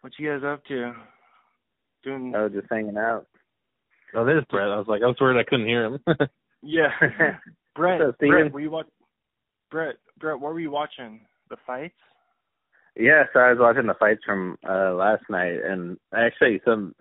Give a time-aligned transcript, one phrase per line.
[0.00, 0.92] What you guys up to?
[2.04, 2.32] Doing?
[2.36, 3.26] Oh, just hanging out.
[4.14, 4.68] Oh, there's Brett.
[4.68, 5.98] I was like, I was worried I couldn't hear him.
[6.62, 6.88] yeah.
[7.74, 8.86] Brett, What's up, Brett, were you watch?
[9.70, 11.20] Brett, Brett, what were you watching?
[11.50, 11.94] The fights?
[12.98, 16.94] Yeah, so I was watching the fights from uh last night, and actually some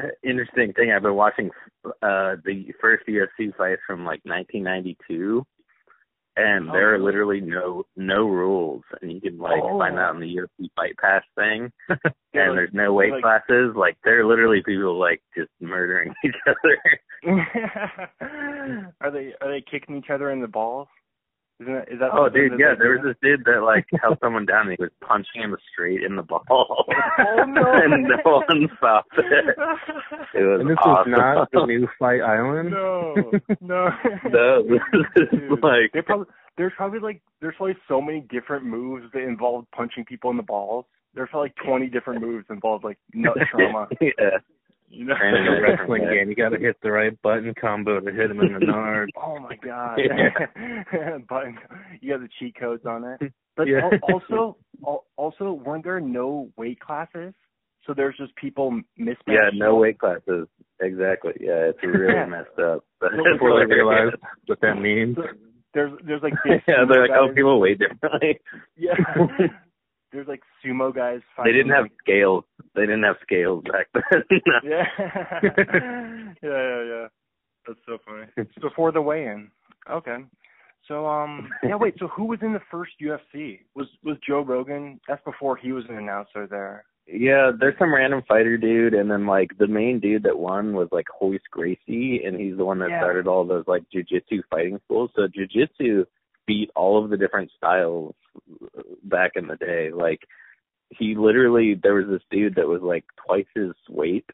[0.00, 0.90] uh, interesting thing.
[0.90, 1.50] I've been watching
[1.84, 5.46] uh the first UFC fights from like 1992,
[6.36, 9.78] and Oh, there are literally no no rules, and you can like Oh.
[9.78, 11.70] find out in the UFC Fight Pass thing.
[12.34, 13.74] And like- there's no weight like- classes.
[13.76, 16.78] Like there are literally people like just murdering each other.
[19.00, 20.88] are they are they kicking each other in the balls?
[21.62, 23.86] Isn't that, is that Oh, dude, that yeah, they there was this dude that like
[24.02, 26.42] held someone down and he was punching him straight in the ball.
[26.50, 26.84] Oh,
[27.46, 27.62] no.
[27.72, 29.56] and no one stopped it.
[30.34, 31.12] It was and this awesome.
[31.12, 32.70] was not the new Fight Island.
[32.70, 33.14] No,
[33.60, 33.90] no,
[34.30, 34.80] no, this
[35.16, 39.20] is Dude, like they probably there's probably like there's probably so many different moves that
[39.22, 40.86] involve punching people in the balls.
[41.14, 43.88] There's probably like 20 different moves involved like nut trauma.
[44.00, 44.38] yeah.
[44.92, 45.14] You know?
[45.14, 46.28] It's like a wrestling game.
[46.28, 49.10] You got to hit the right button combo to hit him in the nard.
[49.16, 49.98] Oh my god!
[49.98, 51.18] Yeah.
[51.28, 51.58] Button,
[52.00, 53.32] you got the cheat codes on it.
[53.54, 53.90] But Yeah.
[54.10, 54.56] also,
[55.16, 57.34] also, weren't there no weight classes?
[57.86, 59.26] So there's just people mismatched.
[59.28, 60.46] Yeah, no weight classes.
[60.80, 61.32] Exactly.
[61.38, 62.84] Yeah, it's really messed up.
[62.98, 64.14] But No, it's Before they hilarious.
[64.14, 64.16] realized
[64.46, 65.16] what that means.
[65.16, 65.24] So
[65.74, 68.40] there's there's like yeah, they're like, oh, people weigh differently.
[68.78, 68.94] Yeah.
[70.12, 71.20] there's like sumo guys.
[71.44, 72.44] they didn't have like, scales.
[72.74, 74.22] They didn't have scales back then.
[74.64, 74.84] Yeah.
[75.42, 77.06] yeah, yeah, yeah.
[77.66, 78.26] That's so funny.
[78.36, 79.50] It's before the weigh-in.
[79.90, 80.18] Okay.
[80.88, 84.98] So um yeah wait so who was in the first UFC was was Joe Rogan
[85.06, 89.24] that's before he was an announcer there Yeah, there's some random fighter dude, and then
[89.26, 92.90] like the main dude that won was like Royce Gracie, and he's the one that
[92.90, 93.00] Yeah.
[93.00, 95.10] started all those like jujitsu fighting schools.
[95.14, 96.04] So jujitsu
[96.48, 98.14] beat all of the different styles
[99.04, 99.90] back in the day.
[99.92, 100.20] Like
[100.98, 104.28] he literally, there was this dude that was like twice his weight,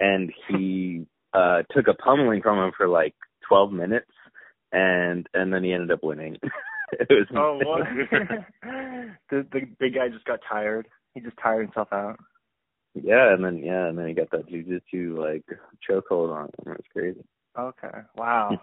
[0.00, 3.14] and he uh took a pummeling from him for like
[3.48, 4.10] 12 minutes,
[4.72, 6.36] and and then he ended up winning.
[6.92, 7.86] it was oh what
[9.30, 12.16] the the big guy just got tired he just tired himself out
[12.94, 15.44] Yeah, and then yeah, and then he got that jujitsu like
[15.88, 16.50] chokehold on him.
[16.66, 17.24] It was crazy.
[17.58, 18.56] okay wow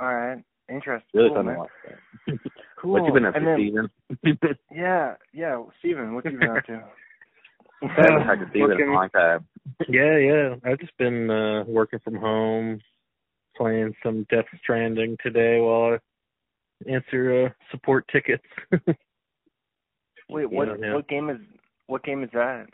[0.00, 1.54] all right interesting Really cool, fun man.
[1.54, 1.70] to watch.
[2.80, 4.58] Cool What you been up and to, then, Steven?
[4.70, 6.82] yeah yeah Steven what you been up to
[7.82, 9.46] I haven't talked to Steven in a long time.
[9.88, 10.54] Yeah, yeah.
[10.64, 12.80] I've just been uh working from home,
[13.56, 18.44] playing some Death Stranding today while I answer uh, support tickets.
[20.28, 20.94] wait what Yeah, yeah.
[20.94, 21.38] what game is
[21.86, 22.66] what game is that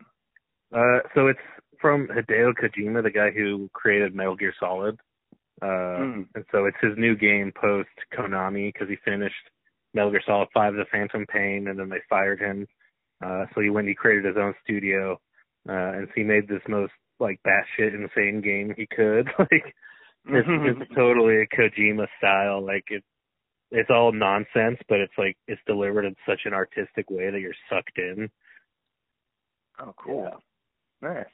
[0.75, 1.41] Uh, so it's
[1.81, 4.99] from Hideo Kojima, the guy who created Metal Gear Solid.
[5.63, 5.67] Uh,
[6.01, 6.27] Mm.
[6.35, 9.51] and so it's his new game post Konami because he finished
[9.93, 12.67] Metal Gear Solid 5 The Phantom Pain and then they fired him.
[13.23, 15.21] Uh, so he went, he created his own studio,
[15.69, 19.27] uh, and so he made this most like batshit insane game he could.
[19.39, 19.75] like,
[20.27, 22.65] it's, it's totally a Kojima style.
[22.65, 23.05] Like it,
[23.71, 27.53] it's all nonsense, but it's like, it's delivered in such an artistic way that you're
[27.69, 28.31] sucked in.
[29.79, 30.31] Oh, cool.
[31.03, 31.27] Nice.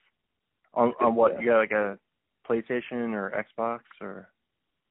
[0.74, 1.40] On on what?
[1.40, 1.98] You got like a
[2.48, 4.28] PlayStation or Xbox or?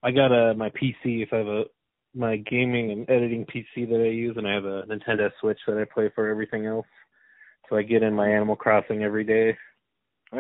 [0.04, 1.64] I got a my PC if I have a
[2.14, 5.78] my gaming and editing PC that I use, and I have a Nintendo Switch that
[5.78, 6.88] I play for everything else.
[7.70, 9.58] So I get in my Animal Crossing every day.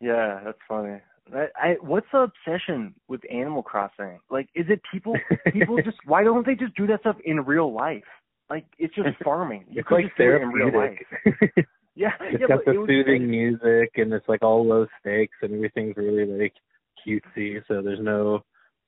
[0.00, 1.00] yeah, that's funny.
[1.34, 4.20] I, I what's the obsession with Animal Crossing?
[4.30, 5.14] Like, is it people?
[5.52, 8.02] People just why don't they just do that stuff in real life?
[8.50, 9.64] Like, it's just farming.
[9.70, 11.66] You it's like it in real life.
[11.96, 15.36] Yeah, it's yeah, got the it soothing like- music, and it's like all low stakes,
[15.42, 16.54] and everything's really like
[17.06, 17.62] cutesy.
[17.68, 18.40] So there's no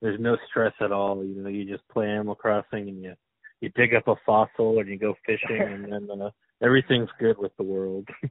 [0.03, 1.25] there's no stress at all.
[1.25, 3.15] You know, you just play Animal Crossing, and you
[3.61, 6.31] you dig up a fossil, and you go fishing, and then uh,
[6.63, 8.09] everything's good with the world.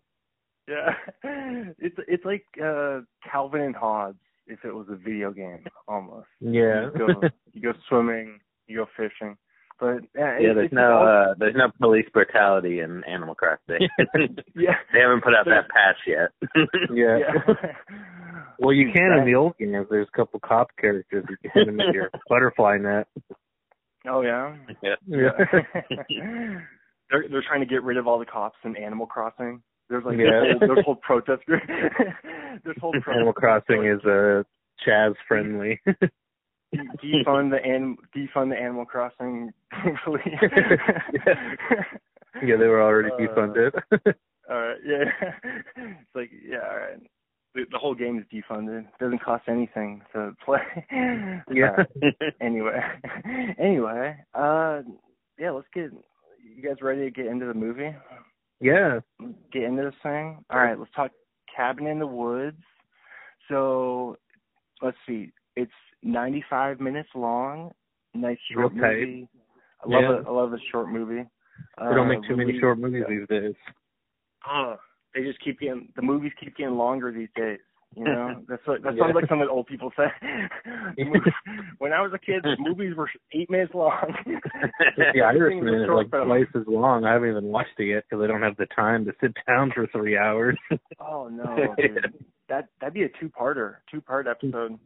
[0.68, 0.96] Yeah,
[1.78, 6.26] it's it's like uh Calvin and Hobbes if it was a video game almost.
[6.40, 6.86] yeah.
[6.86, 9.38] You go, you go swimming, you go fishing,
[9.80, 13.88] but yeah, Yeah, there's no all- uh there's no police brutality in Animal Crossing.
[14.56, 16.30] yeah, they haven't put out that patch yet.
[16.94, 17.18] yeah.
[17.58, 17.72] yeah.
[18.60, 19.88] Well, you can in the old games.
[19.90, 23.08] There's a couple cop characters you can hit them in your butterfly net.
[24.08, 24.56] Oh yeah.
[25.08, 25.30] yeah.
[27.10, 29.62] they're they're trying to get rid of all the cops in Animal Crossing.
[29.90, 30.54] There's like Yeah.
[30.60, 31.62] this, whole, this whole protest group.
[32.64, 34.00] this whole protest Animal Crossing group.
[34.02, 34.44] is uh,
[34.90, 35.80] Chaz friendly.
[36.74, 39.52] De- defund the an defund the Animal Crossing
[40.04, 40.24] police.
[42.44, 43.72] yeah, they were already Uh, defunded.
[44.50, 45.06] All right, yeah.
[45.76, 47.00] It's like, yeah, all right.
[47.56, 48.82] The, the whole game is defunded.
[48.82, 50.60] It doesn't cost anything to play.
[51.52, 51.78] yeah.
[52.40, 52.80] anyway,
[53.58, 54.82] anyway, uh,
[55.40, 55.50] yeah.
[55.50, 55.90] Let's get
[56.44, 57.96] you guys ready to get into the movie.
[58.62, 59.00] Yeah.
[59.52, 60.46] get into this thing.
[60.52, 61.10] All right, let's talk
[61.56, 62.62] Cabin in the Woods.
[63.50, 64.18] So
[64.84, 65.32] let's see.
[65.56, 65.72] It's
[66.06, 67.72] 95 minutes long.
[68.14, 69.00] Nice short tight.
[69.00, 69.28] movie.
[69.84, 70.12] I love Yeah.
[70.22, 71.26] a I love a short movie.
[71.80, 73.56] We don't Uh, make too many short movies these days.
[74.48, 74.78] Oh,
[75.14, 77.60] they just keep getting the movies keep getting longer these days.
[77.96, 79.04] You know, that's what that Yeah.
[79.04, 80.08] sounds like something old people say.
[81.80, 84.14] When I was a kid, the movies were eight minutes long.
[85.14, 87.06] The Irishman is like twice as long.
[87.06, 89.72] I haven't even watched it yet because I don't have the time to sit down
[89.74, 90.58] for three hours.
[91.00, 92.14] Oh no, dude.
[92.50, 94.78] that that'd be a two-parter, two-part episode.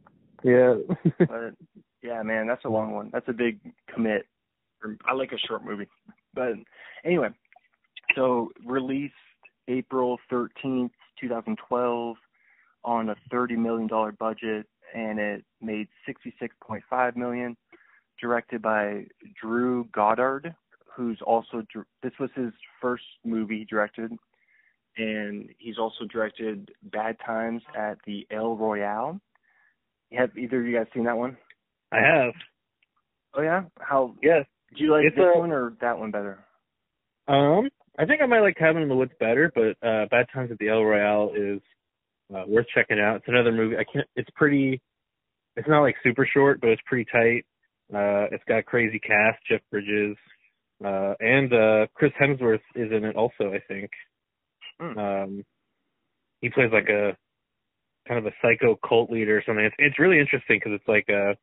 [0.44, 0.74] Yeah.
[1.18, 1.54] But
[2.02, 3.10] yeah, man, that's a long one.
[3.12, 3.58] That's a big
[3.92, 4.26] commit.
[5.06, 5.88] I like a short movie.
[6.34, 6.54] But
[7.04, 7.28] anyway,
[8.14, 9.14] so released
[9.68, 10.90] April 13th,
[11.20, 12.16] 2012
[12.84, 17.56] on a 30 million dollar budget and it made 66.5 million
[18.20, 19.04] directed by
[19.40, 20.54] Drew Goddard
[20.96, 21.62] who's also
[22.02, 24.12] this was his first movie he directed
[24.96, 29.20] and he's also directed Bad Times at the El Royale.
[30.12, 31.36] Have either of you guys seen that one?
[31.92, 32.32] I have.
[33.34, 33.62] Oh yeah.
[33.78, 34.44] How Yes.
[34.76, 36.44] do you like It's this a- one or that one better?
[37.28, 37.68] Um,
[37.98, 40.58] I think I might like Cabin in the Woods better, but uh, Bad Times at
[40.58, 41.60] the El Royale is
[42.34, 43.16] uh, worth checking out.
[43.16, 43.76] It's another movie.
[43.76, 44.06] I can't.
[44.16, 44.80] It's pretty.
[45.56, 47.44] It's not like super short, but it's pretty tight.
[47.92, 50.16] Uh, it's got a crazy cast: Jeff Bridges,
[50.84, 53.52] uh, and uh, Chris Hemsworth is in it also.
[53.52, 53.90] I think.
[54.80, 54.98] Hmm.
[54.98, 55.44] Um,
[56.40, 57.16] he plays like a
[58.10, 59.64] kind of a psycho cult leader or something.
[59.64, 61.34] It's it's really interesting because it's like uh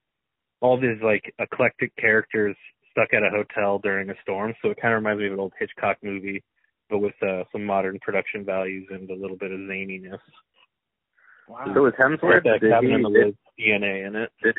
[0.59, 2.57] all these like eclectic characters
[2.91, 4.53] stuck at a hotel during a storm.
[4.61, 6.43] So it kind of reminds me of an old Hitchcock movie,
[6.89, 10.17] but with uh, some modern production values and a little bit of zaniness.
[11.47, 11.71] Wow.
[11.73, 12.43] So was Hemsworth?
[12.43, 14.31] That Did cabin he, in the did, DNA in it.
[14.43, 14.55] did,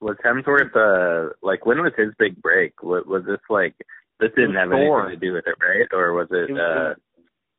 [0.00, 2.82] was Hemsworth uh like when was his big break?
[2.82, 3.74] Was, was this like
[4.20, 5.02] this didn't have Thor.
[5.10, 5.86] anything to do with it, right?
[5.92, 6.48] Or was it?
[6.48, 7.00] It was- uh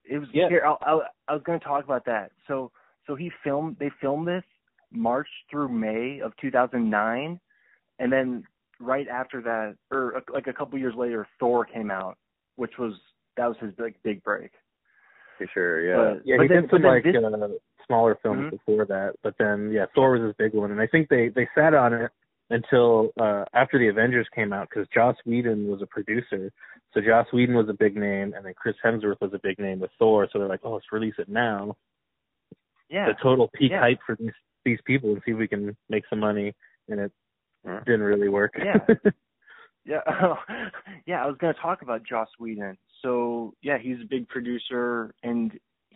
[0.05, 0.49] It was Yeah.
[0.49, 0.63] here.
[0.65, 2.31] I, I, I was going to talk about that.
[2.47, 2.71] So,
[3.07, 3.77] so he filmed.
[3.79, 4.43] They filmed this
[4.91, 7.39] March through May of 2009,
[7.99, 8.43] and then
[8.79, 12.17] right after that, or like a couple years later, Thor came out,
[12.55, 12.93] which was
[13.37, 14.51] that was his big big break.
[15.37, 15.95] for sure, yeah.
[15.95, 17.47] But- Yeah, but he then- did some like this- uh,
[17.87, 18.49] smaller films Mhm.
[18.51, 21.47] before that, but then yeah, Thor was his big one, and I think they they
[21.55, 22.11] sat on it
[22.51, 26.51] until uh after the Avengers came out because Joss Whedon was a producer,
[26.93, 29.79] so Joss Whedon was a big name, and then Chris Hemsworth was a big name
[29.79, 31.75] with Thor, so they're like, oh, let's release it now.
[32.91, 33.07] Yeah.
[33.07, 33.79] The total peak Yeah.
[33.79, 34.33] hype for these
[34.65, 36.53] these people and see if we can make some money,
[36.87, 37.11] and it
[37.85, 38.53] didn't really work.
[38.57, 38.77] Yeah.
[39.83, 40.01] Yeah,
[41.07, 41.23] yeah.
[41.23, 42.77] I was going to talk about Joss Whedon.
[43.01, 45.51] So yeah, he's a big producer, and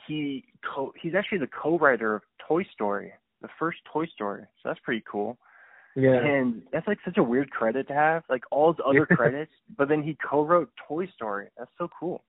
[0.08, 3.14] he co- he's actually the co-writer of Toy Story,
[3.44, 4.42] the first Toy Story.
[4.64, 5.38] So that's pretty cool.
[5.96, 6.18] yeah.
[6.18, 9.88] And that's like such a weird credit to have, like all his other credits, but
[9.88, 11.50] then he co-wrote Toy Story.
[11.56, 12.24] That's so cool.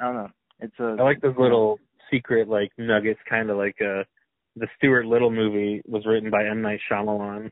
[0.00, 0.30] I don't know.
[0.58, 0.96] It's a.
[0.98, 1.78] I like those little
[2.10, 4.04] secret like nuggets, kind of like uh
[4.56, 7.50] the Stuart Little movie was written by M Night Shyamalan.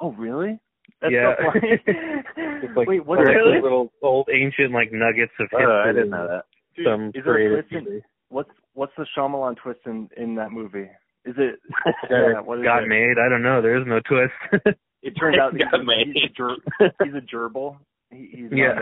[0.00, 0.58] Oh really?
[1.00, 1.34] That's Yeah.
[1.38, 1.82] so funny.
[2.64, 5.90] It's like Wait, what's all the little old ancient like nuggets of Oh, history.
[5.90, 6.44] I didn't know that.
[6.76, 8.04] Dude, Some is there a creative twist in, movie.
[8.28, 10.88] what's what's the Shyamalan twist in in that movie?
[11.24, 11.58] Is it
[12.10, 12.88] yeah, what is got it?
[12.88, 13.14] made.
[13.18, 13.60] I don't know.
[13.62, 14.76] There is no twist.
[15.04, 16.06] It turns out Got he's, a, made.
[16.14, 17.76] he's a ger- he's a gerbil.
[18.12, 18.78] He, he's yeah.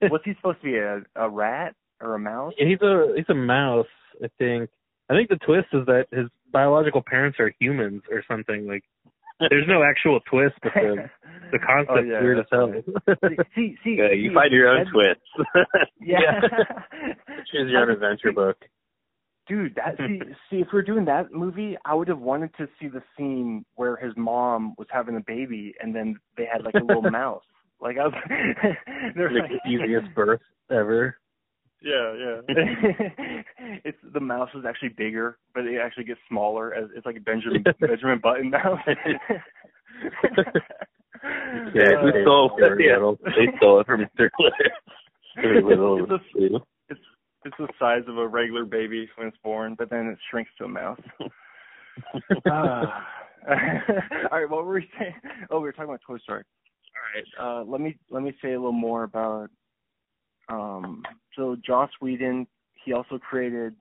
[0.00, 0.76] a, what's he supposed to be?
[0.76, 2.52] A, a rat or a mouse?
[2.56, 3.86] he's a he's a mouse.
[4.22, 4.70] I think.
[5.08, 8.66] I think the twist is that his biological parents are humans or something.
[8.66, 8.82] Like,
[9.50, 11.08] there's no actual twist, but the
[11.52, 12.72] the concept's Oh, yeah, weird as hell.
[13.54, 15.20] see, see, Yeah, see, you find your own twist.
[15.34, 15.68] twists.
[16.00, 16.40] Yeah.
[17.52, 18.56] Choose your own adventure book.
[19.48, 20.20] Dude, that see,
[20.50, 23.64] see, if we are doing that movie, I would have wanted to see the scene
[23.76, 27.44] where his mom was having a baby, and then they had like a little mouse.
[27.80, 28.14] Like I was,
[29.14, 31.16] they're Like like, the easiest birth ever.
[31.82, 32.40] Yeah, yeah.
[33.84, 37.20] it's the mouse is actually bigger, but it actually gets smaller as it's like a
[37.20, 38.80] Benjamin Benjamin Button mouse.
[38.86, 38.94] yeah,
[42.00, 42.80] who Uh, stole it?
[42.80, 43.18] Yeah, little.
[43.24, 44.30] they stole it from Mr.
[45.42, 46.00] Little.
[46.00, 47.00] little It's a- it's
[47.44, 50.64] it's the size of a regular baby when it's born, but then it shrinks to
[50.64, 51.00] a mouse.
[52.50, 53.06] Ah.
[53.48, 53.54] all
[54.32, 55.14] right, what were we saying?
[55.50, 56.42] Oh, we were talking about Toy Story.
[56.96, 59.50] All right, uh, let me let me say a little more about.
[60.48, 61.02] Um,
[61.36, 62.46] so Joss Whedon,
[62.84, 63.74] he also created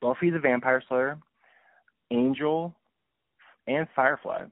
[0.00, 1.18] Buffy the Vampire Slayer,
[2.10, 2.74] Angel,
[3.66, 4.44] and Firefly,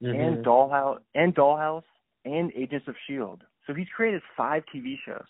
[0.00, 0.42] and Mhm.
[0.42, 1.84] Dollhouse, and Dollhouse,
[2.24, 3.44] and Agents of Shield.
[3.66, 5.26] So he's created five TV shows,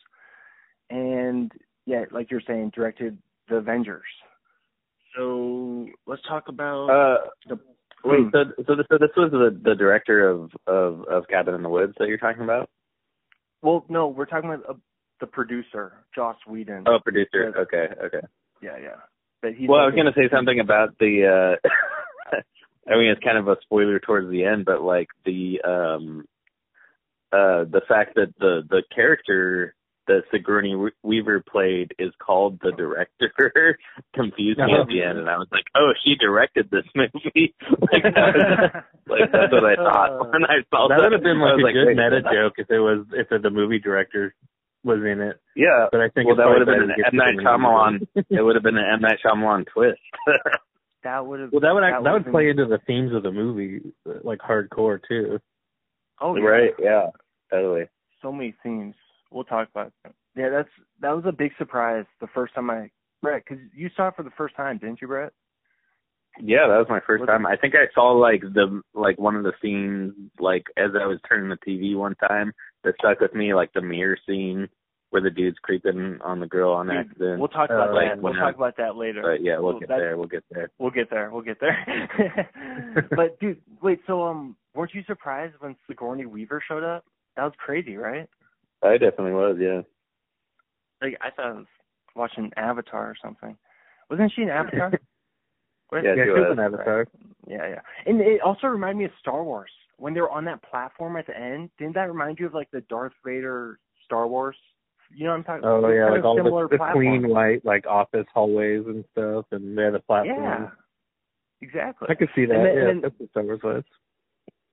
[0.88, 1.52] and
[1.86, 4.06] yeah, like you're saying, directed the Avengers.
[5.16, 7.58] So let's talk about Uh, the.
[8.04, 8.30] wait, Hmm.
[8.30, 11.68] so so this, so this was the the director of of of Cabin in the
[11.68, 12.70] Woods that you're talking about?
[13.62, 14.80] Well, no, we're talking about
[15.20, 16.84] the producer, Joss Whedon.
[16.86, 17.52] Oh, producer.
[17.56, 18.26] Okay, okay.
[18.62, 18.96] Yeah, yeah.
[19.42, 21.56] But he's Well, I was gonna say something about the.
[21.62, 21.68] uh
[22.88, 26.24] I mean, it's kind of a spoiler towards the end, but like the um
[27.32, 29.74] uh the fact that the the character
[30.06, 30.74] that Sigourney
[31.04, 33.78] Weaver played is called the director
[34.14, 37.54] confused me at the end, and I was like, oh, she directed this movie.
[37.92, 41.22] like, that was, like that's what I thought when I saw that That would have
[41.22, 44.34] been like was a good meta joke if it was if the movie director
[44.84, 45.36] was in it.
[45.56, 47.44] Yeah, But I think well, that would have been better an to get M Night
[47.44, 48.06] Shyamalan.
[48.14, 48.26] it.
[48.30, 50.00] it would have been an M Night Shyamalan twist.
[51.04, 51.52] that would have.
[51.52, 53.80] well, that would act, that would've would play into the themes of the movie,
[54.22, 55.38] like hardcore too.
[56.20, 56.42] Oh, yeah.
[56.42, 56.70] right?
[56.78, 57.06] Yeah,
[57.50, 57.88] totally.
[58.22, 58.94] So many themes.
[59.30, 60.14] We'll talk about that.
[60.36, 60.68] Yeah, that's
[61.00, 62.90] that was a big surprise the first time I
[63.22, 65.32] Brett, because you saw it for the first time, didn't you, Brett?
[66.40, 67.44] Yeah, that was my first time.
[67.44, 71.18] I think I saw like the like one of the scenes like as I was
[71.28, 72.52] turning the TV one time
[72.84, 74.68] that stuck with me, like the mirror scene
[75.10, 77.38] where the dude's creeping on the girl on Dude, accident.
[77.40, 78.22] We'll talk about Uh, like that.
[78.22, 79.22] We'll talk I- about that later.
[79.22, 80.16] but yeah, we'll Well, get there.
[80.16, 80.70] We'll get there.
[80.78, 81.30] We'll get there.
[81.32, 82.48] We'll get there.
[83.16, 84.00] but dude, wait.
[84.06, 87.04] So um, weren't you surprised when Sigourney Weaver showed up?
[87.36, 88.28] That was crazy, right?
[88.82, 89.56] I definitely was.
[89.60, 89.82] Yeah.
[91.02, 91.66] Like I thought I was
[92.14, 93.56] watching Avatar or something.
[94.10, 94.92] Wasn't she in Avatar?
[95.88, 96.58] What- Yeah, Yeah, she she was was.
[96.58, 97.06] an avatar.
[97.48, 97.80] yeah, yeah.
[98.06, 101.26] And it also reminded me of Star Wars when they were on that platform at
[101.26, 101.68] the end.
[101.78, 104.56] Didn't that remind you of like the Darth Vader Star Wars?
[105.14, 105.58] You know what I'm talking?
[105.64, 105.84] About?
[105.84, 107.04] Oh It's yeah, like all similar the, the platform.
[107.20, 110.42] clean white like office hallways and stuff, and they had a platform.
[110.42, 110.68] Yeah,
[111.60, 112.08] exactly.
[112.10, 112.54] I could see that.
[112.56, 113.84] And then- yeah, and then- that's what Star Wars was.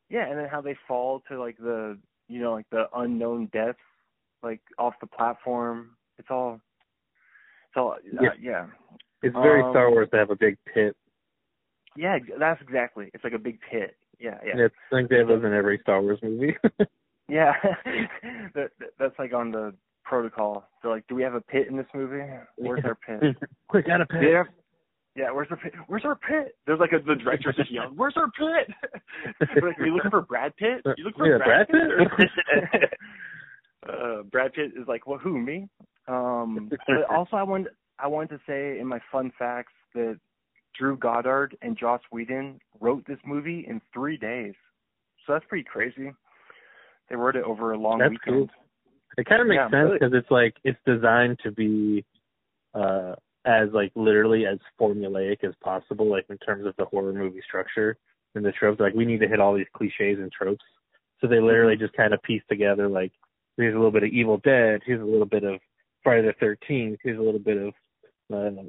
[0.10, 1.98] Yeah, and then how they fall to like the
[2.30, 3.82] you know like the unknown depths,
[4.42, 5.98] like off the platform.
[6.18, 6.54] It's all,
[7.68, 7.92] it's all.
[7.92, 8.30] Uh, Yeah.
[8.42, 8.66] yeah,
[9.24, 10.96] It's very Um, Star Wars to have a big pit.
[11.98, 12.18] yeah.
[12.40, 13.12] That's exactly.
[13.14, 13.98] It's like a big pit.
[14.20, 14.54] Yeah, yeah.
[14.66, 16.56] It's, think that was in every Star Wars movie.
[17.30, 17.54] yeah.
[17.64, 20.68] that, that- that's like on the protocol.
[20.82, 22.24] They're like, do we have a pit in this movie?
[22.56, 23.36] Where's our pit?
[23.68, 24.24] Quick, add a pit.
[24.24, 24.44] Yeah.
[25.16, 25.74] Yeah, where's the pit?
[25.88, 26.56] Where's our pit?
[26.68, 28.72] There's like a the director's just yelling, "Where's our pit?"
[29.42, 30.82] Like, are you looking for Brad Pitt?
[30.96, 32.08] You looking for Yeah, Brad, Brad
[32.72, 32.94] Pitt?
[33.90, 35.68] uh, Brad Pitt is like, well, who me?
[36.08, 40.20] Um, but also, I wanted I wanted to say in my fun facts that
[40.78, 44.54] Drew Goddard and Joss Whedon wrote this movie in three days,
[45.26, 46.12] so that's pretty crazy.
[47.10, 48.50] They wrote it over a long That's weekend.
[49.18, 50.00] It kind of makes Yeah, sense really.
[50.00, 52.06] because it's like it's designed to be
[52.74, 53.16] uh
[53.46, 57.98] as like literally as formulaic as possible, like in terms of the horror movie structure
[58.36, 58.80] and the tropes.
[58.80, 60.66] Like we need to hit all these cliches and tropes,
[61.20, 61.84] so they literally Mm-hmm.
[61.84, 63.12] just kind of piece together like
[63.58, 65.60] here's a little bit of Evil Dead, here's a little bit of
[66.04, 67.74] Friday the Thirteenth, here's a little bit of
[68.34, 68.62] uh,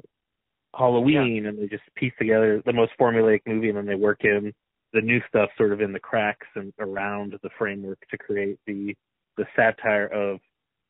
[0.75, 4.53] Halloween, and they just piece together the most formulaic movie, and then they work in
[4.93, 8.95] the new stuff sort of in the cracks and around the framework to create the
[9.37, 10.39] the satire of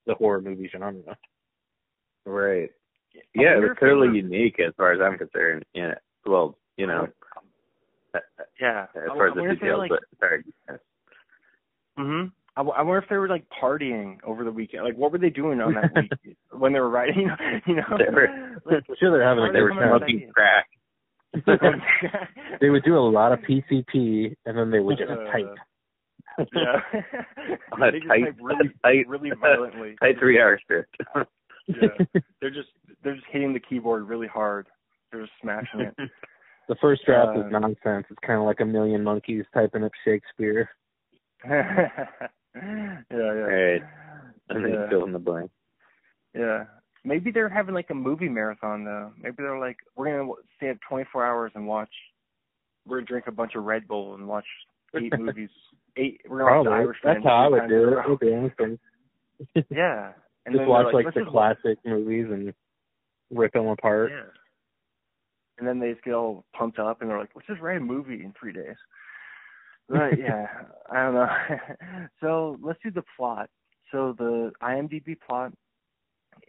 [0.07, 1.17] the horror movie genre.
[2.25, 2.71] Right.
[3.35, 5.65] Yeah, it wonder was if they totally unique as far as I'm concerned.
[5.73, 5.95] Yeah.
[6.25, 7.07] Well, you know,
[8.59, 8.85] Yeah.
[8.95, 10.43] as far as the wonder if they were, details, like, but sorry.
[11.97, 12.25] hmm
[12.59, 14.83] I, w- I wonder if they were like partying over the weekend.
[14.83, 15.93] Like, what were they doing on that
[16.25, 17.29] week when they were writing?
[17.65, 20.01] You know, They were- Like, I'm sure they're having like They were good coming up
[20.01, 20.11] time.
[20.11, 20.67] with smoking crack.
[22.61, 25.55] They would do a lot of PCP, and then they would just Uh, type.
[26.53, 26.81] yeah.
[27.71, 29.95] On a they just tight, type really, tight, really violently.
[30.01, 30.97] tight three hour script.
[31.67, 31.87] yeah.
[32.41, 32.69] They're just
[33.03, 34.67] they're just hitting the keyboard really hard.
[35.11, 35.95] They're just smashing it.
[36.67, 38.05] The first draft Uh, is nonsense.
[38.09, 40.69] It's kind of like a million monkeys typing up Shakespeare.
[42.55, 43.17] yeah, yeah.
[43.17, 43.81] Right.
[44.49, 44.89] And then Yeah.
[44.89, 45.51] fill in the blank.
[46.33, 46.65] Yeah.
[47.05, 49.11] Maybe they're having like a movie marathon though.
[49.21, 51.89] Maybe they're like, we're gonna stay up 24 hours and watch.
[52.85, 54.45] We're gonna drink a bunch of Red Bull and watch
[54.95, 55.49] eight movies.
[55.97, 56.21] Eight.
[56.27, 56.85] We're gonna watch the Probably.
[56.85, 57.13] Irishman.
[57.13, 58.19] That's how I would do it.
[58.19, 58.79] the anything.
[59.69, 60.11] Yeah.
[60.45, 62.53] And just watch they're like, the classic movies and
[63.31, 64.11] rip them apart.
[64.11, 64.23] Yeah.
[65.59, 67.81] And then they just get all pumped up and they're like, let's just write a
[67.81, 68.75] movie in three days.
[69.89, 70.47] But yeah,
[70.91, 71.27] I don't know.
[72.21, 73.49] so let's do the plot.
[73.91, 75.51] So the IMDb plot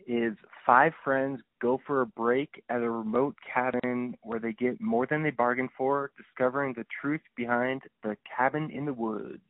[0.07, 5.07] is five friends go for a break at a remote cabin where they get more
[5.07, 9.41] than they bargained for, discovering the truth behind the cabin in the woods.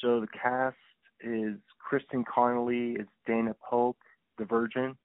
[0.00, 0.76] So the cast
[1.20, 3.96] is Kristen Connolly is Dana Polk,
[4.38, 4.96] the virgin.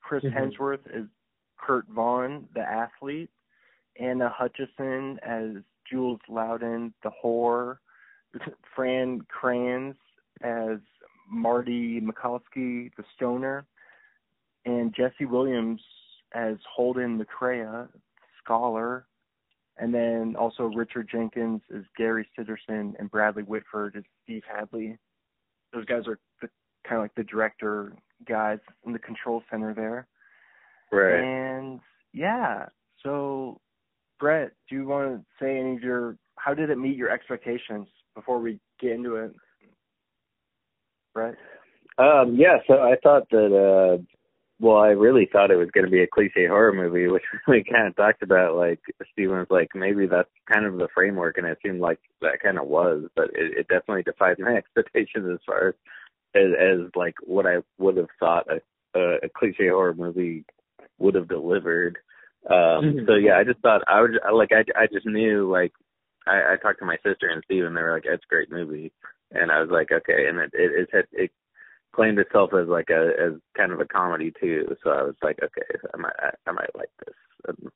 [0.00, 0.32] Chris Mhm.
[0.32, 1.08] Hemsworth is
[1.56, 3.30] Kurt Vaughn, the athlete.
[3.96, 7.78] Anna Hutchison as Jules Louden, the whore.
[8.74, 9.94] Fran Kranz
[10.42, 10.78] as
[11.30, 13.66] Marty Mikalski, the stoner.
[14.66, 15.80] And Jesse Williams
[16.34, 17.88] as Holden McCrea,
[18.42, 19.06] scholar.
[19.76, 24.96] And then also Richard Jenkins as Gary Sitterson and Bradley Whitford as Steve Hadley.
[25.72, 26.48] Those guys are the,
[26.88, 27.92] kind of like the director
[28.26, 30.06] guys in the control center there.
[30.92, 31.22] Right.
[31.22, 31.80] And
[32.12, 32.66] yeah,
[33.02, 33.60] so
[34.18, 37.86] Brett, do you want to say any of your how did it meet your expectations
[38.14, 39.32] before we get into it?
[41.14, 41.34] Brett?
[41.98, 44.02] Um, yeah, so I thought that uh
[44.60, 47.88] well, I really thought it was gonna be a cliche horror movie, which we kind
[47.88, 48.80] of talked about like
[49.12, 52.58] Steven was like, maybe that's kind of the framework and it seemed like that kind
[52.58, 55.74] of was, but it, it definitely defied my expectations as far as
[56.34, 58.60] as, as like what I would have thought a,
[58.98, 60.44] a, a cliche horror movie
[60.98, 61.98] would have delivered.
[62.50, 63.06] Um Mhm.
[63.06, 65.72] so yeah, I just thought I would like I I just knew like
[66.26, 68.50] I, I talked to my sister and Steve and they were like, It's a great
[68.50, 68.92] movie
[69.32, 71.30] and I was like, Okay and it it it, had, it
[71.94, 74.76] claimed itself as like a as kind of a comedy too.
[74.82, 77.14] So I was like, Okay, I might I, I might like this.
[77.46, 77.70] And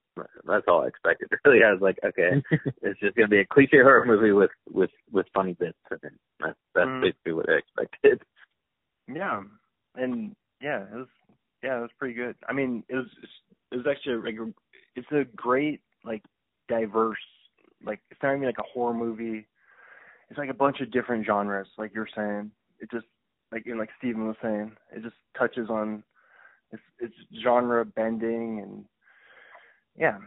[0.46, 1.28] that's all I expected.
[1.44, 2.42] Really I was like, Okay,
[2.82, 6.12] it's just gonna be a cliche horror movie with with with funny bits in it.
[6.40, 7.02] That's that's Mm.
[7.02, 8.22] basically what I expected.
[9.06, 9.42] Yeah.
[9.94, 11.08] And yeah, it was
[11.62, 12.36] yeah, it was pretty good.
[12.48, 13.08] I mean, it was
[13.72, 14.54] it was actually like
[14.96, 16.22] it's a great like
[16.68, 17.18] diverse
[17.84, 19.46] like it's not even like a horror movie.
[20.30, 22.50] It's like a bunch of different genres, like you're saying.
[22.80, 23.06] It just
[23.52, 26.02] like and like Steven was saying, it just touches on
[26.70, 28.84] it's it's genre bending and
[29.96, 30.18] yeah.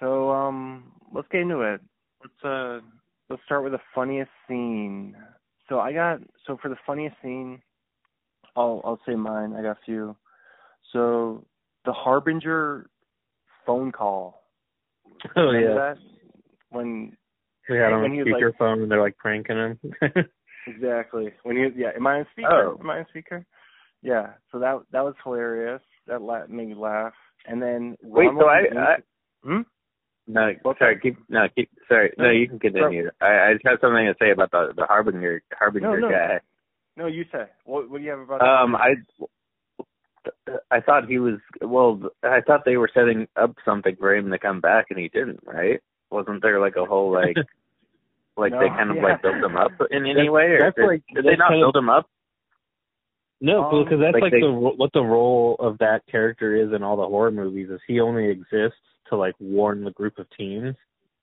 [0.00, 1.80] So um let's get into it.
[2.22, 2.80] Let's uh
[3.28, 5.14] let's start with the funniest scene.
[5.68, 7.60] So I got so for the funniest scene
[8.56, 9.54] I'll I'll say mine.
[9.56, 10.16] I got a few.
[10.92, 11.44] So
[11.84, 12.88] the Harbinger
[13.66, 14.42] phone call.
[15.36, 15.74] Oh Remember yeah.
[15.74, 15.96] that?
[16.70, 17.16] When
[17.68, 19.78] They had on was, like- speakerphone and they're like pranking him.
[20.66, 22.74] exactly when you yeah, am I on speaker?
[22.74, 22.78] Oh.
[22.80, 23.44] Am I on speaker?
[24.02, 24.32] Yeah.
[24.52, 25.82] So that that was hilarious.
[26.06, 27.14] That la- made me laugh.
[27.46, 28.96] And then Wait, Ronald so I, I
[29.44, 29.60] Hmm?
[30.26, 32.12] No, What's sorry, keep no, keep sorry.
[32.18, 33.10] No, No, you can continue.
[33.20, 36.14] I, I just have something to say about the the harbinger harbinger No, no.
[36.14, 36.40] guy.
[36.96, 37.44] No, you say.
[37.64, 38.78] What what do you have about Um, that?
[38.78, 38.88] I
[40.70, 42.00] I thought he was well.
[42.22, 45.40] I thought they were setting up something for him to come back, and he didn't.
[45.44, 45.80] Right?
[46.10, 47.36] Wasn't there like a whole like
[48.36, 49.02] like they No, kind of yeah.
[49.02, 51.62] like built him up in any That's- way, or did, like- did they not kind
[51.62, 52.08] of- build him up?
[53.40, 56.54] no, Um, because that's like like, they- the ro- what the role of that character
[56.56, 58.78] is in all the horror movies is he only exists
[59.10, 60.74] to like warn the group of teens.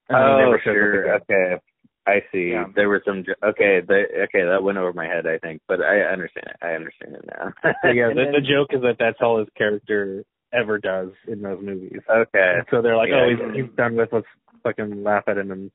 [0.10, 1.14] and Oh, never shows up sure.
[1.16, 1.62] Okay.
[2.08, 2.52] I see.
[2.52, 2.66] Yeah.
[2.76, 3.24] There were some.
[3.44, 5.26] Okay, they, okay, that went over my head.
[5.26, 6.56] I think, but I understand it.
[6.62, 7.54] I understand it now.
[7.92, 11.60] Yeah, the, then- the joke is that that's all his character ever does in those
[11.62, 12.00] movies.
[12.10, 12.54] okay.
[12.58, 13.26] And so they're like, Yeah.
[13.26, 14.10] oh, he's, he's done with.
[14.12, 14.28] Let's
[14.64, 15.72] fucking laugh at him and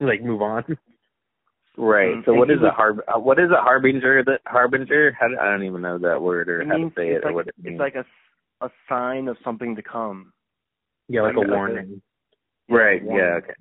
[0.00, 0.64] like move on.
[1.76, 2.14] Right.
[2.14, 3.00] Mm, So and what he is was- a harb?
[3.08, 4.22] Uh, what is a harbinger?
[4.24, 5.16] That harbinger?
[5.18, 7.28] How do, I don't even know that word or it how to say it's it
[7.28, 7.74] or what it means.
[7.74, 8.04] it's like a
[8.64, 10.32] a sign of something to come.
[11.08, 12.02] Yeah, like Like a a- warning.
[12.70, 13.02] right.
[13.02, 13.26] warning.
[13.26, 13.34] Yeah.
[13.38, 13.52] Okay.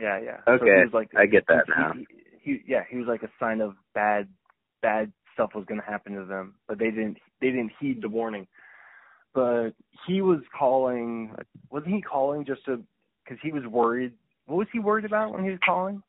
[0.00, 0.36] Yeah, yeah.
[0.46, 1.92] So Okay, he was like, I get that he, now.
[1.92, 2.06] He,
[2.42, 4.28] he, yeah, he was like a sign of bad,
[4.82, 7.18] bad stuff was going to happen to them, but they didn't.
[7.40, 8.46] They didn't heed the warning.
[9.34, 9.70] But
[10.06, 11.34] he was calling.
[11.70, 12.82] Wasn't he calling just to?
[13.24, 14.12] Because he was worried.
[14.46, 16.02] What was he worried about when he was calling?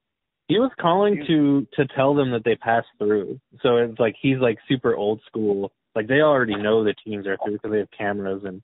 [0.47, 3.39] He was calling He- to to tell them that they passed through.
[3.61, 5.71] So it's like he's like super old school.
[5.95, 8.61] Like they already know the teams are through because they have cameras and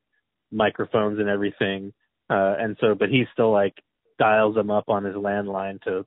[0.51, 1.93] microphones and everything.
[2.29, 3.75] Uh and so but he's still like
[4.19, 6.05] dials them up on his landline to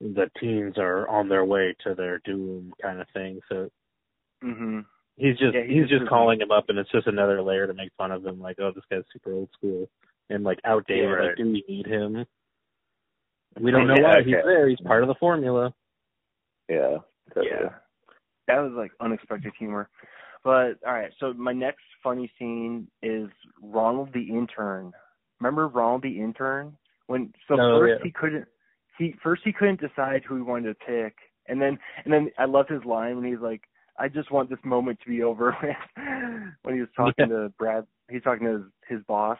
[0.00, 3.40] the teens are on their way to their doom kind of thing.
[3.48, 3.70] So
[4.44, 4.80] Mm-hmm.
[5.16, 7.66] he's just Yeah, he he's just just calling him up and it's just another layer
[7.66, 9.88] to make fun of him like oh this guy's super old school
[10.30, 11.28] and like outdated Yeah, right.
[11.28, 12.24] like do we need him
[13.60, 14.26] we don't know Yeah, why okay.
[14.26, 15.74] he's there he's part of the formula
[16.68, 16.98] Yeah.
[17.34, 17.50] totally.
[17.50, 17.70] Yeah.
[18.46, 19.88] That was like unexpected humor.
[20.44, 23.28] But all right, so my next funny scene is
[23.60, 24.92] Ronald the intern.
[25.40, 26.76] Remember Ronald the intern?
[27.08, 28.04] When so Oh, first yeah.
[28.04, 28.46] he couldn't
[28.98, 31.16] he first he couldn't decide who he wanted to pick.
[31.46, 33.62] And then and then I love his line when he's like,
[33.98, 35.52] I just want this moment to be over
[36.62, 39.38] when he was talking to Brad he's talking to his, his boss.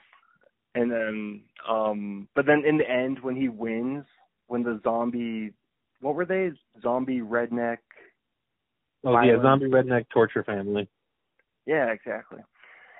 [0.74, 4.04] And then um but then in the end when he wins,
[4.48, 5.52] when the zombie
[6.00, 6.50] what were they?
[6.82, 7.78] Zombie redneck
[9.04, 10.88] Oh yeah, zombie redneck torture family.
[11.66, 12.38] Yeah, exactly.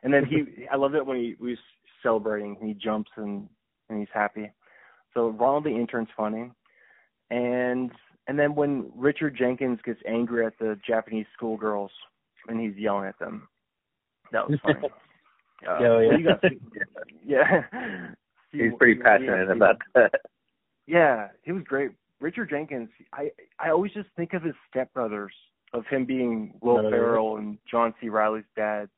[0.02, 1.58] And then he, I love it when he, he was
[2.02, 2.56] celebrating.
[2.62, 3.48] He jumps and
[3.88, 4.50] and he's happy.
[5.18, 6.48] So Ronald the intern's funny,
[7.30, 7.90] and
[8.28, 11.90] and then when Richard Jenkins gets angry at the Japanese schoolgirls
[12.46, 13.48] and he's yelling at them,
[14.32, 14.78] that was funny.
[15.68, 16.16] Uh, Yeah, yeah.
[16.18, 16.52] you got-
[17.26, 17.62] yeah.
[18.52, 20.12] He's pretty passionate about that.
[20.86, 21.90] Yeah, he was great.
[22.20, 22.88] Richard Jenkins.
[23.12, 25.34] I I always just think of his stepbrothers,
[25.72, 26.90] of him being Will Oh, yeah.
[26.90, 28.08] Ferrell and John C.
[28.08, 28.88] Reilly's dad.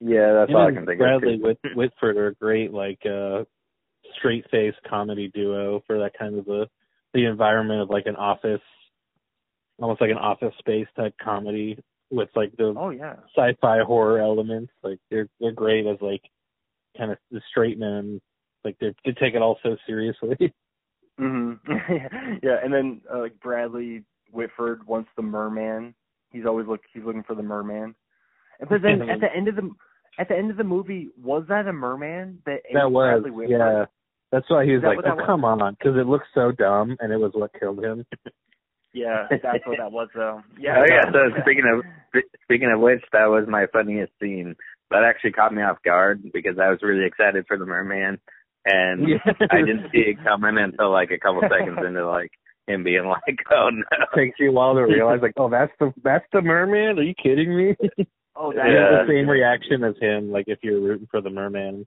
[0.00, 1.40] Yeah, that's Him all I can think Bradley of.
[1.42, 3.44] Whit- Whitford are great like uh
[4.18, 6.66] straight face comedy duo for that kind of the
[7.14, 8.60] the environment of like an office
[9.78, 11.78] almost like an office space type comedy
[12.10, 13.16] with like the Oh yeah.
[13.36, 14.72] sci-fi horror elements.
[14.82, 16.22] Like they're they're great as like
[16.96, 18.20] kind of the straight men.
[18.64, 20.36] Like they they take it all so seriously.
[21.20, 21.58] Mhm.
[22.42, 25.94] yeah, and then uh, like Bradley Whitford wants the merman.
[26.32, 27.94] He's always look he's looking for the merman.
[28.60, 29.70] And but then at the end of the
[30.18, 33.50] at the end of the movie, was that a merman that that was Bradley Whitford?
[33.58, 33.84] yeah.
[34.32, 35.26] That's why he was like, what that "Oh, was?
[35.26, 38.04] come on," because it looks so dumb, and it was what killed him.
[38.94, 40.42] Yeah, that's what that was though.
[40.60, 40.74] Yeah.
[40.80, 41.10] oh yeah.
[41.10, 44.54] So speaking of speaking of which, that was my funniest scene.
[44.90, 48.20] That actually caught me off guard because I was really excited for the merman,
[48.66, 49.32] and Yeah.
[49.50, 52.32] I didn't see it coming until like a couple seconds into like
[52.66, 53.82] him being like, "Oh no."
[54.14, 56.98] takes you a while to realize, like, oh, that's the that's the merman.
[56.98, 57.74] Are you kidding me?
[58.36, 58.90] oh, I that had Yeah.
[58.90, 60.30] the same reaction as him.
[60.30, 61.86] Like if you're rooting for the merman.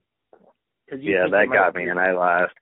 [0.88, 2.54] 'Cause you Yeah, that got me, and I laughed.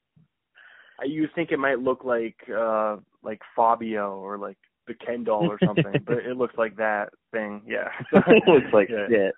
[1.05, 5.59] You think it might look like uh like Fabio or like the Ken doll or
[5.65, 7.63] something, but it looks like that thing.
[7.67, 7.89] Yeah.
[8.13, 9.07] It looks like yeah.
[9.09, 9.35] shit.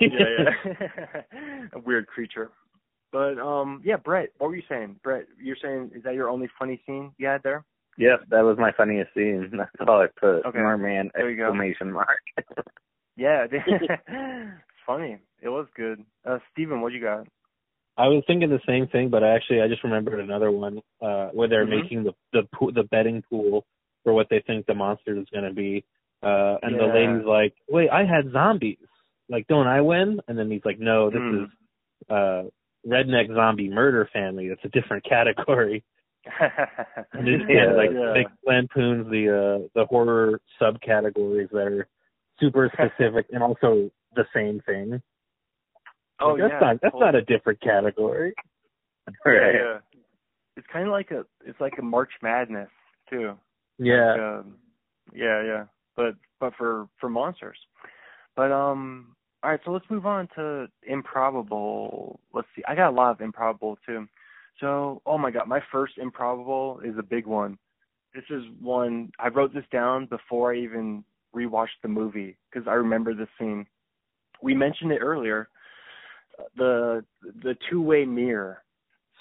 [0.00, 1.22] yeah, yeah.
[1.74, 2.50] a weird creature.
[3.12, 4.96] But um, yeah, Brett, what were you saying?
[5.02, 7.64] Brett, you're saying is that your only funny scene you had there?
[7.98, 9.50] Yep, that was my funniest scene.
[9.56, 10.44] That's all I put.
[10.46, 10.58] Okay.
[10.58, 11.44] Merman There you go.
[11.44, 12.18] exclamation mark.
[13.16, 14.52] Yeah, it's
[14.84, 15.18] funny.
[15.40, 16.04] It was good.
[16.26, 17.28] Uh, Steven, what you got?
[17.96, 21.28] I was thinking the same thing, but I actually I just remembered another one uh
[21.28, 21.82] where they're Mhm.
[21.82, 23.64] making the the pool, the betting pool
[24.02, 25.84] for what they think the monster is going to be.
[26.22, 28.78] Uh and the lady's like, "Wait, I had zombies.
[29.28, 31.44] Like, don't I win?" And then he's like, "No, this Mm.
[31.44, 31.48] is
[32.10, 32.42] uh
[32.86, 34.46] redneck zombie murder family.
[34.46, 35.84] It's a different category."
[37.16, 38.12] And it, Yeah, yeah, like yeah.
[38.14, 41.86] they lampoons the uh the horror subcategories that are
[42.40, 45.00] super specific and also the same thing.
[46.20, 47.04] Oh Like, that's yeah, not that's totally.
[47.12, 48.34] not a different category.
[49.24, 49.54] Right.
[49.54, 49.78] yeah.
[50.56, 52.70] It's kind of like a it's like a March Madness
[53.10, 53.34] too.
[53.78, 54.12] Yeah.
[54.12, 54.54] Like, um,
[55.14, 55.64] yeah, yeah.
[55.96, 57.58] But but for for monsters.
[58.36, 62.18] But um all right, so let's move on to improbable.
[62.32, 62.62] Let's see.
[62.66, 64.08] I got a lot of improbable too.
[64.58, 67.58] So, oh my god, my first improbable is a big one.
[68.14, 72.72] This is one I wrote this down before I even rewatched the movie because I
[72.74, 73.66] remember this scene.
[74.42, 75.48] We mentioned it earlier.
[76.56, 77.04] The
[77.42, 78.62] the two-way mirror.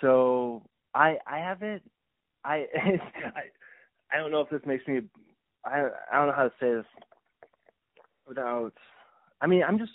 [0.02, 1.84] So, I I haven't
[2.44, 3.42] I I
[4.12, 5.02] I don't know if this makes me
[5.66, 6.86] I I don't know how to say this
[8.28, 8.74] without
[9.42, 9.92] I mean I'm just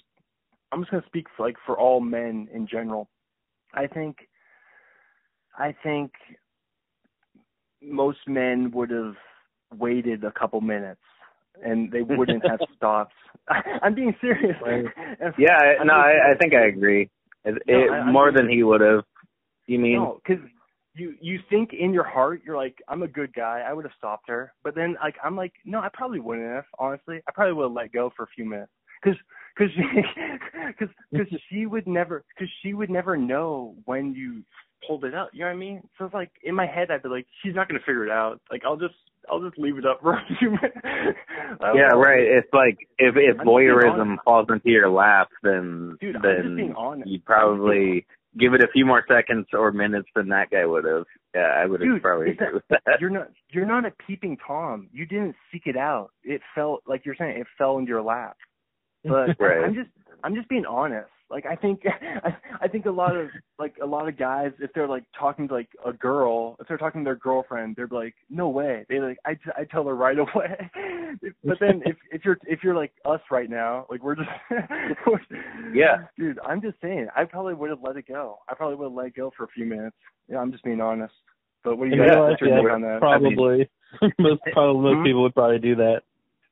[0.72, 3.08] I'm just gonna speak for like for all men in general.
[3.74, 4.16] I think
[5.56, 6.12] I think
[7.82, 9.16] most men would have
[9.76, 11.00] waited a couple minutes
[11.64, 13.12] and they wouldn't have stopped.
[13.82, 14.56] I'm being serious.
[14.62, 14.84] Right.
[15.38, 17.10] Yeah, I- I'm no, I, I think I agree.
[17.44, 19.04] It, No, it, I- I'm more being- than he would have.
[19.66, 19.94] You mean?
[19.94, 20.42] No, because
[20.94, 23.62] you you think in your heart you're like I'm a good guy.
[23.66, 26.64] I would have stopped her, but then like I'm like no, I probably wouldn't have.
[26.78, 29.18] Honestly, I probably would have let go for a few minutes because
[29.56, 29.70] because
[30.66, 34.42] because because she would never because she would never know when you
[34.86, 35.28] pulled it out.
[35.34, 35.82] You know what I mean?
[35.98, 38.40] So it's like in my head I'd be like she's not gonna figure it out.
[38.50, 38.94] Like I'll just
[39.30, 40.76] I'll just leave it up for a few minutes.
[41.74, 41.98] Yeah, know.
[42.00, 42.20] right.
[42.22, 46.74] It's like if if I'm voyeurism falls into your lap, then Dude, I'm just being
[46.76, 48.06] then you'd probably
[48.38, 51.04] give it a few more seconds or minutes than that guy would have.
[51.34, 53.00] Yeah, I would have Dude, probably is agree that- with that.
[53.00, 54.88] you're not you're not a peeping tom.
[54.92, 56.10] You didn't seek it out.
[56.22, 57.38] It fell like you're saying.
[57.40, 58.36] It fell into your lap.
[59.04, 59.64] But Right.
[59.64, 59.90] I'm just
[60.22, 61.08] I'm just being honest.
[61.30, 61.82] Like I think
[62.24, 65.46] I, I think a lot of like a lot of guys if they're like talking
[65.48, 68.98] to like a girl if they're talking to their girlfriend they're like no way they
[69.00, 70.70] like I I tell her right away.
[71.44, 74.28] but then if if you're if you're like us right now like we're just
[75.74, 75.96] Yeah.
[76.18, 78.38] dude I'm just saying I probably would have let it go.
[78.48, 79.96] I probably would have let it go for a few minutes.
[80.28, 81.14] Yeah, I'm just being honest.
[81.64, 82.98] But what do you In guys real life, what's yeah, on that?
[83.00, 83.68] Probably.
[84.18, 85.04] most probably most Hmm?
[85.04, 86.02] people would probably do that.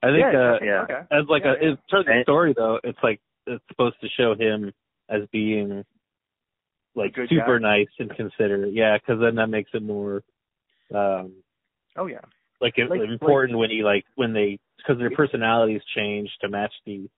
[0.03, 1.19] I think yeah, uh yeah.
[1.19, 4.35] As like Yeah, a in terms of story though, it's like it's supposed to show
[4.35, 4.73] him
[5.09, 5.85] as being
[6.95, 7.79] like good super guy.
[7.79, 8.73] nice and considerate.
[8.73, 10.23] Yeah, because then that makes it more
[10.95, 11.33] um
[11.99, 12.21] Oh yeah.
[12.61, 16.73] like, it, Like- important when he like when they because their personalities change to match
[16.85, 17.09] the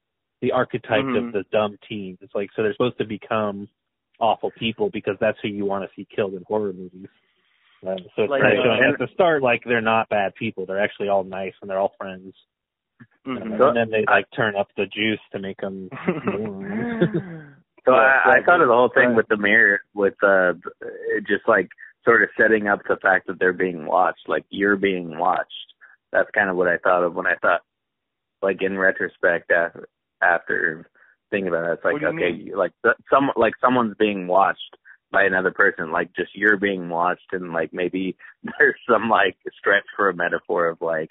[0.40, 1.26] the archetype Mhm.
[1.28, 2.16] of the dumb teen.
[2.20, 3.68] It's like so they're supposed to become
[4.20, 7.08] awful people because that's who you want to see killed in horror movies.
[7.86, 10.34] Uh, so it's Like, kind of uh, showing at the start like they're not bad
[10.34, 10.66] people.
[10.66, 12.34] They're actually all nice and they're all friends.
[13.26, 13.58] Mhm.
[13.58, 15.88] So- and then they like turn up the juice to make them.
[17.84, 20.52] So I, I thought of the whole thing with the mirror, with uh,
[20.82, 21.68] it just like
[22.04, 25.48] sort of setting up the fact that they're being watched, like you're being watched.
[26.12, 27.62] That's kind of what I thought of when I thought,
[28.42, 29.88] like in retrospect, after,
[30.22, 30.90] after
[31.30, 32.52] thinking about it, it's like you okay, mean?
[32.54, 34.76] like th- some like someone's being watched
[35.10, 38.16] by another person, like just you're being watched, and like maybe
[38.58, 41.08] there's some like stretch for a metaphor of like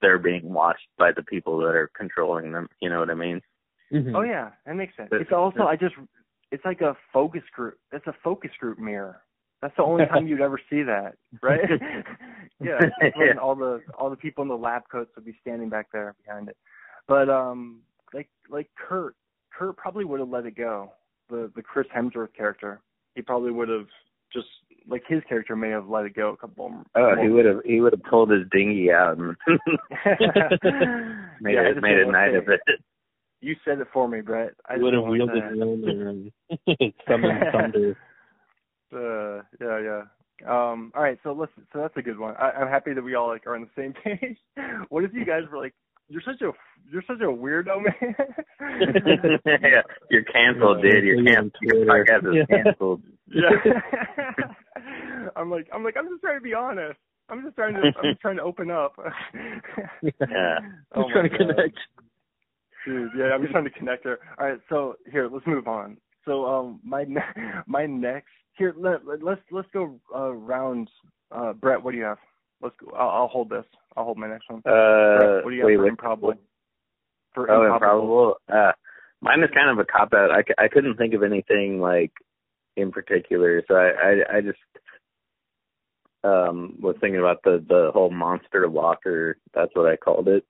[0.00, 2.68] they're being watched by the people that are controlling them.
[2.80, 3.40] You know what I mean?
[3.92, 4.14] Mhm.
[4.14, 5.08] Oh yeah, that makes sense.
[5.10, 5.94] But- It's also I just
[6.52, 7.78] it's like a focus group.
[7.92, 9.22] It's a focus group mirror.
[9.62, 11.60] That's the only time you'd ever see that, right?
[12.60, 13.40] yeah, it's when Yeah.
[13.40, 16.48] all the all the people in the lab coats would be standing back there behind
[16.48, 16.56] it.
[17.08, 17.80] But um,
[18.12, 19.14] like like Kurt,
[19.56, 20.92] Kurt probably would have let it go.
[21.28, 22.80] The the Chris Hemsworth character,
[23.14, 23.86] he probably would have
[24.32, 24.48] just
[24.88, 26.72] like his character may have let it go a couple.
[26.94, 29.36] Oh, more- he would have he would have pulled his dinghy out and
[31.40, 32.60] made Yeah, it made a night of it.
[33.40, 34.52] You said it for me, Brett.
[34.68, 35.58] I He would have didn't wielded say it.
[35.58, 36.08] Mjolnir
[36.80, 37.96] and summoned thunder.
[38.94, 40.02] Uh, yeah, yeah.
[40.46, 42.34] Um, all right, so listen, so that's a good one.
[42.38, 44.36] I, I'm happy that we all like are on the same page.
[44.90, 45.74] what if you guys were like,
[46.08, 46.52] you're such a
[46.90, 48.14] you're such a weirdo, man.
[49.62, 51.04] yeah, you're canceled, Yeah, dude.
[51.04, 51.52] You're canceled.
[51.62, 52.04] Your Twitter.
[52.22, 53.02] podcast is canceled.
[53.28, 54.52] yeah.
[55.36, 56.98] I'm like I'm like I'm just trying to be honest.
[57.28, 58.94] I'm just trying to I'm just trying to open up.
[60.02, 60.58] Yeah.
[60.94, 61.38] Oh Just trying my to God.
[61.56, 61.78] connect.
[62.86, 64.18] Dude, yeah, I'm just trying to connect her.
[64.38, 65.96] All right, so here, let's move on.
[66.24, 67.20] So, um, my ne-
[67.66, 70.88] my next here, let, let, let's let's go uh, round.
[71.32, 72.18] Uh, Brett, what do you have?
[72.62, 72.92] Let's go.
[72.96, 73.64] I'll, I'll hold this.
[73.96, 74.60] I'll hold my next one.
[74.64, 76.34] Uh, Brett, what do you have wait, for what- improbable?
[77.34, 77.74] For Oh, improbable.
[77.74, 78.36] improbable.
[78.68, 78.72] Uh,
[79.20, 80.30] mine is kind of a cop out.
[80.30, 82.12] I, c- I couldn't think of anything like
[82.76, 84.58] in particular, so I I, I just
[86.26, 89.36] um was thinking about the the whole monster locker.
[89.54, 90.44] That's what I called it.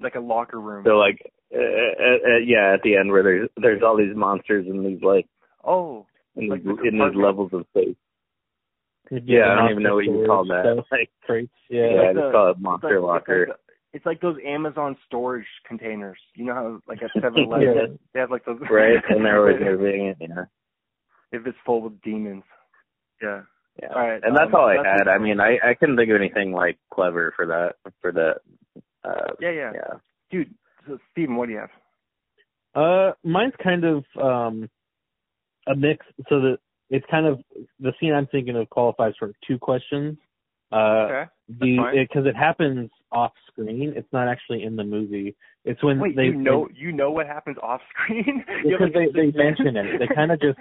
[0.00, 0.84] Like a locker room.
[0.86, 1.20] So like,
[1.54, 5.02] uh, uh, uh, yeah, at the end where there's there's all these monsters and these
[5.02, 5.26] like
[5.64, 7.96] oh, in, Like the in these levels of space.
[9.10, 10.64] Yeah, I don't even know what you call that.
[10.74, 11.50] Stuff, Like, crates.
[11.70, 12.00] yeah, Yeah.
[12.02, 13.42] I just the- call it it's monster like, locker.
[13.44, 13.58] It's like,
[13.94, 16.18] it's like those Amazon storage containers.
[16.34, 17.96] You know how like at Seven Eleven Yeah.
[18.12, 18.60] they have like those.
[18.70, 20.16] right, and they're always moving it.
[20.20, 20.44] Yeah,
[21.32, 22.44] if it's full with demons.
[23.22, 23.42] Yeah.
[23.82, 23.88] Yeah.
[23.94, 25.08] All right, and that's um, all I that's- had.
[25.08, 28.36] I mean, I I couldn't think of anything like clever for that for that.
[29.04, 29.72] Uh, Yeah, yeah.
[29.74, 29.94] yeah.
[30.30, 30.54] Dude,
[30.86, 31.70] so Steven, what do you have?
[32.74, 34.68] Uh, mine's kind of um
[35.66, 36.04] a mix.
[36.28, 36.58] So that
[36.90, 37.40] it's kind of
[37.80, 40.16] the scene I'm thinking of qualifies for two questions.
[40.70, 40.76] Uh,
[41.08, 41.24] Okay.
[41.60, 41.94] the fine.
[41.96, 43.94] because it, happens off screen.
[43.96, 45.34] It's not actually in the movie.
[45.64, 48.44] It's when Wait, they you know you know what happens off screen?
[48.64, 49.98] Because like, they they mention it.
[49.98, 50.58] They kind of just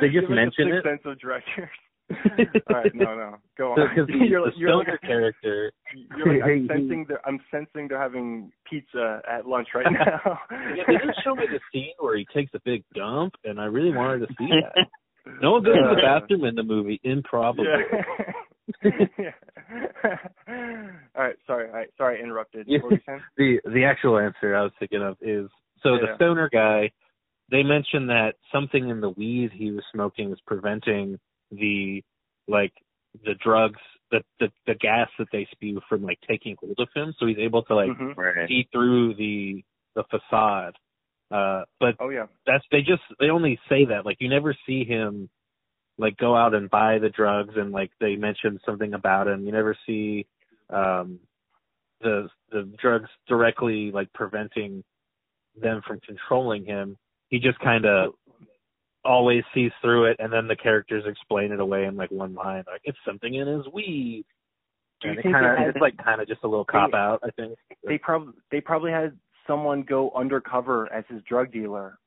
[0.00, 0.84] they just have, like, a mention it.
[0.84, 1.68] sense of directors.
[2.10, 3.88] All right, no, no, go on.
[3.88, 5.72] Because the, you're, the you're like, stoner character,
[6.16, 10.38] you're like, I'm sensing they're I'm sensing they're having pizza at lunch right now.
[10.50, 13.64] Yeah, they didn't show me the scene where he takes a big dump, and I
[13.64, 14.86] really wanted to see that.
[15.42, 17.00] No one goes to the bathroom in the movie.
[17.04, 17.64] Improbable.
[17.64, 18.90] Yeah.
[19.18, 20.16] yeah.
[21.16, 21.68] All right, sorry.
[21.68, 22.66] All right, sorry, I interrupted.
[22.68, 22.78] Yeah.
[22.82, 25.48] What were you the the actual answer I was thinking of is
[25.82, 26.90] so the stoner guy.
[27.50, 31.18] They mentioned that something in the weed he was smoking was preventing
[31.50, 32.02] the
[32.46, 32.72] like
[33.24, 33.80] the drugs,
[34.10, 37.14] the the the gas that they spew from like taking hold of him.
[37.18, 38.16] So he's able to like Mhm.
[38.16, 38.48] Right.
[38.48, 40.76] see through the the facade.
[41.30, 42.26] Uh, but Oh yeah.
[42.46, 45.28] that's they just they only say that like you never see him
[45.98, 49.52] like go out and buy the drugs and like they mention something about him you
[49.52, 50.26] never see
[50.70, 51.18] um
[52.00, 54.82] the the drugs directly like preventing
[55.60, 56.96] them from controlling him
[57.28, 58.14] he just kind of
[59.04, 62.64] always sees through it and then the characters explain it away in like one line
[62.70, 64.24] like it's something in his weed
[65.00, 66.92] Do you and it think kinda, had- it's like kind of just a little cop
[66.94, 67.56] out i think
[67.86, 71.98] They probably they probably had someone go undercover as his drug dealer,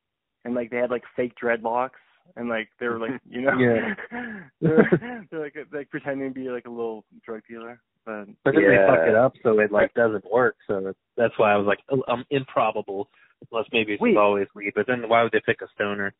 [0.46, 1.98] and like they had like fake dreadlocks,
[2.36, 3.96] and like they were like you know Yeah.
[4.62, 8.68] they're, they're like like pretending to be like a little drug dealer, but But then
[8.70, 10.56] they fuck it up, so it like doesn't work.
[10.68, 13.10] So that's why I was like, oh, um, improbable.
[13.52, 14.18] Unless maybe it's Wait.
[14.18, 14.74] always weed.
[14.76, 16.14] But then why would they pick a stoner?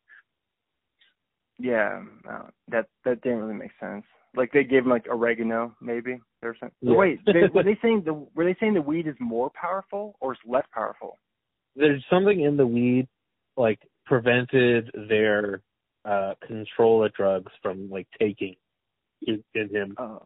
[1.62, 4.04] Yeah, no, that that didn't really make sense.
[4.34, 6.76] Like they gave him like oregano, maybe or something.
[6.80, 6.96] Yeah.
[6.96, 10.32] Wait, they, were they saying the were they saying the weed is more powerful or
[10.32, 11.18] is less powerful?
[11.76, 13.06] There's something in the weed,
[13.56, 15.62] like prevented their
[16.04, 18.56] uh control of drugs from like taking
[19.24, 19.94] in, in him.
[19.96, 20.18] Uh,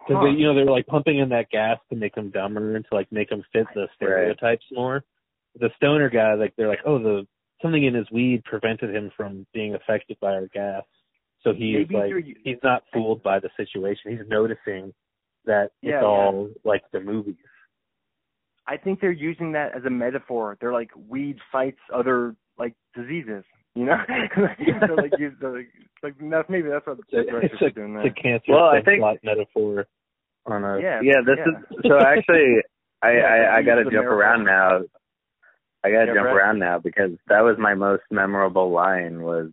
[0.00, 0.24] Because huh.
[0.24, 2.84] they, you know, they were like pumping in that gas to make him dumber and
[2.90, 5.04] to like make him fit the stereotypes more.
[5.60, 7.26] The stoner guy, like they're like, oh, the
[7.64, 10.82] something in his weed prevented him from being affected by our gas.
[11.42, 14.12] So he's Maybe like, he's not fooled by the situation.
[14.12, 14.92] He's noticing
[15.46, 17.36] that Yeah, it's all like the movies.
[18.66, 20.56] I think they're using that as a metaphor.
[20.60, 23.44] They're like weed fights other like diseases.
[23.74, 25.68] You know, they're like use they're like,
[26.02, 28.66] like that's maybe that's what the directors It's are a, doing it's a cancer Well,
[28.66, 29.86] I think- metaphor
[30.46, 31.52] on a Yeah, Yeah, this yeah.
[31.52, 32.56] is so actually
[33.02, 34.80] I Yeah, I, I got to the jump around now.
[35.84, 36.36] I got to Yeah, jump Brett?
[36.36, 39.50] around now because that was my most memorable line was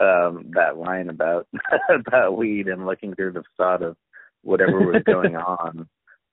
[0.00, 1.46] um that line about
[1.88, 3.96] about weed and looking through the facade of
[4.42, 5.88] whatever was going on.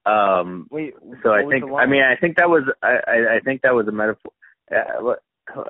[0.06, 0.94] Um, Wait.
[1.24, 3.88] so I think I mean I think that was I I, I think that was
[3.88, 4.32] a metaphor.
[4.72, 5.14] Uh,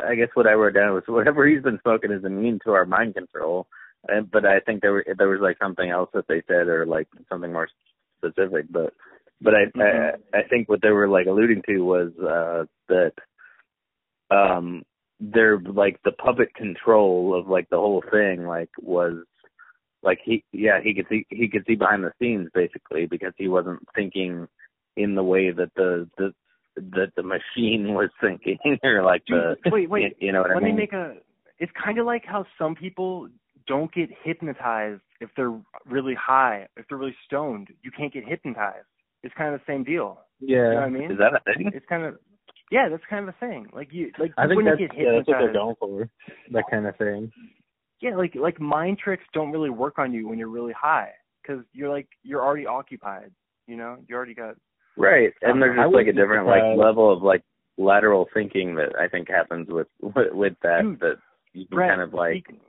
[0.05, 2.85] I guess what I wrote down was whatever he's been smoking is immune to our
[2.85, 3.67] mind control.
[4.07, 6.85] And, but I think there were there was like something else that they said or
[6.85, 7.67] like something more
[8.19, 8.65] specific.
[8.71, 8.93] But
[9.41, 10.15] but I Mhm.
[10.33, 13.13] I, I think what they were like alluding to was uh that
[14.31, 14.83] um
[15.19, 19.15] their like the puppet control of like the whole thing like was
[20.01, 23.47] like he yeah he could see he could see behind the scenes basically because he
[23.47, 24.47] wasn't thinking
[24.95, 26.33] in the way that the the
[26.77, 30.15] that the machine was thinking or like the wait, wait.
[30.19, 31.15] you, you know what Let I mean me make a.
[31.59, 33.27] It's kind of like how some people
[33.67, 35.53] don't get hypnotized if they're
[35.85, 37.67] really high, if they're really stoned.
[37.83, 38.85] You can't get hypnotized.
[39.23, 40.19] It's kind of the same deal.
[40.39, 40.79] You know what Yeah.
[40.79, 41.11] I mean?
[41.11, 42.15] is that a thing It's kind of.
[42.71, 43.67] Yeah, that's kind of a thing.
[43.73, 46.09] Like you, like I think wouldn't that's get yeah, that's what they're going for.
[46.51, 47.31] That kind of thing.
[48.01, 51.63] Yeah, like like mind tricks don't really work on you when you're really high because
[51.73, 53.31] you're like you're already occupied.
[53.67, 54.55] You know, you already got.
[54.97, 57.43] right and there's just like a different like level of like
[57.77, 61.15] lateral thinking that I think happens with with, with that Dude, that
[61.53, 62.61] you can Brett, kind of like speak-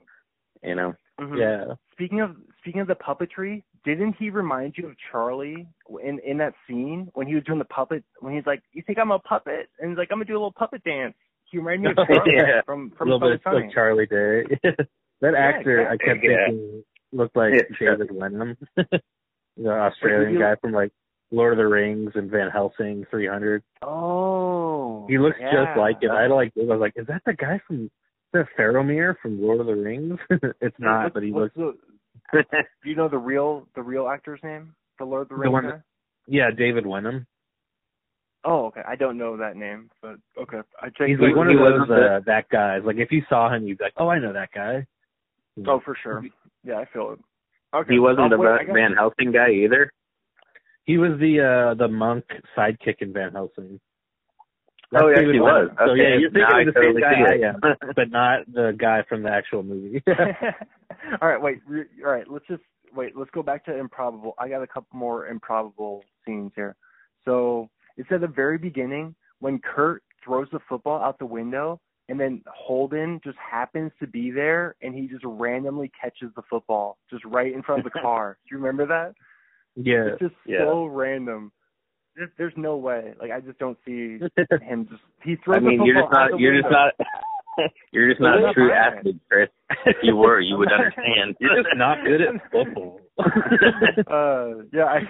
[0.62, 1.38] you know Mhm.
[1.38, 1.74] Yeah.
[1.92, 5.66] Speaking of speaking of the puppetry, didn't he remind you of Charlie
[6.02, 8.04] in in that scene when he was doing the puppet?
[8.20, 10.40] When he's like, "You think I'm a puppet?" and he's like, "I'm gonna do a
[10.40, 11.14] little puppet dance."
[11.50, 12.60] He reminded me of Charlie Yeah.
[12.66, 13.62] from A little bit Sunny.
[13.66, 14.44] like Charlie Day.
[15.20, 16.46] that actor, I kept Yeah.
[16.48, 17.90] thinking looked like Yeah.
[17.96, 20.92] David Wenham, the Australian guy from like
[21.32, 23.62] Lord of the Rings and Van Helsing 300.
[23.82, 25.52] Oh, He looks yeah.
[25.52, 26.10] just like it.
[26.10, 27.90] I like, I was like, is that the guy from is
[28.32, 30.18] that Faramir from Lord of the Rings?
[30.60, 31.54] it's not, but he looks.
[31.56, 31.76] The,
[32.32, 32.42] do
[32.90, 34.74] you know the real the real actor's name?
[34.98, 35.52] The Lord of the The Rings.
[35.52, 35.82] one guy?
[36.26, 37.26] Yeah, David Wenham.
[38.44, 38.82] Oh, okay.
[38.88, 40.60] I don't know that name, but okay.
[40.80, 41.08] I checked.
[41.10, 42.80] He's like one he of those wasn't uh, that guys.
[42.84, 44.86] Like if you saw him, you'd be like, oh, I know that guy.
[45.66, 46.24] Oh, for sure.
[46.64, 47.18] Yeah, I feel it.
[47.76, 47.94] Okay.
[47.94, 49.92] he wasn't Oh, the wait, Van Van Helsing guy either
[50.84, 52.24] He was the uh the monk
[52.56, 53.78] sidekick in Van Helsing.
[54.94, 55.76] Oh That's yes David he was Wenham.
[55.86, 57.60] So yeah, you're thinking now of the same totally guy I am,
[57.96, 60.02] but not the guy from the actual movie.
[61.22, 61.58] all right, wait.
[62.04, 62.62] All right, let's just
[62.94, 63.16] wait.
[63.16, 64.34] Let's go back to improbable.
[64.38, 66.76] I got a couple more improbable scenes here.
[67.24, 72.18] So it's at the very beginning when Kurt throws the football out the window, and
[72.18, 77.24] then Holden just happens to be there, and he just randomly catches the football just
[77.24, 78.36] right in front of the car.
[78.48, 79.14] Do you remember that?
[79.76, 80.08] yeah.
[80.12, 80.64] It's just Yeah.
[80.64, 81.52] so random.
[82.16, 83.14] There's, there's no way.
[83.20, 84.18] Like I just don't see
[84.62, 85.02] him just.
[85.24, 86.92] He throws I mean you're just not you're just not
[87.92, 89.48] you're just not a true athlete Chris
[89.86, 93.00] if you were you would understand You're just not good at football.
[94.06, 95.00] uh yeah i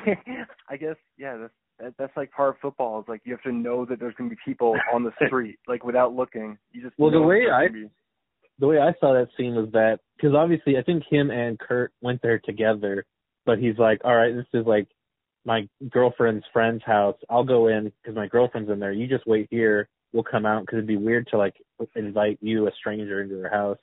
[0.69, 3.53] i guess yeah that's that, that's like part of football is like you have to
[3.53, 6.95] know that there's going to be people on the street like without looking you just
[6.99, 7.89] Well, the way I- be-
[8.59, 11.93] the way I saw that scene was that because obviously I think him and Kurt
[12.03, 13.07] went there together,
[13.47, 14.87] but he's like, all right, this is like
[15.45, 17.17] my girlfriend's friend's house.
[17.29, 18.93] I'll go in because my girlfriend's in there.
[18.93, 19.89] You just wait here.
[20.13, 21.55] We'll come out because it'd be weird to like
[21.95, 23.79] invite you, a stranger, into her house.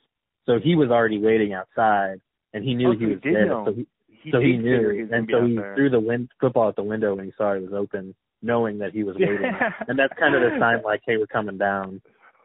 [0.46, 2.20] So he was already waiting outside,
[2.54, 3.46] and he knew Oh, he he was there.
[3.46, 3.64] know.
[3.66, 3.86] So he,
[4.22, 5.74] he so he knew, and so he there.
[5.74, 8.92] threw the wind football at the window when he saw it was open, knowing that
[8.92, 9.50] he was waiting.
[9.88, 12.00] and that's kind of the sign like, hey, we're coming down,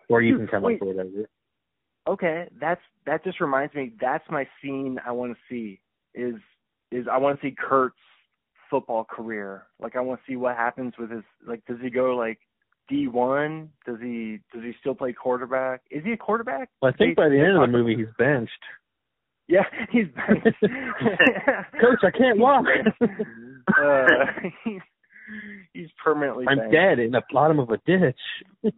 [0.09, 0.75] or you Dude, can come wait.
[0.75, 1.09] up or whatever.
[2.07, 5.79] okay that's that just reminds me that's my scene i want to see
[6.13, 6.35] is
[6.91, 7.95] is i want to see kurt's
[8.73, 12.15] football career like i want to see what happens with his like does he go
[12.15, 12.39] like
[12.89, 16.97] d one does he does he still play quarterback is he a quarterback Well, I
[16.97, 18.63] think by the end of the movie, he's benched.
[19.47, 20.57] yeah he's benched.
[21.81, 22.65] Coach, I can't walk.
[23.01, 24.81] uh, he's,
[25.73, 26.73] he's permanently I'm benched.
[26.73, 28.19] dead in the bottom of a ditch.
[28.63, 28.71] Yeah,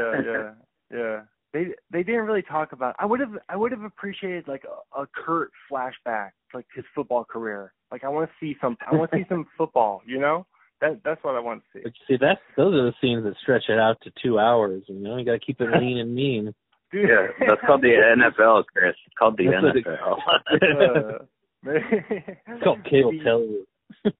[0.00, 0.50] yeah, yeah,
[0.92, 1.20] yeah.
[1.56, 2.94] They they didn't really talk about.
[2.98, 4.64] I would have I would have appreciated like
[4.94, 7.72] a, a Kurt flashback, like his football career.
[7.90, 8.76] Like I want to see some.
[8.86, 10.02] I want to see some football.
[10.04, 10.44] You know,
[10.82, 11.82] that that's what I want to see.
[11.84, 14.82] But see, that's those are the scenes that stretch it out to two hours.
[14.86, 16.54] You know, you got to keep it lean and mean.
[16.92, 17.08] Dude.
[17.08, 17.88] yeah that's called the
[18.38, 21.24] NFL Chris it's called the That's what it- NFL uh,
[21.64, 23.66] maybe, It's called cable television.
[24.04, 24.12] Yeah,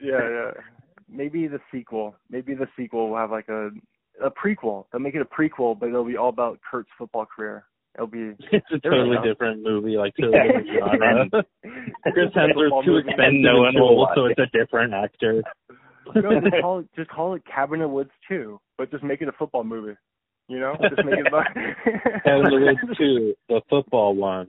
[0.00, 0.50] yeah.
[1.10, 2.14] Maybe the sequel.
[2.30, 3.68] Maybe the sequel will have like a
[4.22, 4.84] a prequel.
[4.92, 7.64] They'll make it a prequel, but it'll be all about Kurt's football career.
[7.94, 11.28] It'll be It's a totally different movie, like totally different genre.
[12.12, 15.42] Chris Hemsworth's too expensive no one will so it's a different actor.
[16.14, 19.20] no, just call it just call it Cabin in the Woods two, but just make
[19.22, 19.96] it a football movie.
[20.48, 21.46] You know, just make it about.
[21.54, 24.48] Cabin in the Woods 2, the football one.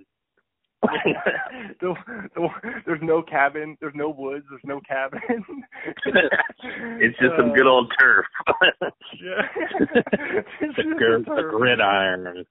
[0.82, 1.94] The,
[2.36, 2.48] the,
[2.86, 3.78] there's no cabin.
[3.80, 4.46] There's no woods.
[4.50, 5.22] There's no cabin.
[7.00, 8.26] it's just some good old turf
[8.82, 9.42] Yeah.
[10.62, 12.46] It's The, just gr- a the gridiron.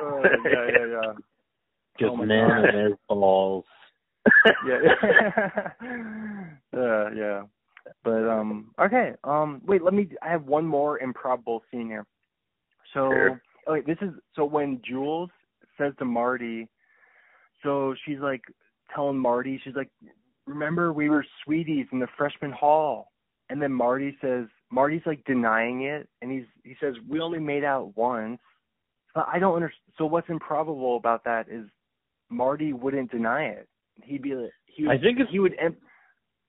[0.00, 1.12] Oh, yeah, yeah, yeah.
[2.00, 2.64] Just Oh men God.
[2.64, 3.64] and their balls.
[4.66, 4.78] Yeah.
[6.76, 7.42] uh, yeah.
[8.02, 9.12] but um, okay.
[9.22, 10.08] Um, wait, let me.
[10.22, 12.04] I have one more improbable scene here.
[12.94, 13.42] So, Sure.
[13.68, 15.30] okay, this is so when Jules
[15.78, 16.68] says to Marty,
[17.64, 18.42] so she's like
[18.94, 19.90] telling Marty, she's like,
[20.46, 23.10] remember we were sweeties in the freshman hall,
[23.50, 27.64] and then Marty says, Marty's like denying it, and he's he says we only made
[27.64, 28.38] out once.
[29.14, 29.80] But I don't understand.
[29.98, 31.66] So what's improbable about that is
[32.30, 33.68] Marty wouldn't deny it.
[34.02, 35.54] He'd be like, he would, I think he would.
[35.60, 35.76] Em-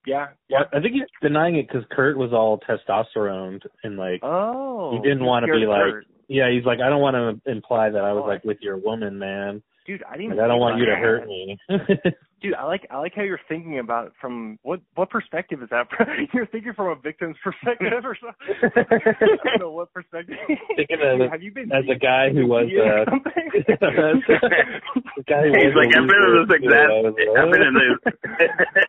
[0.07, 0.28] yeah.
[0.49, 4.91] Yeah, I think he's denying it because Kurt was all testosterone and like, Oh.
[4.93, 8.03] He didn't wanna be of like- yeah, he's like, I don't want to imply that
[8.03, 9.61] I was Oh, like with your woman, man.
[9.86, 10.04] Dude.
[10.10, 10.40] I didn't.
[10.40, 11.58] I don't want you to hurt me.
[12.46, 15.70] Dude, I like I like how you're thinking about it from what what perspective is
[15.72, 15.88] that?
[16.34, 18.70] you're thinking from a victim's perspective or something.
[18.86, 20.36] I don't know what perspective.
[20.76, 23.50] Thinking of- Have you been as a guy who was, beat uh, something?
[25.16, 26.91] The guy who He's was like, I've been in this exact.
[27.18, 27.34] too.
[27.34, 27.98] I've been in this.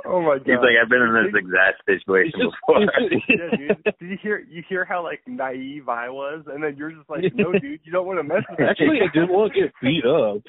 [0.04, 0.44] Oh my god.
[0.44, 2.82] He's like, I've been in this exact situation before.
[2.82, 3.84] yeah, dude.
[4.00, 7.24] Did you hear you hear how like naive I was, and then you're just like,
[7.34, 8.70] no, dude, you don't want to mess with that.
[8.70, 10.42] Actually, I didn't want to get beat up.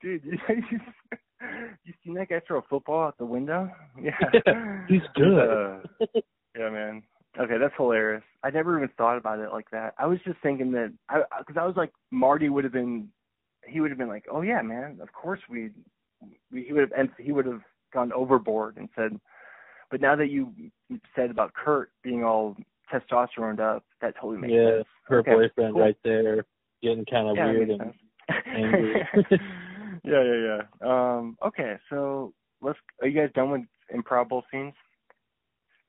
[0.00, 0.38] dude, you,
[0.70, 0.80] you,
[1.84, 3.70] you seen that guy throw a football out the window?
[4.00, 4.12] Yeah,
[4.88, 5.48] he's good.
[5.48, 6.06] Uh,
[6.58, 7.02] yeah, man.
[7.38, 8.22] Okay, that's hilarious.
[8.42, 9.94] I never even thought about it like that.
[9.98, 13.08] I was just thinking that I because I was like Marty would have been,
[13.66, 15.70] he would have been like, oh yeah, man, of course we,
[16.52, 17.62] we he would have and he would have
[17.92, 19.18] gone overboard and said,
[19.90, 20.52] but now that you
[21.14, 22.56] said about Kurt being all
[22.92, 24.84] testosteroned up, that totally makes yeah, sense.
[25.08, 25.82] her Okay, boyfriend cool.
[25.82, 26.44] right there
[26.82, 27.92] getting kind of Yeah, weird and
[28.54, 29.06] angry.
[30.06, 30.88] Yeah, yeah, yeah.
[30.88, 32.32] Um, okay, so
[32.62, 32.78] let's.
[33.02, 34.74] Are you guys done with improbable scenes?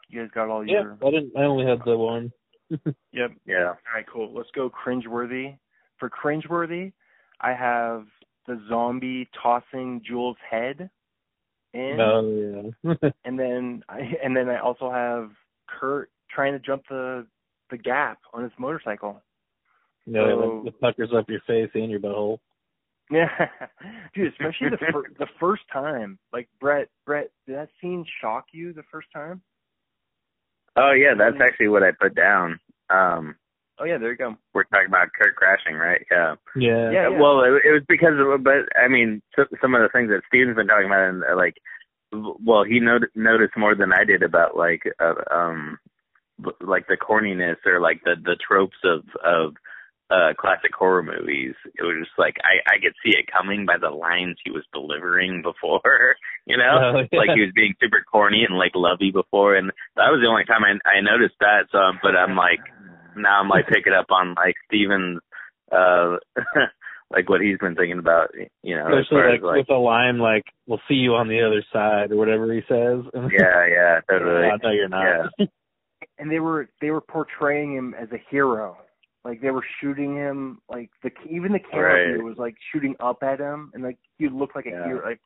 [0.09, 0.82] You guys got all yeah.
[0.82, 0.97] your.
[1.05, 1.32] I didn't.
[1.38, 2.32] I only had the one.
[3.13, 3.32] Yep.
[3.45, 3.68] yeah.
[3.70, 4.34] All right, cool.
[4.34, 5.57] Let's go cringeworthy.
[5.99, 6.91] For cringeworthy,
[7.39, 8.05] I have
[8.45, 10.89] the zombie tossing Jules' head
[11.74, 13.09] in, Oh yeah.
[13.26, 15.32] and then I and then I also have
[15.68, 17.26] Kurt trying to jump the
[17.70, 19.22] the gap on his motorcycle.
[20.05, 22.39] no, So- the puckers up your face and your butthole.
[23.10, 23.30] Yeah,
[24.16, 26.20] dude, especially the fir- the first time.
[26.34, 29.41] Like Brett, Brett, did that scene shock you the first time?
[30.76, 32.60] Oh yeah, that's actually what I put down.
[32.89, 33.36] Um,
[33.80, 34.36] Oh yeah, there you go.
[34.55, 36.03] we're talking about Kurt crashing, right?
[36.10, 36.34] Yeah.
[36.55, 36.89] Yeah.
[36.91, 39.89] Yeah, Uh, Well, it, it was because of, but I mean, so, some of the
[39.93, 41.58] things that Steven's been talking about, and uh, like,
[42.12, 45.78] well, he not- noticed more than I did about like, uh, um,
[46.43, 49.53] b- like the corniness or like the the tropes of of
[50.10, 51.53] uh classic horror movies.
[51.76, 54.64] It was just like I I could see it coming by the lines he was
[54.74, 57.20] delivering before, you know, Oh, yeah.
[57.20, 60.45] like he was being super corny and like lovey before, and that was the only
[60.45, 61.68] time I I noticed that.
[61.72, 62.60] So, but I'm like,
[63.18, 65.20] now I'm like picking up on like Steven's
[65.72, 66.18] uh
[67.12, 68.32] like what he's been thinking about,
[68.64, 71.16] you know, as Especially far like, as like with a line like "We'll see you
[71.16, 73.03] on the other side" or whatever he says.
[73.14, 74.47] yeah, yeah, totally.
[74.51, 75.32] Oh, no, you're not.
[76.20, 78.78] And they were they were portraying him as a hero.
[79.28, 82.23] Like they were shooting him like the even the camera Right.
[82.23, 84.86] was like shooting up at him, and like he looked like a Yeah.
[84.86, 85.05] hero.
[85.05, 85.19] Like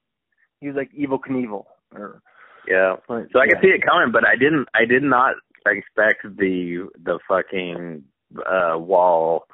[0.59, 1.65] he was like Evel Knievel.
[1.93, 2.23] Or
[2.67, 2.95] Yeah.
[3.07, 5.35] but, So I could see it coming, but I didn't I did not
[5.67, 8.03] expect the the fucking
[8.43, 9.45] uh wall.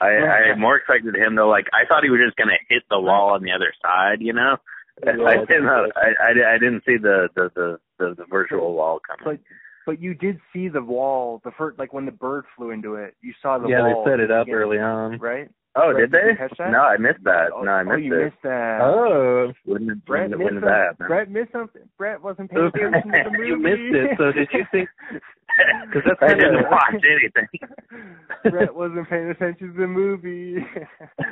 [0.00, 2.98] I I more expected him to like I thought he was just gonna hit the
[2.98, 4.56] wall on the other side, you know?
[5.04, 8.72] Yeah, I didn't know I, I I didn't see the the the the, the virtual
[8.72, 9.36] wall coming.
[9.36, 9.52] But
[9.86, 13.14] but you did see the wall the first like when the bird flew into it.
[13.22, 14.04] You saw the yeah, wall.
[14.04, 15.18] they set it up early on.
[15.18, 15.48] right?
[15.74, 16.46] oh, Brett, did they?
[16.58, 16.70] did?
[16.70, 17.46] No, I missed that.
[17.56, 18.24] Oh, no, I oh, missed you it.
[18.24, 18.78] missed that.
[18.82, 20.98] Oh, When did, Brett when did some- that?
[20.98, 21.82] Brett missed something.
[21.96, 23.48] Brett wasn't paying attention to the movie.
[23.48, 24.88] You missed it, so did you think-
[25.92, 28.50] 'cause that's I didn't watch anything.
[28.50, 30.56] Brett wasn't paying attention to the movie.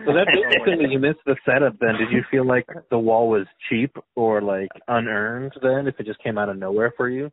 [0.05, 1.79] So that's interesting that you missed the setup.
[1.81, 5.53] Then did you feel like the wall was cheap or like unearned?
[5.63, 7.31] Then if it just came out of nowhere for you?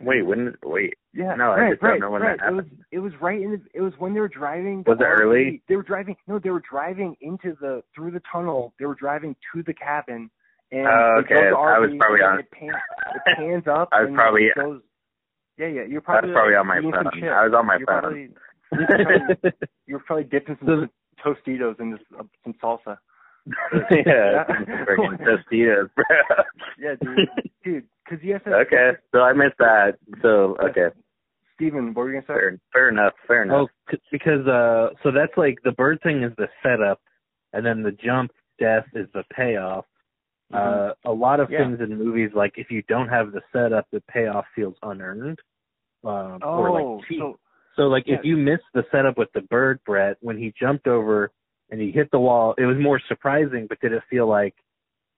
[0.00, 0.54] Wait, when?
[0.64, 2.38] Wait, Yeah, No, I right, just don't right, know when right.
[2.40, 4.82] that It was it was right in the, it was when they were driving.
[4.86, 5.62] Was it early?
[5.68, 6.16] They were driving.
[6.26, 8.72] No, they were driving into the through the tunnel.
[8.78, 10.30] They were driving to the cabin.
[10.72, 11.34] And Oh, okay.
[11.34, 12.72] to I was probably on- It pans,
[13.26, 13.88] it pans up.
[13.92, 14.80] I was probably- goes.
[15.58, 15.82] Yeah, yeah.
[15.88, 16.94] You're I probably was probably on my phone.
[17.28, 18.00] I was on my you're phone.
[18.00, 18.28] Probably,
[18.72, 19.52] you're, probably,
[19.86, 20.88] you're probably dipping some So-
[21.34, 22.96] Tostitos in this, uh, some salsa.
[23.90, 24.44] yeah,
[24.86, 26.04] freaking Tostitos, bro.
[26.78, 27.28] Yeah, dude.
[27.64, 28.54] Dude, because you have to.
[28.54, 29.92] okay, so I missed that.
[30.22, 30.88] So okay,
[31.54, 32.40] Steven, what were you gonna say?
[32.40, 33.68] fair, fair enough, fair enough.
[33.88, 37.00] Oh, c- because uh, so that's like the bird thing is the setup,
[37.52, 39.84] and then the jump death is the payoff.
[40.52, 41.58] Uh, a lot of Yeah.
[41.62, 45.38] things in movies, like if you don't have the setup, the payoff feels unearned,
[46.04, 47.20] um, Oh, or like cheap.
[47.20, 47.38] so
[47.76, 48.16] So like Yeah.
[48.16, 51.30] if you missed the setup with the bird, Brett, when he jumped over
[51.70, 54.56] and he hit the wall, it was more surprising, but did it feel like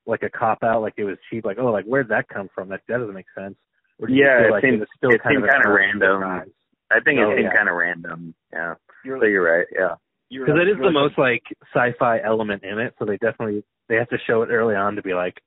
[0.07, 2.69] like a cop out, like it was cheap, like, oh like where'd that come from?
[2.69, 3.55] That that doesn't make sense.
[3.99, 5.51] Or do you Yeah, feel it like seemed- it was still it kind seemed of
[5.51, 6.21] kinda random.
[6.21, 6.49] surprise?
[6.91, 7.57] I think Oh, it seemed yeah.
[7.57, 8.35] kind of random.
[8.53, 8.75] Yeah.
[9.05, 9.67] You're, So you're right.
[9.73, 9.95] Yeah.
[10.29, 11.43] you're because it is you're the most like
[11.75, 15.03] sci-fi element in it, so they definitely they have to show it early on to
[15.03, 15.41] be like,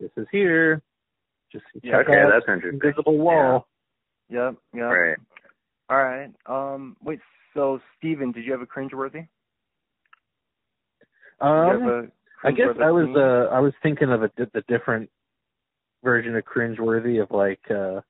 [0.00, 0.82] this is here.
[1.52, 2.74] Just Yeah, check okay, out that's interesting.
[2.74, 3.66] invisible wall.
[4.28, 4.56] Yep.
[4.74, 4.82] Yep.
[4.90, 5.16] Right.
[5.88, 6.30] All right.
[6.46, 6.96] Um.
[7.02, 7.20] Wait.
[7.54, 9.12] So, Steven, did you have a cringeworthy?
[9.14, 9.28] Did
[11.40, 12.10] you Um, have a
[12.46, 15.10] I guess I was uh I was thinking of a the different
[16.04, 18.00] version of cringeworthy of like uh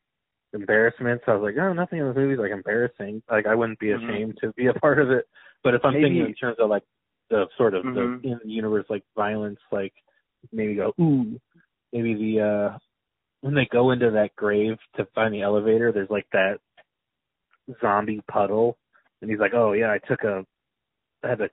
[0.52, 1.24] embarrassments.
[1.26, 3.22] I was like, oh, nothing in this movie is like embarrassing.
[3.30, 4.04] Like I wouldn't be Mhm.
[4.04, 5.26] ashamed to be a part of it.
[5.64, 6.84] But if I'm Maybe- thinking in terms of like
[7.30, 7.94] the sort of Mhm.
[8.22, 9.94] the in the universe like violence, like
[10.52, 11.40] maybe go ooh,
[11.92, 12.78] maybe the uh
[13.40, 16.60] when they go into that grave to find the elevator, there's like that
[17.80, 18.76] zombie puddle,
[19.20, 20.44] and he's like, oh yeah, I took a
[21.22, 21.50] I had to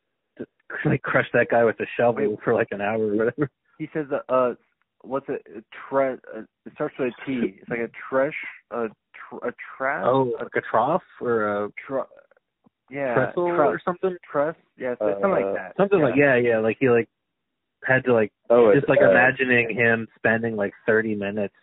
[0.86, 2.40] like crush that guy with a shovel Wait.
[2.44, 3.50] for like an hour or whatever.
[3.80, 4.54] He says, uh, uh
[5.02, 5.42] what's it?
[5.58, 7.56] A tre- uh, it starts with a T.
[7.60, 8.32] It's like a tresh,
[8.72, 12.00] a tr- a trash, Oh, like a trough or a tr-
[12.90, 14.16] yeah, trestle tre- or something.
[14.30, 14.56] tress.
[14.78, 15.74] Yeah, it's something Uh, like that.
[15.78, 16.06] Something yeah.
[16.06, 17.10] like yeah, yeah, like he like
[17.86, 21.54] had to like Oh, just like uh, imagining him spending like 30 minutes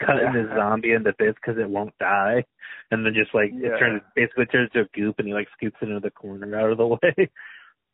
[0.00, 0.42] cutting Yeah.
[0.42, 2.44] his zombie into bits because it won't die,
[2.90, 3.74] and then just like Yeah.
[3.74, 6.58] it turns basically turns to a goop, and he like scoops it into the corner
[6.58, 7.30] out of the way.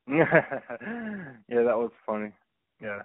[0.11, 2.33] yeah, that was funny.
[2.83, 3.01] Yeah.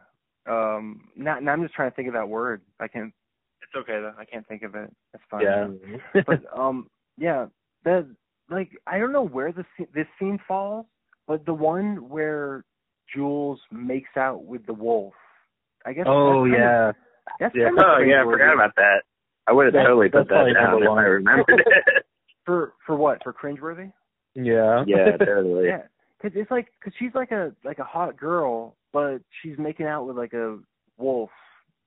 [0.47, 1.09] Um.
[1.15, 2.61] Now, now I'm just trying to think of that word.
[2.79, 3.13] I can't.
[3.61, 4.13] It's okay though.
[4.17, 4.91] I can't think of it.
[5.13, 5.79] That's fine.
[6.15, 6.87] yeah, but um,
[7.17, 7.45] yeah,
[7.83, 8.07] the
[8.49, 10.85] like I don't know where the sce- this scene falls,
[11.27, 12.65] but the one where
[13.13, 15.13] Jules makes out with the wolf.
[15.85, 16.05] I guess.
[16.07, 16.91] oh that's kind of- yeah,
[17.39, 17.69] that's Yeah.
[17.77, 18.31] Oh yeah, I cringeworthy.
[18.31, 19.01] forgot about that.
[19.47, 20.89] I would have That- totally put that down if.
[20.89, 22.05] I remembered it.
[22.45, 23.21] For for what?
[23.23, 23.91] For cringeworthy?
[24.33, 25.67] yeah, yeah, totally.
[25.67, 25.83] Yeah,
[26.21, 30.05] because it's like because she's like a like a hot girl, but she's making out
[30.07, 30.57] with like a
[30.97, 31.29] wolf.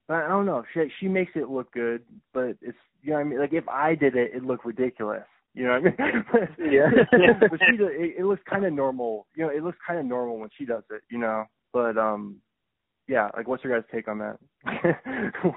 [0.09, 0.65] I I don't know.
[0.73, 3.39] She she makes it look good, but it's you know what I mean.
[3.41, 5.23] Like if I did it, it'd look ridiculous.
[5.55, 6.49] You know what I mean?
[6.73, 6.91] Yeah.
[7.41, 9.27] but she does, it, it looks kind of normal.
[9.37, 11.03] You know, it looks kind of normal when she does it.
[11.11, 12.37] You know, but um,
[13.07, 13.29] yeah.
[13.37, 14.39] Like, what's your guys' take on that?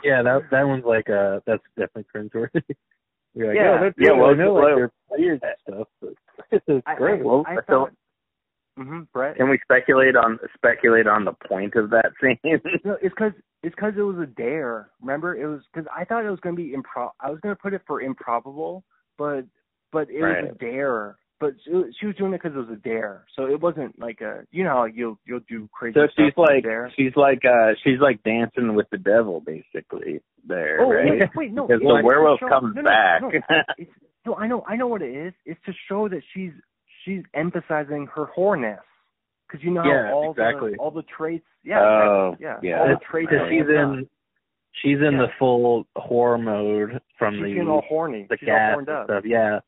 [0.04, 0.22] yeah.
[0.22, 2.62] That that one's like uh that's definitely cringeworthy.
[3.34, 3.78] You're like, Yeah.
[3.80, 6.14] oh, that's Yeah, well, I know like well- they're weird and stuff, but
[6.68, 7.22] it's I, great.
[7.22, 7.92] I, Well, I so- thought.
[8.78, 9.38] Mm-hmm, Brett.
[9.38, 12.38] Can we speculate on speculate on the point of that scene?
[12.86, 14.90] No, it's because it's because it was a dare.
[15.02, 17.10] Remember, it was because I thought it was gonna be impro.
[17.20, 18.84] I was gonna put it for improbable,
[19.18, 19.46] but
[19.92, 21.18] but it was a dare.
[21.40, 24.22] But she, she was doing it because it was a dare, so it wasn't like
[24.22, 25.94] a you know how you'll you'll do crazy.
[25.96, 26.66] so she's like
[26.96, 31.06] she's like uh she's like dancing with the devil basically there, Oh right?
[31.20, 31.64] wait, wait, no.
[31.68, 33.22] Because the werewolf show- comes no, no, back.
[33.22, 33.32] No,
[34.26, 35.34] no, I know, I know what it is.
[35.46, 36.54] It's to show that she's
[37.08, 38.80] she's emphasizing her whoreness.
[39.48, 40.72] Because you know how Yeah, all exactly.
[40.74, 41.46] the all the traits.
[41.64, 42.80] Yeah, Oh, yeah, yeah.
[42.82, 43.30] All the traits.
[43.32, 44.00] because are she's done.
[44.00, 44.10] in
[44.74, 45.22] she's in Yeah.
[45.26, 48.28] the full whore mode from She's the getting all horny.
[48.30, 49.06] the she's all gas horned and up.
[49.08, 49.24] stuff.
[49.26, 49.60] Yeah.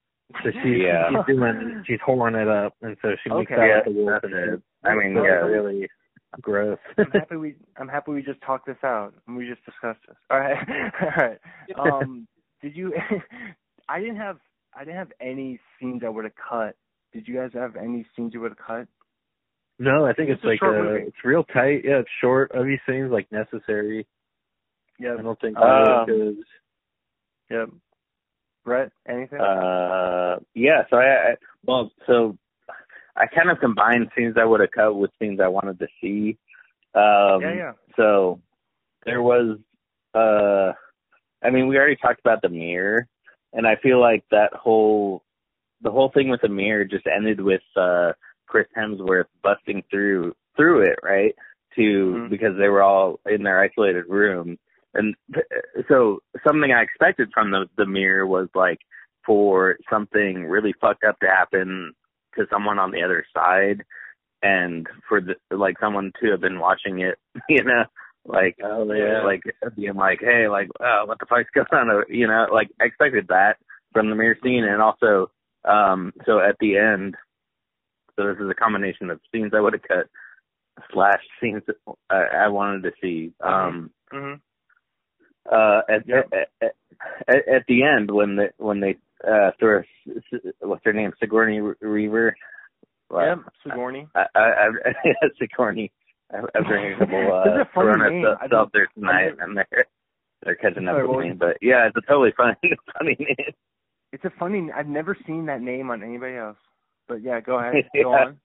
[0.44, 1.10] So she's Yeah.
[1.10, 3.62] she's doing she's whoring it up, and so she makes Okay.
[3.62, 4.62] out Yeah, with the wolf, that's and it.
[4.84, 5.48] I mean, it's yeah.
[5.48, 5.90] really
[6.42, 6.78] gross.
[6.98, 10.18] I'm happy we I'm happy we just talked this out and we just discussed this.
[10.30, 10.58] All right,
[11.02, 11.40] all right.
[11.78, 12.28] Um,
[12.62, 12.94] did you?
[13.90, 14.40] I didn't have
[14.76, 16.76] I didn't have any scenes I would have cut.
[17.14, 18.88] Did you guys have any scenes you would have cut?
[19.80, 21.03] no, I think It's it's, like short uh, movie.
[21.07, 21.82] it's real tight.
[21.86, 22.51] Yeah, it's short.
[22.51, 24.05] Of these things like necessary.
[24.99, 25.16] Yeah.
[25.18, 26.36] I don't think Um, because
[27.49, 27.66] Yeah.
[28.66, 29.39] Brett, anything?
[29.39, 30.84] Uh, yeah.
[30.89, 31.36] So I, I
[31.66, 32.38] well, so
[33.16, 36.38] I kind of combined scenes I would have cut with scenes I wanted to see.
[36.93, 37.72] Um, yeah, yeah.
[37.95, 38.41] So
[39.05, 39.57] there was,
[40.14, 40.74] uh,
[41.45, 43.07] I mean, we already talked about the mirror,
[43.53, 45.24] and I feel like that whole,
[45.82, 48.13] the whole thing with the mirror just ended with uh
[48.47, 51.36] Chris Hemsworth busting through through it, right?
[51.75, 52.30] To Mhm.
[52.30, 54.57] because they were all in their isolated room,
[54.93, 55.15] and
[55.88, 58.80] so something I expected from the the mirror was like
[59.25, 61.93] for something really fucked up to happen
[62.36, 63.84] to someone on the other side
[64.41, 67.17] and for the like someone to have been watching it
[67.49, 67.84] you know
[68.25, 69.21] like Oh, yeah.
[69.21, 69.41] like
[69.75, 73.27] being like hey like uh what the fuck's going on you know like I expected
[73.27, 73.57] that
[73.93, 75.30] from the mirror scene and also
[75.66, 77.16] um so at the end
[78.16, 80.07] so this is a combination of scenes I would have cut
[80.93, 81.64] slash scenes
[82.10, 84.39] I, I wanted to see um Mhm.
[85.51, 86.34] uh at, Yep.
[86.62, 86.76] at,
[87.28, 88.97] at at the end when the when they
[89.28, 89.82] uh throw
[90.62, 92.36] what's her name Sigourney Reaver
[93.12, 93.39] Yep.
[93.64, 94.07] Sigourney.
[94.16, 94.68] I I, I
[95.39, 95.91] Sigourney
[96.34, 98.24] I- I'm drinking a couple uh Corona name.
[98.24, 99.86] self- I don't- seltzers tonight and they're
[100.43, 102.55] they're catching up Sorry, with me but yeah it's a totally funny
[102.97, 103.53] funny name
[104.12, 104.70] It's a funny.
[104.76, 106.57] I've never seen that name on anybody else.
[107.07, 107.86] But yeah, go ahead.
[108.01, 108.38] Go on.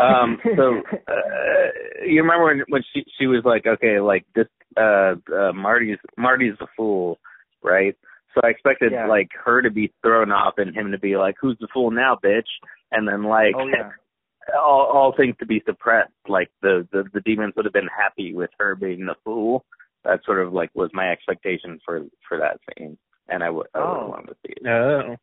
[0.00, 4.46] um so uh, you remember when when she she was like okay like this
[4.78, 7.18] uh uh marty's marty's the fool
[7.62, 7.94] right
[8.34, 9.06] So I expected Yeah.
[9.06, 12.16] like her to be thrown off and him to be like, "Who's the fool now,
[12.24, 12.48] bitch?"
[12.90, 13.90] And then like Oh yeah.
[14.56, 16.12] all all things to be suppressed.
[16.26, 19.64] Like the the the demons would have been happy with her being the fool.
[20.04, 22.96] That sort of like was my expectation for for that scene,
[23.28, 24.12] and I would I would Oh.
[24.16, 24.66] have to see it.
[24.66, 25.16] Oh.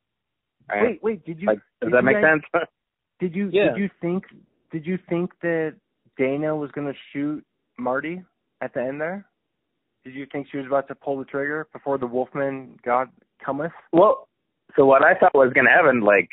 [0.70, 0.84] Right?
[0.84, 1.26] Wait, wait.
[1.26, 2.68] Did you like, does did that you make guys- sense?
[3.20, 3.70] Did you Yeah.
[3.74, 4.24] did you think
[4.72, 5.76] did you think that
[6.18, 7.43] Dana was gonna shoot
[7.78, 8.24] Marty
[8.62, 9.26] at the end there?
[10.06, 13.10] Did you think she was about to pull the trigger before the Wolfman God
[13.43, 13.74] cometh?
[13.91, 14.30] Well,
[14.78, 16.30] so what I thought was going to happen, like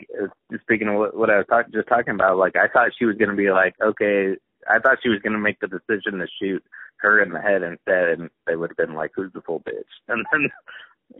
[0.63, 3.17] speaking of what, what I was talk, just talking about, like I thought she was
[3.17, 4.37] going to be like, okay,
[4.71, 6.63] I thought she was going to make the decision to shoot
[6.99, 9.83] her in the head instead, and they would have been like, who's the full bitch?
[10.09, 10.49] And then,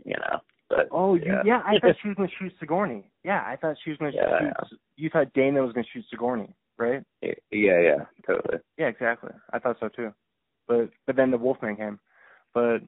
[0.05, 1.61] you know, but Oh, you, yeah, yeah.
[1.65, 3.09] I thought she was gonna shoot Sigourney.
[3.23, 4.79] Yeah, I thought she was gonna Yeah, shoot.
[4.95, 7.03] You thought Dana was gonna shoot Sigourney, right?
[7.21, 8.59] yeah, yeah, totally.
[8.77, 9.31] Yeah, exactly.
[9.53, 10.13] I thought so too.
[10.67, 11.99] But but then the Wolfman came.
[12.53, 12.79] But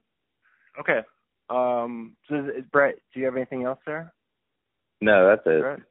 [0.78, 1.00] okay.
[1.48, 2.16] Um.
[2.28, 4.12] So is, is Brett, do you have anything else there?
[5.00, 5.42] No, that's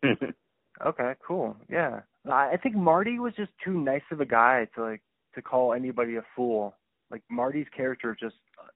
[0.04, 0.36] it.
[0.86, 1.58] Okay, cool.
[1.70, 2.02] Yeah.
[2.30, 5.02] I I think Marty was just too nice of a guy to like
[5.36, 6.76] to call anybody a fool.
[7.12, 8.36] Like Marty's character just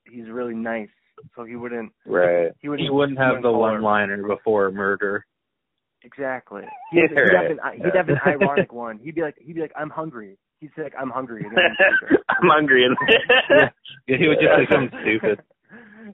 [0.10, 0.90] he's really nice.
[1.36, 2.52] So he wouldn't right.
[2.60, 5.26] he wouldn't He wouldn't have the one liner before murder.
[6.04, 6.64] Exactly.
[6.92, 7.34] He'd, he'd, Right.
[7.34, 9.00] have an, he'd have an ironic one.
[9.00, 10.38] He'd be like he'd be like, I'm hungry.
[10.60, 12.18] He'd say like I'm hungry and then he'd shoot her.
[12.30, 12.86] I'm hungry.
[12.86, 12.98] And
[14.08, 15.40] Yeah, he would just say something stupid.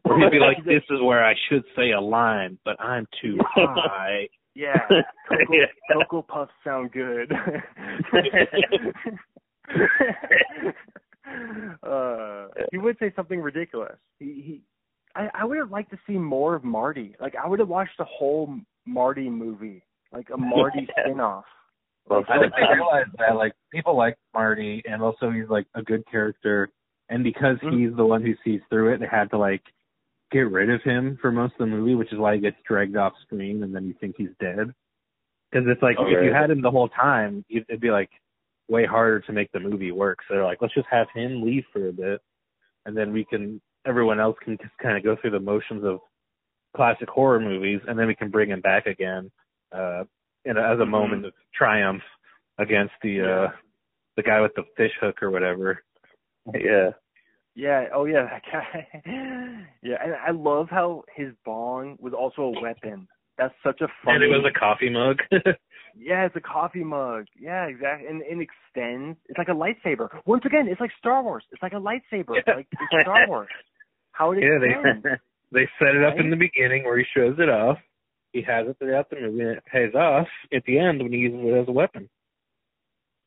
[0.05, 3.37] Or he'd be like, "This is where I should say a line, but I'm too
[3.55, 4.73] high." Yeah.
[5.27, 5.65] Cocoa, Yeah.
[5.93, 7.31] Cocoa Puffs sound good.
[11.83, 13.95] uh, he would say something ridiculous.
[14.19, 14.61] He, he
[15.19, 17.15] I, I would have liked to see more of Marty.
[17.19, 18.55] Like I would have watched the whole
[18.85, 21.03] Marty movie, like a Marty Yeah.
[21.03, 21.45] spin-off.
[22.07, 25.83] Well, I think they realize that like people like Marty, and also he's like a
[25.83, 26.69] good character,
[27.09, 27.73] and because Mhm.
[27.77, 29.61] he's the one who sees through it, they had to like
[30.31, 32.95] get rid of him for most of the movie, which is why he gets dragged
[32.95, 34.73] off screen, and then you think he's dead.
[35.51, 38.09] Because it's like Oh, if you had him the whole time, it'd be like
[38.69, 40.19] way harder to make the movie work.
[40.27, 42.21] So they're like, let's just have him leave for a bit,
[42.85, 45.99] and then we can everyone else can just kind of go through the motions of
[46.75, 49.31] classic horror movies, and then we can bring him back again
[49.75, 50.03] uh,
[50.45, 50.89] in a, as a Mhm.
[50.89, 52.03] moment of triumph
[52.57, 53.51] against the uh,
[54.15, 55.83] the guy with the fish hook or whatever.
[56.53, 56.91] yeah.
[57.55, 57.85] Yeah.
[57.93, 58.87] Oh yeah, that guy.
[59.83, 63.07] yeah, and I love how his bong was also a weapon.
[63.37, 64.15] That's such a funny.
[64.15, 65.17] And it was a coffee mug.
[65.97, 67.25] Yeah, it's a coffee mug.
[67.37, 68.07] Yeah, exactly.
[68.07, 69.17] And it extends.
[69.27, 70.07] It's like a lightsaber.
[70.25, 71.43] Once again, it's like Star Wars.
[71.51, 72.35] It's like a lightsaber.
[72.47, 72.53] Yeah.
[72.55, 73.47] Like it's Star Wars.
[74.19, 75.09] How it Yeah, they-
[75.53, 77.77] they set it up in the beginning where he shows it off.
[78.33, 81.19] He has it throughout the movie, and it pays off at the end when he
[81.19, 82.07] uses it as a weapon.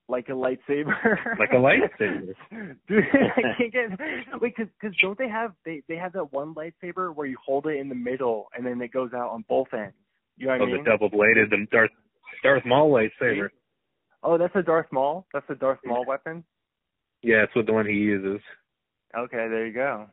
[0.09, 0.95] like a lightsaber.
[1.40, 2.34] Like a lightsaber.
[2.88, 4.40] Dude, I can't get.
[4.40, 7.66] Wait, because cause don't they have they they have that one lightsaber where you hold
[7.66, 9.95] it in the middle and then it goes out on both ends.
[10.36, 10.84] You know what Oh, I mean?
[10.84, 11.90] the double bladed, the Darth
[12.45, 13.49] Darth Maul lightsaber.
[14.22, 15.26] Oh, that's a Darth Maul.
[15.32, 16.45] That's a Darth Maul weapon.
[17.22, 18.40] Yeah, it's what the one he uses.
[19.18, 20.07] Okay, there you go.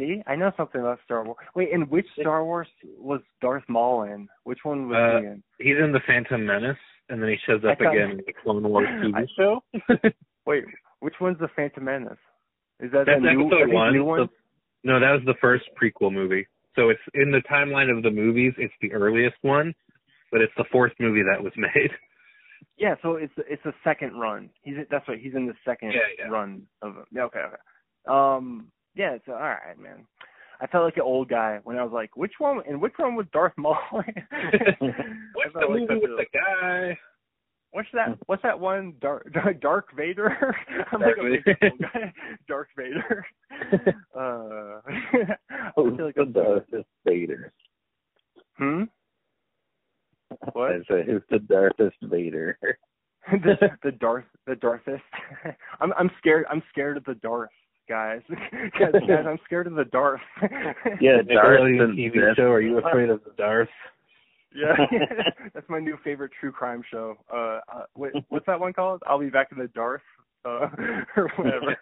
[0.00, 1.36] See, I know something about Star Wars.
[1.54, 2.66] Wait, and which Star Wars
[2.98, 4.28] was Darth Maul in?
[4.44, 5.42] Which one was Uh, he in?
[5.58, 6.76] He's in the Phantom Menace,
[7.08, 9.62] and then he shows up thought- again in the Clone Wars TV show.
[10.46, 10.64] Wait,
[11.00, 12.18] which one's the Phantom Menace?
[12.80, 14.18] Is that That's the new, episode are these one.
[14.20, 14.28] new?
[14.84, 16.46] No, that was the first prequel movie.
[16.76, 18.54] So it's in the timeline of the movies.
[18.56, 19.74] It's the earliest one,
[20.32, 21.90] but it's the fourth movie that was made.
[22.78, 24.48] Yeah, so it's it's the second run.
[24.62, 25.18] He's that's right.
[25.20, 26.28] He's in the second Yeah, yeah.
[26.30, 26.94] run of.
[27.12, 27.56] Yeah, okay, okay.
[28.08, 28.68] Um,
[29.00, 30.06] yeah, it's all right, man.
[30.60, 32.60] I felt like an old guy when I was like, which one?
[32.68, 33.78] And which one was Darth Maul?
[33.92, 34.92] What's the
[35.58, 36.98] felt like movie with a- the guy?
[37.72, 38.18] What's that?
[38.26, 38.94] What's that one?
[39.00, 39.32] Dark
[39.62, 40.54] Dark Vader.
[40.92, 41.56] I'm like a Darth Vader.
[41.70, 42.12] old guy.
[42.48, 43.26] Darth Vader.
[44.14, 47.52] uh, I feel like the Darth Vader?
[48.58, 48.82] hmm.
[50.52, 50.72] What?
[50.72, 52.58] I said, who's the Darthest Vader?
[53.32, 55.00] the the Darth the Darthist.
[55.80, 56.46] I'm I'm scared.
[56.50, 57.50] I'm scared of the Darth
[57.90, 58.20] guys.
[58.78, 60.20] guys, guys, I'm scared of the Darth.
[61.00, 62.36] Yeah, Darth Nickelodeon and TV Sith.
[62.36, 62.50] show.
[62.50, 63.68] Are you afraid of the Darth?
[64.54, 64.74] yeah,
[65.54, 67.16] that's my new favorite true crime show.
[67.32, 69.02] Uh, uh wait, what's that one called?
[69.06, 70.02] I'll be back in the Darth.
[70.42, 70.68] Uh,
[71.16, 71.76] or whatever.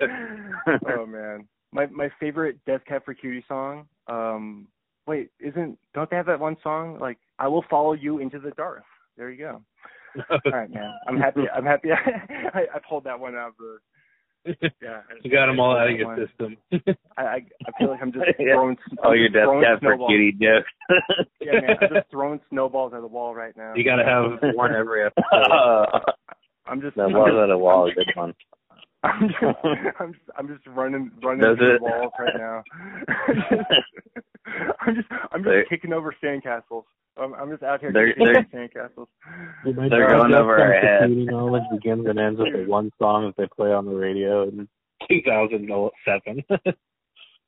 [0.96, 3.86] oh man, my my favorite Death Cab for Cutie song.
[4.08, 4.66] Um,
[5.06, 8.50] wait, isn't don't they have that one song like I will follow you into the
[8.50, 8.82] Darth?
[9.16, 9.62] There you go.
[10.30, 10.92] All right, man.
[11.06, 11.42] I'm happy.
[11.54, 11.90] I'm happy.
[11.92, 13.78] I, I pulled that one out of the.
[14.82, 15.00] Yeah.
[15.22, 16.56] you got them all out of your system.
[17.16, 17.34] I, I
[17.66, 18.46] I feel like I'm just Yeah.
[18.54, 18.76] throwing.
[19.04, 20.10] Oh, I'm your just Death throwing for snowballs.
[20.10, 20.70] Cutie jokes.
[21.40, 21.76] Yeah, man.
[21.80, 23.72] I'm just throwing snowballs at the wall right now.
[23.76, 26.02] you got to have one every episode.
[26.66, 26.96] I'm just.
[26.96, 27.90] was just, at a wall.
[27.94, 28.34] Good one.
[29.04, 29.42] I'm just,
[30.00, 31.78] I'm just, I'm just running, running Does through it?
[31.78, 32.62] the walls right now.
[34.80, 36.84] I'm just I'm just They're- kicking over sandcastles.
[37.20, 39.06] I'm, I'm just out here They're- kicking they're- sandcastles.
[39.76, 41.26] My They're going over our Comes to heads.
[41.30, 44.68] Knowledge begins and ends with the one song that they play on the radio in
[45.08, 46.44] 2007.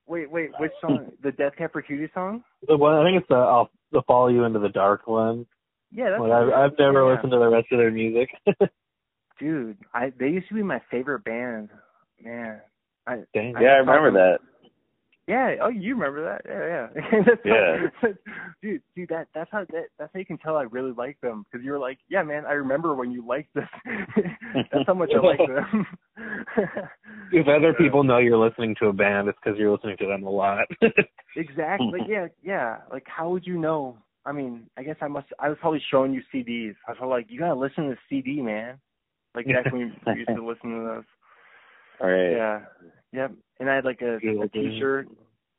[0.06, 1.10] Wait, wait, which song?
[1.22, 2.42] the Death Cab for Cutie song?
[2.66, 5.46] the one I think it's the I'll the Follow You into the Dark one.
[5.92, 7.14] Yeah, that's But I've I've never yeah.
[7.14, 8.28] listened to the rest of their music.
[9.40, 11.70] Dude, I they used to be my favorite band.
[12.22, 12.60] Man,
[13.06, 13.54] I Dang.
[13.60, 14.38] Yeah, I remember that.
[15.30, 15.54] Yeah.
[15.62, 16.42] Oh, you remember that?
[16.44, 17.22] Yeah, yeah.
[17.26, 17.86] that's Yeah.
[18.00, 18.08] How,
[18.60, 21.44] dude, dude, that that's how that, that's how you can tell I really like them
[21.44, 23.68] because you were like, yeah, man, I remember when you liked this.
[24.72, 25.86] that's how much I like them.
[27.32, 30.24] If other people know you're listening to a band, it's because you're listening to them
[30.24, 30.66] a lot.
[31.36, 32.00] Exactly.
[32.08, 32.78] yeah, yeah.
[32.90, 33.96] Like, how would you know?
[34.26, 35.28] I mean, I guess I must.
[35.38, 36.74] I was probably showing you CDs.
[36.88, 38.80] I was like, you gotta listen to this CD, man.
[39.34, 41.04] Like back when we used to listen to those.
[42.00, 42.32] All right.
[42.32, 42.60] Yeah.
[43.12, 43.32] Yep.
[43.60, 45.08] And I had like a, a t-shirt.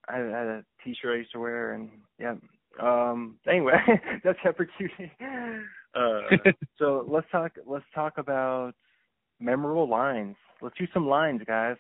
[0.10, 2.36] I had a t-shirt I used to wear, and yeah.
[2.82, 3.38] Um.
[3.48, 3.74] Anyway,
[4.24, 4.40] that's
[4.78, 5.12] Cutie.
[5.94, 6.22] Uh.
[6.80, 7.52] so let's talk.
[7.66, 8.72] Let's talk about
[9.42, 10.38] memorable lines.
[10.62, 11.76] Let's do some lines, guys.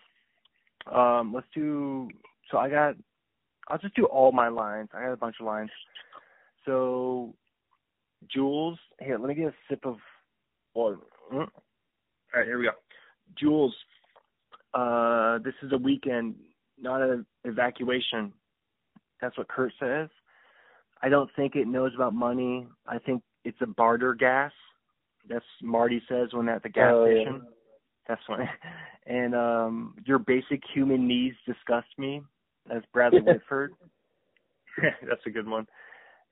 [0.93, 1.33] Um.
[1.33, 2.09] Let's do.
[2.51, 2.95] So I got.
[3.69, 4.89] I'll just do all my lines.
[4.93, 5.69] I got a bunch of lines.
[6.65, 7.33] So,
[8.29, 8.77] Jules.
[8.99, 9.95] Here, let me get a sip of.
[10.75, 10.97] Well,
[11.33, 11.47] mm.
[12.33, 12.71] All right, here we go.
[13.39, 13.73] Jules,
[14.73, 16.35] uh, this is a weekend,
[16.79, 18.31] not an evacuation.
[19.21, 20.09] That's what Kurt says.
[21.01, 22.67] I don't think it knows about money.
[22.87, 24.51] I think it's a barter gas.
[25.27, 27.21] That's Marty says when at the gas Oh, yeah.
[27.21, 27.41] station.
[28.07, 28.45] That's funny.
[29.07, 32.21] And um, your basic human needs disgust me.
[32.69, 33.73] That's Bradley Whitford.
[34.81, 35.65] That's a good one.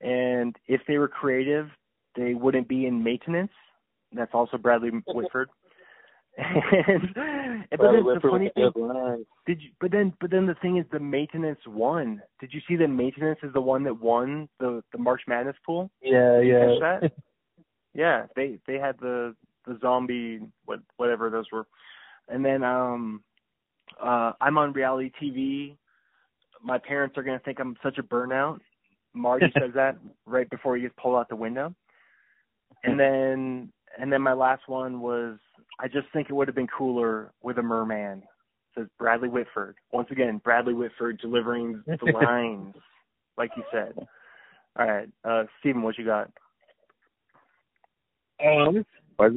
[0.01, 1.67] And if they were creative,
[2.15, 3.51] they wouldn't be in maintenance.
[4.13, 5.49] That's also Bradley Whitford.
[6.39, 9.69] And but then the funny thing, did you?
[9.79, 12.21] But then, but then the thing is, the maintenance won.
[12.39, 15.89] Did you see the maintenance is the one that won the the March Madness pool?
[16.01, 16.99] Yeah, yeah.
[17.93, 19.35] yeah, they they had the
[19.65, 21.65] the zombie what whatever those were,
[22.27, 23.23] and then um,
[24.01, 25.75] uh, I'm on reality TV.
[26.63, 28.59] My parents are gonna think I'm such a burnout.
[29.13, 31.73] Marty says that right before he gets pulled out the window,
[32.83, 35.37] and then and then my last one was
[35.79, 38.23] I just think it would have been cooler with a merman.
[38.77, 39.75] Says Bradley Whitford.
[39.91, 42.75] Once again, Bradley Whitford delivering the lines,
[43.37, 43.93] like you said.
[44.77, 46.29] All right, uh, Steven, what you got?
[48.43, 48.85] Um,
[49.17, 49.33] Was,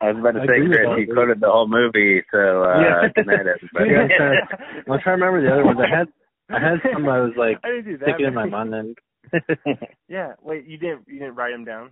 [0.00, 1.00] I was about to I say, agree with Chris, that.
[1.00, 3.08] you quoted the whole movie, so uh, Yeah.
[3.14, 3.90] good night, everybody.
[3.90, 4.92] Yeah.
[4.92, 5.78] I'm trying to remember the other ones.
[5.80, 6.08] I had
[6.50, 8.08] I had some I was like I didn't that.
[8.10, 8.72] sticking in my mind.
[8.72, 8.94] Then
[10.08, 11.90] yeah, wait, you didn't you didn't write them down,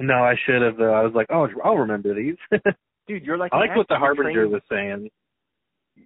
[0.00, 0.76] no, I should have.
[0.76, 2.36] Though I was like, oh, I'll remember these.
[3.06, 3.24] dude.
[3.24, 5.08] You're like I liked what the harbinger was saying.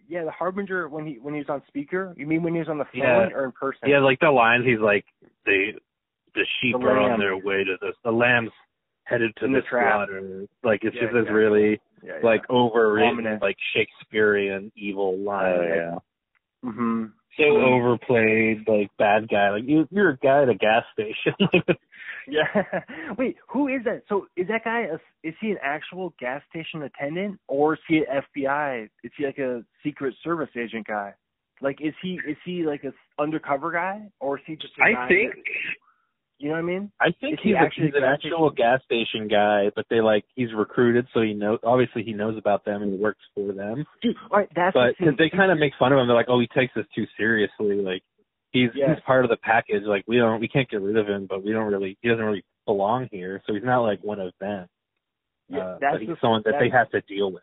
[0.09, 2.15] Yeah, the harbinger when he when he was on speaker.
[2.17, 3.29] You mean when he was on the phone Yeah.
[3.35, 3.89] or in person?
[3.89, 4.65] Yeah, like the lines.
[4.67, 5.05] He's like,
[5.47, 5.73] the
[6.35, 7.95] the sheep The are on their way to this.
[8.05, 8.51] The lambs
[9.05, 10.47] headed to In the, the slaughter.
[10.65, 12.27] Like it's Yeah, just this really yeah, yeah.
[12.27, 13.41] like overwritten, Ominous.
[13.43, 15.55] like Shakespearean evil line.
[15.59, 16.69] Oh, yeah.
[16.71, 17.13] Mhm.
[17.37, 17.63] So Mhm.
[17.63, 19.51] overplayed, like bad guy.
[19.51, 21.35] Like you, you're a guy at a gas station.
[22.27, 22.45] Yeah.
[23.19, 24.03] Wait, who is that?
[24.09, 24.83] So is that guy?
[24.83, 28.89] A, is he an actual gas station attendant, or is he an FBI?
[29.03, 31.13] Is he like a Secret Service agent guy?
[31.61, 34.73] Like, is he is he like a undercover guy, or is he just?
[34.81, 35.35] A I think.
[36.39, 36.93] You know what I mean?
[37.01, 40.25] I think Is he he's, a, he's an actual gas station guy, but they like
[40.35, 41.59] he's recruited, so he knows.
[41.63, 43.85] Obviously, he knows about them and he works for them.
[44.03, 46.41] Dude, right, that's But the they kind of make fun of him, they're like, "Oh,
[46.41, 47.77] he takes this too seriously.
[47.77, 48.03] Like
[48.51, 49.83] he's he's part of the package.
[49.85, 52.25] Like we don't, we can't get rid of him, but we don't really, he doesn't
[52.25, 53.43] really belong here.
[53.47, 54.67] So he's not like one of them.
[55.49, 57.43] Yeah, uh, that's but he's the- someone that they have to deal with.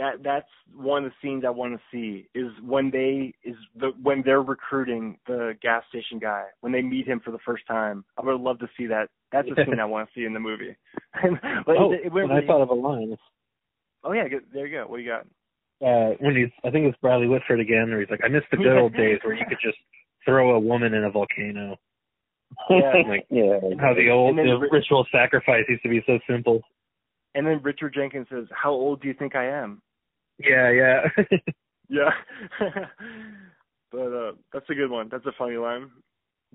[0.00, 3.92] That that's one of the scenes I want to see is when they is the
[4.02, 8.04] when they're recruiting the gas station guy when they meet him for the first time.
[8.18, 9.08] I would love to see that.
[9.30, 10.74] That's the scene I want to see in the movie.
[11.22, 13.14] but oh, it, it, went and I thought of a line.
[14.02, 14.86] oh yeah, good, there you go.
[14.86, 15.26] What do you got?
[15.82, 18.56] Uh, when he's, I think it's Bradley Whitford again, where he's like, "I miss the
[18.56, 19.78] good old days where you could just
[20.24, 21.76] throw a woman in a volcano."
[22.68, 22.92] Yeah.
[23.08, 23.60] like yeah.
[23.78, 26.60] how the old And the Ri- ritual sacrifice used to be so simple.
[27.36, 29.80] And then Richard Jenkins says, "How old do you think I am?"
[30.40, 31.00] Yeah, yeah.
[31.92, 32.10] Yeah.
[33.90, 35.08] but uh that's a good one.
[35.10, 35.90] That's a funny line.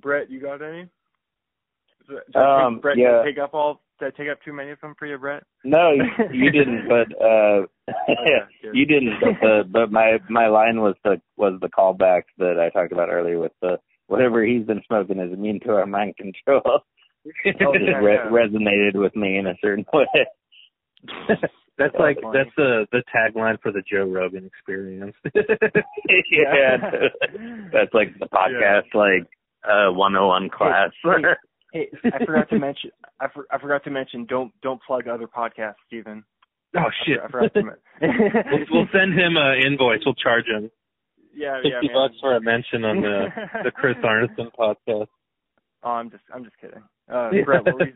[0.01, 0.87] Brett, you got any?
[2.07, 3.11] Did Um, Brett, yeah.
[3.11, 3.81] did I take up all?
[3.99, 5.43] Did I take up too many of them for you, Brett?
[5.65, 6.03] No, you,
[6.45, 7.65] you didn't, but uh
[8.25, 9.15] yeah, you didn't.
[9.19, 13.09] But the but my my line was the was the callback that I talked about
[13.09, 13.77] earlier with the
[14.07, 16.61] whatever he's been smoking is immune to our mind control.
[16.65, 16.79] Oh,
[17.43, 18.29] It yeah, re- yeah.
[18.29, 20.05] resonated with me in a certain way.
[21.77, 22.37] That's That like funny.
[22.37, 25.15] that's the the tagline for the Joe Rogan experience.
[25.25, 26.77] yeah,
[27.73, 29.27] that's like the podcast, like
[29.67, 30.91] uh 101 class.
[31.73, 32.91] Hey, I forgot to mention.
[33.19, 34.25] I, for, I forgot to mention.
[34.25, 36.23] Don't don't plug other podcasts, Steven.
[36.77, 37.19] oh shit!
[37.29, 39.99] for- I forgot to men- we'll, we'll send him an invoice.
[40.05, 40.71] We'll charge him
[41.35, 43.25] yeah, fifty yeah, bucks for a mention on the
[43.65, 45.07] the Chris Arneson podcast.
[45.83, 46.81] Oh, I'm just I'm just kidding.
[47.11, 47.93] Uh, Brett, what were you,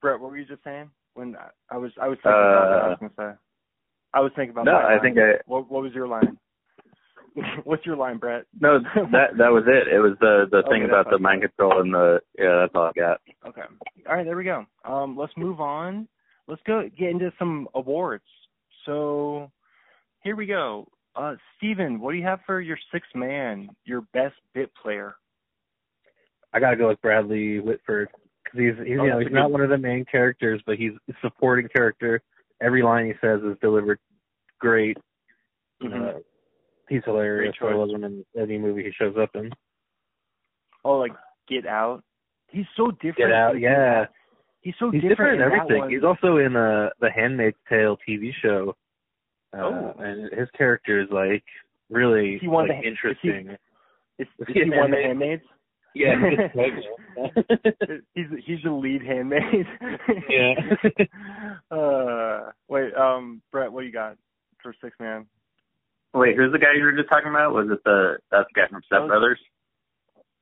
[0.00, 0.90] Brett, what were you just saying?
[1.20, 3.38] When I, I was I was thinking about what I was gonna say.
[4.14, 4.64] I was thinking about.
[4.64, 5.00] No, my I line.
[5.02, 6.38] think I What What was your line?
[7.64, 8.46] What's your line, Brett?
[8.58, 9.92] no that that was it.
[9.94, 12.56] It was the the thing about the mind control and the yeah.
[12.62, 13.20] That's all I got.
[13.46, 13.60] Okay.
[14.08, 14.64] All right, there we go.
[14.86, 16.08] Um, let's move on.
[16.48, 18.24] Let's go get into some awards.
[18.86, 19.50] So
[20.22, 20.88] here we go.
[21.14, 25.16] Uh, Steven, what do you have for your sixth man, your best bit player?
[26.54, 28.08] I gotta go with Bradley Whitford
[28.52, 30.92] because he's he's Oh, you know he's not one of the main characters, but he's
[31.08, 32.20] a supporting character.
[32.62, 33.98] Every line he says is delivered
[34.58, 34.96] great.
[35.82, 36.16] Mhm.
[36.16, 36.18] Uh,
[36.88, 37.54] he's hilarious.
[37.62, 39.50] I love him in any movie he shows up in.
[40.84, 41.12] Oh, like
[41.48, 42.02] Get Out.
[42.48, 43.16] He's so different.
[43.16, 44.06] Get out, in- yeah.
[44.62, 45.90] He's so He's different, different in in everything.
[45.90, 48.74] He's also in uh, the Handmaid's Tale TV show.
[49.56, 49.94] Uh, Oh.
[49.98, 51.44] and his character is like
[51.88, 53.56] really he of like, the- is he- interesting.
[54.18, 55.42] Is, is Yeah, he one of the handmaids?
[55.94, 58.04] Yeah, he's pregnant.
[58.14, 59.66] he's he's the lead handmaid.
[60.28, 60.54] Yeah.
[61.76, 64.16] uh, wait, um, Brett, what do you got
[64.62, 65.26] for six man?
[66.14, 67.52] Wait, who's the guy you were just talking about?
[67.54, 69.38] Was it the that's the guy from Step Brothers?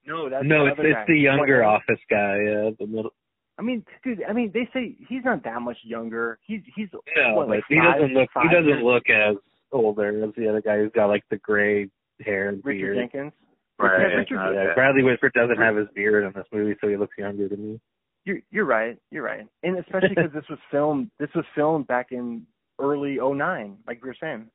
[0.07, 1.05] No, that's no, the it's other it's guy.
[1.09, 2.37] the younger What- office guy.
[2.45, 3.11] Yeah, the middle.
[3.59, 4.23] I mean, dude.
[4.29, 6.39] I mean, they say he's not that much younger.
[6.47, 8.29] He's he's No, what, like he five- doesn't look.
[8.43, 9.37] He doesn't years- look as
[9.73, 11.89] older as the other guy who's got like the gray
[12.25, 12.97] hair and Richard beard.
[13.13, 13.33] Jenkins.
[13.79, 14.17] Right.
[14.17, 14.69] Richard, okay.
[14.69, 17.73] Yeah, Bradley Whitford doesn't have his beard in this movie, so he looks younger than
[17.73, 17.81] me.
[18.25, 18.99] You're you're right.
[19.11, 19.47] You're right.
[19.63, 21.11] And especially because this was filmed.
[21.19, 22.45] This was filmed back in
[22.81, 24.51] early '09, like we were saying.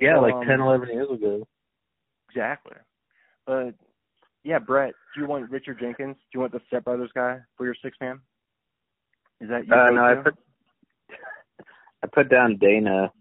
[0.00, 1.46] Yeah, like Um, ten, eleven years ago.
[2.30, 2.76] Exactly.
[3.46, 3.74] But
[4.42, 6.16] yeah, Brett, do you want Richard Jenkins?
[6.16, 8.20] Do you want the Step Brothers guy for your six man?
[9.40, 10.34] Is that your Uh, no, I put
[12.02, 13.12] I put down Dana,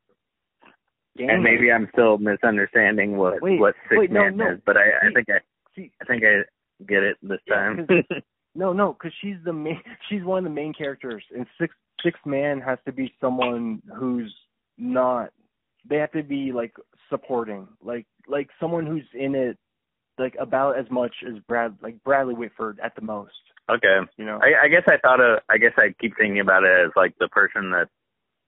[1.17, 1.33] Dana.
[1.33, 4.51] and maybe I'm still misunderstanding what Wait, what Six wait, no, Man no.
[4.53, 5.39] is, but I, I think I
[5.75, 6.41] See, I think I
[6.85, 7.87] get it this Yeah, time.
[7.87, 8.21] 'cause-
[8.55, 9.81] no, no, because she's the main.
[10.09, 14.33] She's one of the main characters, and six six man has to be someone who's
[14.77, 15.31] not.
[15.89, 16.75] They have to be like
[17.09, 19.57] supporting, like like someone who's in it,
[20.17, 23.31] like about as much as Brad, like Bradley Whitford at the most.
[23.69, 24.39] okay, You know.
[24.41, 27.13] I, I guess I thought of I guess I keep thinking about it as like
[27.19, 27.87] the person that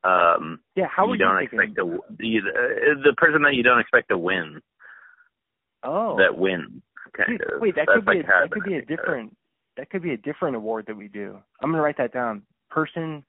[0.03, 0.85] um yeah.
[0.93, 4.09] How you would don't you expect to the uh, the person that you don't expect
[4.09, 4.61] to win
[5.83, 6.17] Oh.
[6.17, 6.81] that wins
[7.15, 7.61] kind Dude, of.
[7.61, 9.37] wait, that That's could be like a, that could be a I think of different
[9.77, 11.37] that could be a different award that we do.
[11.61, 12.43] I'm gonna write that down.
[12.69, 13.23] Person,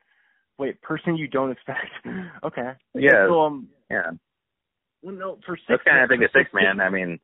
[0.58, 1.90] wait, person you don't expect.
[2.44, 2.72] okay.
[2.94, 3.26] Yeah.
[3.28, 4.10] So um, Yeah,
[5.02, 5.66] well, no, for six.
[5.68, 6.80] that's kind of I think a six man.
[6.80, 7.18] I mean,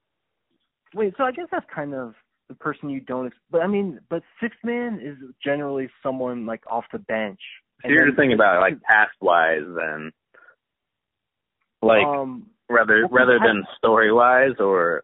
[0.95, 2.15] Wait, so I guess that's kind of
[2.49, 3.27] the person you don't.
[3.27, 7.41] Ex- but I mean, but six man is generally someone like off the bench.
[7.83, 10.11] So you're just thinking about it, like past wise then,
[11.83, 15.03] like um, rather well, rather I- than story wise or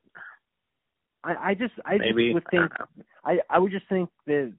[1.24, 3.06] I I just I maybe just would think don't.
[3.24, 4.52] I I would just think that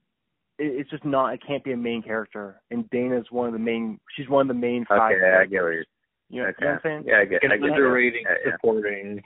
[0.59, 3.59] it, it's just not it can't be a main character and Dana's one of the
[3.59, 5.13] main she's one of the main five.
[5.13, 5.83] Okay, I get what you're.
[6.29, 6.55] You know, okay.
[6.59, 7.03] you know what I'm saying?
[7.07, 7.39] Yeah, I get.
[7.45, 7.71] I get it.
[7.71, 8.51] Underrating, Yeah, yeah.
[8.51, 9.21] supporting.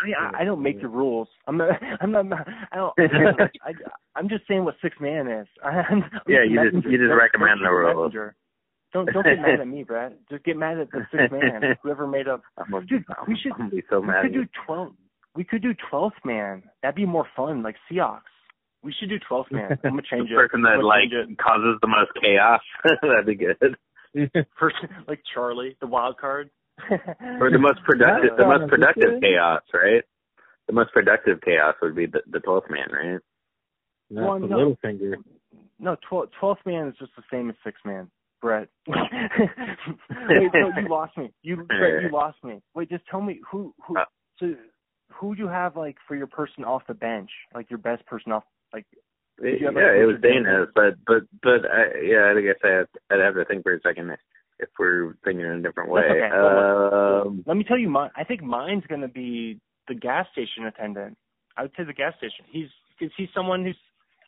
[0.00, 1.28] I mean, I, I don't make the rules.
[1.46, 1.70] I'm not.
[2.00, 2.26] I'm not.
[2.72, 2.92] I don't.
[3.64, 3.72] I,
[4.14, 5.46] I'm just saying what six man is.
[5.64, 8.12] I'm, I'm Yeah, you just- you just Don't- recommend don't the rules.
[8.94, 10.14] Don't don't get mad at me, Brad.
[10.30, 11.76] Just get mad at the six man.
[11.82, 12.40] Whoever made up.
[12.56, 14.92] I'm gonna, Dude, I'm, we should- I'm be so We could do twelve.
[15.34, 16.62] We could do twelfth man.
[16.82, 18.22] That'd be more fun, like Seahawks.
[18.82, 19.72] We should do twelfth man.
[19.84, 20.38] I'm gonna change the it.
[20.38, 22.60] person that like causes the most chaos.
[23.02, 23.76] That'd be good.
[24.56, 26.48] person like Charlie, the wild card.
[27.40, 30.02] Or the most productive, the most productive chaos, right?
[30.66, 33.20] The most productive chaos would be the the twelfth man, right?
[34.10, 34.56] Not Well, the no.
[34.56, 35.16] little finger.
[35.78, 38.10] No, twelfth twelfth man is just the same as six man.
[38.40, 38.68] Brett.
[38.88, 41.32] Wait, no, you lost me.
[41.42, 42.60] You Brett, you lost me.
[42.74, 44.04] Wait, just tell me who who Uh.
[44.38, 44.54] so
[45.12, 47.30] who do you have like for your person off the bench?
[47.54, 48.86] Like your best person off like
[49.38, 52.86] It, yeah, it was Richard Dana's, but but but I, yeah, I guess I have,
[53.10, 54.08] I'd have to think for a second
[54.58, 56.02] if, if we're thinking in a different way.
[56.02, 57.28] That's okay.
[57.28, 61.16] Um, let me tell you mine I think mine's gonna be the gas station attendant.
[61.56, 62.44] I would say the gas station.
[62.50, 63.76] He's cause he's someone who's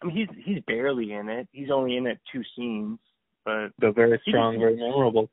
[0.03, 1.49] I mean he's he's barely in it.
[1.53, 2.99] He's only in it two scenes.
[3.45, 5.31] But They're very strong, very memorable.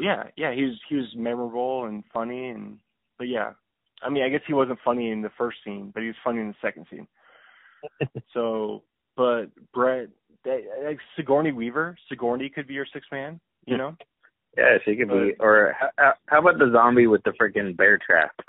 [0.00, 2.78] yeah, yeah, he was he was memorable and funny and
[3.18, 3.52] but yeah.
[4.02, 6.40] I mean, I guess he wasn't funny in the first scene, but he was funny
[6.40, 7.06] in the second scene.
[8.32, 8.82] so,
[9.14, 10.08] but Brett,
[10.44, 13.40] that, like Sigourney Weaver, Sigourney could be your sixth man.
[13.66, 13.96] You know?
[14.56, 15.34] Yeah, she could be.
[15.38, 18.32] Or how, how about the zombie with the freaking bear trap?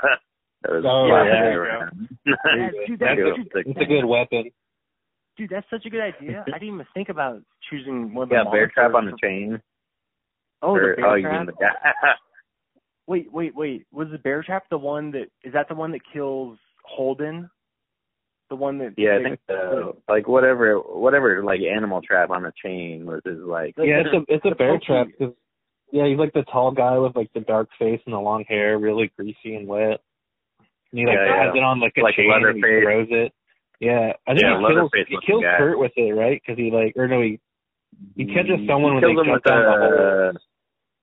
[0.64, 1.90] that was Oh, yeah.
[2.26, 4.46] Yeah, dude, that- It's a good weapon.
[5.38, 6.44] Dude, that's such a good idea.
[6.48, 9.62] I didn't even think about choosing one of the Yeah, bear trap on the chain.
[10.62, 11.38] Oh, Or- the bear oh, you trap.
[11.40, 11.70] mean the guy?
[13.08, 13.86] Wait, wait, wait.
[13.92, 17.50] Was the bear trap the one that is that the one that kills Holden?
[18.52, 19.96] The one that yeah, I think so.
[20.10, 23.76] Like whatever, whatever, like animal trap on a chain was his like.
[23.78, 25.34] Like, yeah, it's a it's a bear trap trap 'cause
[25.90, 28.78] yeah, he's like the tall guy with like the dark face and the long hair,
[28.78, 30.04] really greasy and wet.
[30.92, 31.62] And he like Yeah, has yeah.
[31.62, 32.84] it on like a Like chain and he Leatherface.
[32.84, 33.32] throws it.
[33.80, 35.58] Yeah, I think Yeah, he kills he kills guy.
[35.58, 36.42] Kurt with it, right?
[36.46, 37.40] Because he like or no he
[38.18, 40.32] he catches someone when they him jump with down the hole.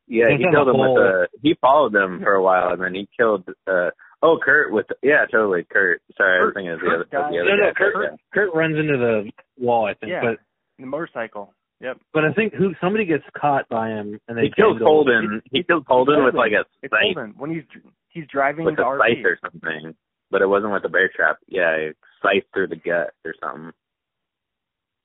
[0.07, 1.29] Yeah, Jump he down killed the him with a.
[1.41, 3.49] He followed them for a while, and then he killed.
[3.67, 3.89] uh
[4.23, 4.87] Oh, Kurt with.
[5.03, 6.03] Yeah, totally, Kurt.
[6.17, 7.33] Sorry, I was thinking of the other, Kurt died.
[7.33, 7.79] the other No, no, guy.
[7.79, 8.17] Kurt, yeah.
[8.35, 10.11] Kurt runs into the wall, I think.
[10.11, 10.21] Yeah.
[10.23, 10.39] But
[10.79, 11.55] the motorcycle.
[11.81, 11.99] Yep.
[12.13, 14.79] but I think who somebody gets caught by him and they He kills.
[14.83, 15.41] Holden.
[15.53, 17.63] He kills Holden with like a It's scythe, Holden when he's
[18.09, 18.99] he's driving with his a RV.
[18.99, 19.95] scythe or something.
[20.33, 21.37] But it wasn't with the bear trap.
[21.47, 23.71] Yeah, a scythe through the gut or something.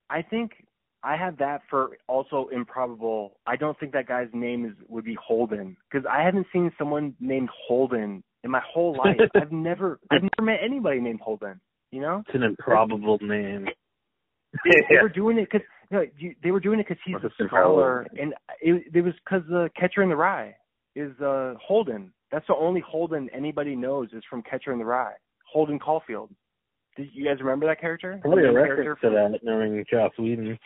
[0.10, 0.66] I think
[1.04, 3.38] I have that for also improbable.
[3.46, 7.14] I don't think that guy's name is would be Holden because I haven't seen someone
[7.20, 9.18] named Holden in my whole life.
[9.36, 11.60] I've never I've never met anybody named Holden.
[11.92, 13.66] You know, It's an improbable name.
[14.66, 17.36] they, they were doing it because no, you, they were doing it because he's What's
[17.40, 20.56] a scholar, and it, it was because the Catcher in the Rye
[20.96, 22.12] is uh Holden.
[22.32, 25.14] That's the only Holden anybody knows is from Catcher in the Rye.
[25.52, 26.32] Holden Caulfield.
[26.98, 28.20] Did you guys remember that character?
[28.22, 30.58] Probably a reference character to that, knowing Joss Whedon.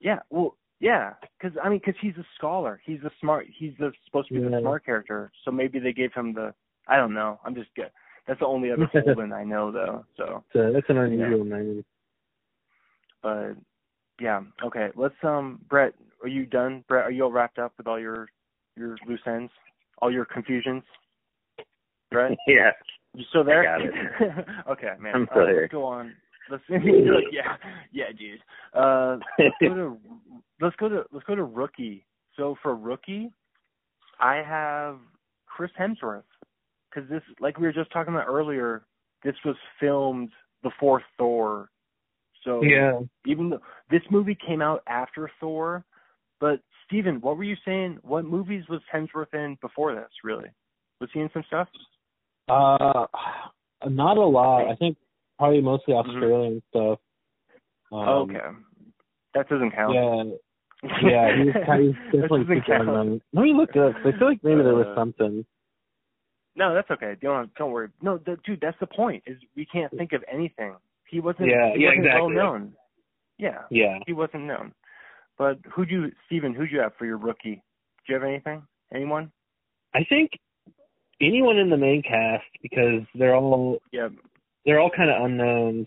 [0.00, 2.80] Yeah, well, yeah, because I mean, because he's a scholar.
[2.84, 3.46] He's a smart.
[3.54, 5.30] He's the supposed to be the smart character.
[5.44, 6.54] So maybe they gave him the.
[6.88, 7.38] I don't know.
[7.44, 7.90] I'm just good.
[8.26, 10.04] That's the only other Holden I know, though.
[10.16, 11.84] So, So that's an unusual name.
[13.22, 13.52] but
[14.18, 14.88] yeah, okay.
[14.96, 16.82] Let's um, Brett, are you done?
[16.88, 18.28] Brett, are you all wrapped up with all your
[18.76, 19.52] your loose ends,
[19.98, 20.82] all your confusions?
[22.10, 22.70] Brett, yeah.
[23.14, 23.70] you still there?
[23.70, 25.14] I got okay, man.
[25.14, 25.60] I'm still All right, here.
[25.62, 26.14] Let's go on.
[26.50, 26.82] Let's like,
[27.30, 27.56] yeah,
[27.92, 28.40] yeah, dude.
[28.74, 29.98] Uh, let's go to
[30.60, 32.06] let's go to let's go to rookie.
[32.36, 33.32] So for rookie,
[34.18, 34.98] I have
[35.46, 36.22] Chris Hemsworth
[36.88, 38.84] because this, like we were just talking about earlier,
[39.24, 40.30] this was filmed
[40.62, 41.70] before Thor.
[42.44, 43.00] So Yeah.
[43.26, 45.84] even though this movie came out after Thor,
[46.40, 47.98] but Steven, what were you saying?
[48.02, 50.10] What movies was Hemsworth in before this?
[50.24, 50.48] Really,
[51.00, 51.68] was he in some stuff?
[52.48, 53.06] Uh,
[53.88, 54.68] not a lot.
[54.68, 54.96] I think
[55.38, 56.08] probably mostly Mm-hmm.
[56.14, 56.98] Australian stuff.
[57.92, 58.38] Um, okay,
[59.34, 59.94] that doesn't count.
[59.94, 60.24] Yeah,
[61.02, 62.88] yeah, he's, he's definitely count.
[62.88, 63.20] unknown.
[63.32, 63.94] Let me look it up.
[64.04, 65.44] I feel like maybe there was Uh, something.
[66.56, 67.16] No, that's okay.
[67.22, 67.88] Don't don't worry.
[68.02, 69.22] No, the, dude, that's the point.
[69.26, 70.74] Is we can't think of anything.
[71.08, 71.48] He wasn't.
[71.48, 72.20] Yeah, he yeah, wasn't exactly.
[72.20, 72.72] well known.
[73.38, 73.98] Yeah, Yeah.
[74.06, 74.72] he wasn't known.
[75.38, 77.62] But who do you, Steven, who do you have for your rookie?
[78.06, 78.62] Do you have anything?
[78.92, 79.32] Anyone?
[79.94, 80.32] I think
[81.20, 84.08] anyone in the main cast because they're all Yeah.
[84.66, 85.86] they're all kind of unknowns.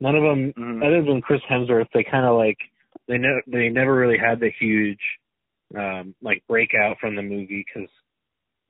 [0.00, 0.84] None of them, Mhm.
[0.86, 2.58] other than Chris Hemsworth, they kind of like
[3.08, 5.00] they ne- they never really had the huge
[5.76, 7.88] um like breakout from the movie because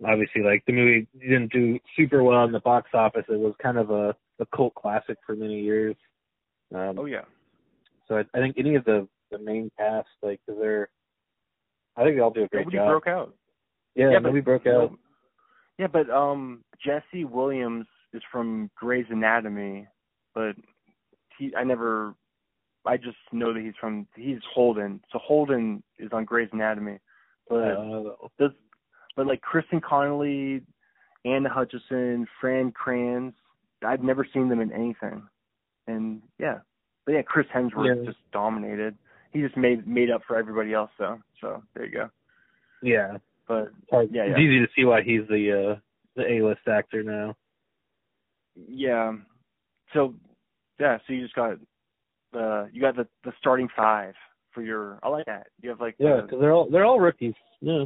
[0.06, 3.24] obviously like the movie didn't do super well in the box office.
[3.28, 5.96] It was kind of a a cult classic for many years.
[6.74, 7.22] Um, Oh yeah.
[8.08, 10.88] So I, I think any of the the main cast, like, they're,
[11.96, 12.88] I think they all do a great Nobody job.
[12.88, 13.34] broke out.
[13.96, 14.92] yeah, yeah, but nobody broke out.
[14.92, 14.98] no-
[15.80, 19.88] Yeah, but um, Jesse Williams is from Grey's Anatomy,
[20.32, 20.52] but
[21.38, 22.14] he, I never,
[22.86, 25.00] I just know that he's from, he's Holden.
[25.12, 26.98] So Holden is on Grey's Anatomy,
[27.48, 28.02] but Uh,
[28.38, 28.52] does,
[29.16, 30.62] but like Kristen Connolly,
[31.24, 33.34] Anna Hutchison, Fran Kranz,
[33.84, 35.22] I've never seen them in anything,
[35.86, 36.58] and yeah,
[37.04, 38.04] but yeah, Chris Hemsworth Yeah.
[38.04, 38.96] just dominated.
[39.32, 41.20] He just made made up for everybody else, though.
[41.40, 42.10] So there you go.
[42.82, 43.18] yeah,
[43.48, 44.08] But it's, hard.
[44.12, 44.44] Yeah, it's yeah.
[44.44, 45.80] easy to see why he's the uh
[46.14, 47.36] the A list actor now.
[48.54, 49.12] Yeah.
[49.92, 50.14] So
[50.80, 51.58] yeah, so you just got
[52.32, 54.14] the you got the the starting five
[54.52, 54.98] for your.
[55.02, 55.48] I like that.
[55.60, 57.34] You have like Yeah, the- because they're all they're all rookies.
[57.60, 57.84] Yeah.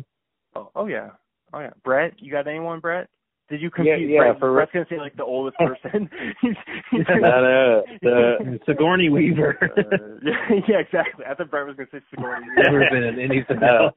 [0.57, 1.11] oh, oh yeah
[1.53, 1.71] oh yeah.
[1.85, 2.81] Brett, you got anyone?
[2.81, 3.09] Brett?
[3.49, 4.09] Did you compete?
[4.09, 6.09] Yeah, yeah, Brett, for- Brett's gonna say like the oldest person.
[6.41, 6.57] He's-
[6.91, 9.59] he's- no, no, the, Sigourney Weaver.
[9.77, 11.25] Uh, yeah, yeah, exactly.
[11.29, 12.47] I thought Brett was gonna say Sigourney.
[12.57, 13.87] Never been in anything No.
[13.87, 13.95] else.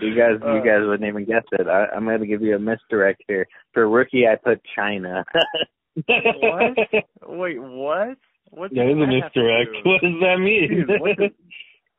[0.00, 1.66] you guys, Uh, you guys wouldn't even guess it.
[1.68, 3.46] I, I'm going to give you a misdirect here.
[3.72, 5.24] For rookie, I put China.
[6.08, 6.76] What?
[7.28, 8.18] Wait, what?
[8.54, 8.72] What?
[8.72, 9.70] Yeah, does it was a that misdirect.
[9.74, 9.80] do?
[9.90, 10.68] What does that mean?
[10.86, 11.18] Dude, what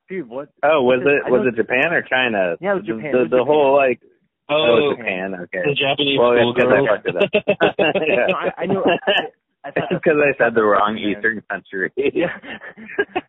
[0.10, 0.50] dude, what?
[0.64, 2.56] oh, was I it was it Japan or China?
[2.62, 3.12] Yeah, it was Japan.
[3.12, 3.48] The, It was the Japan.
[3.48, 4.00] whole like
[4.50, 5.36] oh, oh, Japan.
[5.44, 5.62] Okay.
[5.66, 6.70] the Japanese Well, yeah, schoolgirl.
[6.72, 7.30] because I fucked it up.
[8.30, 8.84] No, I, I know.
[9.66, 11.10] I thought that's- Because I thought said the wrong Japan.
[11.18, 11.90] Eastern country.
[11.98, 12.38] Yeah.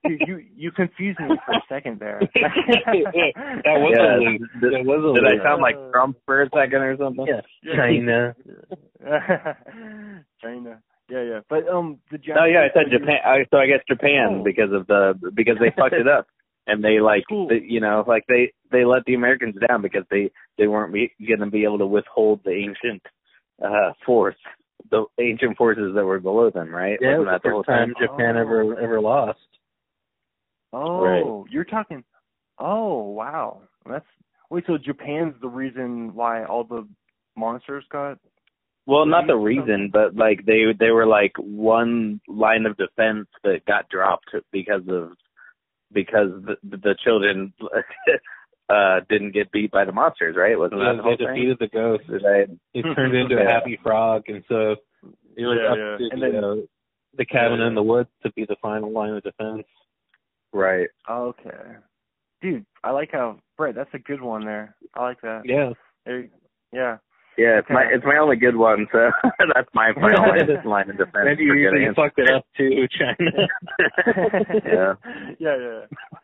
[0.04, 2.20] Dude, you you confused me for a second there.
[2.20, 4.40] That was Yeah, a loop.
[4.60, 7.26] did- That was a Did I sound like Trump for a second or something?
[7.26, 7.40] Yeah.
[7.64, 7.76] Yeah.
[7.80, 8.36] China.
[10.42, 10.82] China.
[11.08, 11.40] Yeah, yeah.
[11.48, 13.18] But um, the oh yeah, I said Japan.
[13.24, 14.44] I, so I guess Japan Oh.
[14.44, 16.26] because of the because they fucked it up,
[16.66, 17.48] and they like Cool.
[17.48, 21.12] they, you know like they they let the Americans down because they they weren't be,
[21.26, 23.02] going to be able to withhold the ancient
[23.64, 24.36] uh force,
[24.90, 26.98] the ancient forces that were below them, right?
[27.00, 28.06] Yeah, was Wasn't the that the whole first time thing?
[28.08, 28.40] Japan Oh.
[28.40, 29.38] ever ever lost.
[30.72, 32.04] Oh, you're talking.
[32.58, 33.60] Oh, wow.
[33.88, 34.04] That's
[34.50, 34.64] wait.
[34.66, 36.86] So Japan's the reason why all the
[37.36, 38.18] monsters got.
[38.86, 43.64] Well, not the reason, but like they they were like one line of defense that
[43.66, 45.12] got dropped because of
[45.92, 47.52] because the the children
[48.68, 50.58] uh didn't get beat by the monsters, right?
[50.58, 51.26] Wasn't that Yeah, the they whole thing?
[51.34, 52.06] defeated the ghost.
[52.08, 52.22] Did
[52.74, 54.76] it turned into a happy frog, and so
[55.36, 55.96] it was Yeah, up yeah.
[55.98, 56.54] to And the, then- uh,
[57.16, 57.68] the cabin Yeah.
[57.68, 59.64] in the woods to be the final line of defense.
[60.52, 60.88] Right.
[61.10, 61.50] Okay,
[62.40, 62.66] dude.
[62.84, 63.74] I like how Brett.
[63.74, 64.76] That's a good one there.
[64.94, 65.42] I like that.
[65.44, 65.70] Yeah.
[66.04, 66.28] There,
[66.72, 66.98] yeah.
[67.38, 69.10] Yeah, it's my it's my only good one, so
[69.54, 71.26] that's my final line, line of defense.
[71.28, 73.30] And you, for you, good you fucked it up too, China.
[74.64, 74.94] yeah.
[75.38, 75.56] yeah,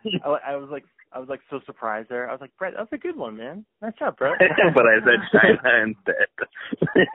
[0.04, 0.20] yeah.
[0.24, 2.28] I, I was like, I was like so surprised there.
[2.28, 3.64] I was like, Brett, that's a good one, man.
[3.82, 4.38] Nice job, Brett.
[4.74, 7.06] but I said China instead.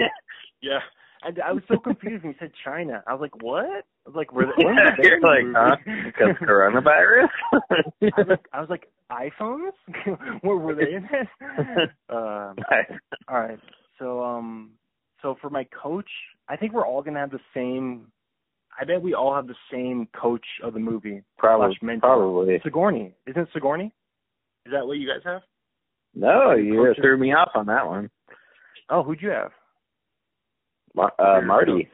[0.62, 0.80] yeah.
[1.24, 3.04] And I was so confused when you said China.
[3.08, 3.66] I was like, what?
[3.66, 5.56] I was like, were they, when were You're like, movie?
[5.58, 5.76] huh?
[6.06, 7.30] Because coronavirus?
[7.54, 9.72] I was like, I was like, iPhones?
[10.42, 11.28] where were they in it?
[12.10, 12.56] Um,
[13.28, 13.60] all right.
[14.00, 14.72] So um,
[15.22, 16.10] so for my coach,
[16.50, 18.08] I think we're all gonna have the same.
[18.80, 21.24] I bet we all have the same coach of the movie.
[21.38, 21.68] Probably.
[21.74, 22.16] slash mentor.
[22.18, 22.60] Probably.
[22.64, 23.16] Sigourney.
[23.26, 23.92] Isn't it Sigourney?
[24.66, 25.42] Is that what you guys have?
[26.14, 27.02] No, you Coaches.
[27.02, 28.10] threw me off on that one.
[28.90, 29.52] Oh, who'd you have?
[30.96, 31.90] Mar- uh, Marty.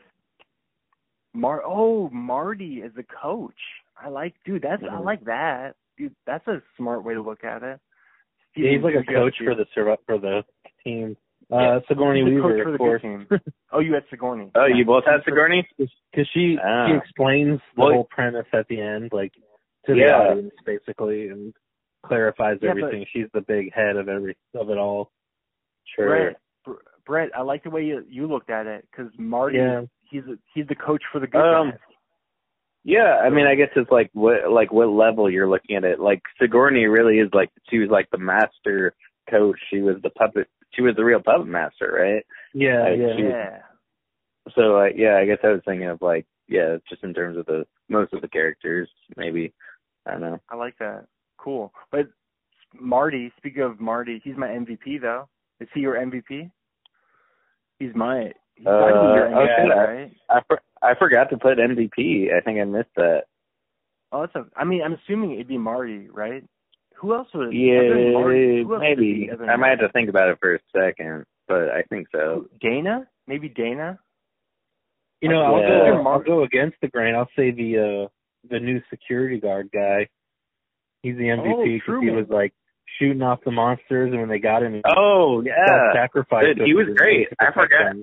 [1.34, 1.62] Mar.
[1.66, 3.54] Oh, Marty is the coach.
[3.98, 4.62] I like, dude.
[4.62, 5.06] That's I Mhm.
[5.06, 6.16] like that, dude.
[6.26, 7.80] That's a smart way to look at it.
[8.56, 10.44] Yeah, he's like a Who'd you have, coach for the survi- for the
[10.84, 11.18] team.
[11.50, 11.58] Yeah.
[11.58, 13.42] Uh, Sigourney the Weaver, for of course.
[13.72, 14.50] Oh, you had Sigourney.
[14.56, 15.68] Oh, you both had Sigourney?
[15.78, 16.88] because she Ah.
[16.88, 19.34] she explains the Well- whole premise at the end, like
[19.86, 20.18] to the Yeah.
[20.30, 21.54] audience, basically, and
[22.06, 23.06] clarifies Yeah, but- everything.
[23.12, 25.12] She's the big head of every of it all.
[25.96, 26.08] Sure.
[26.66, 29.82] Brett, Brett, I like the way you you looked at it because Marty, Yeah.
[30.10, 31.80] he's a, he's the coach for the good Um, guys.
[32.86, 36.00] Yeah, I mean, I guess it's like what like what level you're looking at it.
[36.00, 38.94] Like Sigourney really is like she was like the master
[39.30, 39.58] coach.
[39.70, 40.48] She was the puppet.
[40.74, 42.26] She was the real puppet master, right?
[42.54, 43.16] Yeah, I- yeah.
[43.16, 43.60] she- Yeah.
[44.56, 47.46] So uh, yeah, I guess I was thinking of like yeah, just in terms of
[47.46, 49.54] the most of the characters, maybe.
[50.06, 50.42] I don't know.
[50.50, 51.06] I like that.
[51.38, 51.72] Cool.
[51.92, 52.08] But
[52.78, 55.30] Marty, speaking of Marty, he's my MVP though.
[55.62, 56.52] Is he your MVP?
[57.80, 58.34] He's my.
[58.56, 59.94] He's Uh, your MVP, okay.
[59.94, 60.12] right?
[60.30, 62.34] I for, I forgot to put MVP.
[62.36, 63.24] I think I missed that.
[64.12, 64.46] Oh, that's a.
[64.58, 66.44] I mean, I'm assuming it'd be Marty, right?
[67.04, 67.54] Who else would?
[67.54, 69.26] Yeah, Marty, else maybe.
[69.26, 71.84] be other than I might have to think about it for a second, but I
[71.90, 72.48] think so.
[72.62, 73.06] Dana?
[73.28, 74.00] Maybe Dana.
[75.22, 75.92] You know, I'll Yeah.
[76.02, 77.14] go I'll go against the grain.
[77.14, 78.08] I'll say the uh
[78.50, 80.08] the new security guard guy.
[81.02, 82.54] He's the MVP Oh, because he was like
[82.98, 86.58] shooting off the monsters, and when they got him, he Oh yeah, sacrificed.
[86.58, 87.28] Dude, he was great.
[87.40, 87.96] I forgot.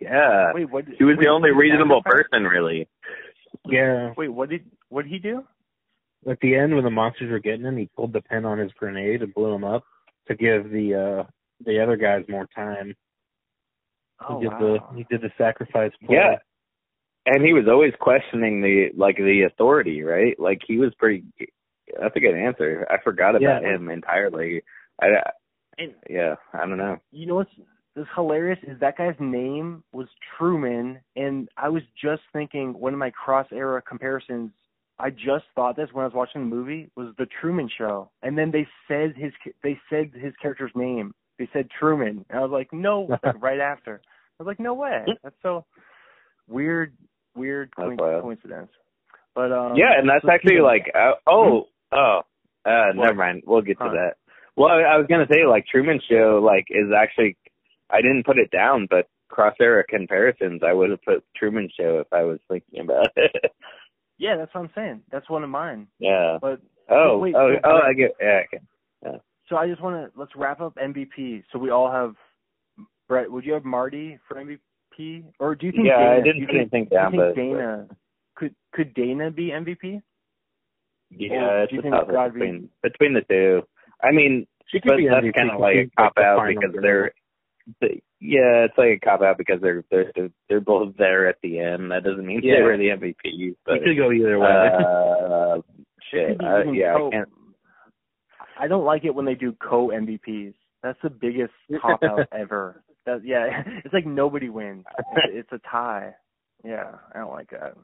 [0.00, 0.52] yeah.
[0.54, 0.86] Wait, what?
[0.86, 2.28] He was wait, the only reasonable sacrifice?
[2.30, 2.88] person, really.
[3.66, 5.44] Yeah, Wait, what did what did he do?
[6.28, 8.72] At the end when the monsters were getting him, he pulled the pin on his
[8.72, 9.84] grenade and blew him up
[10.26, 11.30] to give the uh
[11.64, 12.94] the other guys more time.
[14.28, 14.58] Oh he did wow.
[14.58, 15.92] the he did the sacrifice.
[16.04, 16.16] Play.
[16.16, 16.36] Yeah.
[17.26, 20.38] And he was always questioning the like the authority, right?
[20.38, 21.24] Like he was pretty.
[22.00, 22.86] That's a good answer.
[22.90, 23.74] I forgot about Yeah.
[23.74, 24.62] him entirely.
[25.00, 25.06] I
[25.78, 26.98] And yeah, I don't know.
[27.12, 27.50] you know what's
[27.94, 32.98] what's hilarious is that guy's name was Truman, and I was just thinking one of
[32.98, 34.50] my cross era comparisons.
[35.00, 38.36] I just thought this when I was watching the movie was the Truman Show, and
[38.36, 41.14] then they said his they said his character's name.
[41.38, 44.00] They said Truman, and I was like, no, like right after.
[44.38, 45.04] I was like, no way.
[45.22, 45.64] That's so
[46.48, 46.94] weird,
[47.36, 48.22] weird That's coin- wild.
[48.22, 48.70] coincidence.
[49.34, 52.20] But um, yeah, and that's so actually like uh, oh oh
[52.64, 53.44] uh never mind.
[53.46, 53.92] We'll get to Huh.
[53.92, 54.14] that.
[54.56, 57.36] Well, I, I was gonna say like Truman Show like is actually
[57.90, 62.00] I didn't put it down, but cross era comparisons I would have put Truman Show
[62.00, 63.52] if I was thinking about it.
[64.18, 65.02] yeah, that's what I'm saying.
[65.10, 65.88] That's one of mine.
[65.98, 66.38] yeah.
[66.40, 69.18] But Oh wait, oh so oh Brett- I get yeah okay.
[69.48, 71.42] So I just want to let's wrap up MVP.
[71.52, 72.14] So we all have
[73.08, 73.30] Brett.
[73.30, 75.86] Would you have Marty for MVP, or do you think?
[75.86, 77.86] Yeah, Dana, I didn't you put think, anything do you down, think but Dana
[78.34, 80.02] could could Dana be MVP?
[81.10, 83.62] Yeah, it's do a think toss it's gotta be- between between the two.
[84.02, 87.12] I mean, she could but be that's kind of like a cop out because they're
[87.80, 87.88] the,
[88.20, 90.12] yeah, it's like a cop out because they're they're
[90.48, 91.90] they're both there at the end.
[91.90, 92.56] That doesn't mean Yeah.
[92.56, 93.56] they were the MVP.
[93.64, 94.48] But it could go either way.
[94.48, 95.60] uh,
[96.10, 97.28] shit, It could be uh, even yeah, I can't.
[98.60, 100.54] I don't like it when they do co MVPs.
[100.82, 102.82] That's the biggest cop out ever.
[103.06, 103.46] That yeah,
[103.84, 104.84] it's like nobody wins.
[104.98, 106.14] It's, it's a tie.
[106.64, 107.74] Yeah, I don't like that.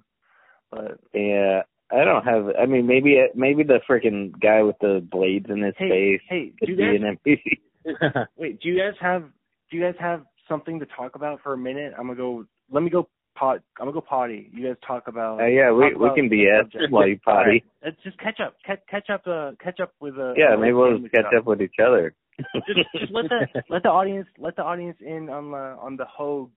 [0.71, 1.63] But Yeah,
[1.93, 2.47] I don't have.
[2.61, 6.45] I mean, maybe maybe the freaking guy with the blades in his hey, face hey,
[6.47, 8.27] do could you be guys an MVP.
[8.37, 8.61] wait?
[8.61, 9.25] Do you guys have
[9.75, 11.95] do you guys have something to talk about for a minute?
[11.99, 12.45] I'm gonna go.
[12.71, 13.57] Let me go pot.
[13.81, 14.49] I'm gonna go potty.
[14.53, 15.41] You guys talk about.
[15.41, 16.93] Uh, yeah, we we can BS subject.
[16.93, 17.23] while you right.
[17.25, 17.65] potty.
[17.85, 18.55] Let's just catch up.
[18.65, 19.27] Catch, catch up.
[19.27, 20.17] Uh, catch up with.
[20.17, 22.15] Uh, Yeah, maybe we'll just catch up with each other.
[22.67, 26.05] just, just let the let the audience let the audience in on the on the
[26.05, 26.51] Hogue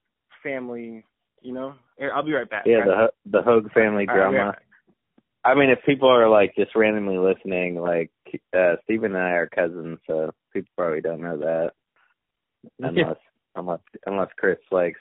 [0.44, 1.04] family.
[1.42, 2.66] You know, Here, I'll be right back.
[2.68, 3.10] yeah, all the right?
[3.32, 4.38] The Hogue family right, drama.
[4.50, 4.60] right.
[5.44, 8.12] I mean, if people are like just randomly listening, like
[8.56, 11.72] uh Steven and I are cousins, so people probably don't know that.
[12.80, 13.18] Unless
[13.56, 15.00] unless unless Chris likes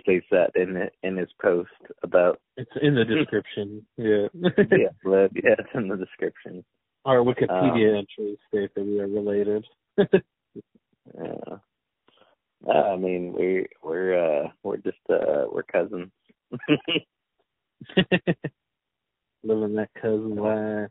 [0.00, 1.70] states that in it in his post
[2.02, 3.84] about it's in the description.
[3.96, 4.28] Yeah.
[4.34, 6.64] yeah, but yeah, it's in the description.
[7.04, 9.64] Our Wikipedia Um, entries state that we are related.
[9.98, 11.56] Yeah.
[12.68, 16.10] Uh, I mean, we we're uh we're just uh we're cousins.
[19.42, 20.90] Living that cousin life.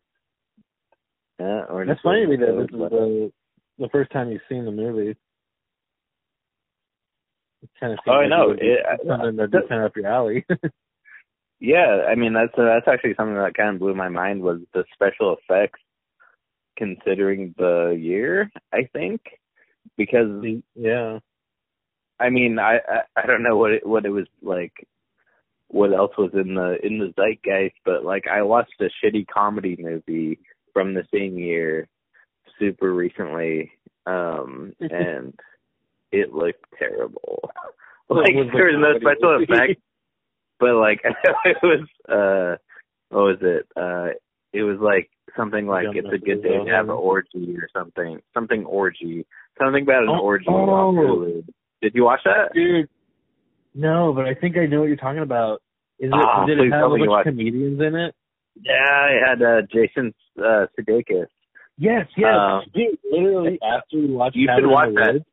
[1.39, 3.31] yeah, That's funny to me that this is the
[3.77, 5.15] the first time you've seen the movie.
[7.61, 8.43] It kind of Oh, I know.
[8.43, 9.37] it would It- I- something
[9.67, 10.45] kind of up your alley.
[11.61, 14.61] Yeah, I mean that's uh, that's actually something that kind of blew my mind was
[14.73, 15.81] the special effects,
[16.77, 18.49] considering the year.
[18.71, 19.19] I think
[19.97, 20.29] because
[20.75, 21.19] yeah.
[22.17, 24.71] I mean I I, I don't know what it, what it was like,
[25.67, 29.75] what else was in the in the zeitgeist, but like I watched a shitty comedy
[29.77, 30.39] movie
[30.71, 31.89] from the same year,
[32.57, 33.69] super recently,
[34.05, 35.33] um, and
[36.11, 37.49] it looked terrible.
[38.09, 39.53] Like was there was no special movie?
[39.53, 39.81] effects
[40.59, 41.01] but like
[41.45, 42.57] it was uh
[43.09, 44.09] what was it uh
[44.51, 48.19] it was like something like it's a good day to have an orgy or something
[48.33, 49.25] something orgy
[49.61, 51.43] something about an Oh, orgy oh.
[51.81, 52.89] did you watch that Dude.
[53.75, 55.61] No, but I think I know what you're talking about.
[55.99, 58.15] Is it Ah, did it have a bunch of comedians in it?
[58.61, 61.27] yeah it had uh jason uh sudeikis
[61.81, 62.33] Yes, yes.
[62.37, 65.13] Um, Dude, literally after we watched You Cabin should watch that.
[65.13, 65.25] Woods,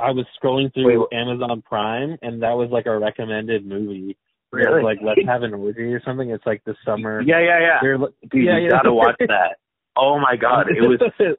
[0.00, 4.10] I was scrolling through Wait, Amazon Prime and that was like a recommended movie.
[4.10, 4.82] It was Really?
[4.82, 6.30] like let's have an orgy or something.
[6.30, 7.20] It's like the summer.
[7.22, 8.70] yeah yeah yeah They're dude yeah, you yeah.
[8.70, 9.56] gotta watch that
[9.96, 10.98] oh my god it was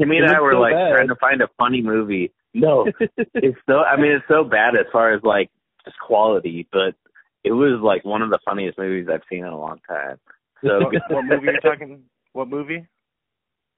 [0.00, 0.92] Kimmy and I were so like bad.
[0.94, 2.86] trying to find a funny movie no
[3.34, 5.50] it's so I mean it's so bad as far as like
[5.84, 6.94] just quality, but
[7.44, 10.16] it was like one of the funniest movies I've seen in a long time.
[10.64, 12.02] So what, what movie you're talking?
[12.32, 12.86] What movie?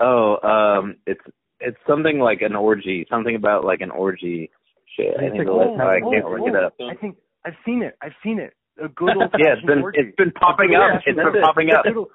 [0.01, 1.21] oh, um it's
[1.61, 4.51] it's something like an orgy, something about like an orgy
[4.97, 5.15] shit.
[5.19, 6.75] I, It's need like, to oh, I oh, can't look it up.
[6.81, 7.97] I think I've seen it.
[8.03, 8.53] I've seen it.
[8.83, 10.01] A good old Yeah, it's been orgy.
[10.01, 10.93] it's been popping up.
[10.93, 11.45] old- It's that's been it.
[11.45, 11.85] popping up.
[11.85, 12.09] Good old,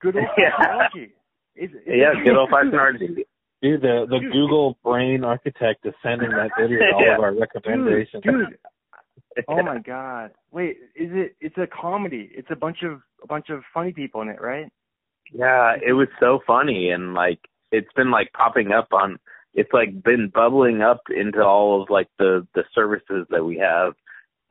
[0.00, 0.76] good old Yeah.
[0.76, 1.12] orgy.
[1.56, 3.26] Is, is Yeah, good old fashioned orgy.
[3.62, 4.32] Dude, the the Dude.
[4.32, 7.14] Google brain architect is sending that video to all Yeah.
[7.16, 8.22] of our Dude, recommendations.
[8.22, 8.56] dude.
[9.48, 10.30] Oh my god.
[10.50, 11.36] Wait, is it?
[11.40, 12.30] It's a comedy.
[12.34, 14.66] It's a bunch of a bunch of funny people in it, right?
[15.32, 17.38] Yeah, it was so funny and like
[17.72, 19.18] it's been like popping up on
[19.54, 23.94] it's like been bubbling up into all of like the the services that we have.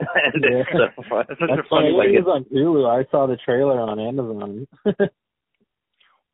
[0.00, 1.24] and it's so fun.
[1.28, 1.90] That's such That's a funny.
[1.90, 1.92] funny.
[1.92, 2.88] like it was on Hulu.
[2.88, 4.66] I saw the trailer on Amazon.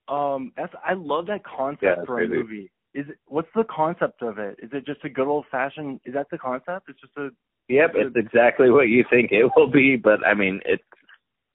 [0.09, 2.71] Um, that's I love that concept Yeah, for a movie.
[2.95, 4.57] Is it, what's the concept of it?
[4.63, 6.01] Is it just a good old fashioned?
[6.05, 6.89] Is that the concept?
[6.89, 7.31] It's just a
[7.69, 10.85] Yep, it's exactly what you think it will be, but I mean it's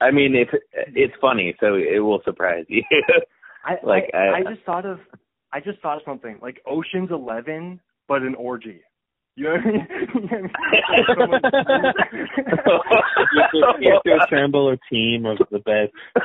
[0.02, 0.50] I mean it's
[0.94, 2.82] it's funny, so it will surprise you.
[3.64, 4.98] I Like, I, I- I just thought of
[5.52, 8.80] I just thought of something like Ocean's Eleven, but an orgy.
[9.36, 9.86] You know what I mean?
[10.14, 11.62] You know what I
[12.12, 12.22] mean?
[13.32, 16.20] you, have to, you have to assemble a team of the best uh,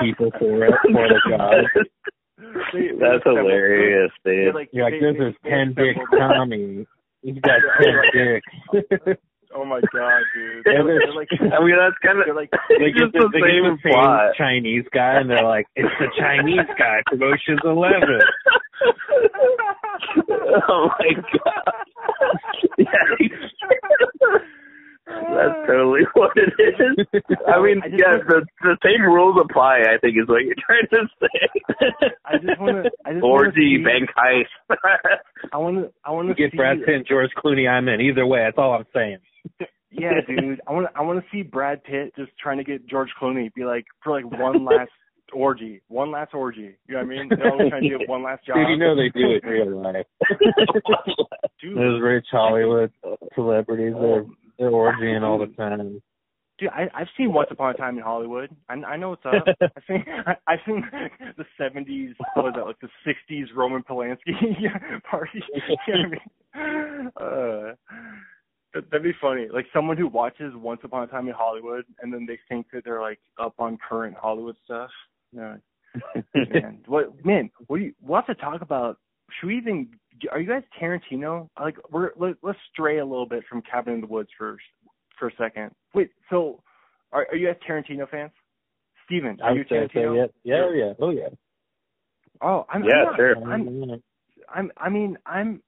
[0.00, 1.52] people for it for the job.
[1.74, 4.54] They- they That's assemble- hilarious, they're dude.
[4.54, 6.86] like- You're like, they- this is they ten dick Tommy.
[7.22, 9.20] He's got ten dicks.
[9.54, 10.64] Oh my god, dude!
[10.64, 13.40] They're, they're- like, I mean that's kind of like, They get just the, the they
[13.40, 14.34] same the same plot.
[14.36, 18.20] Chinese guy, and they're like, "It's the Chinese guy Ocean's Eleven.
[20.68, 21.74] oh my god.
[22.78, 22.86] Yeah.
[25.04, 27.06] That's totally what it is.
[27.46, 29.80] I mean, I yeah, want- the the same rules apply.
[29.80, 31.50] I think is what you're trying to say.
[32.24, 34.46] I just wanna- I just wanna orgy, bank heist.
[35.52, 37.68] I want to, I want to get see, Brad Pitt and George Clooney.
[37.68, 38.00] I'm in.
[38.00, 39.18] Either way, that's all I'm saying.
[39.90, 40.60] Yeah, dude.
[40.66, 43.64] I want, I want to see Brad Pitt just trying to get George Clooney be
[43.64, 44.90] like for like one last
[45.32, 46.76] orgy, one last orgy.
[46.88, 47.28] You know what I mean?
[47.28, 48.56] They're always trying to get one last job.
[48.56, 50.06] Dude, you know they do it in real life.
[51.60, 52.92] Dude, Those rich Hollywood
[53.34, 54.24] celebrities, they're
[54.58, 56.00] they're orgying all the time.
[56.58, 58.50] dude, I, I've seen Once Upon a Time in Hollywood.
[58.68, 59.44] I, I know what's up.
[59.60, 60.84] I've seen I, I've seen
[61.36, 62.14] the '70s.
[62.34, 62.66] What was that?
[62.66, 64.32] Like the '60s Roman Polanski
[65.10, 65.42] party.
[65.86, 66.18] you know what
[66.54, 67.12] I mean?
[67.16, 67.78] Uh, that-
[68.74, 69.48] that'd be funny.
[69.52, 72.84] Like someone who watches Once Upon a Time in Hollywood, and then they think that
[72.84, 74.90] they're like up on current Hollywood stuff.
[75.32, 75.56] Yeah.
[76.34, 76.78] man.
[76.86, 77.50] What man?
[77.66, 77.94] What do you?
[78.00, 78.98] We'll have to talk about.
[79.40, 79.88] Should we even?
[80.30, 81.48] Are you guys Tarantino?
[81.60, 84.56] Like, we're let, let's stray a little bit from Cabin in the Woods for
[85.18, 85.70] for a second.
[85.94, 86.62] Wait, so
[87.12, 88.30] are are you guys Tarantino fans?
[89.06, 90.28] Steven, I are you would say so, Tarantino?
[90.44, 91.28] yeah, yeah, yeah, oh yeah.
[92.40, 93.36] Oh, I'm Yeah, I'm not- sure.
[93.36, 94.02] I'm
[94.48, 95.62] I'm I mean I'm.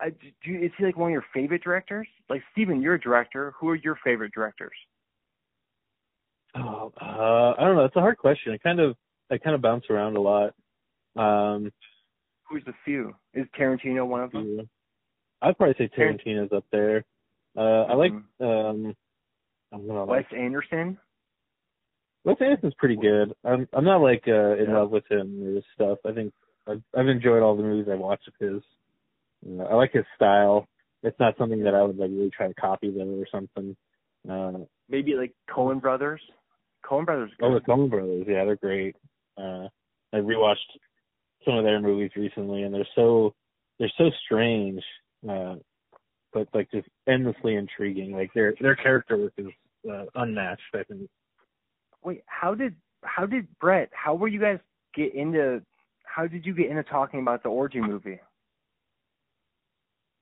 [0.00, 2.06] I, do you, is he like one of your favorite directors?
[2.30, 3.52] Like Steven, you're a director.
[3.58, 4.74] Who are your favorite directors?
[6.54, 7.84] Oh, uh, I don't know.
[7.84, 8.52] It's a hard question.
[8.52, 8.96] I kind of
[9.30, 10.54] I kind of bounce around a lot.
[11.16, 11.70] Um,
[12.48, 13.14] Who's the few?
[13.34, 14.56] Is Tarantino one of them?
[14.56, 14.62] yeah.
[15.42, 17.04] I'd probably say Tarantino's up there.
[17.56, 18.24] Uh, I like Mhm.
[18.40, 18.96] um,
[19.72, 20.04] I don't know.
[20.06, 20.98] Wes Like, Anderson.
[22.24, 23.34] Wes Anderson's pretty good.
[23.44, 24.78] I'm I'm not like uh, in Yeah.
[24.78, 25.98] love with him or his stuff.
[26.06, 26.32] I think
[26.66, 28.62] I've, I've enjoyed all the movies I've watched of his.
[29.46, 30.66] Uh, I like his style.
[31.02, 33.76] It's not something that I would like really try to copy them or something.
[34.28, 36.20] Uh, Maybe like Coen Brothers.
[36.84, 37.30] Coen Brothers.
[37.42, 37.60] Oh, the.
[37.60, 38.96] Coen Brothers, yeah, they're great.
[39.36, 39.68] Uh,
[40.12, 40.56] I rewatched
[41.44, 43.34] some of their movies recently, and they're so
[43.78, 44.82] they're so strange,
[45.28, 45.56] uh,
[46.32, 48.12] but like just endlessly intriguing.
[48.12, 49.46] Like their their character work is
[49.90, 50.62] uh, unmatched.
[50.74, 51.08] I think.
[52.02, 52.74] Wait, how did
[53.04, 53.90] how did Brett?
[53.92, 54.58] How were you guys
[54.94, 55.62] get into?
[56.04, 58.18] How did you get into talking about the orgy movie?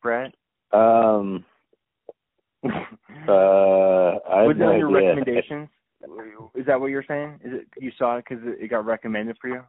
[0.06, 0.32] Brett,
[0.72, 1.44] Um,
[2.62, 5.08] uh, I have was it no your idea.
[5.08, 5.68] recommendations?
[6.54, 7.40] Is that what you're saying?
[7.44, 9.62] Is it you saw it because it, it got recommended for you?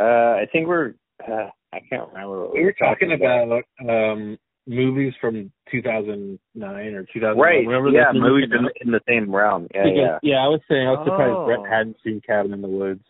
[0.00, 0.94] Uh, I think we're.
[1.24, 2.40] Uh, I can't remember.
[2.46, 7.38] What We were talking about um, movies from 2009 or 2000.
[7.38, 7.64] Right.
[7.64, 9.68] Whenever Yeah, those movies in, in the same realm.
[9.74, 10.38] Yeah, Because- yeah.
[10.44, 11.44] I was saying I was surprised Oh.
[11.46, 13.04] Brett hadn't seen Cabin in the Woods,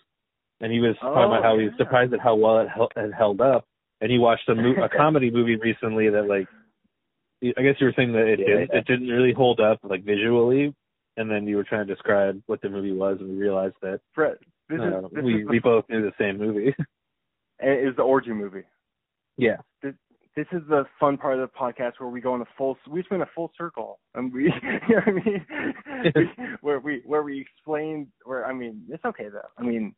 [0.60, 2.93] and he was talking Oh, about how he was surprised at how well it held,
[2.94, 3.65] had held up.
[4.01, 6.47] And he watched a, mo- a comedy movie recently that like,
[7.43, 8.79] I guess you were saying that it Yeah, didn't yeah.
[8.79, 10.75] it didn't really hold up like visually,
[11.16, 14.01] and then you were trying to describe what the movie was, and we realized that
[14.15, 14.39] Brett,
[14.69, 16.69] this uh, is this we is we both knew the same movie.
[17.61, 18.62] is the orgy movie.
[19.37, 19.57] yeah.
[20.37, 23.03] This is the fun part of the podcast where we go in a full we
[23.03, 24.45] spin a full circle and we
[24.89, 25.47] you know what I mean
[26.15, 29.97] We- where we where we explain where I mean it's okay though I mean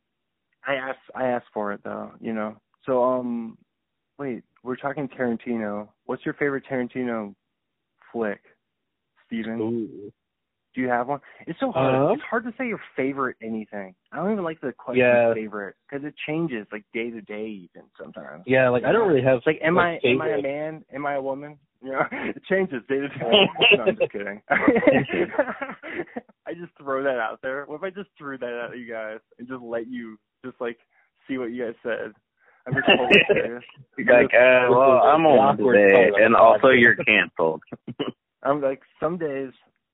[0.67, 2.55] I asked I asked for it though you know
[2.87, 3.55] so um
[4.21, 7.33] wait we're talking Tarantino what's your favorite Tarantino
[8.11, 8.39] flick
[9.25, 10.11] Steven Ooh.
[10.75, 13.95] do you have one it's so hard Um, it's hard to say your favorite anything
[14.11, 15.33] I don't even like the question Yeah.
[15.33, 19.23] favorite because it changes like day to day even sometimes Yeah, like I don't really
[19.23, 20.85] have it's like, am I like, am I a man?
[20.93, 21.57] Am I a woman?
[21.83, 23.15] You know, it changes day to day.
[23.75, 24.39] no, I'm just kidding.
[24.51, 27.65] I just throw that out there.
[27.65, 30.77] What if I just threw that at you guys and just let you just like
[31.27, 32.13] see what you guys said?
[32.67, 32.87] I'm just.
[33.97, 37.61] Like, uh, well, I'm on today, and also you're canceled.
[38.43, 39.51] I'm like some days.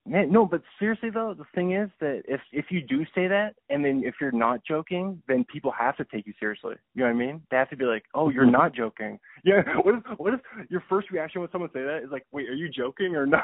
[0.07, 3.55] Man, no, but seriously though, the thing is that if if you do say that,
[3.69, 6.75] and then if you're not joking, then people have to take you seriously.
[6.93, 7.41] You know what I mean?
[7.51, 9.61] They have to be like, "Oh, you're not joking." Yeah.
[9.83, 10.39] What if what if
[10.69, 13.43] your first reaction when someone say that is like, "Wait, are you joking or not?"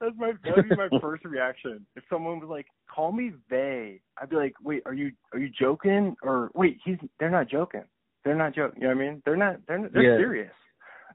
[0.00, 1.86] That's my that would be my first reaction.
[1.96, 5.48] If someone was like, "Call me they," I'd be like, "Wait, are you are you
[5.48, 6.78] joking or wait?
[6.84, 7.84] He's they're not joking.
[8.28, 8.82] They're not joking.
[8.82, 9.22] You know what I mean?
[9.24, 9.56] They're not.
[9.66, 10.18] They're not, they're Yeah.
[10.18, 10.52] serious.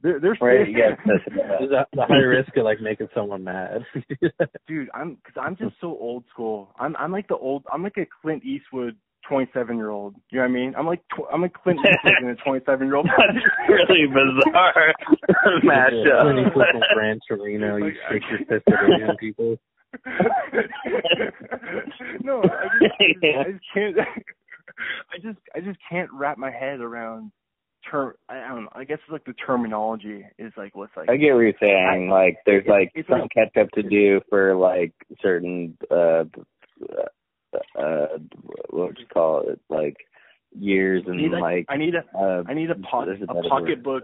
[0.02, 0.98] They're they're Right, serious.
[1.06, 3.86] yes, that's There's a, the high risk of like making someone mad.
[4.68, 7.98] dude i'm because i'm just so old school i'm i'm like the old i'm like
[7.98, 8.96] a clint eastwood
[9.30, 12.14] 27 year old you know what i mean i'm like tw- i'm like clint eastwood
[12.22, 14.94] and a 27 year old That's really bizarre
[15.44, 16.48] Clint matchup.
[16.48, 19.56] Eastwood from Gran Torino, you shake your fist at Asian people.
[22.24, 23.98] no I just, I just, I just can't
[25.14, 27.32] i just i just can't wrap my head around
[27.90, 31.10] term i I don't know i guess it's like the terminology is like what's like
[31.10, 32.10] I get what you're saying.
[32.10, 36.24] Like, there's It's- like it's some like- catch up to do for like certain uh
[37.78, 38.08] uh
[38.70, 39.60] what would you call it?
[39.70, 39.98] Like
[40.58, 43.26] years and need, like, like I need a uh I need a po- there's a
[43.26, 44.04] a better pocketbook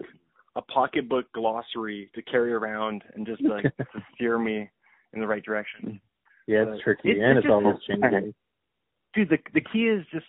[0.56, 4.70] a pocketbook glossary to carry around and just like to steer me
[5.14, 6.00] in the right direction.
[6.48, 8.34] Yeah, But it's tricky it's- and it's it's just- always changing.
[9.16, 10.28] Dude, the the key is just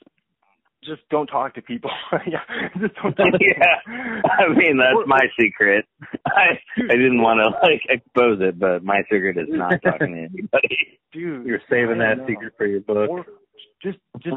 [0.84, 1.90] just don't talk to people.
[2.26, 2.40] yeah,
[2.80, 3.76] just don't talk to Yeah.
[3.84, 4.30] people.
[4.30, 5.84] I mean that's my secret.
[6.26, 10.20] I I didn't want to like expose it, but my secret is not talking to
[10.20, 10.98] anybody.
[11.12, 11.46] dude.
[11.46, 13.10] You're saving that secret for your book.
[13.10, 13.24] Or
[13.82, 14.36] just just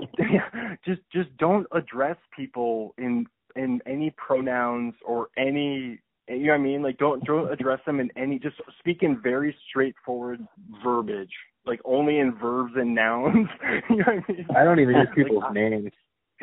[0.86, 3.26] just just don't address people in
[3.56, 6.00] in any pronouns or any
[6.30, 6.82] you know what I mean?
[6.82, 10.46] Like don't don't address them in any just speak in very straightforward
[10.84, 11.32] verbiage.
[11.66, 13.48] Like only in verbs and nouns.
[13.90, 14.48] you know what I mean?
[14.56, 15.92] I don't even use people's like, names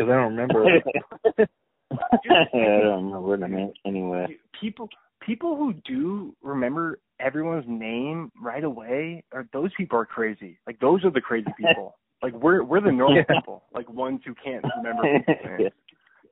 [0.01, 0.65] because I don't remember.
[2.31, 4.27] I don't remember the name anyway.
[4.61, 4.89] People
[5.21, 10.59] people who do remember everyone's name right away are those people are crazy.
[10.67, 11.97] Like those are the crazy people.
[12.23, 13.65] like we're we're the normal people.
[13.75, 15.73] Like ones who can't remember names.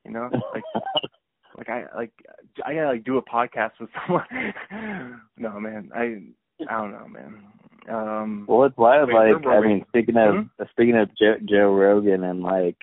[0.04, 0.30] You know?
[0.54, 0.64] Like
[1.56, 2.12] like I like
[2.64, 4.24] I gotta like do a podcast with someone.
[5.36, 6.22] no man, I
[6.68, 7.42] I don't know, man.
[7.90, 10.64] Um Well it's wild like I mean speaking of hmm?
[10.70, 12.76] speaking of Joe, Joe Rogan and like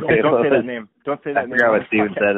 [0.00, 0.88] don't, don't say that name.
[1.04, 1.54] Don't say that I name.
[1.54, 2.36] I forgot what Steven said.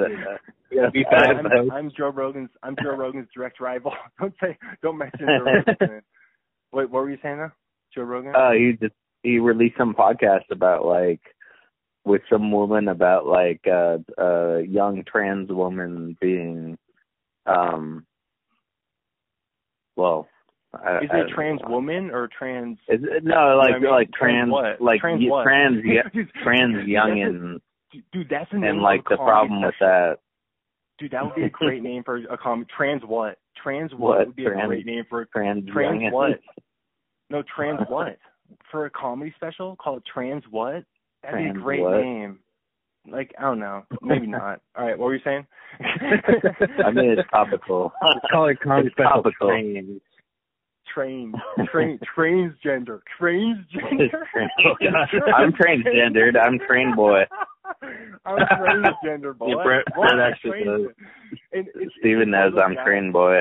[0.70, 0.92] It.
[0.92, 1.28] be fast.
[1.28, 2.50] I'm, I'm Joe Rogan's.
[2.62, 3.92] I'm Joe Rogan's direct rival.
[4.20, 4.56] don't say.
[4.82, 6.02] Don't mention Joe Rogan.
[6.72, 7.52] Wait, what were you saying now?
[7.94, 8.34] Joe Rogan?
[8.34, 11.20] Uh, he just he released some podcast about like
[12.04, 16.76] with some woman about like uh a young trans woman being
[17.46, 18.04] um
[19.96, 20.28] well
[20.84, 21.70] I, is it trans know.
[21.70, 24.80] woman or trans is it, no like you know like trans, trans what?
[24.80, 25.44] like trans y- what?
[25.44, 27.60] trans yeah, trans youngin
[28.12, 30.18] dude that's a name and like the problem with that
[30.98, 34.26] dude that would be a great name for a com trans what trans what, what
[34.28, 36.40] would be trans, a great name for a trans trans what
[37.30, 38.18] no trans what
[38.70, 40.84] for a comedy special called trans what
[41.24, 42.00] That'd be a great what?
[42.00, 42.38] name.
[43.10, 44.60] Like I don't know, maybe not.
[44.76, 45.46] All right, what were you saying?
[45.80, 47.92] I mean, it's topical.
[48.02, 48.58] Let's call it
[48.96, 49.48] topical.
[49.48, 50.00] Trains.
[50.94, 51.34] Train,
[51.72, 54.08] train, transgender, transgender.
[54.64, 54.74] Oh,
[55.36, 56.36] I'm transgendered.
[56.40, 57.22] I'm train boy.
[58.24, 59.48] I'm transgender boy.
[59.48, 61.40] Yeah, Brett, Brett actually says.
[61.52, 61.66] And
[61.98, 62.84] Steven knows I'm guys.
[62.84, 63.40] train boy.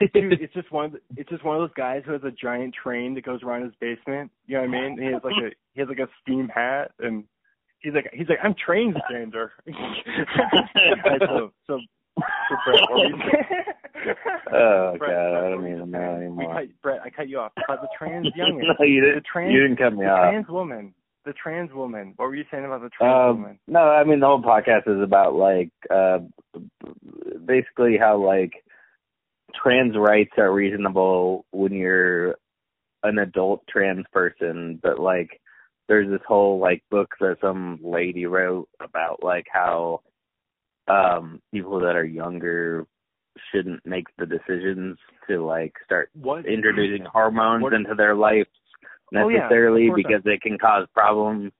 [0.00, 2.30] Dude, it's just one of the, it's just one of those guys who has a
[2.30, 4.30] giant train that goes around his basement.
[4.46, 4.98] You know what I mean?
[4.98, 7.24] He has like a he has like a steam hat and
[7.80, 9.50] he's like he's like I'm transgender.
[9.66, 11.80] so so, so
[12.16, 12.80] Brett,
[14.52, 16.54] oh Brett, god, I don't even know anymore.
[16.54, 17.52] Cut, Brett, I cut you off.
[17.64, 18.58] About the trans young.
[18.78, 19.16] no, you didn't.
[19.16, 20.30] The trans, you didn't cut me the off.
[20.30, 20.94] Trans woman.
[21.24, 22.14] The trans woman.
[22.16, 23.58] What were you saying about the trans um, woman?
[23.66, 26.18] No, I mean the whole podcast is about like uh
[27.46, 28.52] basically how like
[29.62, 32.36] trans rights are reasonable when you're
[33.02, 35.40] an adult trans person, but like
[35.88, 40.00] there's this whole like book that some lady wrote about like how
[40.88, 42.86] um people that are younger
[43.52, 44.98] shouldn't make the decisions
[45.28, 46.46] to like start what?
[46.46, 47.72] introducing hormones what?
[47.72, 48.48] into their life
[49.12, 51.52] necessarily oh, yeah, because it can cause problems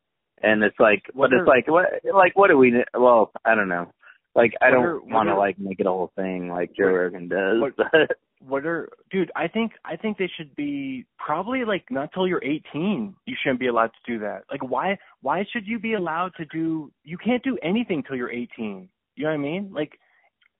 [0.42, 3.68] and it's like what, what it's like what like what do we well i don't
[3.68, 3.90] know
[4.34, 7.60] like I don't want to like make it a whole thing like Joe Rogan does.
[7.60, 7.72] What,
[8.46, 9.30] what are dude?
[9.34, 13.14] I think I think they should be probably like not till you're 18.
[13.26, 14.42] You shouldn't be allowed to do that.
[14.50, 16.92] Like why why should you be allowed to do?
[17.02, 18.88] You can't do anything till you're 18.
[19.20, 19.70] You know what I mean?
[19.72, 19.98] Like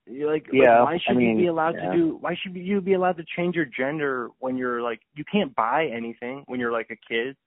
[0.07, 1.91] like, yeah, like why should I mean, you be allowed yeah.
[1.91, 5.23] to do why should you be allowed to change your gender when you're like you
[5.31, 7.37] can't buy anything when you're like a kid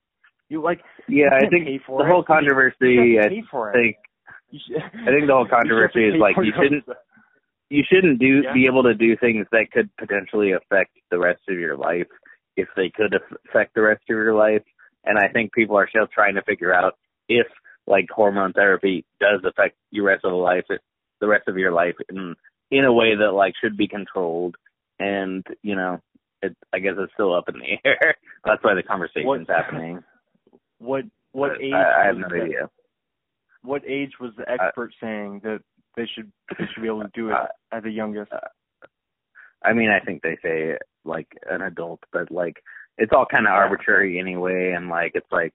[0.49, 3.97] you like yeah you i think the whole controversy i think
[4.53, 6.85] I think the whole controversy is like you shouldn't
[7.71, 8.53] you shouldn't do yeah.
[8.53, 12.07] be able to do things that could potentially affect the rest of your life
[12.57, 14.63] if they could affect the rest of your life.
[15.05, 16.95] And I think people are still trying to figure out
[17.29, 17.47] if
[17.87, 20.65] like hormone therapy does affect your rest of the life
[21.21, 22.35] the rest of your life in
[22.71, 24.57] in a way that like should be controlled
[24.99, 26.01] and you know
[26.43, 28.15] it I guess it's still up in the air.
[28.45, 30.03] That's why the conversation's what, happening.
[30.79, 32.69] What what age I, I have no idea
[33.65, 35.61] what age was the expert uh, saying that
[35.97, 38.31] they should they should be able to do it uh, at the youngest?
[38.33, 38.39] Uh,
[39.65, 42.63] I mean, I think they say like an adult, but like
[42.99, 45.55] it's all kind of arbitrary anyway, and like it's like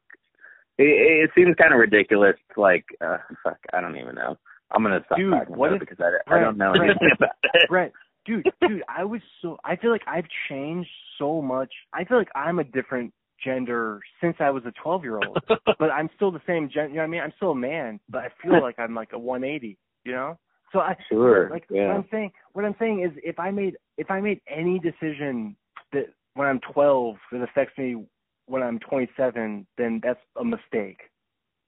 [0.77, 2.35] it, it seems kind of ridiculous.
[2.57, 4.37] Like, uh, fuck, I don't even know.
[4.71, 6.73] I'm gonna stop dude, talking what about if, it because I, Brett, I don't know
[6.73, 7.69] Brett, anything about it.
[7.69, 7.91] Brett,
[8.25, 11.71] dude, dude, I was so I feel like I've changed so much.
[11.93, 13.13] I feel like I'm a different
[13.43, 16.89] gender since I was a 12 year old, but I'm still the same gender.
[16.89, 17.21] You know what I mean?
[17.21, 19.77] I'm still a man, but I feel like I'm like a 180.
[20.05, 20.37] You know?
[20.71, 21.49] So I sure.
[21.49, 21.87] Like yeah.
[21.87, 25.55] what I'm saying, what I'm saying is, if I made if I made any decision
[25.93, 28.05] that when I'm 12 that affects me
[28.45, 30.99] when I'm 27, then that's a mistake.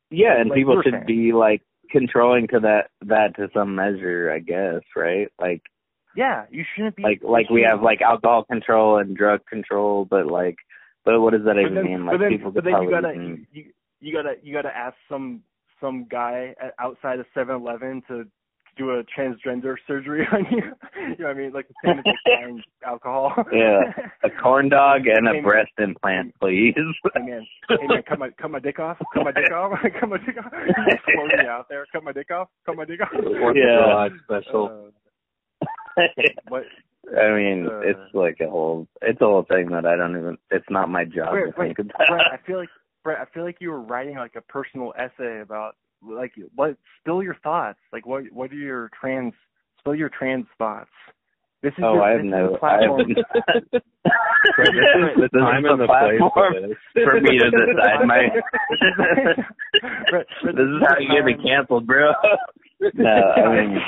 [0.10, 1.06] Yeah, and like people should saying.
[1.08, 1.62] be like
[1.92, 5.28] controlling to that that to some measure, I guess, right?
[5.40, 5.62] Like
[6.16, 10.28] yeah, you shouldn't be like like we have like alcohol control and drug control, but
[10.28, 10.56] like
[11.06, 12.06] but what does that even then, mean?
[12.06, 13.14] Like then, people but then you gotta
[13.52, 13.66] you,
[14.00, 15.42] you gotta you gotta ask some
[15.80, 18.26] some guy outside of Seven Eleven to
[18.78, 20.64] do a transgender surgery on you.
[20.96, 21.52] you know what I mean?
[21.54, 23.34] Like the same as like buying alcohol.
[23.52, 23.80] Yeah.
[24.24, 26.74] A corn dog and a breast implant, please.
[27.14, 28.98] hey man, hey man, cut my cut my dick off.
[29.14, 29.72] Cut my dick off.
[30.00, 30.52] cut my dick off.
[30.52, 31.86] Just floating me out there.
[31.92, 32.48] Cut my dick off.
[32.66, 33.10] Cut my dick off.
[33.56, 34.08] yeah.
[34.26, 34.92] special.
[35.98, 36.02] Uh,
[36.48, 36.64] what?
[37.20, 40.38] I mean, Uh, it's like a whole it's a whole thing that I don't even
[40.52, 42.08] it's not my job Wait, to wait, think about.
[42.08, 42.70] Brett, I feel like
[43.04, 47.22] Brett, I feel like you were writing like a personal essay about like what spill
[47.24, 47.80] your thoughts.
[47.94, 49.34] Like what what are your trans
[49.80, 50.90] spill your trans thoughts.
[51.64, 53.02] This is Oh, your, I have this no the platform.
[53.02, 53.64] I have,
[54.58, 57.50] This is the This is time the and the place platform for for me to
[57.52, 58.22] decide my
[58.98, 59.38] Brett,
[60.12, 62.12] Brett, This is how you get me time- canceled, bro.
[62.96, 63.80] No, I mean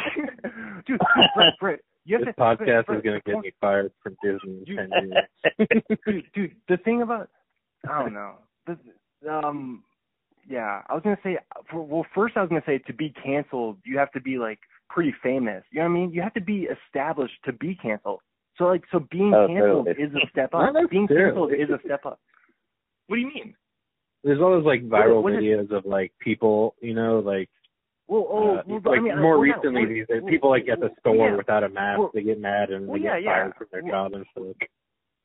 [0.85, 0.99] dude, dude,
[1.35, 4.15] Brett, Brett, you have This to, podcast Brett, is going to get me fired from
[4.23, 5.99] Disney in You- 10 years.
[6.05, 7.29] dude, dude, the thing about
[7.89, 8.35] I don't know.
[8.67, 8.77] The,
[9.29, 9.83] um,
[10.47, 11.37] yeah, I was gonna say.
[11.69, 14.59] For, well, first I was gonna say to be canceled, you have to be like
[14.89, 15.63] pretty famous.
[15.71, 16.11] You know what I mean?
[16.11, 18.19] You have to be established to be canceled.
[18.57, 20.05] So like, so being Oh, canceled totally.
[20.05, 20.89] is a step Not up.
[20.91, 22.19] Being canceled is a step up.
[23.07, 23.55] What do you mean?
[24.23, 27.49] There's all those like viral what is- videos of like people, you know, like
[28.07, 30.67] Well, oh, uh, well, like I mean, more we're recently we're- these well, people like
[30.71, 31.35] at the well, store yeah.
[31.35, 33.31] without a mask, Well- they get mad and well, they yeah, get yeah.
[33.43, 34.67] fired from their Well- job and stuff.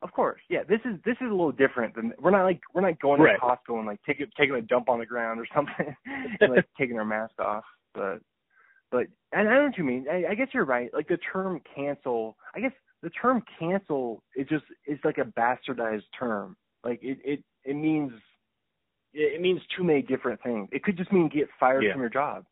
[0.01, 0.63] Of course, yeah.
[0.63, 3.35] This is this is a little different than we're not like we're not going Right.
[3.35, 5.95] to Costco and like taking taking a dump on the ground or something,
[6.41, 7.65] and, like taking our mask off.
[7.95, 8.21] But
[8.93, 10.07] but and I don't know what you mean.
[10.11, 10.89] I, I guess you're right.
[10.95, 12.73] Like the term cancel, I guess
[13.03, 16.57] the term cancel is just it's like a bastardized term.
[16.85, 18.13] Like it it it means
[19.13, 20.69] it, it means too many different things.
[20.71, 21.93] It could just mean get fired Yeah.
[21.93, 22.45] from your job.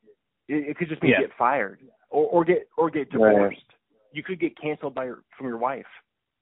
[0.49, 1.21] It, it could just mean Yeah.
[1.21, 1.79] get fired
[2.11, 3.31] or or get or get Right.
[3.31, 3.73] divorced.
[4.11, 5.87] You could get canceled by your from your wife.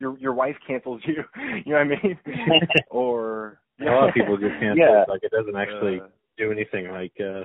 [0.01, 1.25] Your your wife cancels you.
[1.65, 2.19] You know what I mean?
[2.91, 4.79] or A lot of people get canceled.
[4.79, 5.05] Yeah.
[5.09, 6.07] Like it doesn't actually Uh,
[6.37, 6.89] do anything.
[6.91, 7.45] Like uh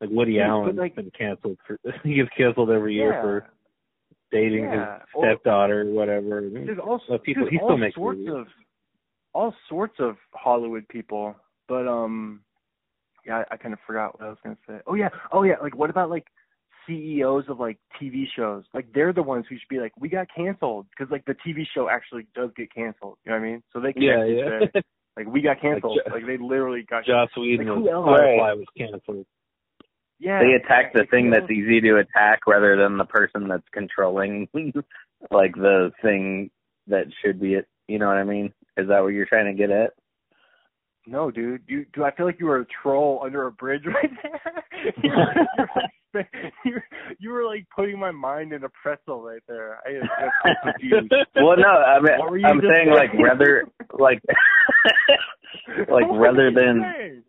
[0.00, 3.22] like Woody Yeah, Allen's like- been canceled for he gets canceled every year yeah.
[3.22, 3.46] for
[4.32, 4.98] dating Yeah.
[4.98, 6.42] his stepdaughter or whatever.
[6.52, 8.34] There's all, Well, people- there's he still all makes sorts movies.
[8.34, 8.46] of
[9.34, 11.36] all sorts of Hollywood people,
[11.68, 12.40] but um,
[13.26, 14.78] yeah, I, I kind of forgot what I was gonna say.
[14.86, 16.26] Oh yeah, oh yeah, like what about like
[16.86, 18.64] CEOs of like TV shows?
[18.74, 21.64] Like they're the ones who should be like, we got canceled because like the TV
[21.74, 23.18] show actually does get canceled.
[23.24, 23.62] You know what I mean?
[23.72, 24.58] So they can Yeah, yeah.
[24.72, 24.80] say
[25.16, 26.00] like we got canceled.
[26.06, 28.06] Jo- Like, they literally got Joss Whedon Like, was who else?
[28.06, 29.26] Firefly was canceled.
[30.18, 30.40] yeah.
[30.40, 34.48] they attack the like, thing that's easy to attack rather than the person that's controlling
[35.30, 36.50] like the thing
[36.86, 38.52] that should be it you know what I mean?
[38.76, 39.92] Is that what you're trying to get at?
[41.06, 41.62] No, dude.
[41.68, 44.92] You do I feel like you were a troll under a bridge right there?
[45.04, 46.28] you, were, you, were
[46.64, 46.84] you, were,
[47.18, 49.78] you were like putting my mind in a pretzel right there.
[49.86, 50.00] I
[50.72, 51.12] confused.
[51.34, 53.64] Well no, I mean were I'm just saying like rather
[53.98, 54.20] like
[55.88, 57.22] like What rather than saying?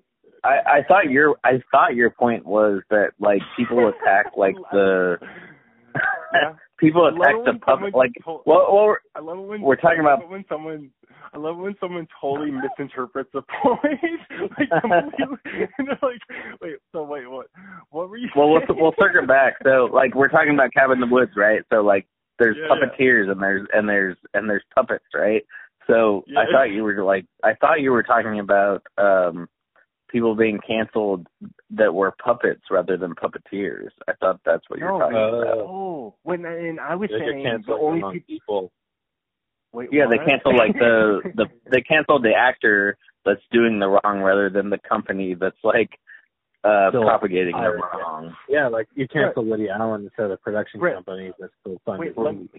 [0.44, 5.18] I, I thought your I thought your point was that like people attack like the
[6.34, 6.54] Yeah.
[6.80, 10.46] people attack the public like well, well I love it when We're talking about- when
[10.48, 10.92] someone
[11.34, 14.00] I love when someone totally misinterprets a point.
[14.58, 16.22] like completely, and they're like,
[16.62, 17.48] wait, so wait, what?
[17.90, 18.30] What were you?
[18.36, 18.80] well we'll saying?
[18.82, 19.56] we'll circle back.
[19.64, 21.62] So like we're talking about Cabin in the Woods, right?
[21.72, 22.08] So like
[22.40, 22.86] there's Yeah, yeah.
[22.88, 25.44] puppeteers and there's and there's and there's puppets, right?
[25.88, 29.48] So I thought you were like I thought you were talking about um
[30.10, 31.28] people being canceled
[31.72, 33.90] that were puppets rather than puppeteers.
[34.08, 35.58] I thought that's what you're No, talking uh, about.
[35.60, 38.28] Oh, when and I was They get saying the only among people.
[38.28, 38.72] people.
[39.78, 40.28] Wait, Yeah, they what?
[40.28, 44.80] canceled like the the they canceled the actor that's doing the wrong rather than the
[44.80, 45.92] company that's like
[46.64, 48.36] uh Still propagating the wrong.
[48.50, 50.96] Yeah, like you cancel Woody Allen instead of the production Right.
[50.96, 52.18] companies that's still funded.
[52.18, 52.50] Wait, let me,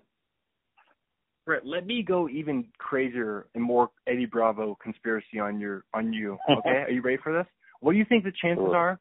[1.45, 6.39] Brett, let me go even crazier and more Eddie Bravo conspiracy on your on you.
[6.49, 7.47] Okay, are you ready for this?
[7.81, 8.77] What do you think the chances Sure.
[8.77, 9.01] are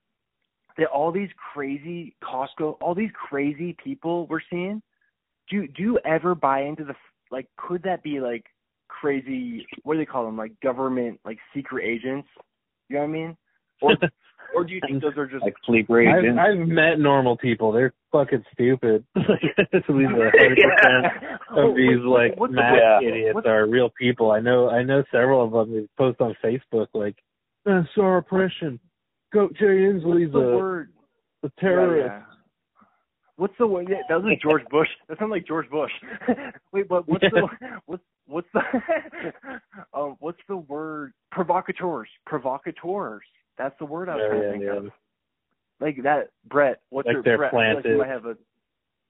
[0.79, 4.81] that all these crazy Costco, all these crazy people we're seeing,
[5.49, 6.95] do do you ever buy into the
[7.31, 7.47] like?
[7.57, 8.45] Could that be like
[8.87, 9.65] crazy?
[9.83, 10.37] What do they call them?
[10.37, 12.27] Like government, like secret agents?
[12.89, 13.37] You know what I mean?
[13.81, 13.91] Or
[14.55, 16.39] or do you think those are just Like sleeper agents.
[16.41, 17.71] I've, I've met normal people.
[17.71, 19.03] They're fucking stupid.
[19.15, 21.05] Like, at least a hundred percent
[21.57, 23.07] of these like What's the- math Yeah.
[23.09, 24.31] idiots what's- are real people.
[24.31, 24.69] I know.
[24.69, 25.75] I know several of them.
[25.75, 27.15] They post on Facebook like,
[27.69, 28.79] uh, "Saw oppression.
[29.33, 30.89] Goat Jay Inslee's what's the a, word?
[31.43, 32.36] a Yeah, terrorist." yeah.
[33.37, 33.87] What's the word?
[33.87, 34.87] That was like George Bush.
[35.07, 35.91] That sounded like George Bush.
[36.73, 37.47] Wait, but what's the
[37.85, 38.61] what's what's the
[39.93, 41.13] um what's the word?
[41.31, 42.09] Provocateurs.
[42.25, 43.21] Provocateurs.
[43.57, 44.77] That's the word I was Yeah, trying to think yeah.
[44.77, 44.91] of.
[45.79, 46.81] Like that, Brett.
[46.89, 47.53] What's Like your they're Brett?
[47.53, 48.37] I feel like you might have a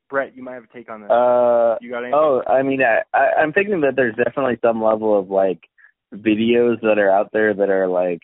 [0.10, 0.36] Brett.
[0.36, 1.10] You might have a take on this.
[1.12, 2.14] Uh you got anything?
[2.16, 5.62] oh, I mean I, I I'm thinking that there's definitely some level of like
[6.14, 8.20] videos that are out there that are like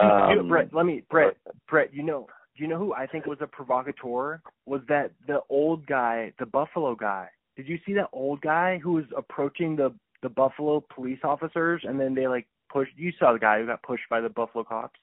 [0.00, 1.36] You- you- um Brett, let me Brett.
[1.68, 4.40] Brett, you know, do you know who I think was a provocateur?
[4.66, 7.28] Was that the old guy, the Buffalo guy?
[7.56, 12.00] Did you see that old guy who was approaching the the Buffalo police officers and
[12.00, 12.90] then they like pushed?
[12.96, 14.98] You saw the guy who got pushed by the Buffalo cops.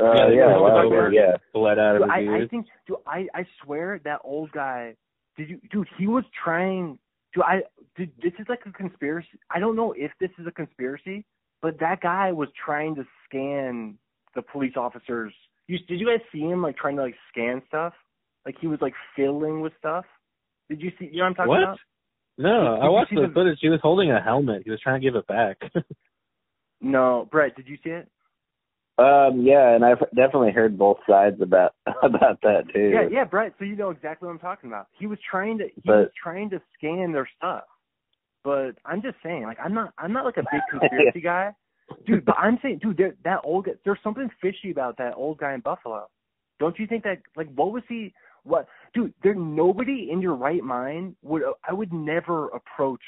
[0.00, 1.10] Uh, Yeah, yeah, they well, over.
[1.12, 1.36] yeah.
[1.54, 4.96] Bled out of his I, I think, dude, I I swear that old guy.
[5.36, 5.88] Did you, dude?
[5.96, 6.98] He was trying.
[7.32, 7.62] Dude, I
[7.96, 8.10] did.
[8.20, 9.38] This is like a conspiracy.
[9.50, 11.24] I don't know if this is a conspiracy,
[11.62, 13.98] but that guy was trying to scan
[14.34, 15.32] the police officers.
[15.68, 17.92] You, did you guys see him like trying to like scan stuff?
[18.44, 20.04] Like he was like fiddling with stuff.
[20.68, 21.06] Did you see?
[21.12, 21.62] You know what I'm talking What?
[21.62, 21.78] about?
[22.38, 23.58] No, Did I watched the the- footage.
[23.60, 24.62] He was holding a helmet.
[24.64, 25.58] He was trying to give it back.
[26.80, 27.56] No, Brett.
[27.56, 28.08] Did you see it?
[28.98, 32.90] Um, yeah, and I've definitely heard both sides about about that too.
[32.92, 33.54] Yeah, yeah, Brett.
[33.58, 34.86] So you know exactly what I'm talking about.
[34.98, 37.64] He was trying to he But- was trying to scan their stuff.
[38.44, 41.52] But I'm just saying, like I'm not I'm not like a big conspiracy guy,
[42.06, 42.24] dude.
[42.24, 45.60] But I'm saying, dude, that old guy, there's something fishy about that old guy in
[45.60, 46.08] Buffalo.
[46.58, 47.18] Don't you think that?
[47.36, 48.12] Like, what was he?
[48.44, 49.12] What, dude?
[49.22, 51.42] There nobody in your right mind would.
[51.68, 53.02] I would never approach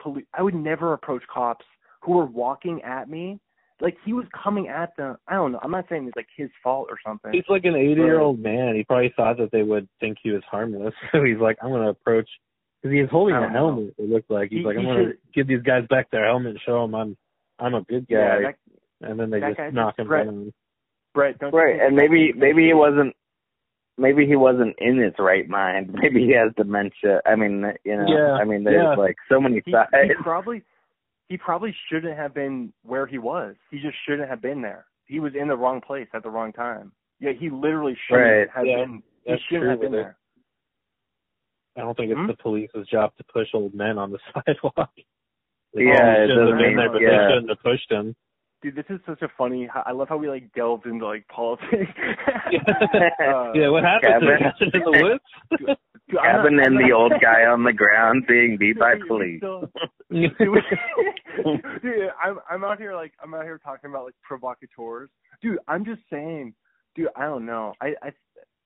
[0.00, 0.26] police.
[0.34, 1.64] I would never approach cops
[2.02, 3.40] who were walking at me.
[3.80, 5.16] Like he was coming at them.
[5.26, 5.58] I don't know.
[5.62, 7.32] I'm not saying it's like his fault or something.
[7.32, 8.76] He's like an 80 year old man.
[8.76, 10.94] He probably thought that they would think he was harmless.
[11.12, 12.28] So he's like, I'm going to approach.
[12.80, 13.58] Because he was holding a don't know.
[13.58, 13.94] helmet.
[13.98, 16.10] It looked like he's He- like, I'm he going to should- give these guys back
[16.12, 17.16] their helmet and show them I'm
[17.62, 18.16] I'm a good guy.
[18.16, 18.38] yeah,
[19.00, 20.52] that, and then they just knock just him Brett- down.
[21.14, 23.14] Brett, don't you Right, think and maybe maybe he wasn't
[23.98, 25.92] maybe he wasn't in his right mind.
[26.02, 27.20] Maybe he has dementia.
[27.26, 28.94] I mean, you know, Yeah, I mean, there's yeah.
[28.94, 29.90] like so many he, sides.
[29.92, 30.62] he probably
[31.28, 33.54] he probably shouldn't have been where he was.
[33.70, 34.86] He just shouldn't have been there.
[35.06, 36.92] He was in the wrong place at the wrong time.
[37.20, 39.02] Yeah, he literally shouldn't Right, have yeah, been.
[39.24, 40.16] He that's shouldn't true, have been there.
[41.76, 42.26] I don't think it's Hmm?
[42.26, 44.90] the police's job to push old men on the sidewalk.
[45.74, 47.10] Like, Yeah, oh, he it shouldn't have doesn't been mean- there, but yeah.
[47.10, 48.16] they shouldn't have pushed him.
[48.62, 49.68] Dude, this is such a funny.
[49.74, 51.90] I love how we like delved into like politics.
[52.52, 54.70] Uh, yeah, what happened to Cabin.
[54.74, 55.58] in the woods?
[55.58, 55.76] dude, I'm
[56.12, 59.38] not- Cabin and the old guy on the ground being beat by police.
[59.38, 59.70] still-
[60.12, 60.30] dude,
[61.82, 65.10] dude, I'm I'm out here like I'm out here talking about like provocateurs.
[65.42, 66.54] Dude, I'm just saying,
[66.94, 67.72] dude, I don't know.
[67.80, 68.12] I I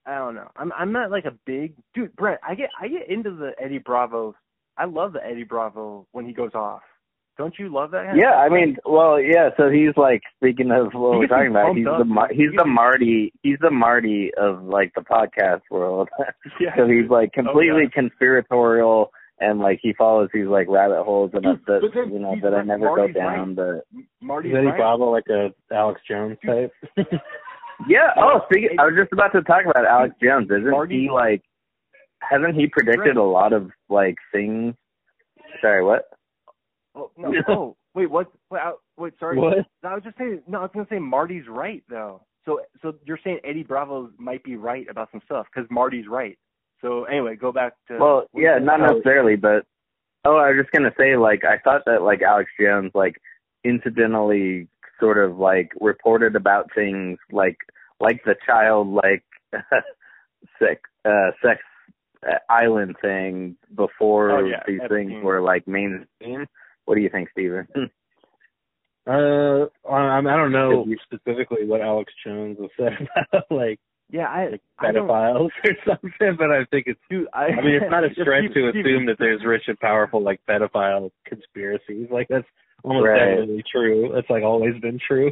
[0.06, 0.50] I don't know.
[0.56, 2.40] I'm I'm not like a big dude, Brett.
[2.46, 4.34] I get I get into the Eddie Bravo.
[4.76, 6.82] I love the Eddie Bravo when he goes off.
[7.38, 8.16] Don't you love that?
[8.16, 9.50] Yeah, I mean, well, yeah.
[9.58, 11.76] So he's like speaking of what we're talking about.
[11.76, 13.32] He's up, the Mar- he's He the gets Marty.
[13.42, 16.08] He's the Marty of like the podcast world.
[16.60, 16.74] yeah.
[16.76, 21.30] so he's like oh, completely Oh, conspiratorial and like he follows these like rabbit holes
[21.34, 23.54] and Dude, that then you know he's that I never Marty's go down.
[23.54, 23.84] But
[24.22, 24.76] Marty's Is Eddie right.
[24.78, 26.72] Bravo like a Alex Jones type?
[27.88, 28.10] yeah.
[28.16, 28.78] Oh, speaking.
[28.78, 30.46] I was just about to talk about Alex Jones.
[30.50, 31.42] Isn't Marty- he like?
[32.22, 33.16] Hasn't he predicted Right.
[33.18, 34.74] a lot of like things?
[35.60, 36.04] Sorry, what?
[36.96, 37.30] Oh no!
[37.48, 38.32] Oh wait, what?
[38.50, 39.38] Wait, I, wait, sorry.
[39.38, 39.58] what?
[39.84, 40.42] I was just saying.
[40.46, 42.22] No, I was gonna say Marty's right though.
[42.44, 46.38] So, so you're saying Eddie Bravo might be right about some stuff because Marty's right.
[46.80, 47.98] So anyway, go back to.
[47.98, 48.94] Well, yeah, not said.
[48.94, 49.66] necessarily, but
[50.24, 53.16] oh, I was just gonna say, like, I thought that like Alex Jones, like,
[53.64, 54.68] incidentally,
[55.00, 57.58] sort of like reported about things like
[58.00, 59.24] like the child like
[60.58, 61.60] sex uh, sex
[62.26, 65.08] uh, island thing before Oh, yeah, these Epstein.
[65.08, 66.46] things were like mainstream.
[66.86, 67.68] What do you think, Steven?
[69.08, 73.78] Uh, I, I don't know you- specifically what Alex Jones has said about like,
[74.10, 74.48] Yeah, I.
[74.50, 76.98] like I pedophiles or something, but I think it's.
[77.08, 77.44] dude, I.
[77.44, 81.10] I mean, it's not a stretch to assume that there's rich and powerful like pedophile
[81.24, 82.08] conspiracies.
[82.10, 82.48] Like that's
[82.82, 83.18] almost Right.
[83.36, 84.10] definitely true.
[84.12, 85.30] That's like always been true.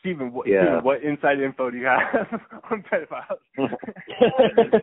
[0.00, 0.64] Steven, what, Yeah.
[0.64, 2.26] Steven, what inside info do you have
[2.70, 3.40] on pedophiles?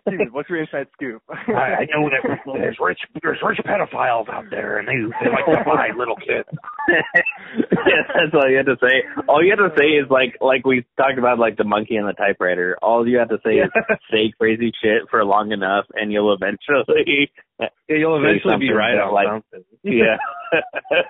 [0.07, 1.21] Steven, what's your inside scoop?
[1.29, 5.45] I, I know that there's rich there's rich pedophiles out there, and they they like
[5.45, 6.47] to buy little kids.
[6.89, 9.03] yeah, that's all you had to say.
[9.27, 12.07] All you had to say is like like we talked about like the monkey and
[12.07, 12.77] the typewriter.
[12.81, 13.69] All you have to say is
[14.11, 17.31] say crazy shit for long enough, and you'll eventually.
[17.59, 19.63] Yeah, you'll eventually be right on like- something.
[19.83, 20.17] Yeah.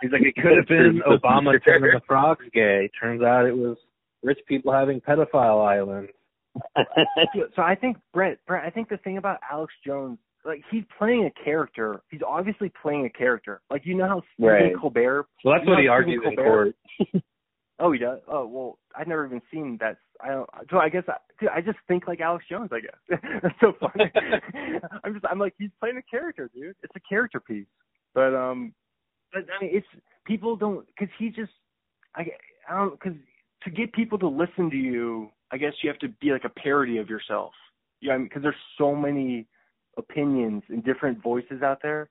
[0.02, 2.90] He's like, it could have been Obama turning the frogs gay.
[3.02, 3.76] Turns out it was
[4.28, 6.12] rich people having pedophile islands.
[7.56, 11.26] so I think Brett, Brett, I think the thing about Alex Jones, like he's playing
[11.26, 12.02] a character.
[12.12, 13.62] He's obviously playing a character.
[13.70, 14.80] Like you know how Stephen Right.
[14.80, 15.28] Colbert.
[15.44, 16.76] Well, that's what he how argued Stephen in court.
[17.80, 18.20] Oh, he does.
[18.28, 19.98] Oh, well, I've never even seen that.
[20.20, 20.50] I don't.
[20.72, 22.72] So I guess I, dude, I just think like Alex Jones.
[22.74, 24.12] I guess that's so funny.
[25.04, 25.26] I'm just.
[25.30, 26.76] I'm like he's playing a character, dude.
[26.82, 27.68] It's a character piece.
[28.16, 28.74] But um,
[29.32, 29.88] but I mean, it's
[30.26, 31.52] people don't because he just.
[32.16, 32.26] I
[32.68, 33.18] I don't because
[33.70, 36.50] to get people to listen to you, I guess you have to be like a
[36.50, 37.54] parody of yourself.
[38.02, 39.48] Yeah, I mean, because there's so many
[39.98, 42.10] opinions and different voices out there.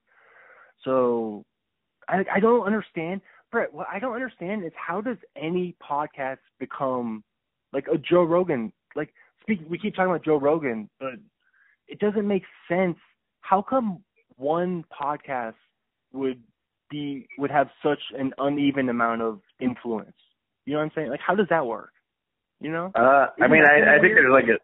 [0.83, 1.43] So
[2.07, 3.21] I I don't understand.
[3.51, 7.23] Brett, what I don't understand is how does any podcast become
[7.73, 8.71] like a Joe Rogan?
[8.95, 9.13] Like.
[9.49, 11.13] We keep talking about Joe Rogan, but
[11.87, 12.97] it doesn't make sense.
[13.39, 14.03] How come
[14.35, 15.53] one podcast
[16.11, 16.43] would
[16.89, 20.17] be would have such an uneven amount of influence?
[20.67, 21.09] You know what I'm saying?
[21.09, 21.91] Like, how does that work?
[22.59, 22.91] You know?
[22.93, 24.17] Uh, I mean, I, I think weird?
[24.17, 24.57] there's like a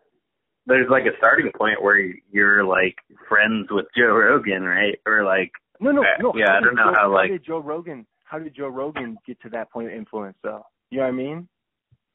[0.67, 1.97] there's like a starting point where
[2.29, 2.95] you're like
[3.29, 4.99] friends with Joe Rogan, right?
[5.05, 6.33] Or like, No, no, Uh, no.
[6.35, 8.05] yeah, how I don't know Joe, how, like- how did Joe Rogan?
[8.25, 10.65] How did Joe Rogan get to that point of influence, though?
[10.89, 11.47] You know what I mean?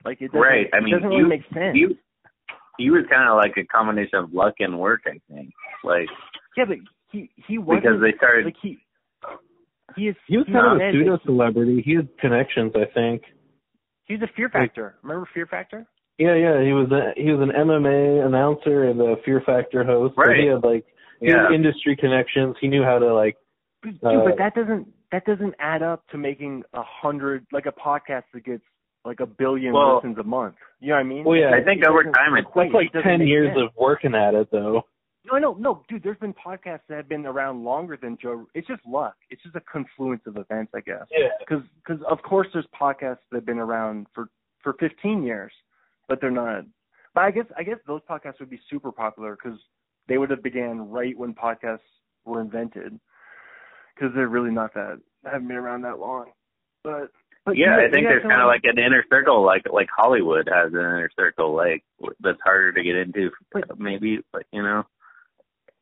[0.04, 0.40] Like it doesn't.
[0.40, 0.66] right?
[0.74, 1.74] I it mean, doesn't you, really make sense.
[1.76, 1.96] you
[2.76, 5.50] he was kind of like a combination of luck and work, I think.
[5.82, 6.08] Like
[6.58, 6.76] yeah, but
[7.10, 8.44] he he wasn't because they started.
[8.44, 8.78] like he
[9.96, 11.82] he is He was kind of a not- pseudo celebrity.
[11.84, 13.22] He had connections, I think.
[14.08, 14.96] He's a Fear Factor.
[15.02, 15.86] Remember Fear Factor?
[16.18, 16.62] Yeah, yeah.
[16.64, 20.14] He was a he was an MMA announcer and a Fear Factor host.
[20.16, 20.40] So Right.
[20.40, 20.84] he had like
[21.20, 22.56] he yeah, had industry connections.
[22.60, 23.36] He knew how to like
[23.84, 27.72] Dude, Uh, but that doesn't that doesn't add up to making a hundred like a
[27.72, 28.62] podcast that gets
[29.04, 30.56] like a billion Well- listens a month.
[30.80, 31.24] You know what I mean?
[31.24, 31.54] Well, yeah.
[31.54, 32.72] I think over time it equate.
[32.74, 33.60] like It ten years sense.
[33.62, 34.82] of working at it though.
[35.24, 36.02] No, no, no, dude.
[36.02, 38.46] There's been podcasts that have been around longer than Joe.
[38.54, 39.14] It's just luck.
[39.30, 41.04] It's just a confluence of events, I guess.
[41.10, 41.28] Yeah.
[41.40, 44.28] Because, because of course, there's podcasts that have been around for
[44.62, 45.52] for 15 years,
[46.08, 46.64] but they're not.
[47.14, 49.58] But I guess I guess those podcasts would be super popular because
[50.08, 51.80] they would have began right when podcasts
[52.24, 52.98] were invented.
[53.94, 56.26] Because they're really not that haven't been around that long.
[56.84, 57.10] But,
[57.44, 60.48] but yeah, you- I think there's kind of like an inner circle, like like Hollywood
[60.52, 61.82] has an inner circle, like
[62.20, 64.84] that's harder to get into, But- maybe, but you know.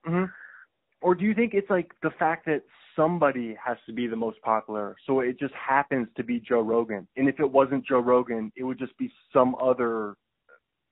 [0.06, 0.24] Hmm
[1.00, 2.62] Or do you think it's like the fact that
[2.94, 7.06] somebody has to be the most popular, so it just happens to be Joe Rogan,
[7.16, 10.14] and if it wasn't Joe Rogan, it would just be some other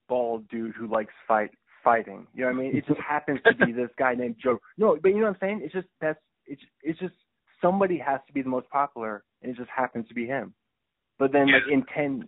[0.07, 1.51] bald dude who likes fight
[1.83, 2.27] fighting.
[2.33, 2.77] You know what I mean?
[2.77, 4.59] It just happens to be this guy named Joe.
[4.77, 5.61] No, but you know what I'm saying?
[5.63, 7.15] It's just that's it's it's just
[7.61, 10.53] somebody has to be the most popular, and it just happens to be him.
[11.17, 12.27] But then like in ten,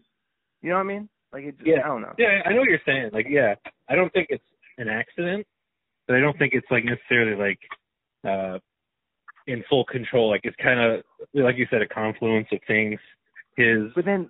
[0.61, 1.09] you know what I mean?
[1.33, 1.81] Like it just, Yeah.
[1.83, 2.13] I don't know.
[2.17, 3.09] Yeah, I know what you're saying.
[3.13, 3.55] Like, yeah,
[3.89, 4.43] I don't think it's
[4.77, 5.45] an accident,
[6.07, 7.59] but I don't think it's like necessarily like
[8.27, 8.59] uh
[9.47, 10.29] in full control.
[10.29, 11.03] Like it's kind of
[11.33, 12.99] like you said, a confluence of things.
[13.55, 14.29] His But then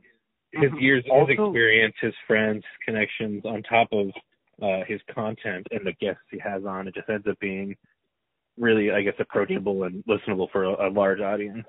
[0.54, 0.82] his Mhm.
[0.82, 4.12] years, his experience, his friends, his connections, on top of
[4.62, 7.76] uh his content and the guests he has on, it just ends up being
[8.58, 11.66] really, I guess, approachable and listenable for a, a large audience.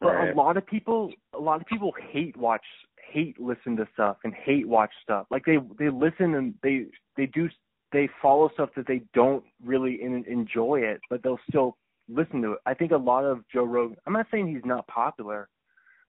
[0.00, 0.32] But Right.
[0.32, 2.64] a lot of people, a lot of people hate watch,
[3.10, 5.26] hate listen to stuff and hate watch stuff.
[5.30, 6.86] Like they they listen and they
[7.16, 7.48] they do
[7.92, 11.76] they follow stuff that they don't really in, enjoy it, but they'll still
[12.08, 12.58] listen to it.
[12.66, 13.96] I think a lot of Joe Rogan.
[14.06, 15.48] I'm not saying he's not popular,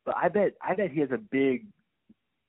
[0.06, 1.65] but I bet I bet he has a big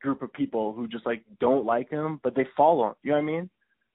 [0.01, 2.95] group of people who just like don't like him, but they follow him.
[3.03, 3.51] You know what I mean?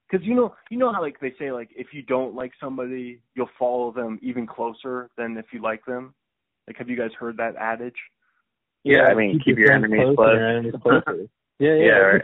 [0.10, 3.20] Because you know you know how like they say like if you don't like somebody,
[3.36, 6.14] you'll follow them even closer than if you like them.
[6.68, 7.94] Like, have you guys heard that adage?
[8.84, 10.30] Yeah, I mean, keep your friends enemies close close.
[10.30, 11.28] and your enemies closer.
[11.60, 12.22] yeah, Yeah, yeah, right,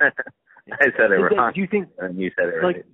[0.00, 0.10] yeah.
[0.72, 2.76] I said it that- wrong, do you think and you said it right.
[2.76, 2.86] like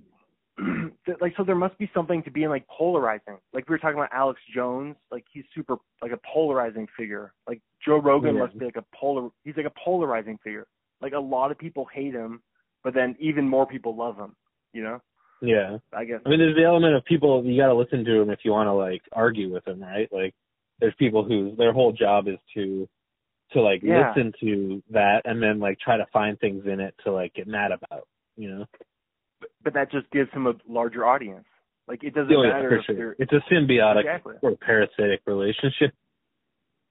[1.07, 3.39] that- like so there must be something to being like polarizing?
[3.53, 7.33] Like we were talking about Alex Jones, like he's super like a polarizing figure.
[7.47, 8.43] Like Joe Rogan Yeah.
[8.43, 9.29] must be like a polar.
[9.45, 10.67] He's like a polarizing figure.
[11.01, 12.43] Like a lot of people hate him,
[12.83, 14.35] but then even more people love him.
[14.73, 15.01] You know,
[15.41, 15.79] yeah.
[15.93, 16.21] I guess.
[16.27, 18.51] I mean, there's the element of people you got to listen to them if you
[18.53, 20.09] want to like argue with them, right?
[20.13, 20.35] Like,
[20.81, 22.89] there's people whose their whole job is to
[23.53, 24.09] to like Yeah.
[24.15, 27.47] listen to that and then like try to find things in it to like get
[27.47, 28.07] mad about,
[28.37, 28.67] you know?
[29.41, 31.47] But but that just gives him a larger audience.
[31.87, 33.17] Like it doesn't Oh, yeah, matter if sure.
[33.19, 34.35] It's a symbiotic exactly.
[34.43, 35.93] or parasitic relationship.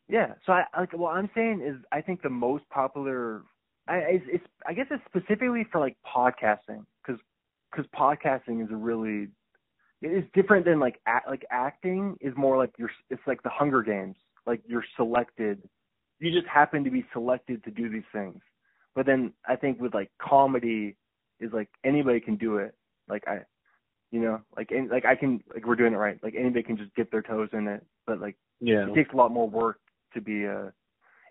[0.09, 0.33] Yeah.
[0.45, 3.43] So I like what I'm saying is I think the most popular
[3.87, 7.19] I it's, it's I guess it's specifically for like podcasting cuz
[7.75, 9.27] cuz podcasting is a really
[10.01, 13.49] it is different than like act, like acting is more like you're it's like the
[13.49, 14.15] Hunger Games.
[14.45, 15.61] Like you're selected.
[16.19, 18.41] You just happen to be selected to do these things.
[18.95, 20.95] But then I think with like comedy
[21.39, 22.73] is like anybody can do it.
[23.07, 23.39] Like I
[24.11, 26.17] you know, like and like I can like we're doing it right.
[26.23, 27.85] Like anybody can just dip their toes in it.
[28.05, 28.87] But like Yeah.
[28.87, 29.79] it takes a lot more work
[30.13, 30.73] to be a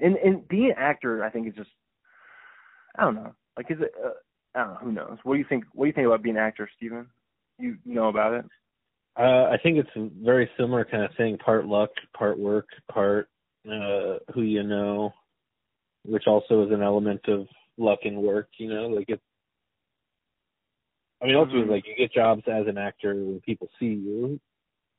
[0.01, 1.71] and and being an actor i think is just
[2.99, 4.11] i don't know like is it uh,
[4.55, 6.37] i don't know who knows what do you think what do you think about being
[6.37, 7.07] an actor steven
[7.59, 8.45] you know about it
[9.19, 11.39] Uh, I think it's a very similar kind of thing.
[11.39, 13.31] Part luck, part work, part
[13.71, 15.13] uh, who you know,
[16.05, 17.47] which also is an element of
[17.79, 18.49] luck and work.
[18.59, 19.21] You know, like it.
[21.23, 21.71] I mean, ultimately, Mhm.
[21.71, 24.41] like you get jobs as an actor when people see you.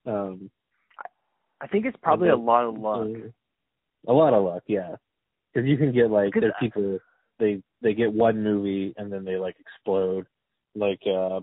[0.06, 0.50] Um,
[1.60, 3.08] i think it's probably a lot of luck
[4.08, 4.96] A lot of luck, yeah.
[5.54, 7.00] Because you can get like Because there are I- people
[7.40, 10.28] they they get one movie and then they like explode.
[10.76, 11.42] Like uh,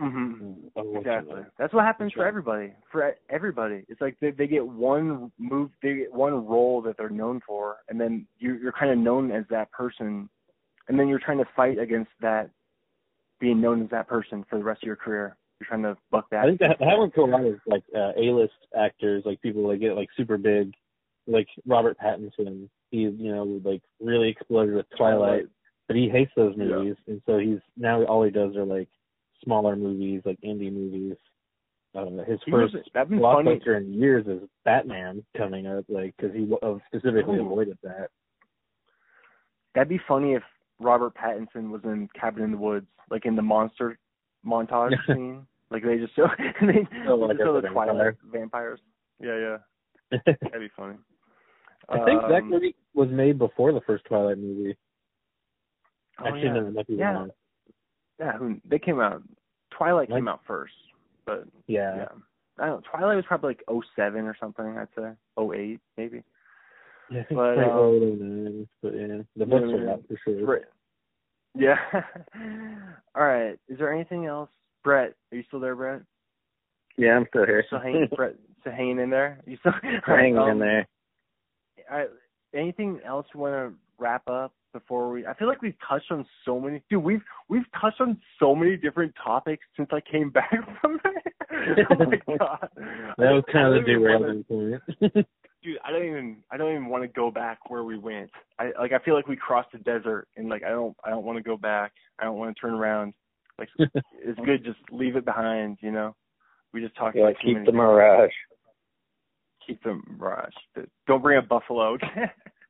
[0.00, 4.66] mhm oh, exactly that's what happens for everybody for everybody it's like they they get
[4.66, 8.92] one move they get one role that they're known for and then you you're kind
[8.92, 10.28] of known as that person
[10.88, 12.50] and then you're trying to fight against that
[13.40, 15.36] being known as that person for the rest of your career?
[15.60, 16.44] You're trying to buck that.
[16.44, 19.78] I think that happens to a lot of like uh, A-list actors, like people that
[19.78, 20.72] get like super big,
[21.26, 22.68] like Robert Pattinson.
[22.90, 25.46] He you know like really exploded with Twilight,
[25.88, 27.12] but he hates those movies, yeah.
[27.12, 28.88] and so he's now all he does are like
[29.44, 31.16] smaller movies, like indie movies.
[31.94, 36.74] Uh, his he first blockbuster in years is Batman coming up, like because he uh,
[36.86, 37.46] specifically Ooh.
[37.46, 38.08] avoided that.
[39.74, 40.42] That'd be funny if
[40.78, 43.98] Robert Pattinson was in Cabin in the Woods, like in the monster
[44.46, 45.46] montage scene.
[45.70, 46.26] Like they just show
[46.60, 48.80] they oh, like show the Twilight vampires.
[49.20, 50.18] Yeah, yeah.
[50.26, 50.96] That'd be funny.
[51.88, 54.76] I think um, that movie was made before the first Twilight movie.
[56.20, 56.52] Oh, Actually, yeah.
[56.52, 57.12] no, that might be yeah.
[57.12, 57.30] wrong.
[58.18, 59.22] Yeah, who, they came out.
[59.76, 60.72] Twilight like, came out first,
[61.26, 61.96] but yeah.
[61.96, 62.08] yeah.
[62.58, 62.90] I don't know.
[62.90, 64.64] Twilight was probably like oh seven or something.
[64.64, 66.22] I'd say oh eight maybe.
[67.10, 70.60] Yeah, I think but, um, oh nine, but yeah, the books are out for sure.
[71.54, 71.76] Yeah.
[73.14, 73.58] All right.
[73.68, 74.50] Is there anything else,
[74.84, 75.14] Brett?
[75.32, 76.02] Are you still there, Brett?
[76.96, 77.64] Yeah, I'm still here.
[77.66, 78.34] Still hanging, Brett.
[78.60, 79.38] Still hanging in there.
[79.46, 79.74] You still
[80.04, 80.88] hanging um, in there.
[81.88, 82.08] All right.
[82.52, 85.26] Anything else you want to wrap up before we?
[85.26, 86.82] I feel like we've touched on so many.
[86.90, 91.86] Dude, we've we've touched on so many different topics since I came back from it.
[91.90, 92.68] oh my god.
[93.18, 94.82] That was kind of the derailing point
[95.66, 98.30] dude, I don't even I don't even want to go back where we went.
[98.58, 101.24] I like I feel like we crossed the desert and like I don't I don't
[101.24, 101.92] want to go back.
[102.18, 103.14] I don't want to turn around.
[103.58, 106.14] Like it's good just leave it behind, you know.
[106.72, 108.30] We just talked yeah, about keep the mirage.
[109.66, 110.52] Keep the mirage.
[111.06, 111.96] Don't bring up buffalo.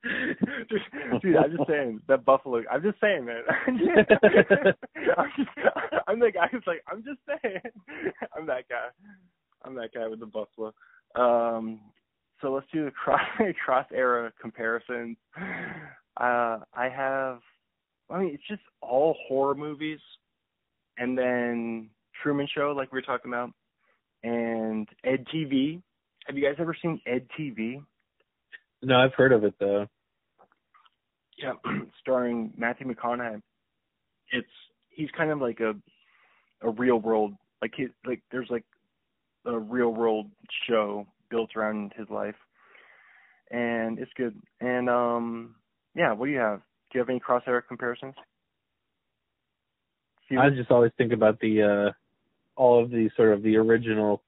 [1.23, 2.63] dude, I'm just saying that buffalo.
[2.71, 3.43] I'm just saying that.
[5.17, 5.59] I'm, just,
[6.07, 7.61] I'm the guy who's like, I'm just saying.
[8.37, 8.89] I'm that guy.
[9.65, 10.73] I'm that guy with the buffalo.
[11.15, 11.81] Um,
[12.41, 13.21] so let's do the cross
[13.65, 15.17] cross era comparisons.
[15.37, 17.41] Uh, I have,
[18.11, 20.01] I mean, it's just all horror movies,
[20.99, 21.91] and then
[22.23, 23.51] Truman Show, like we were talking about,
[24.23, 25.83] and Ed TV.
[26.27, 27.83] Have you guys ever seen Ed TV?
[28.83, 29.87] No, I've heard of it though.
[31.39, 31.53] Yeah,
[32.01, 33.43] starring Matthew McConaughey.
[34.33, 34.49] It's
[34.91, 35.75] he's kind of like a
[36.63, 38.65] a real world like he like there's like
[39.45, 40.27] a real world
[40.69, 42.35] show built around his life,
[43.51, 44.35] and it's good.
[44.61, 45.55] And um,
[45.95, 46.59] yeah, what do you have?
[46.91, 48.15] Do you have any crosshair comparisons?
[50.39, 51.93] I just always think about the uh
[52.61, 54.23] all of the sort of the original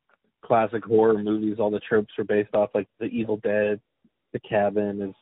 [0.45, 1.57] classic horror movies.
[1.59, 3.81] All the tropes are based off like The Evil Dead,
[4.33, 5.15] The Cabin is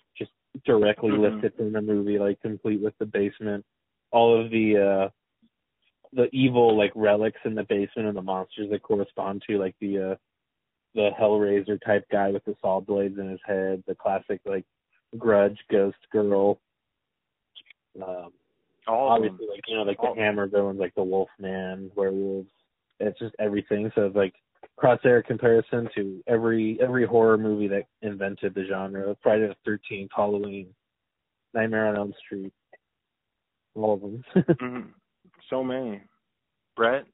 [0.65, 1.35] directly mm-hmm.
[1.35, 3.65] lifted from the movie, like complete with the basement.
[4.13, 5.09] All of the uh
[6.13, 10.13] the evil like relics in the basement and the monsters that correspond to like the
[10.13, 10.15] uh
[10.95, 14.65] the Hellraiser type guy with the saw blades in his head, the classic like
[15.19, 16.59] grudge ghost girl.
[18.03, 18.33] Um
[18.87, 22.49] all obviously like you know, like all the hammer villains like the Wolf Man, werewolves.
[23.01, 23.91] It's just everything.
[23.95, 24.35] So it's like
[24.79, 29.17] crosshair comparison to every every horror movie that invented the genre.
[29.23, 30.69] Friday the thirteenth, Halloween,
[31.55, 32.53] Nightmare on Elm Street.
[33.75, 34.25] All of them.
[34.37, 34.89] mm-hmm.
[35.51, 36.03] So many.
[36.77, 37.05] Brett?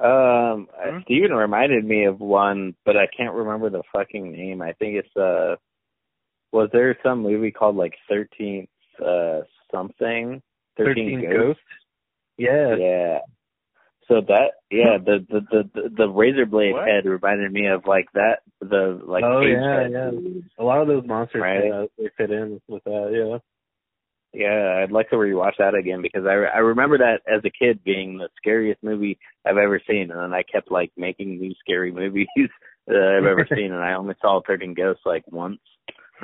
[0.00, 0.98] Um, mm-hmm.
[1.04, 4.60] Steven reminded me of one, but I can't remember the fucking name.
[4.60, 5.56] I think it's uh,
[6.52, 8.68] was there some movie called like Thirteenth
[9.04, 9.40] uh
[9.72, 10.42] something?
[10.76, 11.36] Thirteen Ghosts.
[11.36, 11.60] Ghost?
[12.36, 12.76] Yeah.
[12.76, 13.18] Yeah.
[14.12, 16.86] So that yeah, the the the the, the razor blade what?
[16.86, 20.10] head reminded me of like that the like oh yeah yeah
[20.58, 21.70] a lot of those monsters right?
[21.70, 23.38] uh, they fit in with that yeah
[24.34, 27.84] yeah, I'd like to rewatch that again because I I remember that as a kid
[27.84, 31.92] being the scariest movie I've ever seen, and then I kept like making new scary
[31.92, 32.28] movies
[32.86, 35.60] that I've ever seen, and I only saw Thirteen Ghosts like once.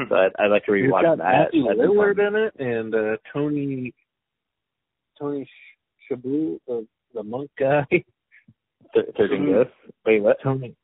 [0.08, 1.48] So I'd, I'd like to rewatch got that.
[1.52, 3.92] Matthew Lillard in it, and uh, Tony
[5.18, 5.46] Tony
[6.10, 7.86] Shaboo, the the monk guy.
[7.90, 9.72] Th- Thirteen Ghosts.
[10.06, 10.38] Wait, what?
[10.42, 10.74] Tony.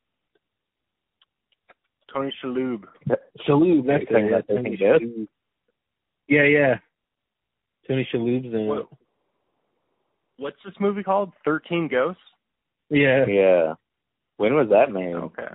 [2.12, 2.84] Tony Shalhoub.
[3.48, 4.44] Shalhoub, that's it.
[4.48, 5.26] Tony Shalhoub.
[6.28, 6.74] Yeah, yeah.
[7.88, 8.86] Tony Shalhoub's in what, it.
[10.36, 11.32] What's this movie called?
[11.44, 12.20] Thirteen Ghosts.
[12.90, 13.24] Yeah.
[13.26, 13.74] Yeah.
[14.36, 15.14] When was that made?
[15.14, 15.48] Okay.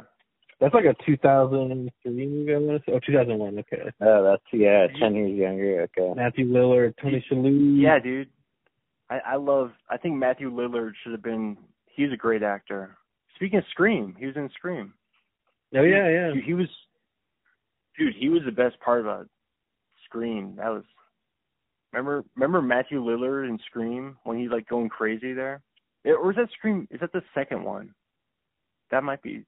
[0.59, 2.95] That's like a 2003 movie, I want to say.
[2.95, 3.59] Oh, 2001.
[3.59, 3.89] Okay.
[4.01, 5.87] Oh, that's yeah, 10 years younger.
[5.97, 6.13] Okay.
[6.15, 7.81] Matthew Lillard, Tony Shalhoub.
[7.81, 8.29] Yeah, dude.
[9.10, 9.72] I I love.
[9.90, 11.57] I think Matthew Lillard should have been.
[11.88, 12.98] He's a great actor.
[13.36, 14.94] Speaking of Scream, he was in Scream.
[15.76, 16.34] Oh yeah, yeah.
[16.34, 16.68] He, he was.
[17.98, 19.27] Dude, he was the best part about
[20.06, 20.56] Scream.
[20.57, 20.84] That was
[21.91, 25.61] Remember, remember Matthew Lillard in Scream when he's like going crazy there?
[26.06, 26.88] Or is that Scream?
[26.91, 27.94] Is that the second one?
[28.91, 29.44] That might be.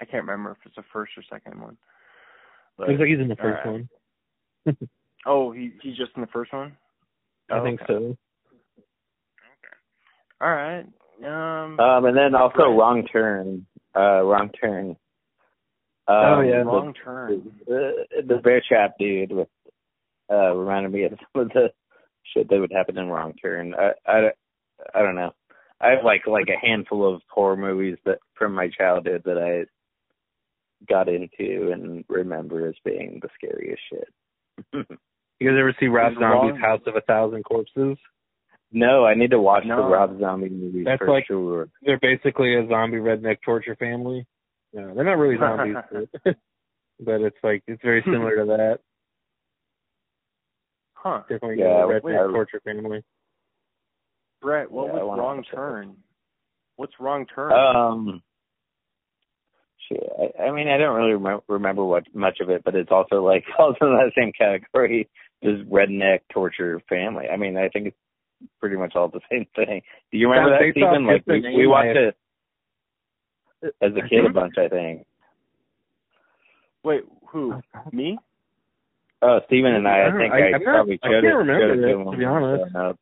[0.00, 1.76] I can't remember if it's the first or second one.
[2.76, 3.72] But, Looks like he's in the first right.
[4.66, 4.78] one.
[5.26, 6.76] oh, he he's just in the first one.
[7.50, 7.92] I oh, think okay.
[7.92, 8.16] so.
[10.40, 10.46] Okay.
[10.46, 10.84] All right.
[11.24, 11.80] Um.
[11.80, 13.66] Um, and then also Wrong Turn.
[13.94, 14.90] Uh, Wrong Turn.
[14.90, 14.96] Um,
[16.08, 16.56] Oh, yeah.
[16.58, 17.50] Wrong turn.
[17.66, 17.92] The,
[18.28, 19.48] the bear trap dude with
[20.32, 21.70] uh reminded me of some of the
[22.32, 23.74] shit that would happen in Wrong Turn.
[23.74, 24.28] I I,
[24.94, 25.32] I don't know.
[25.80, 29.64] I have like like a handful of horror movies that from my childhood that I
[30.88, 34.86] got into and remember as being the scariest shit.
[35.38, 37.98] You guys ever see Rob Zombie's Wrong- House of a Thousand Corpses?
[38.72, 41.68] No, I need to watch the Rob Zombie movies That's for like- sure.
[41.82, 44.26] They're basically a zombie redneck torture family.
[44.72, 45.76] No, they're not really zombies,
[46.24, 46.36] but,
[47.00, 48.78] but it's like it's very similar to that.
[50.94, 51.20] Huh.
[51.28, 52.14] Definitely Yeah, a redneck wait.
[52.14, 53.02] torture family.
[54.42, 55.56] Brett, what Yeah, I was wrong watch that.
[55.56, 55.96] turn?
[56.76, 57.52] What's wrong turn?
[57.52, 58.22] Um.
[59.92, 63.22] I, I mean, I don't really remember, remember what much of it, but it's also
[63.24, 65.08] like also in that same category
[65.44, 67.26] as redneck torture family.
[67.32, 67.96] I mean, I think it's
[68.60, 69.82] pretty much all the same thing.
[70.12, 71.06] Do you remember Yeah, that, based Stephen?
[71.06, 72.16] Like we, we watched it
[73.64, 75.06] uh, as a kid a bunch, I think.
[76.84, 77.52] Wait, who?
[77.52, 77.60] Uh,
[77.92, 78.18] me?
[79.22, 81.24] Oh, Stephen and I, I I think I- I, I'm not- probably I showed can't
[81.24, 81.28] it.
[81.28, 82.74] remember showed it it, him to be honest.
[82.76, 82.98] up.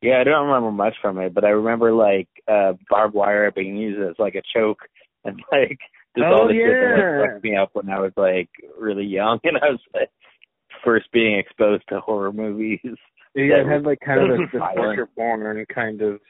[0.00, 3.76] Yeah, I don't remember much from it, but I remember like uh barbed wire being
[3.76, 4.78] used as like a choke
[5.24, 5.78] and like
[6.16, 8.48] just Oh, all the shit that like, fucked me up when I was like
[8.78, 10.08] really young and I was like
[10.84, 12.80] first being exposed to horror movies.
[13.34, 14.96] Yeah, That it had like kind of was the, the violent.
[14.96, 16.20] torture porn kind of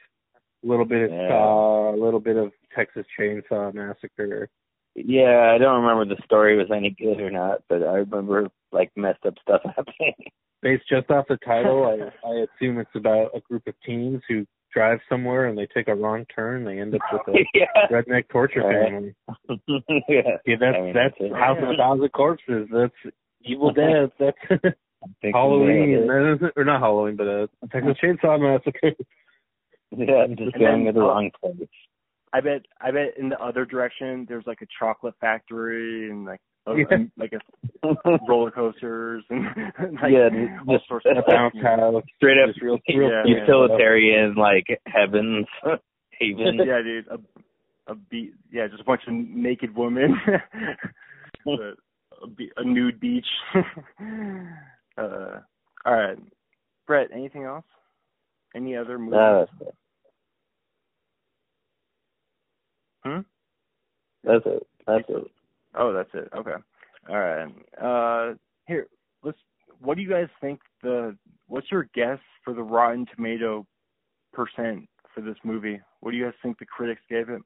[0.63, 1.29] little bit of Yeah.
[1.29, 4.49] Saw, a little bit of Texas Chainsaw Massacre.
[4.95, 8.91] Yeah, I don't remember the story was any good or not, but I remember like
[8.97, 10.15] messed up stuff happening.
[10.61, 14.45] Based just off the title, I, I assume it's about a group of teens who
[14.75, 16.65] drive somewhere and they take a wrong turn.
[16.65, 17.67] They end up with a yeah.
[17.91, 18.89] redneck torture Right.
[18.89, 19.15] family.
[20.09, 20.37] yeah.
[20.45, 21.33] Yeah, that's I mean, that's that's.
[21.35, 22.69] House of a Thousand Corpses.
[22.73, 24.11] That's Evil Dead.
[24.19, 24.37] That's
[25.33, 25.89] Halloween.
[25.91, 26.09] you nailed it.
[26.09, 28.93] That isn't- or not Halloween, but uh, Texas Chainsaw Massacre.
[29.97, 31.69] Yeah, I'm just And going then, to the wrong place.
[32.33, 36.41] I bet I bet in the other direction there's like a chocolate factory and like
[36.67, 36.99] a, Yeah.
[37.17, 37.89] like a
[38.29, 39.45] roller coasters and
[40.03, 40.29] like Yeah,
[40.67, 42.03] all just- sorts of A bounce house.
[42.17, 43.41] Straight up Just real, real Yeah.
[43.41, 45.47] utilitarian like heavens
[46.11, 46.59] haven.
[46.67, 47.07] yeah, dude.
[47.09, 47.19] A
[47.91, 48.35] a beat.
[48.53, 50.15] Yeah, just a bunch of naked women.
[51.47, 51.53] a,
[52.23, 53.25] a, be- a nude beach.
[54.99, 55.41] Uh,
[55.85, 56.19] all right,
[56.87, 57.09] Brett.
[57.13, 57.65] Anything else?
[58.55, 59.15] Any other movies?
[59.15, 59.75] No, that's it.
[63.05, 63.21] Hmm?
[64.25, 64.67] That's it.
[64.87, 65.31] That's it.
[65.75, 66.29] Oh, that's it.
[66.37, 66.55] Okay.
[67.09, 67.49] All right.
[67.81, 68.35] Uh,
[68.67, 68.87] here,
[69.23, 69.39] let's.
[69.81, 71.17] What do you guys think the?
[71.47, 73.67] What's your guess for the Rotten Tomato
[74.33, 75.81] percent for this movie?
[76.01, 77.43] What do you guys think the critics gave it?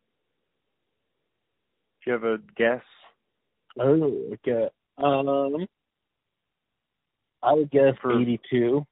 [2.05, 2.83] Do you have a guess?
[3.79, 4.69] Oh, okay.
[4.99, 5.67] Um,
[7.43, 8.87] I would guess For- 82.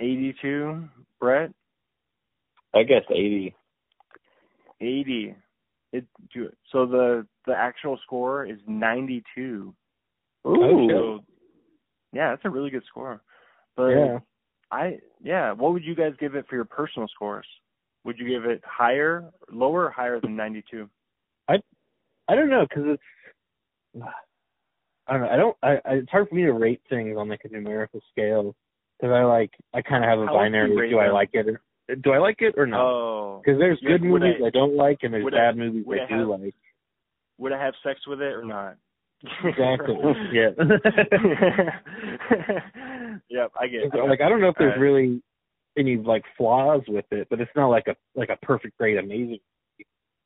[0.00, 0.88] Eighty-two.
[1.18, 1.50] Brett.
[2.74, 3.54] I guess eighty.
[4.80, 5.34] Eighty.
[5.92, 6.04] It.
[6.32, 9.74] do- So the the actual score is ninety-two.
[10.44, 10.54] Oh,
[10.88, 10.90] shit.
[10.96, 11.24] So,
[12.12, 13.20] yeah, that's a really good score.
[13.76, 14.18] But Yeah.
[14.70, 17.46] I yeah, what would you guys give it for your personal scores?
[18.04, 20.88] Would you give it higher, lower, or higher than 92?
[21.48, 21.60] I
[22.28, 24.04] I don't know because it's
[25.08, 25.28] I don't know.
[25.28, 25.56] I don't.
[25.62, 28.54] I, I it's hard for me to rate things on like a numerical scale
[29.00, 30.90] because I like I kind of have a How binary.
[30.90, 31.46] Do I like it?
[31.48, 31.60] Or,
[31.96, 32.78] do I like it or no?
[32.78, 35.56] Oh, Because there's Yeah, good movies I- I, don't like and there's would I- bad
[35.56, 36.54] movies I, I do have- like.
[37.38, 38.76] would I have sex with it or not?
[39.44, 39.96] Exactly.
[40.32, 40.50] yeah.
[43.30, 43.82] yep, I get.
[43.92, 44.80] So, like I don't know if there's Alright.
[44.80, 45.22] really
[45.78, 49.38] any like flaws with it, but it's not like a like a perfect, great, amazing.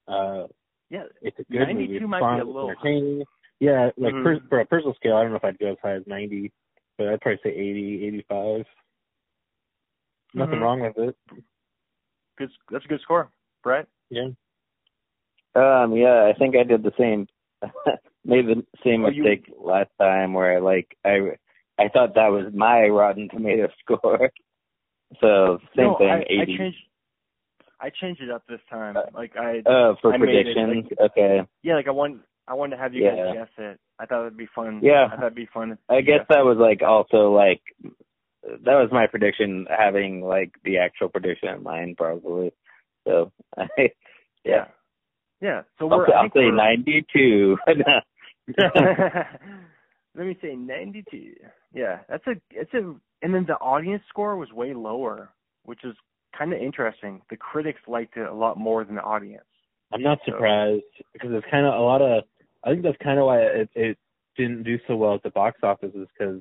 [0.08, 0.44] Uh,
[0.90, 1.96] yeah, it's a good 92 movie.
[1.96, 3.24] It's might fun, be a little- entertaining.
[3.62, 4.24] Yeah, like Mhm.
[4.24, 6.50] per, for a personal scale, I don't know if I'd go as high as 90,
[6.98, 8.66] but I'd probably say 80, 85.
[10.34, 10.62] Nothing Mhm.
[10.62, 11.16] wrong with it.
[12.38, 12.50] good.
[12.70, 13.30] That's a good score,
[13.62, 13.86] Brett.
[14.10, 14.30] Yeah.
[15.54, 17.28] Um, yeah, I think I did the same
[18.24, 21.36] made the same Oh, you- mistake last time where I like I
[21.78, 24.32] I thought that was my Rotten Tomato score.
[25.20, 26.56] So same no, thing, I, I eighty.
[26.56, 26.78] changed.
[27.78, 28.96] I changed it up this time.
[28.96, 31.42] Uh, Like I, uh for I made it, like- okay.
[31.62, 33.16] yeah, like I want, I wanted to have you Yeah.
[33.16, 33.80] guys guess it.
[33.98, 34.80] I thought it'd be fun.
[34.82, 35.06] Yeah.
[35.12, 35.78] I thought it'd be fun.
[35.88, 37.62] I guess that was like also like
[38.44, 42.52] that was my prediction having like the actual prediction in mind probably.
[43.06, 43.66] So I
[44.44, 44.66] Yeah.
[45.40, 45.62] Yeah.
[45.78, 46.06] So I'll, we're.
[46.08, 47.56] say- I I'll say ninety two.
[50.14, 51.32] Let me say 92.
[51.74, 55.30] Yeah, that's a it's a and then the audience score was way lower,
[55.64, 55.94] which is
[56.36, 57.22] kind of interesting.
[57.30, 59.44] The critics liked it a lot more than the audience.
[59.92, 62.24] I'm not So- surprised because it's kind of a lot of.
[62.64, 63.98] I think that's kind of why it, it
[64.36, 66.40] didn't do so well at the box office is because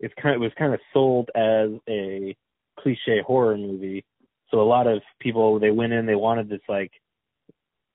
[0.00, 0.34] it's kind.
[0.34, 2.34] of, It was kind of sold as a
[2.78, 4.04] cliche horror movie,
[4.50, 6.92] So a lot of people they went in, they wanted this like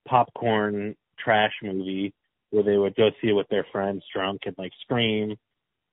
[0.07, 2.13] popcorn trash movie
[2.51, 5.35] where they would go see it with their friends drunk and like scream,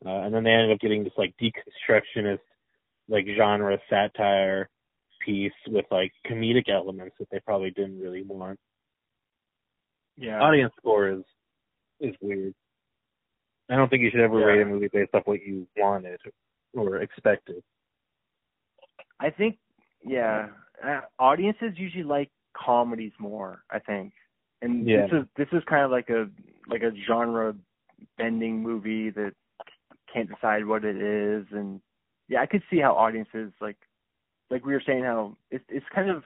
[0.04, 2.40] uh, and then they ended up getting this like deconstructionist
[3.08, 4.68] like genre satire
[5.24, 8.58] piece with like comedic elements that they probably didn't really want.
[10.20, 10.40] Yeah.
[10.40, 11.22] Audience score is
[12.00, 12.54] is weird.
[13.70, 14.46] I don't think you should ever Yeah.
[14.46, 16.20] rate a movie based off what you wanted
[16.74, 17.62] or expected.
[19.18, 19.58] I think,
[20.02, 20.48] yeah,
[20.82, 23.64] uh, audiences usually like comedies more.
[23.70, 24.12] I think,
[24.60, 25.06] and Yeah.
[25.06, 26.28] this is this is kind of like a
[26.66, 27.56] like a genre
[28.18, 29.34] bending movie that
[30.12, 31.80] can't decide what it is, and
[32.28, 33.78] yeah, I could see how audiences like
[34.50, 36.24] like we were saying how it's it's kind of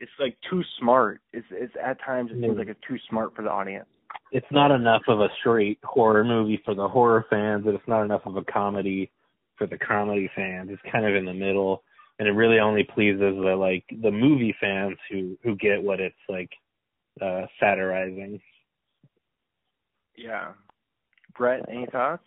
[0.00, 1.20] it's like too smart.
[1.32, 2.58] It's it's at times it seems Mhm.
[2.58, 3.86] like it's too smart for the audience.
[4.32, 8.02] It's not enough of a straight horror movie for the horror fans, and it's not
[8.02, 9.10] enough of a comedy
[9.56, 10.70] for the comedy fans.
[10.70, 11.84] It's kind of in the middle,
[12.18, 16.16] and it really only pleases the like the movie fans who who get what it's
[16.28, 16.50] like
[17.20, 18.40] uh satirizing.
[20.16, 20.52] Yeah.
[21.36, 22.24] Brett, any thoughts?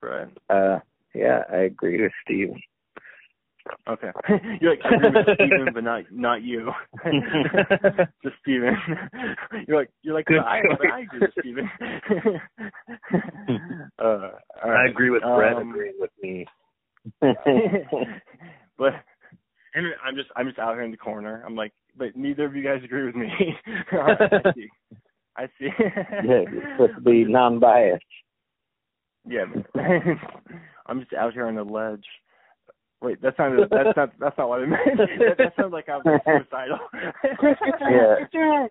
[0.00, 0.28] Brett.
[0.48, 0.78] Uh,
[1.14, 2.54] yeah, I agree with Steve.
[3.88, 4.10] Okay.
[4.60, 6.70] You're like I agree with Steven, but not not you.
[8.22, 8.76] Just Steven.
[9.66, 11.70] You're like you're like I, but I agree with Steven.
[14.02, 14.30] uh,
[14.64, 14.86] right.
[14.86, 16.46] I agree with Brett Um, agreeing with me.
[18.76, 18.92] but
[19.74, 21.42] and I'm just I'm just out here in the corner.
[21.46, 23.28] I'm like, but neither of you guys agree with me.
[23.92, 24.68] Right, I see.
[25.36, 25.68] I see.
[26.24, 28.02] yeah, you're supposed to be non-biased.
[29.26, 29.44] Yeah.
[30.86, 32.04] I'm just out here on the ledge.
[33.00, 34.80] Wait, that's not that's not that's not what I meant.
[34.98, 36.78] That, that sounds like I'm suicidal.
[38.32, 38.66] Yeah.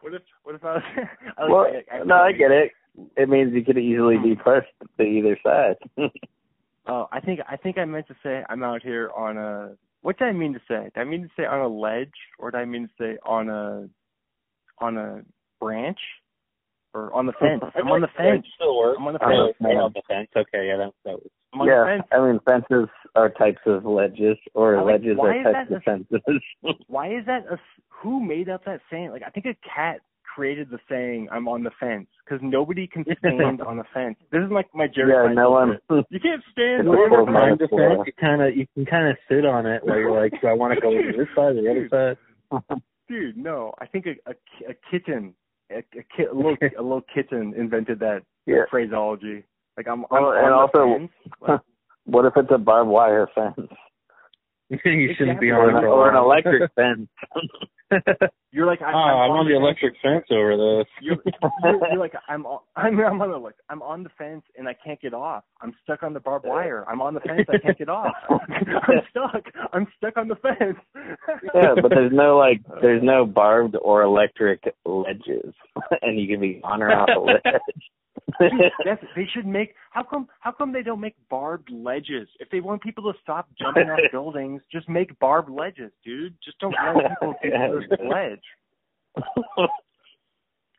[0.00, 0.82] What if what if I was
[1.38, 2.72] I was Well, I- I- no, I get it.
[3.16, 4.40] It means you could easily be hmm.
[4.40, 5.76] pushed to either side.
[6.86, 9.72] Oh, I think I think I meant to say I'm out here on a
[10.02, 10.84] what did I mean to say?
[10.94, 13.48] Did I mean to say on a ledge or did I mean to say on
[13.48, 13.88] a
[14.78, 15.22] on a
[15.60, 15.98] branch?
[16.96, 17.60] Or on the fence.
[17.76, 18.46] I'm on the fence.
[18.56, 18.96] Still works.
[18.98, 19.52] I'm on the fence.
[19.60, 19.84] yeah.
[19.84, 20.28] on the fence.
[20.34, 21.28] Okay, yeah, that that was.
[21.52, 22.08] I'm on yeah, the fence.
[22.10, 26.40] I mean fences are types of ledges, or like- ledges are types that of fences.
[26.88, 29.10] Why is that a s- who made up that saying?
[29.10, 30.00] Like I think a cat
[30.34, 34.16] created the saying "I'm on the fence" because nobody can stand on the fence.
[34.32, 35.76] This is like my Jerry yeah, no one.
[35.90, 36.06] bit.
[36.08, 37.68] You can't stand on a a full fence.
[37.68, 38.04] floor.
[38.06, 40.54] you kind of you can kind of sit on it while you're like, do I
[40.54, 42.80] want to go to this side or the other side?
[43.08, 43.72] Dude, no.
[43.78, 44.34] I think a a,
[44.70, 45.34] a kitten,
[45.70, 48.62] a, a, ki- a little a little kitten invented that Yeah.
[48.70, 49.44] phraseology.
[49.76, 51.08] Like I'm, I'm and the also-
[51.46, 51.60] fence.
[52.08, 53.56] What if it's a barbed wire fence
[54.84, 55.50] you shouldn't be Exactly.
[55.50, 55.86] or on an, it.
[55.86, 57.08] or an electric fence?
[58.50, 60.88] you're like I, ah, oh, I'm on the electric fence over this.
[61.00, 61.18] You're,
[61.62, 64.68] you're, you're like I'm on, I'm I'm on the like I'm on the fence and
[64.68, 65.44] I can't get off.
[65.60, 66.84] I'm stuck on the barbed wire.
[66.88, 67.46] I'm on the fence.
[67.48, 68.12] I can't get off.
[68.28, 69.44] I'm stuck.
[69.72, 70.78] I'm stuck on the fence.
[71.54, 75.54] yeah, but there's no like there's no barbed or electric ledges,
[76.02, 77.62] and you can be on or off a ledge.
[78.40, 78.50] Dude,
[78.84, 79.74] that's, they should make.
[79.90, 80.28] How come?
[80.40, 82.28] How come they don't make barbed ledges?
[82.40, 86.34] If they want people to stop jumping off buildings, just make barbed ledges, dude.
[86.44, 88.40] Just don't let people get to the ledge.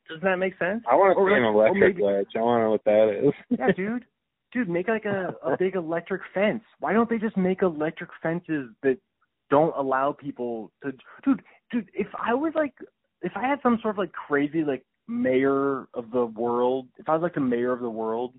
[0.09, 0.84] Doesn't that make sense?
[0.89, 2.27] I want to Or see an like- or electric maybe- ledge.
[2.35, 3.34] I want to know what that is.
[3.49, 4.05] Yeah, dude.
[4.53, 6.64] Dude, make like a, a big electric fence.
[6.80, 8.97] Why don't they just make electric fences that
[9.49, 10.93] don't allow people to
[11.26, 11.41] dude,
[11.72, 12.73] dude, if I was like
[13.22, 17.13] if I had some sort of like crazy like mayor of the world, if I
[17.13, 18.34] was like the mayor of the world,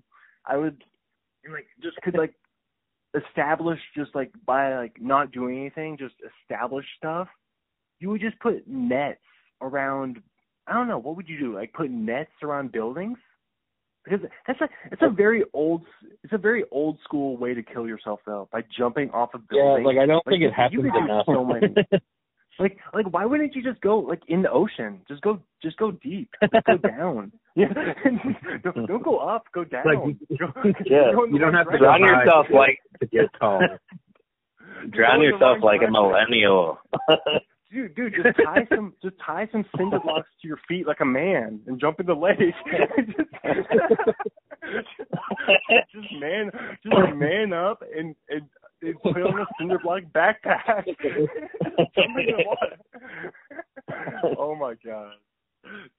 [0.45, 0.83] I would
[1.51, 2.33] like just could like
[3.15, 7.27] establish just like by like not doing anything, just establish stuff.
[7.99, 9.19] You would just put nets
[9.61, 10.21] around
[10.67, 11.55] I don't know, what would you do?
[11.55, 13.17] Like put nets around buildings?
[14.05, 15.83] Because that's a it's a very old
[16.23, 19.61] it's a very old school way to kill yourself though by jumping off a yeah,
[19.63, 19.83] building.
[19.85, 21.25] like I don't Like, think it happens you could do enough.
[21.25, 21.73] so many.
[22.59, 25.01] like like why wouldn't you just go like in the ocean?
[25.07, 26.29] Just go just go deep.
[26.41, 27.31] Just go down.
[27.55, 27.67] Yeah.
[28.63, 29.45] don't, don't go up.
[29.53, 29.85] Go down.
[29.85, 31.77] Like, Go- yeah, go you don't have to.
[31.77, 33.59] Drown yourself like to get tall.
[34.91, 36.79] drown Go in the yourself like a millennial.
[37.71, 41.05] Dude, dude, just tie some, just tie some cinder blocks to your feet like a
[41.05, 42.37] man and jump in the lake.
[43.05, 43.19] just,
[45.93, 46.49] just man,
[46.83, 48.41] just man up and and,
[48.81, 50.85] and put on a cinder block backpack.
[50.85, 52.77] jump in the water.
[54.39, 55.13] oh my god,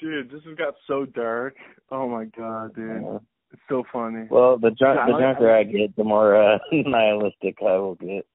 [0.01, 1.55] dude, this has got so dark.
[1.93, 3.21] Oh my god, dude,
[3.53, 4.27] it's so funny.
[4.29, 8.27] well, the drunk, the I drunker I get, the more uh, nihilistic I will get.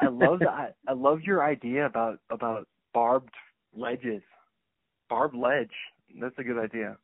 [0.00, 3.34] I love the, I, I love your idea about about barbed
[3.76, 4.22] ledges,
[5.08, 5.70] barbed ledge.
[6.20, 6.96] That's a good idea.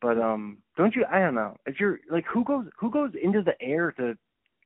[0.00, 1.04] But um, don't you?
[1.10, 1.56] I don't know.
[1.66, 4.16] If you're like, who goes who goes into the air to?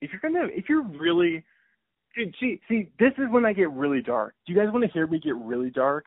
[0.00, 1.44] If you're gonna, if you're really
[2.14, 4.34] Dude, see, see, this is when I get really dark.
[4.46, 6.04] Do you guys want to hear me get really dark?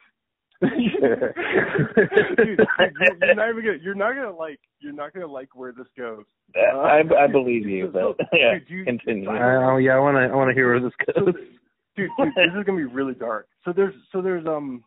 [0.62, 0.72] Dude,
[2.38, 5.72] dude, you're, you're not even gonna, you're not gonna like, you're not gonna like where
[5.72, 6.24] this goes.
[6.56, 9.30] Uh, I I believe you, so- but yeah, dude, you- continue.
[9.30, 11.34] I, oh yeah, I want to I want to hear where this So, goes.
[11.96, 13.48] dude, dude, this is gonna be really dark.
[13.64, 14.84] So there's, so there's, um,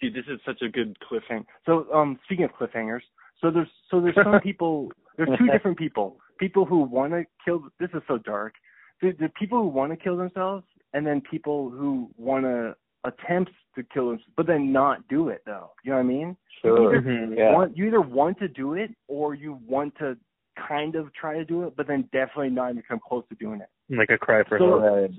[0.00, 1.44] dude, this is such a good cliffhanger.
[1.66, 3.02] So, um, speaking of cliffhangers,
[3.40, 6.16] so there's, so there's some people, there's two different people.
[6.38, 7.64] People who want to kill.
[7.78, 8.54] This is so dark.
[9.00, 13.50] The, the people who want to kill themselves, and then people who want to attempt
[13.74, 15.70] to kill themselves, but then not do it though.
[15.84, 16.36] You know what I mean?
[16.60, 17.00] Sure.
[17.00, 17.36] Mhm.
[17.36, 17.52] Yeah.
[17.52, 20.16] Want, you either want to do it or you want to
[20.56, 23.60] kind of try to do it, but then definitely not even come close to doing
[23.60, 23.68] it.
[23.96, 25.10] Like a cry for So- help.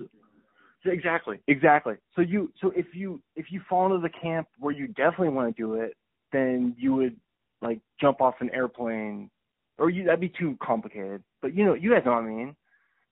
[0.84, 1.96] So exactly, exactly.
[2.14, 5.56] So you, so if you if you fall into the camp where you definitely want
[5.56, 5.96] to do it,
[6.34, 7.16] then you would
[7.62, 9.30] like jump off an airplane,
[9.78, 11.24] or you that'd be too complicated.
[11.42, 12.56] But you know, you guys know what I mean.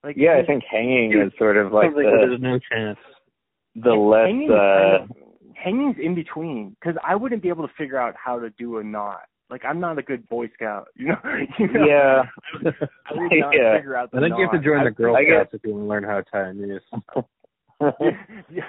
[0.03, 2.99] Like Yeah, I think hanging is sort of like Sounds like the there's no chance.
[3.75, 5.17] the less hanging uh kind of,
[5.63, 8.83] hanging's in between because I wouldn't be able to figure out how to do a
[8.83, 9.23] knot.
[9.49, 11.17] Like I'm not a good Boy Scout, you know.
[11.59, 11.85] you know?
[11.85, 12.23] yeah
[12.63, 13.77] I would not yeah.
[13.77, 15.71] figure out the I think you have to join the Girl I Scouts if you
[15.73, 16.81] want to learn how to tie a noose.
[18.51, 18.61] yeah,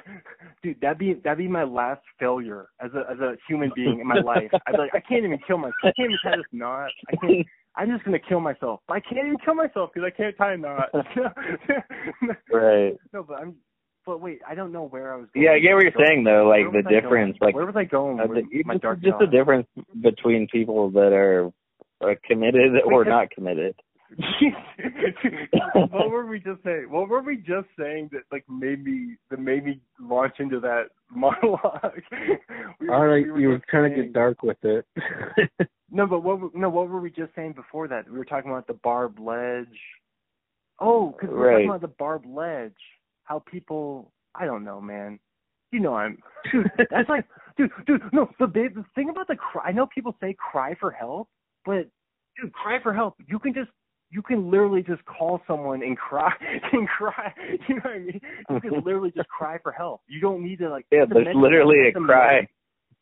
[0.62, 4.06] dude, that'd be that'd be my last failure as a as a human being in
[4.06, 4.50] my life.
[4.66, 5.74] I'd be like, I can't even kill myself.
[5.84, 6.90] I can't even tie this knot.
[7.10, 7.46] I can't.
[7.76, 8.80] I'm just gonna kill myself.
[8.88, 10.88] I can't even kill myself because I can't tie a knot.
[12.52, 13.54] right no, but I'm.
[14.04, 15.28] But wait, I don't know where I was.
[15.32, 15.44] going.
[15.46, 17.48] yeah I get what you're saying though like the I difference going?
[17.48, 18.18] like where was I going?
[18.20, 19.66] uh, with the, my it's dark just the difference
[20.02, 21.50] between people that are
[22.02, 23.74] uh, committed or that- not committed
[25.90, 26.86] what were we just saying?
[26.90, 30.88] What were we just saying that like made me that made me launch into that
[31.10, 32.02] monologue?
[32.80, 34.84] We All right, we you were just trying to get dark with it.
[35.90, 36.40] No, but what?
[36.40, 38.10] were- No, what were we just saying before that?
[38.10, 39.78] We were talking about the barbed ledge.
[40.78, 42.72] Oh, because we were talking about the barbed ledge.
[43.32, 44.12] How people?
[44.34, 45.18] I don't know, man.
[45.70, 46.18] You know, I'm.
[46.52, 47.24] Dude, that's like,
[47.56, 48.02] dude, dude.
[48.12, 49.68] No, the big the thing about the cry.
[49.68, 51.30] I know people say cry for help,
[51.64, 51.88] but
[52.38, 53.14] dude, cry for help.
[53.26, 53.70] You can just.
[54.10, 56.30] You can literally just call someone and cry
[56.72, 57.32] and cry.
[57.66, 58.20] You know what I mean?
[58.50, 60.02] You can literally just cry for help.
[60.08, 60.84] You don't need to like.
[60.92, 62.46] yeah there's literally a cry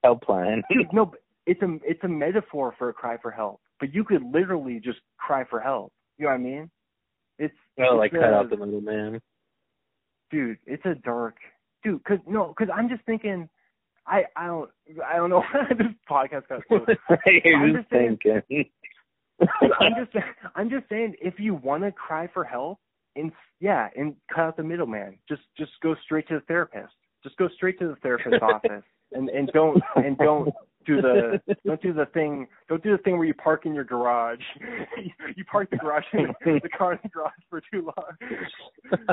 [0.06, 1.12] helpline Dude, no,
[1.46, 3.60] it's a it's a metaphor for a cry for help.
[3.80, 5.92] But you could literally just cry for help.
[6.18, 6.70] You know what I mean?
[7.40, 9.20] It's oh, like it's cut a- out the middle man.
[10.30, 10.58] Dude.
[10.66, 11.36] It's a dark
[11.84, 12.02] dude.
[12.04, 13.48] Cause no, cause I'm just thinking.
[14.06, 14.70] I I don't
[15.06, 15.42] I don't know.
[15.70, 16.76] this podcast got so.
[17.10, 18.64] I'm just saying- thinking
[19.80, 20.24] I'm just
[20.54, 22.78] I'm just saying if you want to cry for help,
[23.16, 25.16] and yeah, and cut out the middleman.
[25.28, 26.92] Just just go straight to the therapist.
[27.22, 30.52] Just go straight to the therapist's office, and and don't and don't
[30.86, 33.84] do the don't do the thing don't do the thing where you park in your
[33.84, 34.40] garage.
[35.36, 39.06] you park the garage in the car in the garage for too long.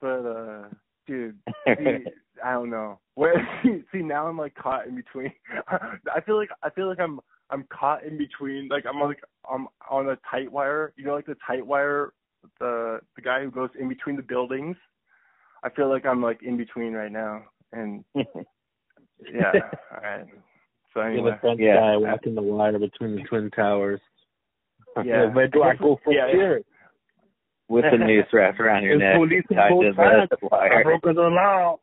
[0.00, 0.62] But uh
[1.06, 1.38] dude,
[1.78, 2.04] see,
[2.44, 2.98] I don't know.
[3.14, 5.32] Where see, see now I'm like caught in between.
[5.68, 7.20] I feel like I feel like I'm
[7.50, 8.68] I'm caught in between.
[8.68, 9.20] Like I'm like
[9.50, 10.92] I'm on a tight wire.
[10.96, 12.12] You know, like the tight wire,
[12.58, 14.76] the the guy who goes in between the buildings.
[15.62, 19.52] I feel like I'm like in between right now, and yeah.
[19.92, 20.26] All right.
[20.94, 21.76] So You're anyway, the French Yeah.
[21.76, 24.00] guy walking the wire between the twin towers.
[25.04, 25.32] Yeah.
[25.32, 26.32] Where do I go from Yeah, yeah.
[26.32, 26.62] here?
[27.70, 30.32] With the noose wrapped around your There's neck police on tied both sides.
[30.42, 31.76] I wire broke the law.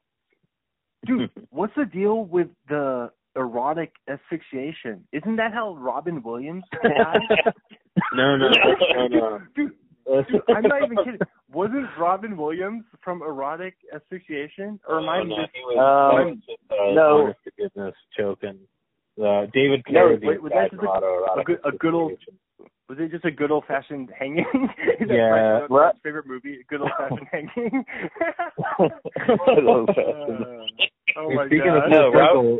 [1.05, 5.07] dude, what's the deal with the erotic asphyxiation?
[5.13, 7.53] Isn't that how Robin Williams died?
[8.13, 9.39] No, no, no, no.
[9.55, 9.71] Dude,
[10.07, 11.19] Dude, I'm not even kidding.
[11.51, 14.79] Wasn't Robin Williams from erotic asphyxiation?
[14.87, 17.33] Or am I no, just he was, Um, just, uh, no.
[17.57, 18.57] goodness choking.
[19.21, 21.93] Uh, David No, Carradine wait, was died that just from a- a good- a good
[21.93, 22.39] old- asphyxiation.
[22.89, 24.45] Was it just a good old fashioned hanging?
[24.99, 25.95] Is Yeah, Frank Ocean's what?
[26.03, 26.59] favorite movie?
[26.69, 27.83] Good old fashioned hanging.
[28.79, 28.87] Uh,
[31.17, 31.85] oh Hey, my Speaking god.
[31.85, 32.59] of No, full circle,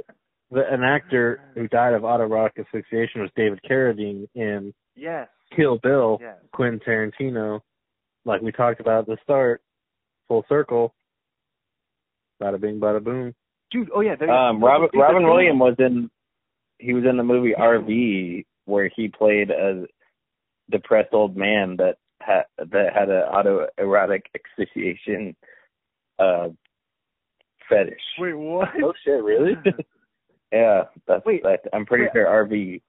[0.52, 5.28] the, an actor who died of autoerotic asphyxiation was David Carradine in yes.
[5.56, 6.18] Kill Bill.
[6.22, 6.38] Yes.
[6.54, 7.62] Quentin Tarantino,
[8.26, 9.62] like we talked about at the start,
[10.28, 10.94] full circle.
[12.42, 13.34] Bada bing, bada boom.
[13.72, 14.16] Dude, oh yeah.
[14.16, 16.10] there- Um, Robin the- Robin Williams was in
[16.80, 19.86] he was in the movie RV where he played a
[20.70, 25.36] depressed old man that had that had an autoerotic asphyxiation
[26.20, 26.50] uh
[27.70, 28.00] fetish.
[28.20, 28.70] Wait, what?
[28.84, 29.54] Oh shit, really?
[30.52, 31.44] Yeah, that's Wait.
[31.44, 31.60] that.
[31.74, 32.12] I'm pretty Wait.
[32.14, 32.82] sure RV.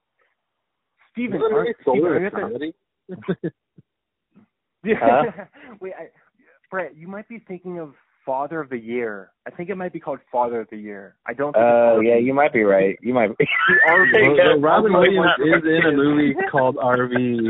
[1.10, 3.52] Steven, Isn't are, it Steven, are you at the-
[4.84, 4.94] Yeah.
[5.00, 5.44] Huh?
[5.80, 6.06] Wait, I,
[6.70, 7.94] Brett, you might be thinking of
[8.28, 9.30] Father of the Year.
[9.46, 11.16] I think it might be called Father of the Year.
[11.26, 11.56] I don't.
[11.56, 12.98] Oh it's yeah, you might be right.
[13.00, 13.46] You might be.
[13.88, 14.04] Well,
[14.36, 17.14] Yeah, well, Robin I'm Williams not is in a movie called RV.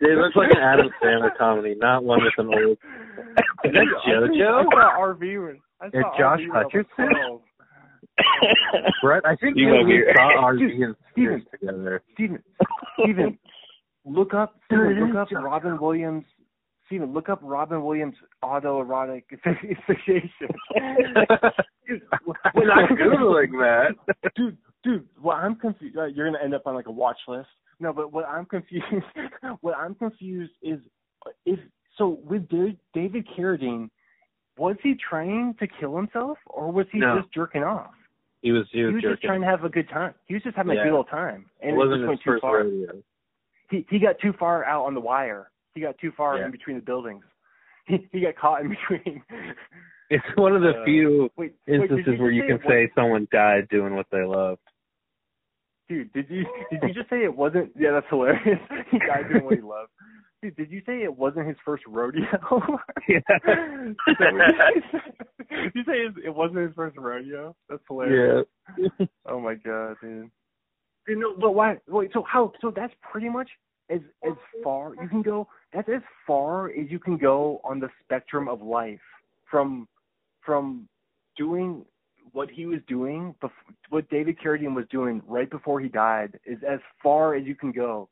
[0.00, 2.78] it looks like an Adam Sandler comedy, not one with an old.
[3.64, 4.64] Is that I JoJo?
[4.70, 7.40] saw RV when I saw Yeah, Josh RV when I Hutcherson?
[9.02, 10.52] Brett, I think You we saw.
[10.52, 11.44] RV and Steven.
[11.50, 12.02] Together.
[12.14, 12.42] Steven,
[13.02, 13.38] Steven,
[14.04, 16.24] look up, Steven, look up Robin Williams.
[16.86, 18.14] Steven, look up Robin Williams
[18.44, 20.48] autoerotic asphyxiation.
[22.54, 23.94] We're not googling that.
[24.36, 25.96] dude, dude, what I'm confused.
[25.96, 27.48] Uh, you're gonna end up on like a watch list.
[27.80, 28.84] No, but what I'm confused,
[29.60, 30.80] what I'm confused is,
[31.44, 31.58] is
[31.98, 33.90] so with David, David Carradine,
[34.56, 37.20] was he trying to kill himself or was he No.
[37.20, 37.90] just jerking off?
[38.42, 40.14] He was he He was, was just trying to have a good time.
[40.26, 40.82] He was just having Yeah.
[40.82, 42.58] a good old time, and it, wasn't just went too far.
[42.64, 43.02] rodeo.
[43.70, 45.50] He he got too far out on the wire.
[45.76, 46.46] He got too far Yeah.
[46.46, 47.22] in between the buildings.
[47.86, 49.22] He he got caught in between.
[50.08, 53.26] It's one of the Uh, few Wait, wait, instances you where you can say someone
[53.32, 54.60] died doing what they loved.
[55.88, 57.70] Dude, did you did you just say it wasn't?
[57.76, 58.60] Yeah, that's hilarious.
[58.90, 59.90] he died doing what he loved.
[60.42, 62.22] Dude, did you say it wasn't his first rodeo?
[63.08, 63.18] Yeah.
[65.50, 67.54] Did you say it- it wasn't his first rodeo?
[67.68, 68.46] That's hilarious.
[68.78, 69.06] Yeah.
[69.26, 70.30] Oh my god, dude.
[71.08, 71.78] You know, but why?
[71.88, 72.52] Wait, so how?
[72.60, 73.48] So that's pretty much
[73.90, 74.32] as as
[74.62, 75.48] far you can go.
[75.72, 79.00] That's as far as you can go on the spectrum of life.
[79.50, 79.88] From
[80.44, 80.88] from
[81.36, 81.84] doing
[82.32, 83.50] what he was doing, bef-
[83.90, 87.72] what David Carradine was doing right before he died, is as far as you can
[87.72, 88.08] go.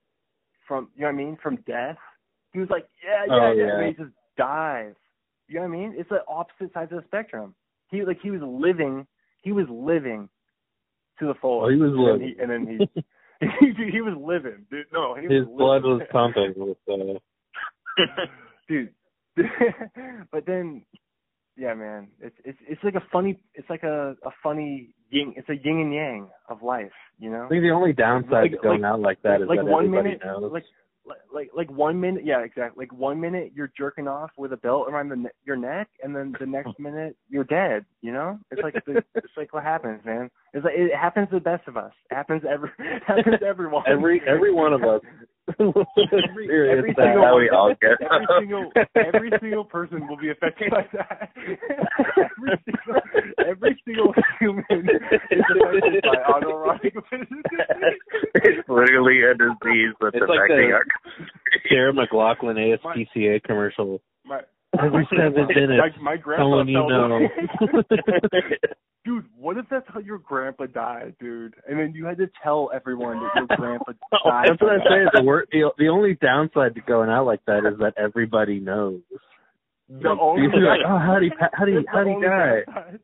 [0.66, 1.38] From you know what I mean?
[1.42, 1.98] From death,
[2.52, 3.78] he was like, yeah, yeah, Oh, yeah, yeah.
[3.78, 4.94] and he just dies.
[5.48, 5.94] You know what I mean?
[5.96, 7.54] It's the opposite sides of the spectrum.
[7.90, 9.06] He like he was living.
[9.42, 10.28] He was living
[11.18, 11.66] to the fullest.
[11.66, 12.28] Oh, he was and living.
[12.28, 13.02] he, and then he
[13.40, 13.46] he,
[13.92, 14.66] he was living.
[14.70, 15.98] Dude, no, he His was blood living.
[15.98, 17.18] was pumping with uh
[18.68, 18.90] dude.
[20.32, 20.82] but then,
[21.56, 25.34] yeah, man, it's it's it's like a funny, it's like a a funny yin.
[25.36, 27.44] It's a yin and yang of life, you know.
[27.46, 29.64] I think the only downside Like- to going like- out like that is like that
[29.66, 30.52] one minute, knows.
[30.52, 30.64] like
[31.06, 32.84] like like like one minute, yeah, exactly.
[32.84, 36.14] Like one minute you're jerking off with a belt around the ne- your neck, and
[36.14, 37.84] then the next minute you're dead.
[38.02, 40.30] You know, it's like the, it's like what happens, man.
[40.52, 41.92] It's like it happens to the best of us.
[42.10, 43.84] It happens every it happens to everyone.
[43.86, 45.00] every every one of us
[45.48, 47.04] Every, experience every that.
[47.04, 48.00] single how we all get.
[48.00, 51.30] every single every single person will be affected by that.
[52.16, 53.00] every single
[53.46, 56.92] every single human is affected by autoerotic
[58.34, 60.84] it's literally a disease that's It's like affecting the- our
[61.68, 64.00] Sarah McLachlan ASPCA commercial.
[64.24, 64.40] my,
[64.82, 67.28] Every seven minutes, my, my grandpa someone you know.
[69.04, 71.54] dude, what if that's how your grandpa died, dude?
[71.68, 73.92] And then you had to tell everyone that your grandpa
[74.24, 74.48] died.
[74.48, 75.06] That's what I'm saying.
[75.14, 79.00] The, wor- the the only downside to going out like that is that everybody knows.
[79.88, 82.26] The only You'd like, oh, how do you how do you how do you only
[82.26, 82.62] die?
[82.66, 83.00] downside.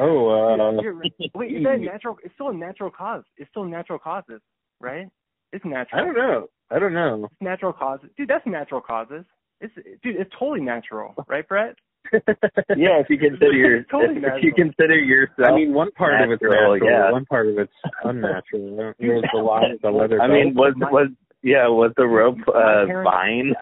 [0.00, 0.94] Oh, uh, You're.
[1.34, 2.18] Wait, is that natural?
[2.24, 3.24] It's still a natural cause.
[3.36, 4.40] It's still natural causes,
[4.80, 5.08] right?
[5.52, 6.00] It's natural.
[6.00, 6.46] I don't know.
[6.70, 7.24] I don't know.
[7.30, 8.28] It's natural causes, dude.
[8.28, 9.24] That's natural causes.
[9.60, 10.16] It's dude.
[10.16, 11.76] It's totally natural, right, Brett?
[12.12, 14.44] yeah, if you consider your, totally if natural.
[14.44, 15.48] you consider yourself.
[15.48, 17.10] I mean, one part of it's Natural, natural, yeah.
[17.12, 17.72] one part of it's
[18.04, 18.78] unnatural.
[18.78, 20.20] I don't- There was the line, the leather.
[20.20, 21.08] I mean, was My- was
[21.42, 23.54] yeah, was the rope My uh parents- vine?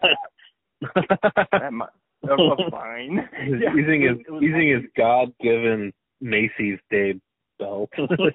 [1.51, 1.89] That might,
[2.23, 3.27] of, of fine.
[3.45, 7.13] He's Yeah, using it his was- it was using his God-given Macy's Day
[7.59, 7.89] belt.
[7.97, 8.33] it was,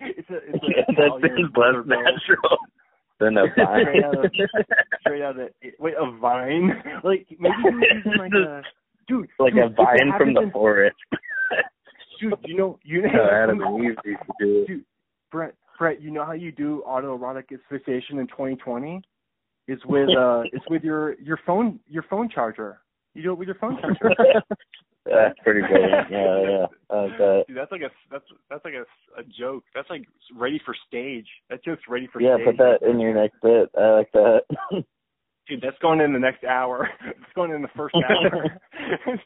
[0.00, 2.58] it's a, it's yeah, a that Italian seems less natural
[3.20, 4.24] than a Straight out vine.
[4.24, 4.30] of,
[5.00, 5.48] straight out of
[5.78, 6.70] wait a vine.
[7.04, 8.62] Like maybe using like a
[9.08, 9.28] dude.
[9.38, 10.96] like dude, a vine from the forest.
[12.20, 14.66] Dude, you know you know Uh, Adam and Eve used to do it.
[14.68, 14.84] Dude,
[15.30, 19.02] Brett, Brett, you know how you do autoerotic asphyxiation in 2020?
[19.68, 22.78] It's with uh, it's with your your phone your phone charger.
[23.14, 24.14] You do it with your phone charger.
[25.06, 25.90] That's pretty good.
[26.10, 26.66] Yeah, yeah.
[26.88, 29.64] But, Dude, that's like a that's that's like a, a joke.
[29.74, 30.06] That's like
[30.36, 31.26] ready for stage.
[31.50, 32.46] That joke's ready for yeah, stage.
[32.46, 33.70] Yeah, put that in your next bit.
[33.76, 34.42] I like that.
[35.48, 36.88] Dude, that's going in the next hour.
[37.06, 38.60] It's going in the first hour.
[38.96, 39.22] that's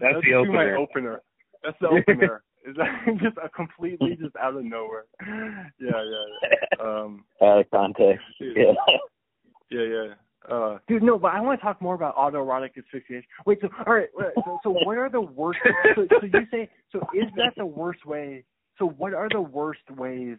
[0.00, 0.76] the to my opener.
[0.76, 1.20] opener.
[1.62, 2.42] That's the opener.
[2.66, 5.04] Is that just a completely just out of nowhere?
[5.26, 6.24] Yeah, yeah.
[6.42, 6.84] yeah.
[6.84, 8.24] Um, Out of context.
[8.38, 8.72] dude, Yeah.
[9.70, 10.14] yeah, yeah.
[10.48, 13.24] Uh, dude, no, but I want to talk more about autoerotic asphyxiation.
[13.46, 14.08] Wait, so all right,
[14.44, 15.58] so, so what are the worst?
[15.94, 18.44] So, so you say, so is that the worst way?
[18.78, 20.38] So what are the worst ways?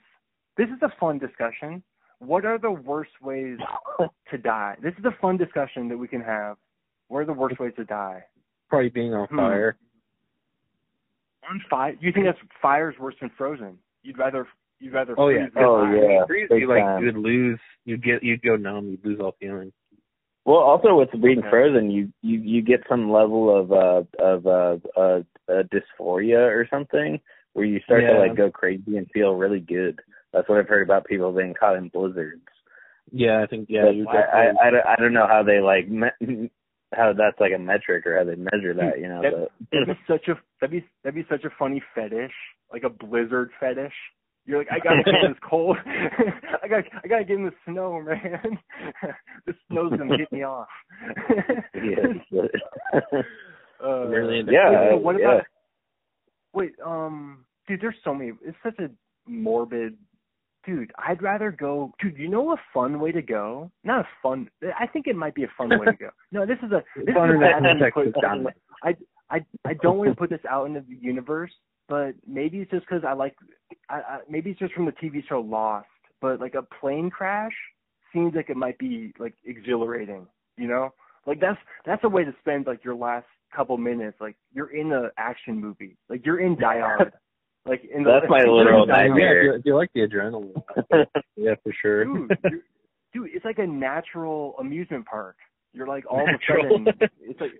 [0.57, 1.83] This is a fun discussion.
[2.19, 3.57] What are the worst ways
[4.31, 4.75] to die?
[4.81, 6.57] This is a fun discussion that we can have.
[7.07, 8.23] What are the worst ways to die?
[8.69, 9.37] Probably being on Hmm.
[9.37, 9.77] fire.
[11.49, 11.95] On fire?
[11.99, 13.77] You think that's fire's worse than frozen?
[14.03, 14.47] You'd rather
[14.79, 15.41] you'd rather Oh yeah.
[15.45, 15.95] freeze than Oh, die.
[15.95, 16.25] yeah.
[16.25, 17.59] Freeze, you, like you would lose.
[17.85, 18.89] You would get you'd go numb.
[18.89, 19.71] You'd lose all feeling.
[20.45, 21.49] Well, also with being Okay.
[21.49, 26.67] frozen, you you you get some level of uh of uh, uh, uh dysphoria or
[26.69, 27.19] something
[27.53, 29.99] where you start to like go crazy and feel really good.
[30.33, 32.41] That's what I've heard about people being caught in blizzards.
[33.11, 33.83] Yeah, I think yeah.
[33.85, 36.49] But You I, I, I, don't- I don't know how they like me-
[36.93, 38.99] how that's like a metric or how they measure that.
[38.99, 42.33] You know, That- that'd be such a that'd be that'd be such a funny fetish,
[42.71, 43.93] like a blizzard fetish.
[44.45, 45.77] You're like, I gotta get in this cold.
[46.63, 48.57] I got I gotta get in the snow, man.
[49.45, 50.67] the snow's gonna get me off.
[51.75, 52.05] yes,
[53.83, 55.25] Uh, Really Yeah, wait, what yeah.
[55.35, 55.43] about?
[56.53, 58.31] Wait, um, dude, there's so many.
[58.43, 58.89] It's such a
[59.27, 59.95] morbid.
[60.65, 61.91] Dude, I'd rather go.
[61.99, 63.71] Dude, you know a fun way to go?
[63.83, 64.49] Not a fun.
[64.79, 66.09] I think it might be a fun way to go.
[66.31, 66.83] No, this is a.
[66.95, 68.45] This is Fun a bad way to put Texas, John.
[68.83, 68.95] I
[69.31, 71.51] I I don't want to put this out into the universe,
[71.91, 73.35] but maybe it's just because I like.
[73.89, 75.87] I, I maybe it's just from the TV show Lost,
[76.21, 77.51] but like a plane crash
[78.13, 80.25] seems like it might be like exhilarating.
[80.57, 80.93] You know,
[81.27, 84.17] like that's that's a way to spend like your last couple minutes.
[84.21, 85.97] Like you're in a action movie.
[86.09, 87.11] Like you're in Die Hard.
[87.63, 89.43] Like in the, That's my you're literal in nightmare.
[89.43, 91.05] Yeah, if you, if you like the adrenaline,
[91.35, 92.05] yeah, for sure.
[92.05, 92.31] Dude,
[93.13, 95.35] dude, it's like a natural amusement park.
[95.71, 96.77] You're like all Natural.
[96.77, 97.51] of a sudden, it's like.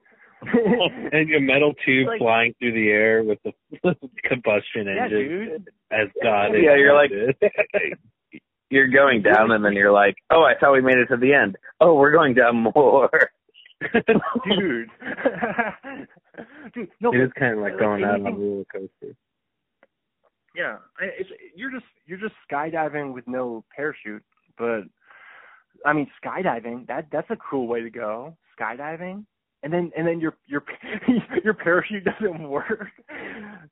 [1.11, 3.53] and your metal tube Like- flying through the air with the
[4.23, 5.69] combustion yeah, engine dude.
[5.91, 6.47] as God.
[6.53, 7.11] Yeah, you're like-
[8.69, 11.34] you're going down and then you're like, oh, I thought we made it to the
[11.34, 11.57] end.
[11.80, 13.09] Oh, we're going down more.
[14.45, 14.89] dude.
[16.73, 19.15] dude, no, it is kind of like like going out on a roller coaster.
[20.55, 24.23] yeah, it's you're just you're just skydiving with no parachute,
[24.57, 24.81] but
[25.85, 28.38] I mean skydiving that that's a cool way to go.
[28.59, 29.26] Skydiving,
[29.63, 30.63] and then and then your your
[31.43, 32.88] your parachute doesn't work.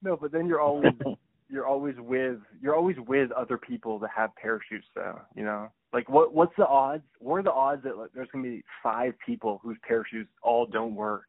[0.01, 0.93] No, but then you're always
[1.49, 5.19] you're always with you're always with other people that have parachutes though.
[5.35, 7.03] You know, like what what's the odds?
[7.19, 10.95] What are the odds that like, there's gonna be five people whose parachutes all don't
[10.95, 11.25] work?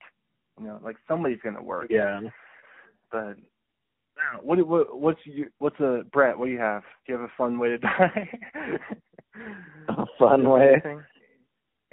[0.59, 1.87] You know, like somebody's gonna work.
[1.91, 2.21] Yeah.
[3.11, 3.37] But
[4.43, 6.39] what what what's you what's a Brett?
[6.39, 6.83] What do you have?
[7.07, 8.31] Do you have a fun way to die?
[9.89, 10.73] A fun way?
[10.73, 11.03] Anything?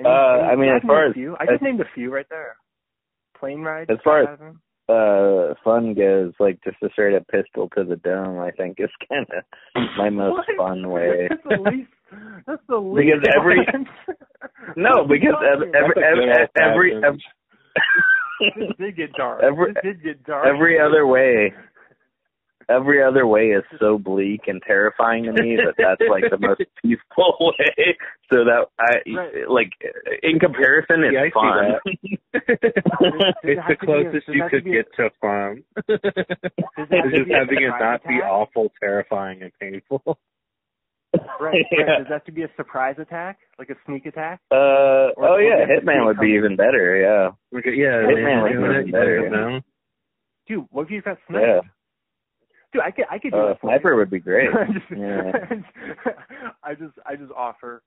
[0.04, 1.36] Uh, I mean, just as far named as- few.
[1.40, 2.56] I as- just named a few right there.
[3.40, 3.90] Plane ride.
[3.90, 4.40] As far as-
[4.90, 8.90] uh, fun goes, like just a straight up pistol to the dome, I think is
[9.10, 9.44] kind of
[9.98, 11.28] my most fun way.
[11.30, 11.90] That's the least.
[12.48, 13.22] That's the least.
[13.22, 13.66] Because every-
[14.78, 18.68] No, What are you because talking ev- every That's a every good every, old-fashioned- every,
[18.68, 19.44] This did get dark.
[19.44, 20.46] Every- this did get dark.
[20.48, 21.54] every other way
[22.70, 26.62] every other way is so bleak and terrifying to me that that's like the most
[26.84, 27.96] peaceful way
[28.32, 29.50] so that i Right.
[29.50, 29.72] like
[30.24, 31.80] in comparison it's Yeah, I fun
[32.34, 35.64] it's the to be a- closest you have to could a- get to fun.
[35.88, 40.18] Does it have It's to just having it surprise not be awful, terrifying, and painful.
[41.40, 41.66] Right.
[41.72, 41.84] Yeah.
[41.84, 41.98] right.
[42.00, 44.42] Does that have to be a surprise attack, like a sneak attack?
[44.52, 48.52] uh Or- oh yeah hitman would be even better yeah Like, yeah, Hitman man, was
[48.52, 49.20] doing even better.
[49.22, 49.62] you know?
[50.48, 51.46] Dude, what if you got sniped?
[51.46, 51.60] yeah
[52.78, 53.98] Dude, I could I could do uh that for sniper you.
[53.98, 55.32] would be great I just, Yeah.
[56.64, 57.82] I just I just offer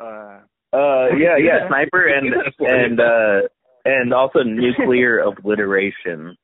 [0.00, 0.40] uh
[0.72, 3.48] uh yeah yeah sniper and and uh
[3.84, 6.36] and also nuclear obliteration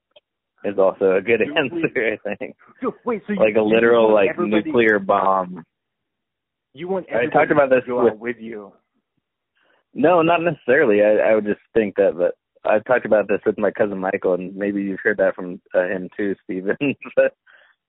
[0.65, 4.13] is also a good Nuclear- answer i think dude, wait, so you, like a literal
[4.13, 5.65] like nuclear bomb
[6.75, 8.73] You want I talked about this with- with you.
[9.95, 11.03] No, not necessarily.
[11.03, 12.33] I, I would just think that, but
[12.65, 15.83] I've talked about this with my cousin Michael, and maybe you've heard that from uh,
[15.87, 16.77] him too, Stephen.
[17.15, 17.35] but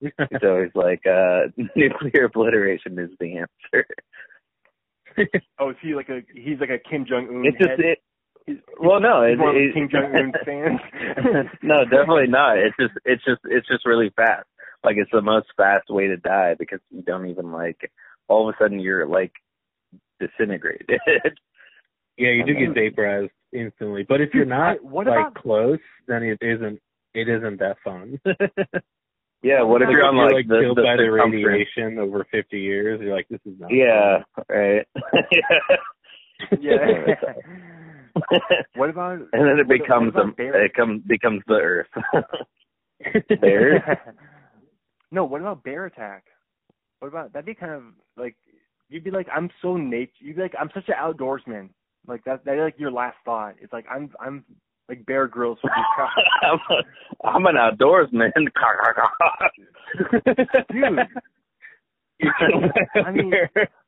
[0.02, 0.12] he's
[0.44, 3.86] always like, uh, nuclear obliteration is the answer.
[5.60, 7.80] Oh, is he like a he's like a Kim Jong Un It's just head?
[7.80, 8.00] it.
[8.48, 11.50] He's, Well, no, he's it, one of the it, Kim Jong Un fans.
[11.62, 12.58] no, definitely not.
[12.58, 14.48] It's just, it's just, it's just really fast.
[14.84, 17.92] Like it's the most fast way to die because you don't even like.
[18.28, 19.34] All of a sudden, you're like
[20.20, 21.00] disintegrated.
[22.18, 24.06] Yeah, you do get vaporized instantly.
[24.10, 26.80] But if you're not I- what like about- close, then it isn't
[27.14, 28.20] it isn't that fun.
[29.44, 29.62] Yeah.
[29.62, 31.46] What if you're on you're like, like the, killed the by the circumference?
[31.46, 33.00] radiation over fifty years?
[33.02, 33.72] You're like, this is not.
[33.72, 34.24] Yeah.
[34.50, 34.88] Right.
[36.60, 37.16] yeah.
[38.76, 41.88] what about and then it becomes what a, it comes becomes the earth.
[43.04, 43.24] fun.
[43.42, 43.82] Bears?
[45.12, 46.24] no, what about bear attack?
[47.00, 47.84] What about that'd be kind of
[48.18, 48.36] like
[48.90, 50.12] you'd be like I'm so nature.
[50.20, 51.70] You'd be like I'm such an outdoorsman.
[52.08, 52.46] Like that.
[52.46, 53.56] That'd be like your last thought.
[53.62, 54.44] It's like I'm I'm
[54.90, 56.10] like Bear Grylls would be proud.
[56.44, 58.32] I'm, a, I'm an outdoorsman.
[60.72, 60.84] Dude,
[62.20, 63.32] You killed by a I mean,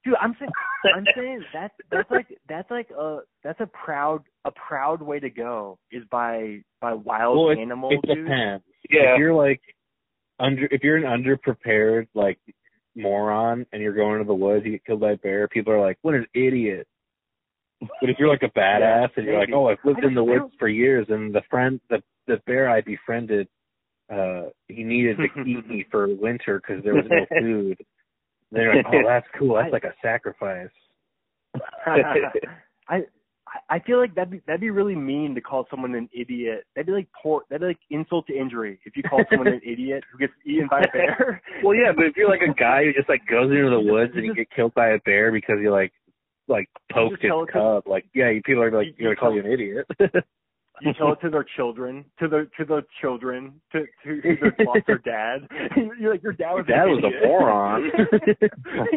[0.04, 0.52] dude, I'm saying,
[0.96, 5.30] I'm saying that that's like that's like a that's a proud a proud way to
[5.30, 8.26] go is by by wild well, it, animal it dude.
[8.26, 8.64] depends.
[8.90, 9.14] yeah.
[9.14, 9.62] If you're like
[10.40, 12.40] under, if you're an underprepared like
[12.96, 15.48] moron and you're going to the woods, you get killed by a bear.
[15.48, 16.88] People are like, "What an idiot!"
[17.82, 20.54] But if you're like a badass and you're like, "Oh, I've lived in the woods
[20.58, 23.48] for years," and the friend, the the bear I befriended,
[24.12, 27.78] uh, he needed to eat me for winter because there was no food.
[28.52, 29.56] They're like, "Oh, that's cool.
[29.56, 30.70] That's like a sacrifice."
[32.88, 33.02] I
[33.70, 36.66] I feel like that'd be that'd be really mean to call someone an idiot.
[36.76, 37.44] That'd be like poor.
[37.50, 40.68] That'd be like insult to injury if you call someone an idiot who gets eaten
[40.70, 41.42] by a bear.
[41.64, 44.14] well, yeah, but if you're like a guy who just like goes into the woods
[44.16, 45.94] and you get killed by a bear because you're like
[46.48, 49.88] like poked his cub, like yeah, people are like you, gonna call you an idiot.
[50.82, 54.56] you tell it to their children, to the to the children, to to, to their
[54.66, 55.48] lost their dad.
[56.00, 56.66] You're like your dad was.
[56.68, 57.24] Your dad was idiot.
[57.24, 57.92] a moron.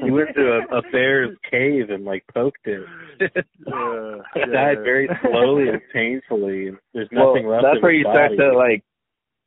[0.02, 2.86] he went to a, a bear's cave and like poked it.
[3.18, 3.26] He
[3.66, 4.46] yeah.
[4.52, 6.68] died very slowly and painfully.
[6.68, 7.66] And there's nothing well, left.
[7.74, 8.84] That's where his you start to like.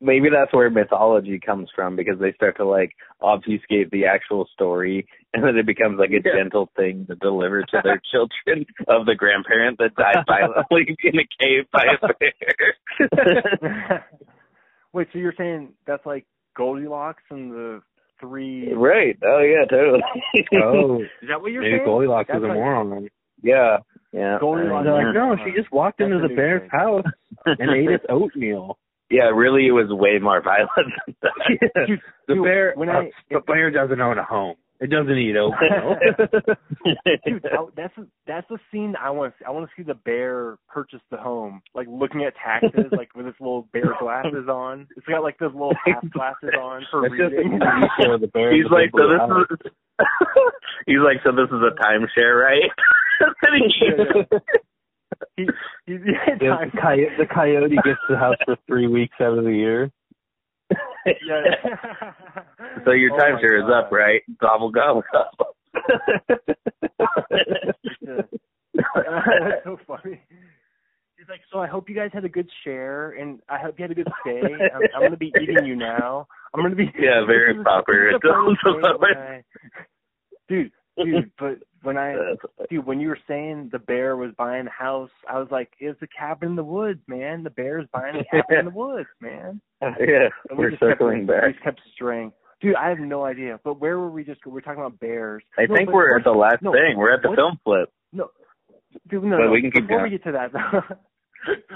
[0.04, 5.06] Maybe that's where mythology comes from because they start to like obfuscate the actual story,
[5.34, 6.42] and then it becomes like a Yeah.
[6.42, 11.26] gentle thing to deliver to their children of the grandparent that died violently in a
[11.40, 14.04] cave by a bear.
[14.92, 16.26] Wait, so you're saying that's like
[16.56, 17.82] Goldilocks and the
[18.20, 18.72] three?
[18.74, 19.16] right?
[19.24, 20.00] Oh yeah, totally.
[20.62, 21.84] Oh, Is that what you're maybe saying?
[21.86, 22.90] Goldilocks That's was a like- moron.
[22.90, 23.08] Then.
[23.42, 23.78] yeah,
[24.12, 24.38] yeah.
[24.40, 25.34] Goldilocks- They're like, Yeah.
[25.34, 26.70] no, she just walked That's into the bear's thing.
[26.70, 27.04] house
[27.46, 28.78] and ate its oatmeal.
[29.12, 30.70] Yeah, really, it was way more violent
[31.06, 31.86] than that.
[31.86, 34.56] Dude, the dude, bear, when uh, I- the bear doesn't own a home.
[34.80, 35.94] It doesn't eat oatmeal.
[37.24, 37.94] Dude, I, that's
[38.26, 39.32] that's the scene I want.
[39.32, 39.44] to see.
[39.46, 43.26] I want to see the bear purchase the home, like looking at taxes, like with
[43.26, 44.88] his little bear glasses on.
[44.96, 47.60] It's got like those little half glasses on for It's just a reading.
[47.60, 48.18] TV show.
[48.18, 48.52] The bear.
[48.56, 49.46] He's like, so this house.
[49.52, 49.70] is.
[50.86, 52.70] He's like, so this is a timeshare, right?
[55.36, 55.50] And
[55.86, 59.14] he- he, he's yeah, The time- coyote, the coyote gets the house for three weeks
[59.20, 59.90] out of the year.
[61.06, 62.12] yeah.
[62.84, 64.22] So your Oh share timeshare is up, right?
[64.40, 65.56] Gobble gobble gobble.
[68.74, 70.20] That's so funny.
[71.18, 73.84] He's like, so I hope you guys had a good share, and I hope you
[73.84, 74.40] had a good stay.
[74.74, 76.26] I'm, I'm going to be eating you now.
[76.54, 76.90] I'm going to be.
[76.98, 77.92] Yeah, very This proper.
[78.12, 79.44] this is the part of the Don't- day when I-
[80.48, 82.14] Dude, dude, but when I,
[82.70, 86.00] dude, when you were saying the bear was buying the house, I was like, it's
[86.02, 87.42] a cabin in the woods, man.
[87.42, 89.60] The bear's buying a cabin in the woods, man.
[89.82, 91.52] yeah, And we we're just kept- circling We back.
[91.52, 92.32] just kept straying.
[92.60, 93.58] Dude, I have no idea.
[93.64, 94.46] But where were we just?
[94.46, 95.42] We're talking about bears.
[95.58, 96.96] I No, think but we're at the last no, thing.
[96.96, 97.92] We're at the what- film flip.
[98.12, 98.30] No,
[99.08, 99.50] dude, no, But no.
[99.50, 100.12] we can keep before going.
[100.12, 100.52] we get to that,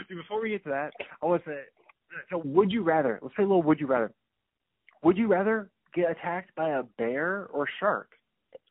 [0.08, 1.58] dude, before we get to that, I want to say,
[2.30, 3.18] so would you rather?
[3.20, 3.62] Let's play a little.
[3.64, 4.12] Would you rather?
[5.02, 8.10] Would you rather get attacked by a bear or shark?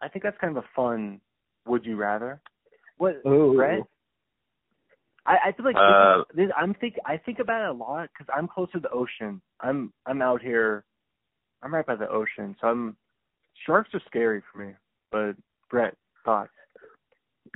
[0.01, 1.21] I think that's kind of a fun.
[1.67, 2.41] Would you rather?
[2.97, 3.55] What, Ooh.
[3.55, 3.79] Brett?
[5.25, 8.31] I, I feel like Uh, this, I'm think I think about it a lot because
[8.35, 9.41] I'm close to the ocean.
[9.59, 10.85] I'm I'm out here.
[11.63, 12.95] I'm right by the ocean, so I'm.
[13.65, 14.73] Sharks are scary for me.
[15.11, 15.35] But
[15.71, 16.51] Brett, thoughts?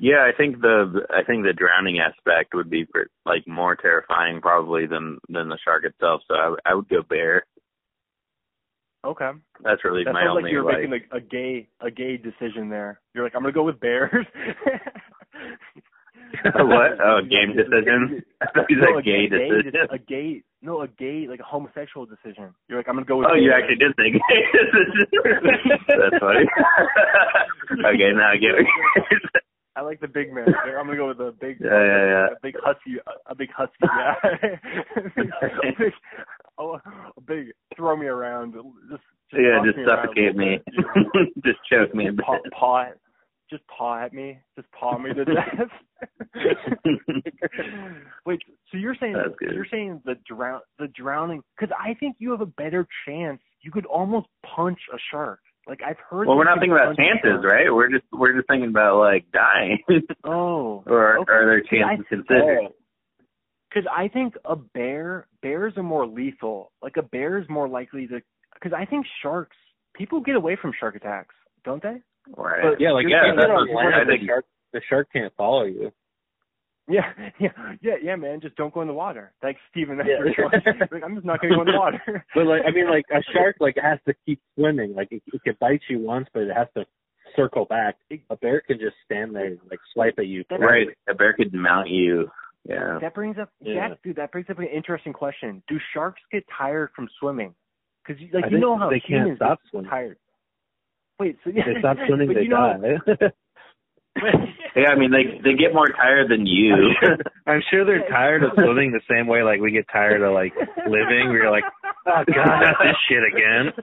[0.02, 2.88] Yeah, I think the I think the drowning aspect would be
[3.26, 6.22] like more terrifying probably than than the shark itself.
[6.28, 7.46] So I, I would go bear.
[9.06, 9.30] Okay.
[9.64, 10.90] That's really That my sounds only like you're like.
[10.90, 13.00] making a, a gay a gay decision there.
[13.14, 14.26] You're like, I'm gonna go with bears.
[16.44, 16.92] What?
[17.04, 18.22] Oh, a game decision?
[18.54, 19.88] Thought No, said a gay gay, decision.
[19.90, 22.54] a gay, no, a gay, like a homosexual decision.
[22.68, 23.28] You're like, I'm gonna go with.
[23.32, 25.08] Oh, you actually did say gay decision.
[25.88, 26.46] That's funny.
[27.82, 28.68] okay, now I get it.
[29.80, 30.46] I like the big man.
[30.78, 32.28] I'm gonna go with a big, Yeah, yeah, yeah.
[32.28, 32.98] a big husky,
[33.28, 34.16] a, big husky guy.
[34.98, 35.94] a big,
[36.58, 36.80] oh,
[37.16, 38.54] a big, throw me around.
[38.90, 39.02] Just,
[39.32, 40.58] just yeah, just me suffocate me.
[40.58, 40.84] bit, you
[41.14, 41.26] know.
[41.46, 42.86] just choke me Just paw, paw,
[43.50, 44.38] just paw at me.
[44.58, 45.72] Just paw me to death.
[48.26, 48.42] Wait,
[48.72, 51.42] so you're saying you're saying the drown the drowning?
[51.58, 53.40] Because I think you have a better chance.
[53.62, 55.40] You could almost punch a shark.
[55.68, 56.28] Like I've heard.
[56.28, 57.44] well, we're not thinking about chances, shark.
[57.46, 57.72] right?
[57.74, 59.80] We're just we're just thinking about like dying,
[60.24, 61.32] Oh, or okay.
[61.32, 62.70] are there See, I- chances considered?
[63.70, 66.72] Because I think a bear, bears are more lethal.
[66.82, 68.20] Like a bear is more likely to.
[68.56, 69.56] Because I think sharks,
[69.96, 72.02] people get away from shark attacks, don't they?
[72.36, 72.64] Right.
[72.64, 74.28] But- Yeah, like Yeah, that's you're what I the think.
[74.28, 75.92] shark, the shark can't follow you.
[76.90, 77.02] Yeah,
[77.40, 77.50] yeah,
[77.82, 78.42] yeah, yeah, man.
[78.42, 79.32] Just don't go in the water.
[79.44, 80.26] Like Steven, that's Yeah.
[80.26, 80.62] your choice.
[80.92, 82.26] like, I'm just not gonna go in the water.
[82.36, 84.94] But like, I mean, like a shark, like has to keep swimming.
[84.96, 86.86] Like it, it can bite you once, but it has to
[87.36, 87.96] circle back.
[88.32, 90.44] A bear can just stand there, and, like swipe at you.
[90.50, 90.88] Right.
[91.08, 92.30] A bear could mount you.
[92.68, 92.98] Yeah.
[93.02, 93.74] That brings up, Yeah.
[93.90, 93.94] yeah.
[94.04, 94.16] dude.
[94.18, 95.62] That brings up an interesting question.
[95.68, 97.54] Do sharks get tired from swimming?
[98.06, 99.90] Because like I you know how they can't humans stop get swimming.
[99.92, 100.18] tired.
[101.20, 103.16] Wait, so yeah, They stop swimming, they you know, die.
[104.76, 106.74] Yeah, I mean they they get more tired than you.
[107.48, 110.54] I'm sure they're tired of swimming the same way like we get tired of like
[110.88, 111.30] living.
[111.30, 111.64] We're like,
[112.06, 113.74] oh god, not this shit again.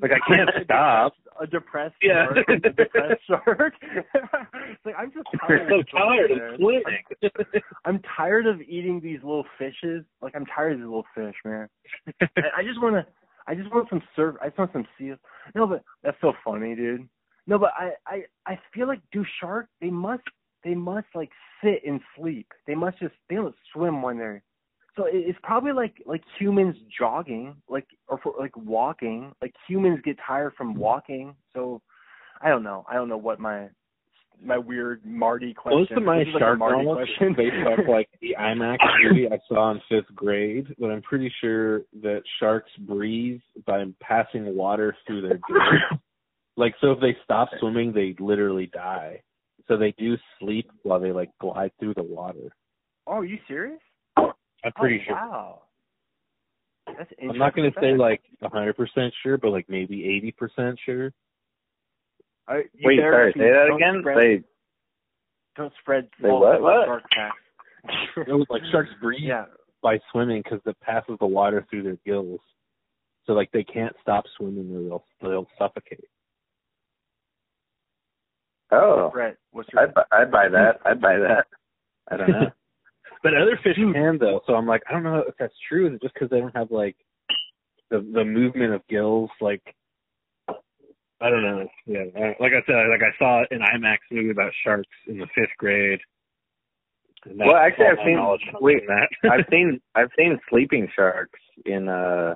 [0.00, 1.14] Like I can't stop.
[1.40, 2.26] A depressed Yeah.
[2.32, 2.48] shark.
[2.48, 3.74] A depressed shark.
[4.84, 5.68] like I'm just tired.
[5.70, 6.56] We're of so tired of man.
[6.58, 7.62] swimming.
[7.84, 10.04] I'm tired of eating these little fishes.
[10.22, 11.68] Like I'm tired of these little fish, man.
[12.20, 12.26] I,
[12.58, 13.06] I just want to.
[13.48, 14.36] I just want some surf.
[14.42, 15.18] I just want some seals.
[15.54, 17.08] No, but that's so funny, dude.
[17.46, 19.68] No, but I, I, I feel like do shark?
[19.80, 20.22] They must,
[20.64, 21.30] they must like
[21.62, 22.48] sit and sleep.
[22.66, 24.42] They must just they don't swim when they're
[24.96, 29.32] so it's probably like like humans jogging, like or for, like walking.
[29.42, 31.36] Like humans get tired from walking.
[31.54, 31.82] So
[32.40, 32.84] I don't know.
[32.88, 33.68] I don't know what my
[34.42, 35.80] my weird Marty question.
[35.80, 39.38] Most of my is like shark Marty knowledge based off like the IMAX movie I
[39.48, 45.22] saw in fifth grade, but I'm pretty sure that sharks breathe by passing water through
[45.22, 46.00] their gills.
[46.56, 49.22] Like so if they stop swimming they literally die.
[49.68, 52.50] So they do sleep while they like glide through the water.
[53.06, 53.80] oh, are you serious?
[54.16, 55.14] I'm pretty oh, sure.
[55.14, 55.62] Wow.
[56.86, 57.30] That's interesting.
[57.30, 61.12] I'm not gonna say like a hundred percent sure, but like maybe eighty percent sure.
[62.48, 64.02] I, you Wait, sorry, say that again.
[64.02, 64.44] Spread, Say
[65.56, 66.62] don't spread Say false what?
[66.62, 66.86] What?
[66.86, 68.26] shark facts.
[68.28, 69.44] It was like sharks breathe yeah.
[69.82, 72.40] by swimming because it passes the water through their gills.
[73.26, 76.04] So like they can't stop swimming or they'll they'll suffocate.
[78.72, 80.80] Oh, Brett, what's your I'd buy, I'd buy that.
[80.84, 81.46] I'd buy that.
[82.10, 82.50] I don't know.
[83.22, 85.88] but other fish can though, so I'm like, I don't know if that's true.
[85.88, 86.96] Is it just because they don't have like
[87.90, 89.30] the the movement of gills?
[89.40, 89.62] Like,
[90.48, 91.66] I don't know.
[91.86, 92.04] Yeah,
[92.40, 96.00] like I said, like I saw an IMAX movie about sharks in the fifth grade.
[97.34, 99.30] Well, actually, I've seen- knowledge wait, from that.
[99.30, 102.34] I've seen I've seen sleeping sharks in uh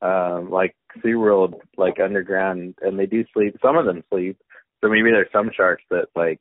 [0.00, 0.74] um like
[1.04, 3.56] SeaWorld like underground and they do sleep.
[3.62, 4.38] Some of them sleep.
[4.82, 6.40] So maybe there's some sharks that like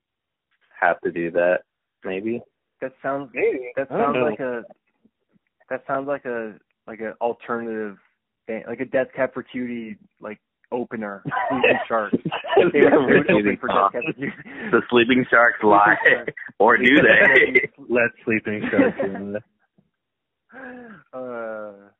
[0.79, 1.59] have to do that.
[2.03, 2.41] Maybe.
[2.81, 3.71] that sounds Maybe.
[3.75, 4.63] that sounds like a
[5.69, 6.55] that sounds like a
[6.85, 7.97] like an alternative
[8.45, 10.39] thing, like a Death Cab for Cutie like
[10.71, 11.23] opener.
[11.49, 12.11] Sleeping shark.
[12.13, 12.93] They would do it
[13.29, 14.33] open for Death Cab for Cutie.
[14.71, 15.95] the sleeping sharks lie,
[16.59, 17.69] or do they?
[17.89, 19.37] Let sleeping sharks in.
[21.13, 21.96] uh, yeah,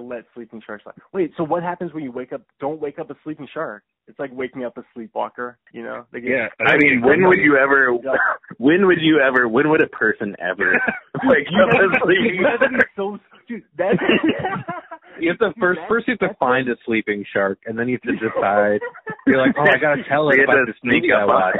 [0.00, 0.92] let sleeping sharks lie.
[1.12, 2.42] Wait, so what happens when you wake up?
[2.60, 3.82] Don't wake up a sleeping shark.
[4.08, 5.58] It's like waking up a sleepwalker.
[5.72, 6.04] You know?
[6.12, 7.92] They get, Yeah, I mean, when would you ever?
[8.04, 8.12] Yeah.
[8.58, 9.48] When would you ever?
[9.48, 10.72] When would a person ever
[11.24, 12.90] wake You up gotta, a sleeping you gotta shark?
[12.96, 13.62] so dude.
[13.76, 13.98] That's
[15.20, 17.98] You have to first first you have to find a sleeping shark and then you
[18.02, 18.80] have to decide
[19.26, 21.58] you're like, Oh, I gotta tell it about have this movie I up watched.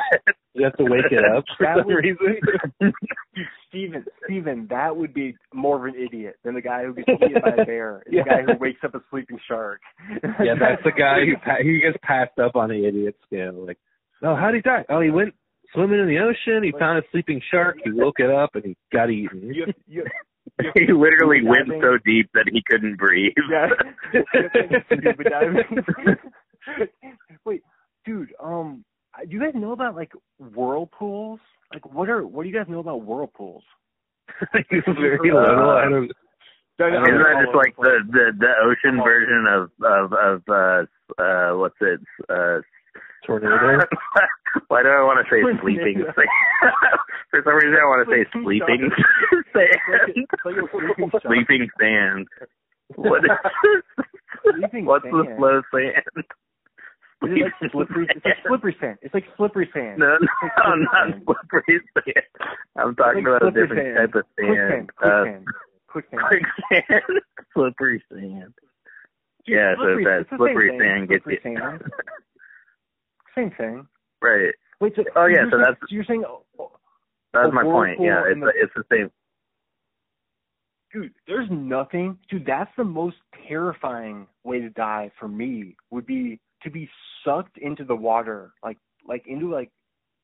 [0.54, 2.92] You have to wake it up for That some would- reason.
[3.68, 7.40] Steven, Steven, that would be more of an idiot than the guy who gets eaten
[7.42, 8.02] by a bear.
[8.06, 8.22] It's Yeah.
[8.24, 9.80] The guy who wakes up a sleeping shark.
[10.22, 13.64] yeah, that's the guy who pa- he gets passed up on the idiot scale.
[13.66, 13.78] Like,
[14.22, 14.84] oh, how'd he die?
[14.90, 15.32] Oh, he went
[15.72, 16.62] swimming in the ocean.
[16.62, 17.78] He found a sleeping shark.
[17.82, 19.54] He woke it up and he got eaten.
[19.54, 20.04] You have, you,
[20.74, 23.32] he literally went so deep that he couldn't breathe.
[23.50, 23.68] yeah.
[24.92, 25.84] Scuba diving.
[27.44, 27.62] Wait,
[28.04, 28.34] dude.
[28.42, 28.84] Um,
[29.24, 31.40] do you guys know about like whirlpools?
[31.72, 33.64] Like, what are what do you guys know about whirlpools?
[34.54, 35.70] very little.
[35.70, 36.10] I don't.
[36.80, 41.22] I mean, isn't that just like the the the ocean version of of of uh
[41.22, 42.60] uh what's it uh
[43.26, 43.84] Tornado.
[44.68, 46.04] Why do I want to say sleeping?
[47.30, 48.90] For some reason, I want to say sleeping
[49.52, 49.68] sand.
[50.16, 52.26] It's like a sleeping sand.
[52.96, 53.30] What is
[54.56, 56.02] Sleeping What's the slow sand?
[57.22, 58.06] Is it like slippery?
[58.10, 58.98] It's like slippery sand.
[59.02, 59.98] It's like slippery sand.
[60.00, 60.52] No, no, like
[60.92, 61.22] not sand.
[61.24, 62.24] slippery sand.
[62.76, 64.12] I'm talking Like about a different sand.
[64.12, 64.90] type of sand.
[64.96, 65.46] Quicksand.
[65.46, 65.52] Uh,
[65.88, 66.20] Quicksand.
[66.20, 67.02] Quicksand.
[67.06, 67.22] quicksand.
[67.54, 68.54] slippery sand.
[69.46, 71.78] Yeah, so Slippery- that it's the slippery sand gets Slippery you.
[73.34, 73.52] Sand.
[73.56, 73.88] Same thing.
[74.20, 74.52] right.
[74.80, 76.44] Wait, so Oh, yeah, so saying- that's- you're saying, oh,
[77.32, 78.00] That's my point.
[78.00, 79.10] Yeah, it's the- it's the same.
[80.92, 82.44] dude, there's nothing, dude.
[82.44, 83.16] That's the most
[83.48, 85.76] terrifying way to die for me.
[85.90, 86.88] Would be to be
[87.24, 89.70] sucked into the water, like like into like,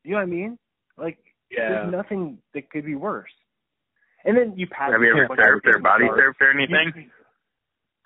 [0.04, 0.58] you know what I mean?
[0.96, 1.18] Like
[1.50, 3.32] there's nothing that could be worse.
[4.24, 4.92] And then you pass.
[4.92, 6.20] Have you ever bunch of surfed or body sharks.
[6.20, 6.92] surfed or anything?
[6.94, 7.10] You,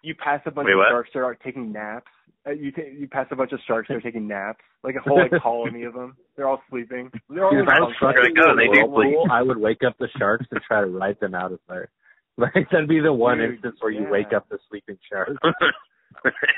[0.02, 0.90] you pass a bunch Wait, of what?
[0.90, 2.06] sharks that are taking naps.
[2.46, 5.18] Uh, you ta- you pass a bunch of sharks They're taking naps, like a whole
[5.18, 6.16] like colony of them.
[6.36, 7.10] They're all sleeping.
[7.30, 8.80] They're all Dude, if like, I on was stuck You're in like, oh, the they
[8.82, 9.30] do sleep.
[9.30, 11.88] I would wake up the sharks and try to ride them out of there.
[12.38, 15.28] Like that'd be the one Dude, instance where you wake up the sleeping shark.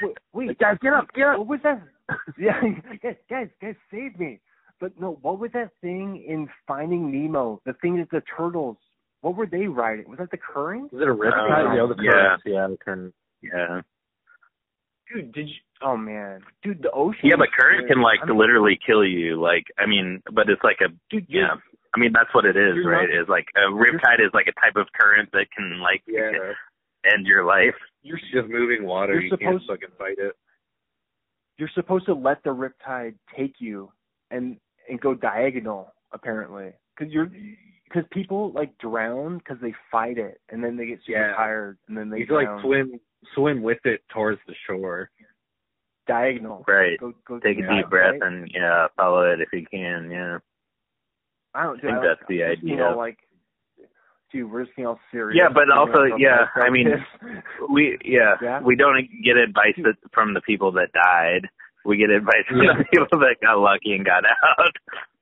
[0.03, 1.39] Wait, wait, guys, get up, get up.
[1.39, 1.83] What was that?
[2.39, 2.61] Yeah,
[3.03, 4.41] guys, guys, guys, save me!
[4.81, 7.61] But no, what was that thing in Finding Nemo?
[7.67, 8.77] The thing that the turtles.
[9.21, 10.09] What were they riding?
[10.09, 10.93] Was that the current?
[10.93, 11.77] Is it a rip Uh, tide?
[11.77, 12.11] Yeah, the yeah.
[12.13, 12.43] current.
[12.45, 13.15] Yeah, the current.
[13.43, 13.81] yeah.
[15.13, 15.55] Dude, did you?
[15.83, 17.21] Oh man, dude, the ocean.
[17.25, 19.41] Yeah, but current can like I mean, literally kill you.
[19.41, 21.49] Like, I mean, but it's like a Dude, yeah.
[21.95, 23.09] I mean, that's what it is, right?
[23.09, 26.33] not- Is like a riptide is like a type of current that can like yeah.
[27.13, 27.75] end your life.
[28.03, 29.15] You're just moving water.
[29.15, 30.35] You're you can't supposed- fucking fight it.
[31.59, 33.91] you're supposed to let the riptide take you
[34.31, 34.57] and
[34.89, 37.31] and go diagonal apparently because you're
[37.85, 41.35] because people like drown because they fight it and then they get super Yeah.
[41.37, 42.99] tired and then they You can like swim,
[43.35, 45.11] swim with it towards the shore.
[46.07, 46.99] diagonal Right.
[46.99, 48.33] go go Take a yeah, deep breath right?
[48.33, 50.11] and yeah, follow it if you can.
[50.11, 50.39] Yeah.
[51.55, 51.79] I don't.
[51.79, 52.71] I think I, that's the idea.
[52.71, 53.17] You know, like,
[54.33, 55.39] dude, we're just being all serious.
[55.41, 56.89] Yeah, but also, yeah, I mean,
[57.71, 58.61] we yeah, Yeah.
[58.61, 61.49] we don't get advice that, from the people that died.
[61.85, 62.79] We get advice from Yeah.
[62.79, 64.75] the people that got lucky and got out.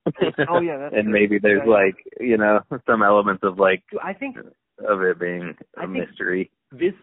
[0.49, 1.13] oh yeah, that's and true.
[1.13, 1.77] maybe there's Yeah, yeah.
[1.85, 4.37] like you know some elements of like Dude, I think
[4.85, 6.51] of it being a I think- mystery.
[6.71, 6.93] this.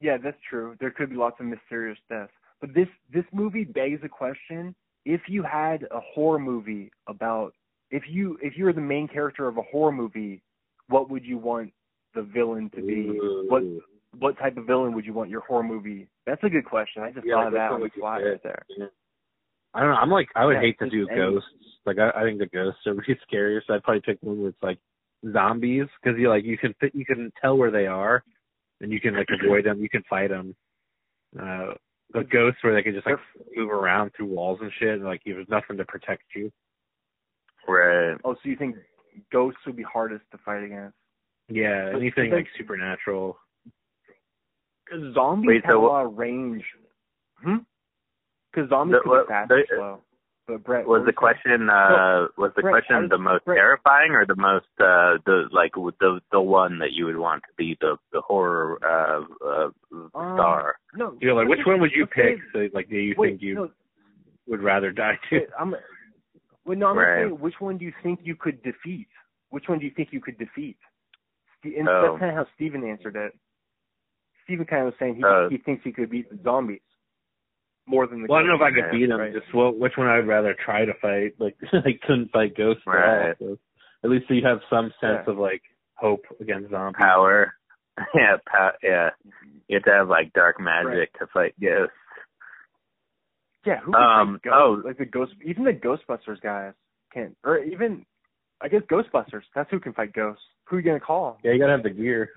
[0.00, 0.76] Yeah, that's true.
[0.80, 5.22] There could be lots of mysterious deaths, but this this movie begs the question: If
[5.28, 7.52] you had a horror movie about,
[7.90, 10.42] if you if you were the main character of a horror movie,
[10.88, 11.72] what would you want
[12.14, 13.18] the villain to be?
[13.48, 13.62] What
[14.18, 16.08] what type of villain would you want your horror movie?
[16.26, 17.02] That's a good question.
[17.02, 18.66] I just Yeah, thought of that on the fly right there.
[19.72, 19.96] I don't know.
[19.96, 21.48] I'm like, I would Yeah, hate to do any- ghosts.
[21.86, 23.62] Like, I, I think the ghosts are really scary.
[23.66, 24.78] So I'd probably pick one where it's like
[25.32, 28.24] zombies because you like you can fit, you can tell where they are,
[28.80, 29.80] and you can like avoid them.
[29.80, 30.54] You can fight them.
[31.40, 31.74] Uh,
[32.12, 33.16] but ghosts where they can just like
[33.54, 36.50] move around through walls and shit, and like there's nothing to protect you.
[37.68, 38.16] Right.
[38.24, 38.76] Oh, so you think
[39.32, 40.96] ghosts would be hardest to fight against?
[41.48, 43.36] Yeah, But anything like supernatural.
[44.84, 46.64] Because zombies Wait, have so a lot of range.
[47.42, 47.58] Hmm.
[48.52, 50.02] Because zombies The- can be fast the- and slow.
[50.50, 54.10] But Brett, Was the question uh was the Brett, question was- the most Brett- terrifying
[54.12, 57.76] or the most uh the like the the one that you would want to be
[57.80, 60.76] the the horror uh, uh Um, star?
[60.94, 61.16] No.
[61.20, 62.38] You're like, which one would you let's pick?
[62.52, 63.70] So, like, do you Wait, think you no,
[64.48, 65.38] would rather die to?
[65.38, 65.74] wait, I'm.
[66.64, 67.24] Well, no, I'm Right.
[67.26, 69.08] saying which one do you think you could defeat?
[69.50, 70.76] Which one do you think you could defeat?
[71.64, 72.02] And Oh.
[72.02, 73.32] that's kind of how Steven answered it.
[74.44, 75.48] Steven kind of was saying he Oh.
[75.48, 76.80] he thinks he could beat the zombies
[77.86, 78.26] more than the.
[78.28, 78.90] Well, I don't know if I ghosts.
[78.90, 79.18] could beat them.
[79.20, 79.32] Right.
[79.32, 81.34] Just well, which one I'd rather try to fight.
[81.38, 83.00] Like I couldn't fight ghosts at all.
[83.00, 83.36] Right.
[83.38, 83.58] So
[84.04, 85.32] at least you have some sense Yeah.
[85.32, 85.62] of like
[85.94, 86.98] hope against zombies.
[86.98, 87.54] Power.
[88.14, 89.10] yeah, pow- yeah.
[89.68, 91.92] You have to have like dark magic to fight ghosts.
[93.66, 94.56] Yeah, who could Um, fight ghosts?
[94.56, 94.82] oh.
[94.86, 96.72] like the ghost, even the Ghostbusters guys
[97.12, 98.06] can't, or even
[98.62, 99.42] I guess Ghostbusters.
[99.54, 100.42] That's who can fight ghosts.
[100.64, 101.38] Who are you gonna call?
[101.44, 102.30] Yeah, you gotta have the gear.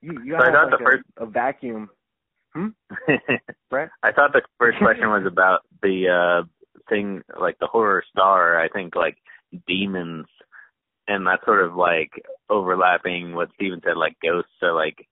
[0.00, 1.90] You you So I gotta have like the a, first- a vacuum,
[3.70, 3.90] Brett.
[4.02, 6.46] I thought the first question was about the uh
[6.88, 9.16] thing like the horror star, I think like
[9.66, 10.26] demons
[11.08, 12.10] and that's sort of like
[12.48, 15.06] overlapping what Steven said, like ghosts are like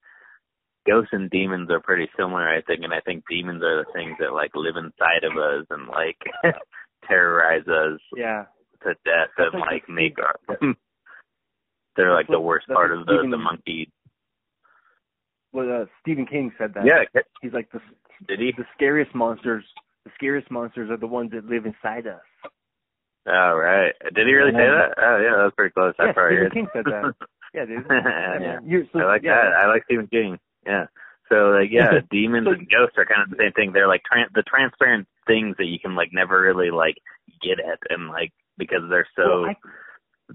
[0.89, 4.17] ghosts and demons are pretty similar, I think, and I think demons are the things
[4.21, 6.19] that like live inside of us and like
[7.09, 8.45] terrorize us Yeah,
[8.83, 10.37] to death That's and like like make our
[11.97, 13.91] they're like That's the worst part of the the monkey.
[15.67, 16.85] Well, uh, Stephen King said that.
[16.85, 17.05] Yeah,
[17.43, 17.81] he's like the
[18.27, 18.53] did he?
[18.57, 19.65] the scariest monsters.
[20.05, 22.23] The scariest monsters are the ones that live inside us.
[23.27, 23.93] Oh right.
[24.15, 24.95] Did he really say that?
[24.97, 25.95] Oh yeah, that was pretty close.
[25.99, 26.55] I yeah, probably Stephen heard.
[26.55, 27.15] King said that.
[27.55, 27.87] Yeah, dude.
[27.89, 28.39] yeah.
[28.61, 28.69] man.
[28.69, 29.57] You're, so, I like yeah, that.
[29.57, 30.39] I like Stephen King.
[30.67, 30.85] Yeah.
[31.31, 33.73] So like yeah, demons So- and ghosts are kind of the same thing.
[33.73, 36.97] They're like tran- the transparent things that you can like never really like
[37.43, 39.55] get at, and like because they're so Well, I,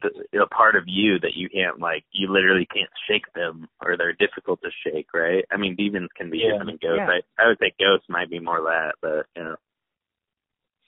[0.01, 3.95] the, a part of you that you can't like you literally can't shake them or
[3.97, 5.45] they're difficult to shake, right?
[5.51, 6.53] I mean, demons can be Yeah.
[6.57, 7.03] different than ghosts.
[7.07, 7.19] Yeah.
[7.41, 9.55] I I would say ghosts might be more that, but you know.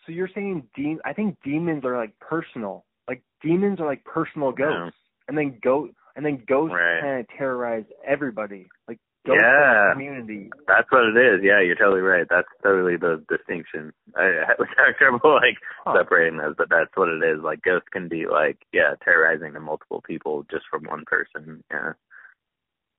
[0.05, 2.85] so you're saying de- I think demons are like personal.
[3.07, 7.01] Like demons are like personal ghosts, and then go and then ghosts Right.
[7.01, 8.67] kind of terrorize everybody.
[8.87, 9.47] Like ghosts Yeah.
[9.47, 10.49] are a community.
[10.67, 11.41] That's what it is.
[11.43, 12.25] Yeah, you're totally right.
[12.29, 13.91] That's totally the distinction.
[14.15, 15.95] I, I was having trouble like Huh.
[15.97, 17.41] separating those, but that's what it is.
[17.43, 21.63] Like ghosts can be like yeah, terrorizing to multiple people just from one person.
[21.71, 21.93] Yeah.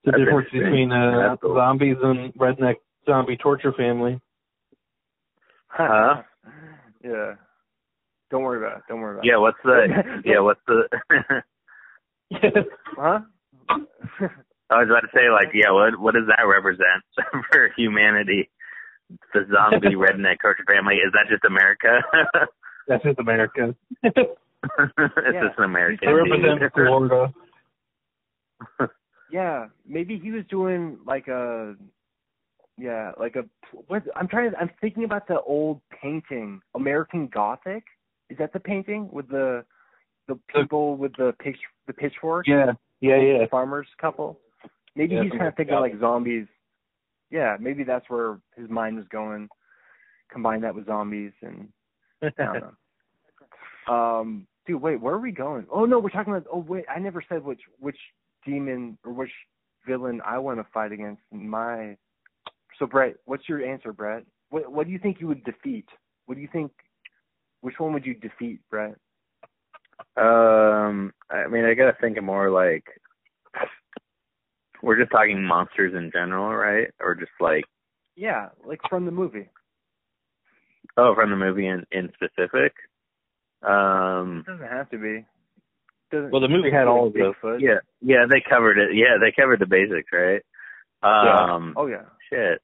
[0.04, 4.20] The That's difference between uh, That's zombies and redneck zombie torture family.
[5.68, 6.22] Huh?
[7.02, 7.34] yeah.
[8.30, 8.82] Don't worry about it.
[8.88, 9.28] Don't worry about it.
[9.28, 9.38] Yeah.
[9.38, 10.40] What's the yeah?
[10.40, 10.88] What's the?
[12.98, 13.20] Huh?
[14.70, 15.70] I was about to say like yeah.
[15.70, 17.02] What what does that represent
[17.52, 18.50] for humanity?
[19.34, 22.00] The zombie redneck torture family is that just America?
[22.88, 23.74] That's just America.
[24.02, 25.42] it's Yeah.
[25.46, 26.06] just an American.
[26.08, 27.32] They represent Florida.
[29.30, 29.66] yeah.
[29.86, 31.74] Maybe he was doing like a
[32.78, 33.44] yeah, like a
[33.86, 37.84] what I'm trying To, I'm thinking about the old painting, American Gothic.
[38.28, 39.64] Is that the painting with the
[40.28, 42.46] the people with the pitch the pitchfork?
[42.46, 43.38] Yeah, yeah, yeah.
[43.38, 44.38] the farmers couple.
[44.96, 46.46] Maybe Yeah, he's kind of thinking like zombies.
[47.30, 49.48] Yeah, maybe that's where his mind was going.
[50.32, 51.68] Combine that with zombies and
[52.22, 52.72] I don't know.
[53.88, 55.64] Um, dude, wait, where are we going?
[55.70, 56.48] Oh no, we're talking about.
[56.52, 57.98] Oh wait, I never said which which
[58.44, 59.30] demon or which
[59.86, 61.22] villain I want to fight against.
[61.30, 61.96] in My
[62.78, 64.24] so Brett, what's your answer, Brett?
[64.50, 65.86] What what do you think you would defeat?
[66.26, 66.72] What do you think?
[67.60, 68.96] Which one would you defeat, Brett?
[70.16, 72.84] Um, I mean, I gotta think of more like
[74.86, 76.88] we're just talking monsters in general, right?
[77.00, 77.64] Or just like
[78.14, 79.48] Yeah, like from the movie.
[80.96, 82.72] oh, from the movie in in specific.
[83.62, 85.26] Um, It doesn't have to be.
[86.12, 87.34] Doesn't, Well, the movie had all of those.
[87.42, 87.60] Bigfoot.
[87.60, 88.94] yeah, yeah, they covered it.
[88.94, 90.40] Yeah, they covered the basics, right?
[91.02, 92.04] Um, Oh yeah.
[92.30, 92.62] shit.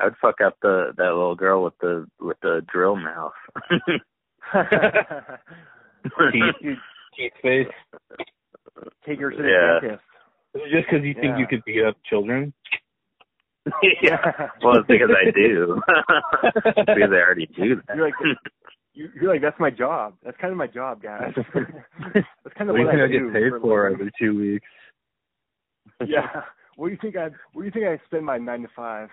[0.00, 3.32] I would fuck up the that little girl with the with the drill mouth.
[6.62, 6.78] Dude,
[7.16, 7.66] Keith face.
[9.06, 9.80] take her to the Yeah.
[9.80, 10.04] dentist.
[10.54, 11.38] Just because you think Yeah.
[11.38, 12.52] you could beat up children?
[14.02, 14.48] yeah.
[14.62, 15.80] Well, it's because I do.
[16.54, 17.96] because I already do that.
[17.96, 18.14] You're like,
[18.92, 20.14] you- you're like, that's my job.
[20.24, 21.32] That's kind of my job, guys.
[21.36, 23.88] that's kind of What do you what think I I do get paid a for
[23.88, 24.66] every two weeks?
[26.06, 26.42] Yeah.
[26.76, 27.28] What do you think I?
[27.52, 29.08] What do you think I spend my nine to five?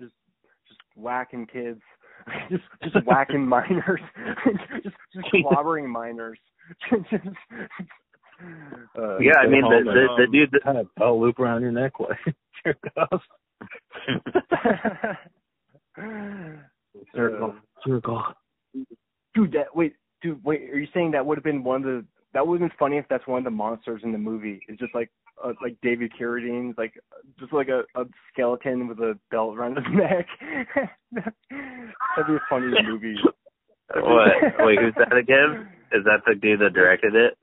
[0.00, 0.14] Just,
[0.68, 1.80] just whacking kids,
[2.50, 4.00] just, just whacking minors,
[4.82, 6.38] just, just clobbering minors.
[6.90, 7.04] just,
[8.98, 11.38] uh, Yeah, I mean the the, and, the um, dude that Kind of belt loop
[11.38, 12.32] around your neck while you
[12.64, 13.22] jerk off.
[17.14, 17.54] Circle.
[17.86, 18.22] Circle.
[19.34, 20.62] Dude, that wait, dude, wait.
[20.70, 22.04] Are you saying that would have been one of the?
[22.32, 24.60] That would have been funny if that's one of the monsters in the movie.
[24.68, 25.10] It's just like,
[25.44, 26.94] uh, like David Carradine, like
[27.38, 30.26] just like a, a skeleton with a belt around his neck.
[31.10, 33.16] That'd be a funny movie.
[33.94, 34.32] what?
[34.60, 35.68] Wait, who's that again?
[35.92, 37.36] Is that the dude that directed it?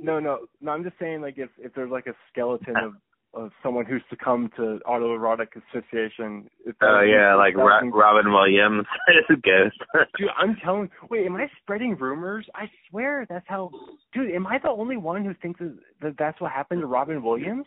[0.00, 0.72] No, no, no.
[0.72, 2.94] I'm just saying, like, if if there's like a skeleton uh, of
[3.32, 6.50] of someone who's succumbed to autoerotic asphyxiation.
[6.82, 8.86] Oh yeah, like that Ro- was- Robin Williams
[9.28, 9.78] ghost.
[10.18, 10.90] Dude, I'm telling.
[11.10, 12.46] Wait, am I spreading rumors?
[12.54, 13.70] I swear that's how.
[14.12, 17.22] Dude, am I the only one who thinks that, that that's what happened to Robin
[17.22, 17.66] Williams?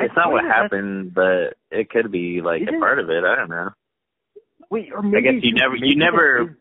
[0.00, 3.24] I It's not what happened, but it could be like a part of it.
[3.24, 3.70] I don't know.
[4.70, 5.16] Wait, or maybe.
[5.28, 6.42] I guess you dude, never, you never.
[6.42, 6.56] is-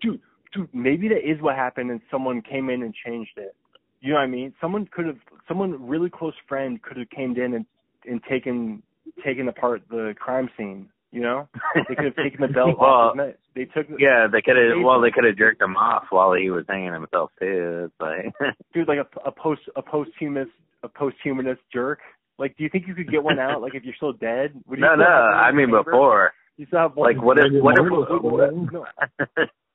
[0.00, 0.20] dude,
[0.52, 3.54] dude, maybe that is what happened, and someone came in and changed it.
[4.02, 4.52] You know what I mean?
[4.60, 7.66] Someone could have, someone really close friend could have came in and
[8.04, 8.82] and taken
[9.24, 10.88] taken apart the crime scene.
[11.12, 11.48] You know,
[11.88, 13.38] they could have taken the belt Well, off his neck.
[13.54, 14.82] They took, Yeah, they could have.
[14.82, 17.90] Well, they could have jerked him off while he was hanging himself too.
[17.90, 20.48] It's like, dude, like a, a post a posthumous
[20.82, 22.00] a posthumanist jerk.
[22.38, 23.62] Like, do you think you could get one out?
[23.62, 24.60] Like, if you're still dead?
[24.66, 25.04] Would you no, no.
[25.04, 25.84] have one in I mean chamber?
[25.84, 26.32] before.
[26.56, 27.14] You still have one.
[27.14, 27.44] Like, what if?
[27.62, 27.84] What if?
[28.72, 28.84] no,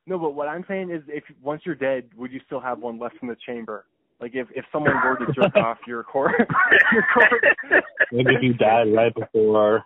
[0.05, 2.99] no, but what I'm saying is, if once you're dead, would you still have one
[2.99, 3.85] left in the chamber?
[4.19, 6.33] Like, if if someone were to jerk off your core,
[6.91, 7.81] your core,
[8.11, 9.83] Maybe if you died right before,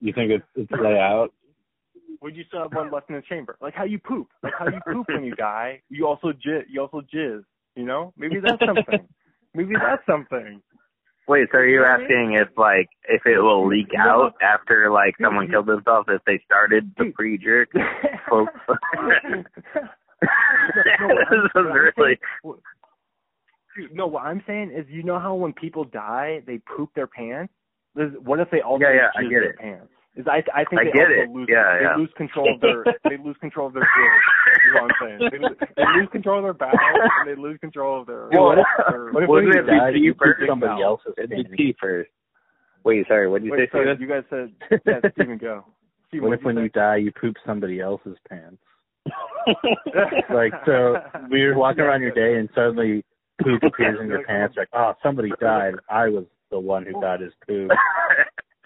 [0.00, 1.32] you think it's it's lay out.
[2.20, 3.56] would you still have one left in the chamber?
[3.60, 5.82] Like how you poop, like how you poop when you die.
[5.88, 6.64] You also jizz.
[6.68, 7.44] You also jizz.
[7.76, 9.06] You know, maybe that's something.
[9.54, 10.60] Maybe that's something.
[11.28, 12.04] Wait, so are you You know what I mean?
[12.06, 14.42] asking if like if it will leak out what?
[14.42, 15.52] after like someone mm-hmm.
[15.52, 17.14] killed themselves if they started the Dude.
[17.14, 17.68] pre jerk?
[18.30, 18.46] No,
[20.98, 21.92] no, what I'm- this is what I'm really.
[21.98, 22.79] saying- what- Dude,
[23.92, 27.52] no, what I'm saying is, you know how when people die, they poop their pants.
[27.94, 29.58] What if they also Yeah, yeah, I get their it.
[29.58, 29.92] pants?
[30.16, 31.30] Is I I think I they get also it.
[31.30, 31.96] lose Yeah, they yeah.
[31.96, 34.66] lose control of their they lose control of their jizz.
[34.66, 35.30] is what I'm saying.
[35.30, 36.74] They, lose- they lose control of their bowels
[37.20, 38.28] and they lose control of their.
[38.32, 40.38] Well, what if- their what if when it you be died, pee you first?
[40.40, 41.50] pooped somebody else's It'd pants?
[41.56, 42.10] pee first.
[42.84, 43.28] Wait, sorry.
[43.28, 44.52] What did you Wait, say, sorry, you guys said
[44.86, 45.64] yeah, Steven, go.
[46.08, 48.58] Steven, What if when what'd you die, you poop somebody else's pants?
[50.32, 50.96] Like so,
[51.28, 53.04] we're walking around your day and suddenly
[53.42, 54.56] poop appears in your pants.
[54.56, 55.74] Like, oh, somebody died.
[55.88, 57.70] I was the one who got his poop.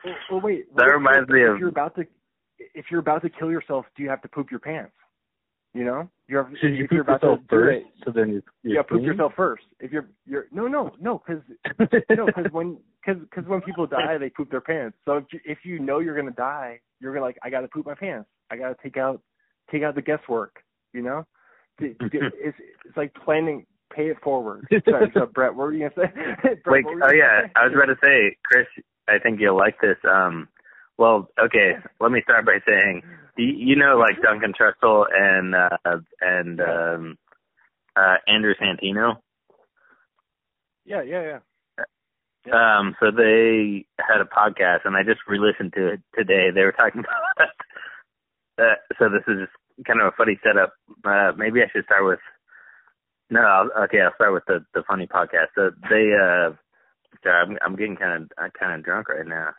[0.05, 0.67] Well, well, wait.
[0.77, 2.05] That what if- reminds me if of- you're about to
[2.75, 4.93] if you're about to kill yourself, do you have to poop your pants?
[5.73, 8.29] You know, you're Should you if you're about yourself to do first, it, so then
[8.29, 9.05] you you you're gotta poop clean?
[9.07, 9.65] yourself first.
[9.81, 11.43] If you're you're no no no because
[12.11, 14.95] no because when because because when people die they poop their pants.
[15.07, 17.87] So if you, if you know you're gonna die, you're gonna like I gotta poop
[17.87, 18.29] my pants.
[18.51, 19.23] I gotta take out
[19.73, 20.57] take out the guesswork.
[20.93, 21.27] You know,
[21.81, 23.65] D- d- it's it's like planning.
[23.95, 24.67] Pay it forward.
[24.89, 26.55] Sorry, so Brett, what were you gonna say?
[26.65, 27.53] Brett, were oh yeah, say?
[27.57, 28.67] I was about to say, Chris.
[29.09, 29.99] I think you'll like this.
[30.09, 30.49] Um,
[30.99, 31.73] well, okay.
[32.01, 33.03] Let me start by saying,
[33.37, 37.19] you, you know, like Duncan Trussell and uh, and um,
[37.97, 39.17] uh, Andrew Santino.
[40.85, 41.39] Yeah, yeah, yeah.
[42.53, 46.51] Um, so they had a podcast, and I just re-listened to it today.
[46.55, 47.01] They were talking
[47.37, 47.49] about.
[48.59, 50.75] Uh, so this is just kind of a funny setup.
[51.05, 52.21] Uh, maybe I should start with.
[53.31, 55.49] No, I'll, okay, I'll start with the the funny podcast.
[55.55, 56.13] So they.
[56.15, 56.55] uh
[57.23, 59.51] Sorry, I'm I'm getting kind of I'm kind of drunk right now.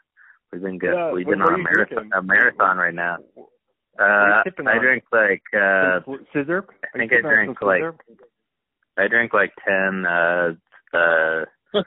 [0.51, 0.93] We've been good.
[0.93, 3.17] Yeah, We've been on a marathon a marathon right now.
[3.97, 6.65] Uh, I drink like uh Some sl- scissor?
[6.93, 7.81] I think I drank like
[8.97, 10.49] I drank like ten uh
[10.93, 11.45] uh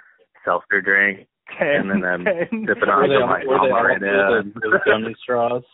[0.45, 1.29] seltzer drink.
[1.61, 2.25] and then I'm
[2.67, 4.43] sipping on Were they, some my were they mama all right now.
[4.43, 5.63] those, those gummy straws?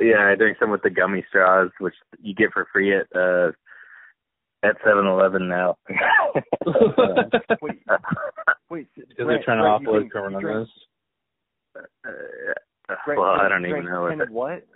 [0.00, 3.52] Yeah, I drink some with the gummy straws, which you get for free at uh
[4.64, 5.76] at Seven Eleven now.
[7.60, 7.78] Wait,
[8.70, 8.88] wait.
[8.96, 10.68] Because they're trying to offload coronas.
[11.76, 14.08] Uh, well, I don't even know what.
[14.08, 14.66] Kind That, of what?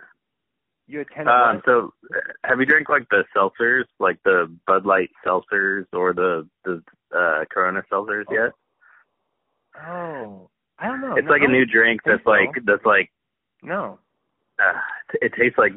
[0.87, 1.27] You attended.
[1.33, 6.13] Um, so uh, have you drank like the seltzers, like the Bud Light seltzers or
[6.13, 6.81] the the
[7.15, 8.51] uh Corona seltzers Oh, yet?
[9.87, 11.15] Oh, I don't know.
[11.15, 13.11] It's No, like a new drink think that's like that's like
[13.61, 13.99] No.
[14.59, 14.79] uh,
[15.21, 15.73] it tastes like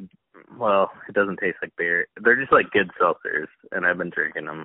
[0.58, 2.06] well, it doesn't taste like beer.
[2.22, 4.64] They're just like good seltzers, and I've been drinking them.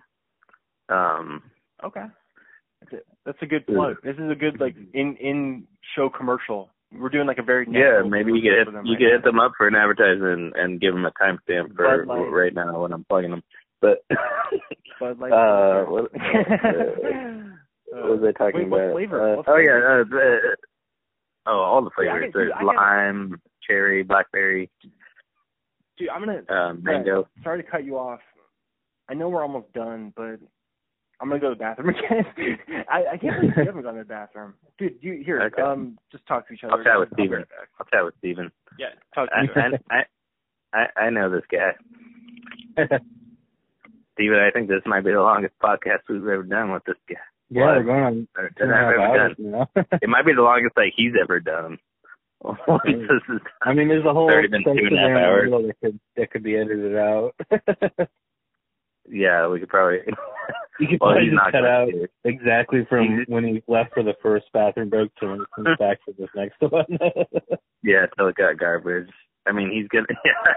[0.89, 1.43] Um,
[1.83, 2.05] Okay.
[2.81, 3.97] That's a, that's a good plug.
[4.03, 6.69] This is a good like in in show commercial.
[6.91, 9.23] We're doing like a very yeah, maybe you could hit them you right could hit
[9.23, 13.03] them up for an advertisement and give them a timestamp for right now when I'm
[13.05, 13.43] plugging them.
[13.81, 14.03] But
[14.99, 15.31] Bud Light.
[15.33, 16.11] uh, what,
[17.91, 18.93] what was I talking wait, about?
[18.93, 19.39] flavor?
[19.39, 20.57] Uh, oh yeah, uh, the,
[21.47, 22.25] oh all the Yeah, I flavors.
[22.25, 24.69] dude, There's I lime, cherry, blackberry,
[25.97, 27.27] Dude, I'm gonna um, Brett, mango.
[27.43, 28.19] Sorry to cut you off.
[29.09, 30.39] I know we're almost done, but
[31.19, 32.25] I'm gonna go to the bathroom again.
[32.89, 34.95] I, I can't believe you haven't gone to the bathroom, dude.
[35.01, 35.41] You here?
[35.41, 35.61] Okay.
[35.61, 36.73] Um, just talk to each other.
[36.77, 37.43] I'll chat with I'll Steven.
[37.79, 38.51] I'll chat with Steven.
[38.77, 39.81] Yeah, talk to I, each.
[39.89, 41.71] I, I, I I know this guy.
[44.13, 47.15] Steven, I think this might be the longest podcast we've ever done with this guy.
[47.49, 47.75] Yeah, What?
[47.77, 49.51] we're going on that and a I've ever hours done.
[49.51, 49.69] now.
[50.01, 51.77] It might be the longest like he's ever done.
[52.45, 55.65] I mean, there's a whole been two and a half there in the hours.
[55.67, 57.33] that could that could be edited out.
[59.09, 59.99] yeah, we could probably.
[60.79, 62.07] you could well, probably just cut out to.
[62.23, 65.97] exactly from when he left for the first bathroom break to when he comes back
[66.05, 66.85] for this next one.
[67.83, 69.09] Yeah, till it got garbage.
[69.47, 70.05] I mean, he's gonna.
[70.23, 70.53] Yeah,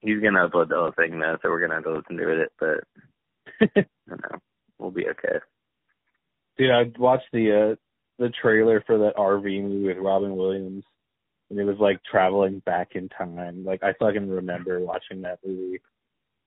[0.00, 2.52] he's gonna upload the whole thing now, so we're gonna have to listen to it.
[2.58, 2.84] But
[3.60, 4.38] I don't know,
[4.78, 5.38] we'll be okay.
[6.56, 7.76] Dude, I watched the uh
[8.18, 10.84] the trailer for that RV movie with Robin Williams,
[11.50, 13.64] and it was like traveling back in time.
[13.64, 15.80] Like I fucking remember watching that movie.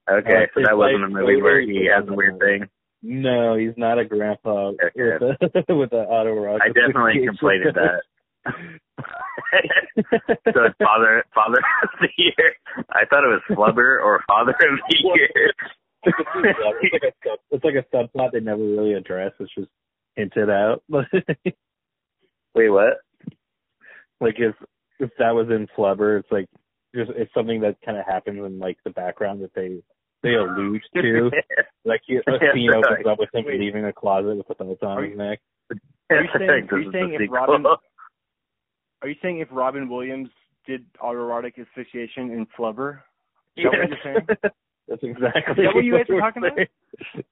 [0.09, 2.69] Okay, Uh, so that wasn't like a movie where he has a weird thing.
[3.03, 4.91] No, he's not a grandpa Okay.
[4.95, 6.61] with a with a autoerotic.
[6.61, 8.01] I definitely conflated that.
[10.53, 12.55] so it's father father of the year.
[12.91, 15.51] I thought it was flubber or father of the year.
[16.03, 16.17] it's,
[16.93, 19.33] like a it's like a subplot they never really address.
[19.39, 19.69] It's just
[20.15, 20.83] hinted out.
[20.89, 22.97] Wait, what?
[24.19, 24.55] like if
[24.99, 26.47] if that was in Flubber, it's like
[26.95, 29.79] just it's something that kind of happens in like the background that they
[30.23, 31.31] they allude to.
[31.85, 33.07] Like he, a Yeah, scene opens right.
[33.07, 33.59] up with him Wait.
[33.59, 35.39] leaving a closet with a belt on Are his neck.
[36.09, 37.29] Are you saying, are you saying if.
[37.31, 40.29] Robin- Are you saying if Robin Williams
[40.65, 42.99] did autoerotic asphyxiation in Flubber?
[43.55, 44.27] Is that what you're saying?
[44.87, 45.51] That's exactly.
[45.51, 46.55] Is that what you guys were we're talking about?
[46.57, 47.23] saying.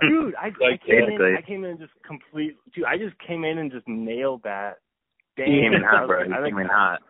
[0.00, 1.36] Dude, I, I Like, came in.
[1.38, 2.56] I came in and just complete.
[2.74, 4.78] Dude, I just came in and just nailed that.
[5.36, 6.24] Damn, He came in hot, bro.
[6.26, 7.00] He I like came in hot.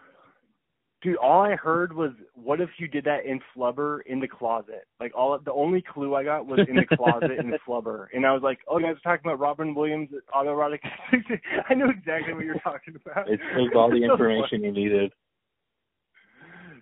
[1.02, 4.86] Dude, all I heard was, "What if you did that in Flubber in the closet?"
[4.98, 8.32] Like all the only clue I got was in the closet in Flubber, and I
[8.32, 10.78] was like, "Oh, you guys are talking about Robin Williams autoerotic."
[11.70, 13.28] I know exactly what you're talking about.
[13.30, 15.12] It was all the information you needed.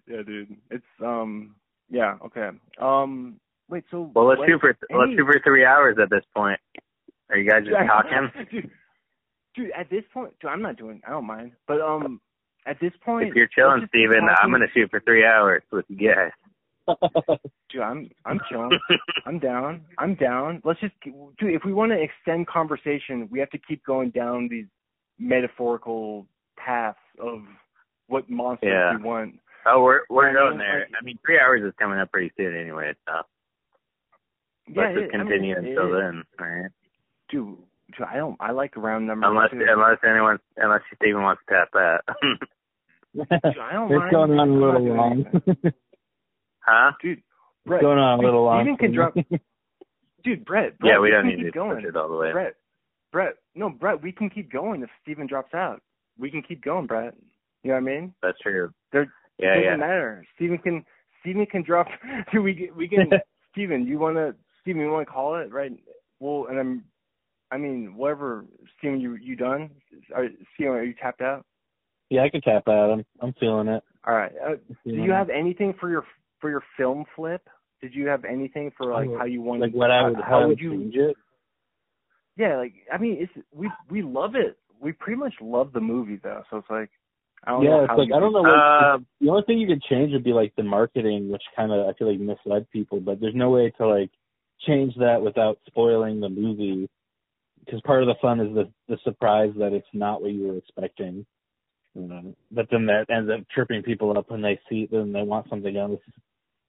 [0.06, 0.56] Yeah, dude.
[0.70, 1.56] It's um.
[1.90, 2.16] Yeah.
[2.24, 2.48] Okay.
[2.80, 3.40] Um.
[3.68, 3.84] Wait.
[3.90, 4.10] So.
[4.14, 6.60] Well, let's shoot for let's any- shoot for three hours at this point.
[7.30, 8.70] Are you guys just talking?
[9.54, 11.00] Dude, at this point, dude, I'm not doing.
[11.06, 12.20] I don't mind, but um,
[12.66, 16.12] at this point, If you're chilling, Steven, I'm gonna shoot for three hours with you
[16.14, 16.30] guys.
[17.70, 18.78] Dude, I'm I'm chilling.
[19.24, 19.82] I'm down.
[19.98, 20.60] I'm down.
[20.64, 21.14] Let's just, dude.
[21.54, 24.66] If we want to extend conversation, we have to keep going down these
[25.18, 26.26] metaphorical
[26.58, 27.40] paths of
[28.08, 28.96] what monsters Yeah.
[28.98, 29.40] we want.
[29.64, 30.80] Oh, we're we're going there.
[30.80, 32.92] like- I mean, three hours is coming up pretty soon anyway.
[33.08, 33.14] So
[34.68, 36.70] Yeah, let's just it- I mean, continue it until then, all right?
[37.30, 37.56] Dude,
[38.06, 38.36] I don't.
[38.40, 39.28] I like round numbers.
[39.30, 39.64] Unless too.
[39.68, 42.00] unless anyone unless Steven wants to tap that.
[43.14, 45.24] Dude, I don't it's going on a I'm not little long.
[45.32, 45.56] anything.
[46.60, 46.90] huh?
[47.00, 47.18] dude.
[47.66, 48.62] it's going on a dude, little long.
[48.64, 49.14] Steven can drop.
[50.24, 50.76] Dude, Brett.
[50.78, 51.76] Brett Yeah, we don't can need keep to going.
[51.76, 52.32] push it all the way.
[52.32, 52.54] Brett,
[53.12, 55.80] Brett, no, Brett, we can keep going if Steven drops out.
[56.18, 57.14] We can keep going, Brett.
[57.62, 58.14] You know what I mean?
[58.22, 58.72] That's true.
[58.92, 59.76] There- Yeah, it doesn't yeah.
[59.76, 60.24] matter.
[60.34, 60.84] Steven can
[61.20, 61.86] Steven can drop.
[62.32, 63.10] Dude, we we can.
[63.52, 65.72] Steven, you wanna Steven, you wanna call it right?
[66.20, 66.84] Well, and I'm.
[67.54, 68.44] I mean, whatever.
[68.78, 69.70] Steven, you you done?
[70.12, 71.46] Are, Steven, are you tapped out?
[72.10, 72.90] yeah, I can tap out.
[72.90, 73.82] I'm I'm feeling it.
[74.06, 74.32] All right.
[74.44, 76.04] Uh, do you have anything for your
[76.40, 77.48] for your film flip?
[77.80, 79.60] Did you have anything for like Oh, how you want?
[79.60, 80.70] like what I would how, how would would you?
[80.72, 81.16] change it?
[82.36, 84.58] Yeah, like I mean, it's we we love it.
[84.80, 86.90] We pretty much love the movie though, so it's like
[87.44, 88.42] I don't know Yeah, it's how like I don't know.
[88.42, 91.70] What, Uh, the only thing you could change would be like the marketing, which kind
[91.72, 92.98] of I feel like misled people.
[92.98, 94.10] But there's no way to like
[94.66, 96.88] change that without spoiling the movie,
[97.64, 100.56] because part of the fun is the the surprise that it's not what you were
[100.56, 101.26] expecting.
[101.94, 105.12] You know, but then that ends up tripping people up when they see it, then
[105.12, 106.00] they want something else.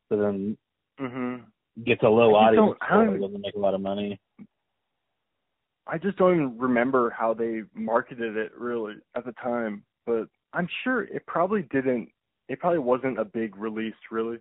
[0.10, 0.58] So then
[1.00, 1.46] Mhm.
[1.84, 3.82] gets a low I audience, don't- I don't so it doesn't make a lot of
[3.82, 4.20] money.
[5.88, 10.68] I just don't even remember how they marketed it really at the time, but I'm
[10.84, 12.12] sure it probably didn't
[12.48, 14.40] it probably wasn't a big release, really.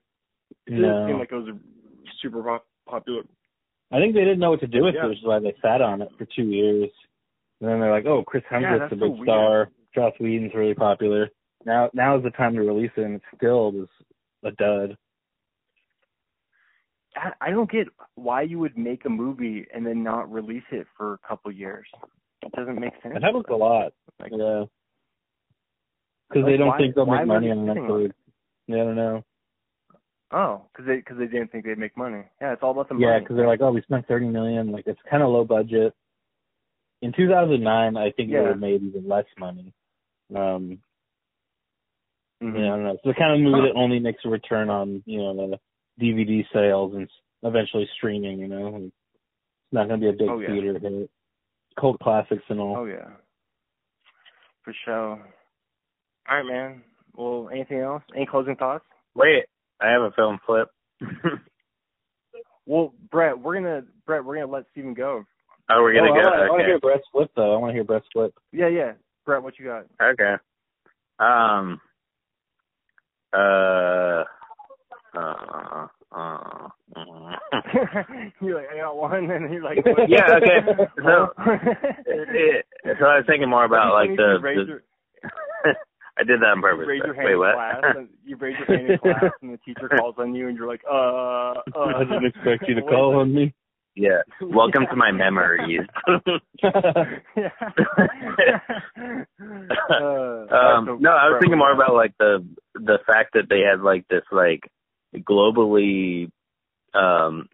[0.66, 0.76] It No.
[0.76, 1.58] didn't seem like it was a
[2.20, 3.22] super pop- popular.
[3.94, 5.06] I think they didn't know what to do with Yeah.
[5.06, 6.90] it, which is why they sat on it for two years.
[7.60, 9.24] And then they're like, "Oh, Chris Yeah, Hemsworth's that's a big weird.
[9.26, 9.70] star.
[9.94, 11.30] Joss Whedon's really popular.
[11.64, 13.88] Now, now is the time to release it, and it still was
[14.42, 14.96] a dud.
[17.16, 20.86] I, I don't get why you would make a movie and then not release it
[20.96, 21.86] for a couple years.
[22.42, 23.14] It doesn't make sense.
[23.16, 23.92] It happens a lot.
[24.18, 24.64] Like, Yeah,
[26.28, 28.12] because Like, they don't why- think they'll make money on Netflix.
[28.66, 29.24] Yeah, I don't know.
[30.34, 32.24] Oh, because they because they didn't think they'd make money.
[32.40, 33.12] Yeah, it's all about the Yeah, money.
[33.12, 34.72] Yeah, because they're like, "Oh, we spent thirty million.
[34.72, 35.94] Like, it's kind of low budget."
[37.02, 38.38] In 2009, I think Yeah.
[38.38, 39.72] they would have made even less money.
[40.34, 40.82] Um,
[42.42, 42.58] Mhm.
[42.58, 42.90] Yeah, I don't know.
[42.92, 45.60] It's the kind of movie that only makes a return on, you know, the
[45.98, 47.08] DVD sales and
[47.42, 48.76] eventually streaming, you know.
[48.76, 48.92] It's
[49.72, 50.48] not going to be a big Oh, yeah.
[50.48, 51.10] theater hit.
[51.76, 52.76] Cult classics and all.
[52.76, 53.16] Oh yeah,
[54.62, 55.34] for sure.
[56.28, 56.84] All right, man.
[57.14, 58.02] Well, anything else?
[58.14, 58.84] Any closing thoughts?
[59.14, 59.46] Wait,
[59.80, 60.68] I have a film flip.
[62.66, 65.22] Well, Brett, we're gonna Brett, we're gonna let Steven go.
[65.70, 66.20] oh, we're gonna Oh, go.
[66.30, 67.52] wanna- I want to hear Brett's flip, though.
[67.54, 68.32] I want to hear Brett's flip.
[68.52, 68.92] Yeah, yeah.
[69.26, 69.84] Brett, what you got?
[70.02, 70.36] Okay.
[71.18, 71.78] Um.
[73.34, 74.24] Uh.
[75.14, 75.86] Uh.
[76.10, 76.68] Uh.
[76.96, 77.36] uh.
[78.40, 79.78] you're like, I got one, and you're like,
[80.08, 80.60] Yeah, okay.
[81.02, 81.32] So-
[82.06, 82.64] It-
[82.98, 84.38] so I was thinking more about like the.
[84.40, 85.74] the your,
[86.16, 87.54] I did that on you raise your hand Wait, in what?
[87.54, 90.56] class, and you raise your hand in class, and the teacher calls on you, and
[90.56, 91.96] you're like, uh, uh.
[91.96, 93.52] I didn't expect you to call on me.
[93.96, 94.20] yeah.
[94.40, 94.48] it?
[94.54, 95.80] Welcome to my memories.
[97.36, 97.50] yeah.
[99.90, 102.44] Uh, um no i was thinking more about like the
[102.74, 104.60] the fact that they had like this like
[105.18, 106.30] globally
[106.94, 107.48] um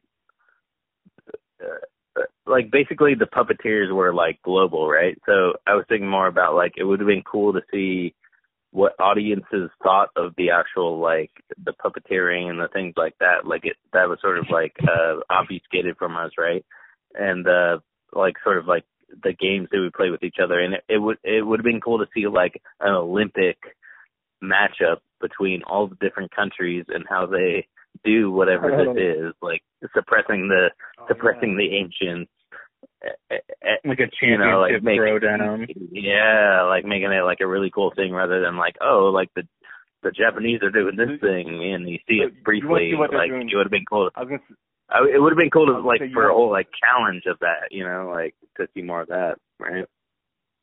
[1.63, 6.55] uh, like basically the puppeteers were like global right so i was thinking more about
[6.55, 8.15] like it would have been cool to see
[8.73, 11.31] what audiences thought of the actual like
[11.65, 15.17] the puppeteering and the things like that like it that was sort of like uh
[15.31, 16.65] obfuscated from us right?
[17.15, 17.79] And uh
[18.13, 18.85] like sort of like
[19.23, 20.61] the games that we play with each other.
[20.61, 23.59] And it, it would it would have been cool to see like an olympic
[24.43, 27.67] matchup between all the different countries and how they
[28.05, 29.63] do whatever this is like
[29.95, 30.69] suppressing the
[31.01, 32.31] Oh, suppressing the ancients
[33.85, 35.67] like a you know, like championship make, throwdown.
[35.93, 39.43] Yeah, like making it like a really cool thing rather than like, oh, like the
[40.03, 42.93] the Japanese are doing this thing and you see it you briefly.
[42.95, 44.11] what Like it would have been cool.
[44.17, 44.41] I was
[44.91, 47.39] I, it would have been cool to like you for a whole like challenge of
[47.41, 49.85] that, you know, like to see more of that, right?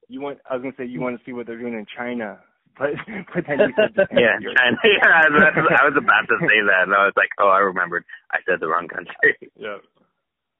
[0.09, 0.39] You want?
[0.49, 2.39] I was gonna say you want to see what they're doing in China,
[2.79, 2.91] but
[3.33, 4.17] but then you said Japan.
[4.19, 4.77] Yeah, China.
[4.83, 7.59] Yeah, I was, I was about to say that, and I was like, oh, I
[7.59, 8.03] remembered.
[8.31, 9.35] I said the wrong country.
[9.55, 9.77] Yeah.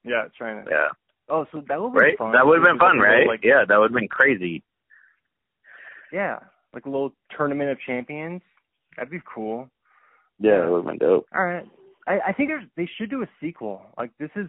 [0.04, 0.64] Yeah, China.
[0.70, 0.88] yeah,
[1.30, 2.18] Oh, so that would be right.
[2.18, 2.32] fun.
[2.32, 3.26] That would have been fun, like a little, right?
[3.28, 4.62] Like, yeah, that would have been crazy.
[6.12, 6.38] yeah,
[6.74, 8.40] like a little tournament of champions.
[8.96, 9.68] That'd be cool.
[10.38, 11.26] Yeah, that would have been dope.
[11.34, 11.66] All right.
[12.06, 13.82] I, I think there's they should do a sequel.
[13.98, 14.48] Like this is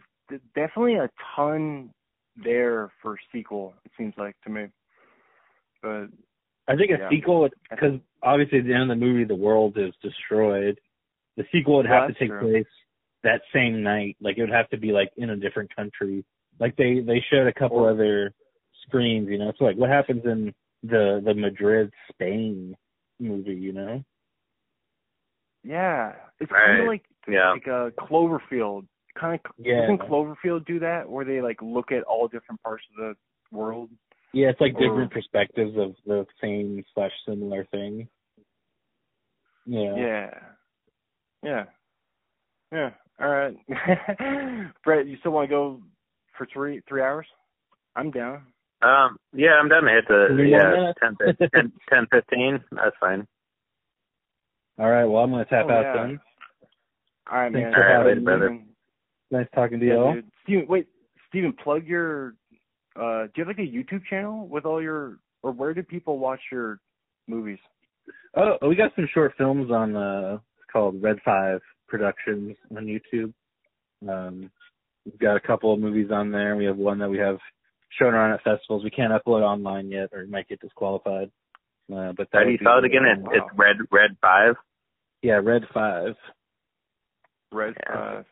[0.56, 1.92] definitely a ton
[2.42, 3.74] there for sequel.
[3.86, 4.68] It seems like to me.
[5.82, 6.08] But
[6.68, 7.10] I think a Yeah.
[7.10, 10.80] sequel, because obviously at the end of the movie, the world is destroyed.
[11.36, 12.42] The sequel would Well, have to take true.
[12.42, 12.68] place
[13.24, 14.16] that same night.
[14.22, 16.24] Like it would have to be like in a different country.
[16.60, 18.34] Like they they showed a couple other
[18.86, 19.52] screens, you know.
[19.58, 22.76] So like what happens in the the Madrid Spain
[23.20, 24.04] movie, you know?
[25.64, 27.52] yeah, it's kind of like Yeah.
[27.52, 28.88] like a Cloverfield.
[29.20, 29.82] Kind of Yeah.
[29.82, 33.90] doesn't Cloverfield do that where they like look at all different parts of the world?
[34.32, 38.08] Yeah, it's like Or- different perspectives of the same slash similar thing.
[39.66, 39.96] Yeah.
[39.96, 40.40] Yeah.
[41.44, 41.66] Yeah.
[42.72, 42.92] Yeah.
[43.20, 43.58] All right.
[44.84, 45.82] Brett, you still want to go
[46.40, 47.28] for three three hours?
[47.96, 48.42] I'm down.
[48.82, 51.00] Um, yeah, I'm done to hit the yeah minutes?
[51.04, 52.64] 10, 10, 10, 15.
[52.72, 53.28] That's fine.
[54.80, 55.06] All right.
[55.06, 56.08] Well, I'm gonna tap Oh, out yeah.
[56.08, 56.20] then.
[57.32, 57.74] All right, Thanks man.
[57.74, 58.24] for All right, having later, me.
[58.26, 58.60] brother.
[59.32, 60.16] Nice talking to Yeah, you all.
[60.44, 60.88] Steven, wait,
[61.28, 62.36] Steven, plug your.
[62.96, 66.18] Uh, do you have like a YouTube channel with all your, or where do people
[66.18, 66.80] watch your
[67.28, 67.60] movies?
[68.36, 73.34] Oh, we got some short films on uh it's called Red Five Productions on YouTube.
[74.08, 74.50] Um
[75.12, 76.56] we've got a couple of movies on there.
[76.56, 77.38] We have one that we have
[78.00, 78.84] shown around at festivals.
[78.84, 81.32] We can't upload online yet or we might get disqualified.
[81.92, 83.04] Uh but that How do you be spell it again?
[83.06, 84.56] It's, it's red red five.
[85.22, 86.16] Yeah, Red Five.
[87.52, 87.94] Red Yeah.
[87.96, 88.26] Five.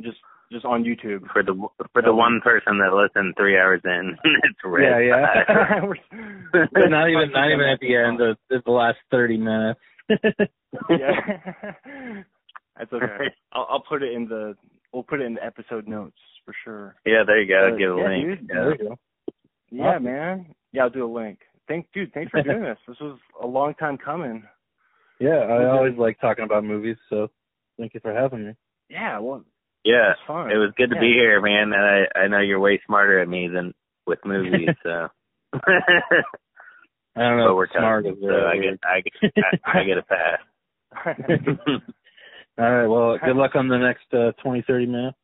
[0.00, 0.16] Just,
[0.50, 1.26] just on YouTube.
[1.32, 1.54] For the
[1.92, 2.14] for the Oh.
[2.14, 5.06] one person that listened three hours in, it's red.
[5.06, 5.44] Yeah, yeah.
[5.44, 5.82] five.
[6.72, 9.80] We're- not even not even at the end of the, the last thirty minutes.
[10.88, 12.22] yeah.
[12.78, 13.30] That's okay.
[13.52, 14.54] I'll, I'll put it in the.
[14.94, 16.94] We'll put it in the episode notes for sure.
[17.04, 17.74] yeah, there you go.
[17.74, 18.38] Uh, Give a yeah, link.
[18.40, 18.48] dude.
[18.48, 18.54] Yeah.
[18.54, 18.98] There we go.
[19.70, 20.04] Yeah, Awesome.
[20.04, 20.54] man.
[20.72, 21.38] Yeah, I'll do a link.
[21.66, 22.12] Thank, dude.
[22.12, 22.78] Thanks for doing this.
[22.86, 24.44] This was a long time coming.
[25.20, 27.28] Yeah, I always like talking about movies, so
[27.78, 28.52] thank you for having me.
[28.88, 29.44] Yeah, well,
[29.84, 30.50] Yeah, it's fun.
[30.50, 31.00] it was good to Yeah.
[31.00, 31.72] be here, man.
[31.72, 33.74] And I I know you're way smarter at me than
[34.06, 35.08] with movies, so.
[35.54, 37.48] I don't know.
[37.48, 38.62] but we're if smart cousins, so I word.
[38.62, 39.32] get I get
[39.64, 41.80] I, I get a pass.
[42.58, 42.86] All right.
[42.86, 45.16] Well, good luck on the next uh, 20, 30 minutes.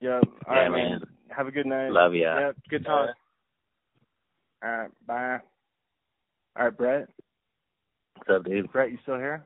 [0.00, 0.20] yeah.
[0.48, 1.00] All Yeah, right, man.
[1.36, 1.90] Have a good night.
[1.90, 2.38] Love ya.
[2.38, 2.52] Yeah.
[2.68, 3.10] Good talk.
[4.64, 4.90] All right.
[5.06, 5.38] Bye.
[6.56, 7.08] All right, Brett.
[8.16, 8.70] What's up, dude?
[8.72, 9.44] Brett, you still here?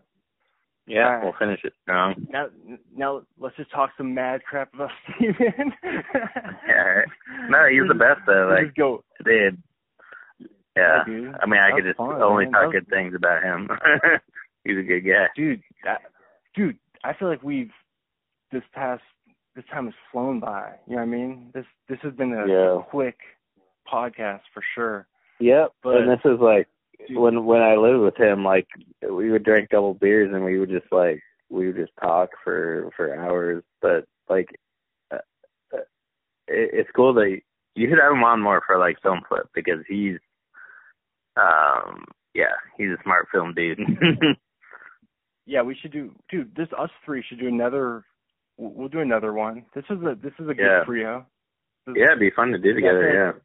[0.89, 1.25] Yeah, Alright.
[1.25, 2.15] we'll finish it strong.
[2.31, 2.47] Now,
[2.94, 5.73] now let's just talk some mad crap about Steven.
[5.83, 7.02] Yeah.
[7.49, 8.49] No, he's the best though.
[8.55, 9.02] Like, just go.
[9.25, 9.60] dude.
[10.76, 11.02] Yeah.
[11.05, 11.35] dude.
[11.43, 12.52] I mean, I could just fun, only man.
[12.52, 13.68] talk was- good things about him.
[14.65, 15.26] he's a good guy.
[15.35, 16.02] dude, that,
[16.57, 17.70] dude, I feel like we've
[18.52, 19.02] this past
[19.55, 20.73] this time has flown by.
[20.86, 21.51] You know what I mean?
[21.55, 22.83] This this has been a Yeah.
[22.89, 23.17] quick
[23.91, 25.07] podcast for sure.
[25.39, 25.73] Yep.
[25.83, 26.68] But- and this is like
[27.09, 27.17] Dude.
[27.18, 28.67] when when I lived with him, like
[29.09, 32.91] we would drink double beers and we would just like we would just talk for
[32.97, 33.62] for hours.
[33.81, 34.49] But like,
[35.12, 35.18] uh,
[35.73, 35.78] uh,
[36.49, 37.39] it, it's cool that
[37.75, 40.18] you should have him on more for like film flip because he's,
[41.36, 42.05] um,
[42.35, 43.78] yeah, he's a smart film dude.
[45.47, 46.55] Yeah, we should do, dude.
[46.57, 48.05] This us three should do another.
[48.57, 49.65] We'll we'll do another one.
[49.75, 50.84] This is a this is a good Yeah.
[50.84, 51.26] trio.
[51.86, 53.41] This- yeah, it'd be fun to do together.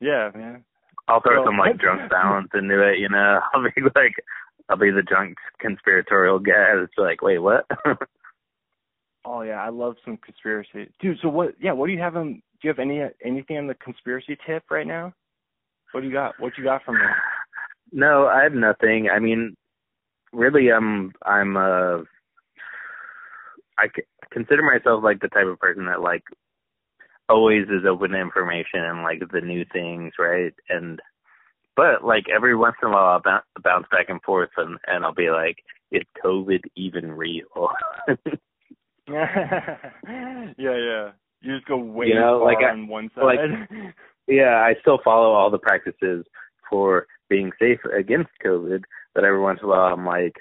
[0.00, 0.08] Yeah.
[0.08, 0.64] Yeah, man.
[1.08, 3.40] I'll throw So- some like drunk balance into it, you know.
[3.54, 4.14] I'll be like,
[4.68, 7.66] I'll be the drunk conspiratorial guy It's like, wait, what?
[9.26, 11.16] Oh yeah, I love some conspiracy, dude.
[11.22, 11.54] So what?
[11.58, 12.34] Yeah, what do you have on?
[12.34, 15.14] Do you have any anything on the conspiracy tip right now?
[15.92, 16.38] What do you got?
[16.38, 17.06] What you got from me?
[17.92, 19.08] no, I have nothing.
[19.10, 19.56] I mean,
[20.34, 21.98] really, I'm I'm uh,
[23.78, 23.86] I
[24.32, 26.22] consider myself like the type of person that like
[27.28, 30.52] always is open to information and like the new things, right?
[30.68, 31.00] And
[31.76, 35.04] but like every once in a while, I'll bou- bounce back and forth, and and
[35.04, 35.56] I'll be like,
[35.90, 37.70] is COVID even real?
[39.08, 39.76] yeah,
[40.58, 41.10] yeah.
[41.40, 43.24] You just go way You know, far like I- on one side.
[43.24, 43.70] like-
[44.26, 46.24] Yeah, I still follow all the practices
[46.70, 48.82] for being safe against COVID,
[49.14, 50.36] but every once in a while I'm like,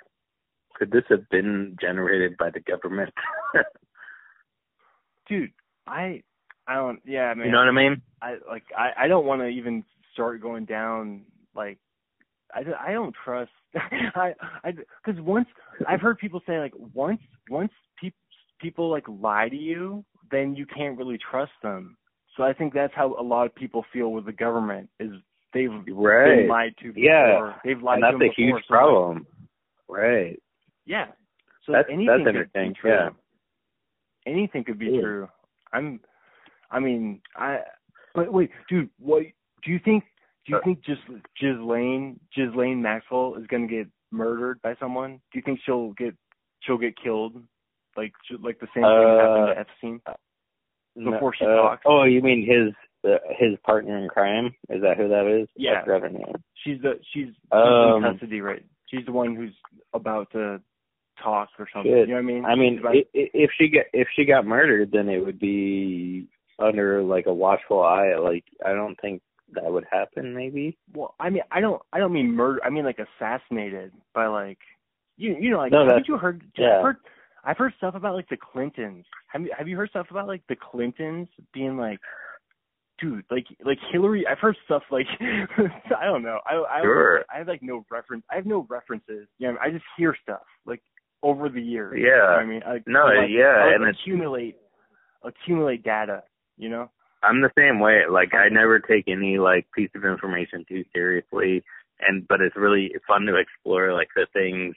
[0.76, 3.14] could this have been generated by the government?
[5.28, 5.52] dude,
[5.88, 6.24] I,
[6.68, 7.00] I don't.
[7.06, 7.46] Yeah, man.
[7.48, 8.02] you know what I mean?
[8.22, 8.64] I like.
[8.78, 11.24] I I don't want to even start going down
[11.56, 11.78] like.
[12.54, 13.52] I, I don't trust.
[13.76, 15.48] I I because once
[15.88, 17.20] I've heard people say like once
[17.50, 18.20] once people
[18.60, 21.98] people like lie to you, then you can't really trust them.
[22.38, 25.12] So I think that's how a lot of people feel with the government is
[25.54, 27.04] they've been lied to before.
[27.04, 27.54] Yeah.
[27.64, 29.28] They've lied And that's to a huge before, so, like, problem.
[29.88, 30.40] Right.
[30.86, 31.08] Yeah.
[31.66, 32.92] So That's- anything that's could interesting, be true.
[32.92, 33.10] yeah.
[34.26, 35.02] Anything could be Yeah.
[35.02, 35.30] true.
[35.72, 36.00] I'm
[36.72, 37.62] I mean, I
[38.16, 39.24] but wait, dude, what
[39.64, 40.04] do you think
[40.46, 41.02] do you Uh, think just
[41.40, 45.18] Ghislaine Ghislaine Maxwell is gonna get murdered by someone?
[45.32, 46.16] Do you think she'll get
[46.62, 47.42] she'll get killed?
[47.96, 50.02] Like like the same thing that happened Uh, to Epstein?
[50.96, 51.84] No, Before she uh, talks.
[51.86, 52.74] Oh, you mean his
[53.06, 54.54] uh, his partner in crime?
[54.70, 55.48] Is that who that is?
[55.56, 55.82] Yeah.
[55.82, 56.36] I forgot her name.
[56.64, 58.64] She's the she's, she's Um, in custody right.
[58.88, 59.54] She's the one who's
[59.94, 60.62] about to
[61.22, 61.92] talk or something.
[61.92, 62.08] Shit.
[62.08, 62.46] You know what I mean?
[62.46, 66.28] I mean, about- if she get if she got murdered, then it would be
[66.60, 68.16] under like a watchful eye.
[68.16, 69.22] Like I don't think
[69.54, 70.34] that would happen.
[70.36, 70.78] Maybe.
[70.94, 72.60] Well, I mean, I don't, I don't mean murder.
[72.64, 74.58] I mean like assassinated by like,
[75.18, 76.44] you, you know, like No, haven't you heard?
[76.58, 76.78] yeah.
[76.78, 76.96] I've heard,
[77.44, 79.06] I've heard stuff about like the Clintons.
[79.28, 82.00] Have you, have you heard stuff about like the Clintons being like,
[83.04, 84.26] dude, like, like Hillary?
[84.30, 86.40] I've heard stuff like, I don't know.
[86.46, 87.24] I, I, Sure.
[87.34, 88.24] I have like no reference.
[88.32, 89.28] I have no references.
[89.38, 90.82] You know, I just hear stuff like
[91.22, 91.96] over the years.
[91.98, 92.36] You know Yeah.
[92.36, 94.56] I mean, I, No, I, like, yeah, like, and accumulate,
[95.24, 96.24] accumulate data.
[96.58, 96.90] You know.
[97.24, 98.02] I'm the same way.
[98.10, 101.64] Like I never take any like piece of information too seriously,
[102.02, 104.76] and but it's really fun to explore like the things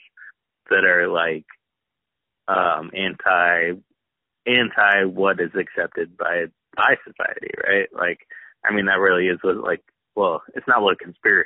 [0.70, 1.44] that are like
[2.48, 3.72] um anti
[4.46, 6.44] anti what is accepted by
[6.76, 7.88] by society, right?
[7.92, 8.20] Like
[8.64, 9.82] I mean that really is what like
[10.14, 11.44] well, it's not what a conspir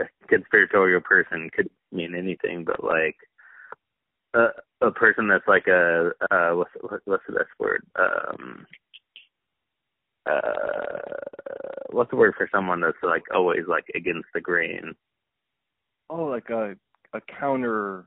[0.00, 3.16] a conspiratorial person could mean anything, but like
[4.34, 4.46] a
[4.80, 6.70] a person that's like a uh what's
[7.04, 7.82] what's the best word?
[7.98, 8.66] Um
[10.26, 10.98] uh
[11.90, 14.94] what's the word for someone that's like always like against the grain
[16.08, 16.76] Oh, like a
[17.12, 18.06] a counter,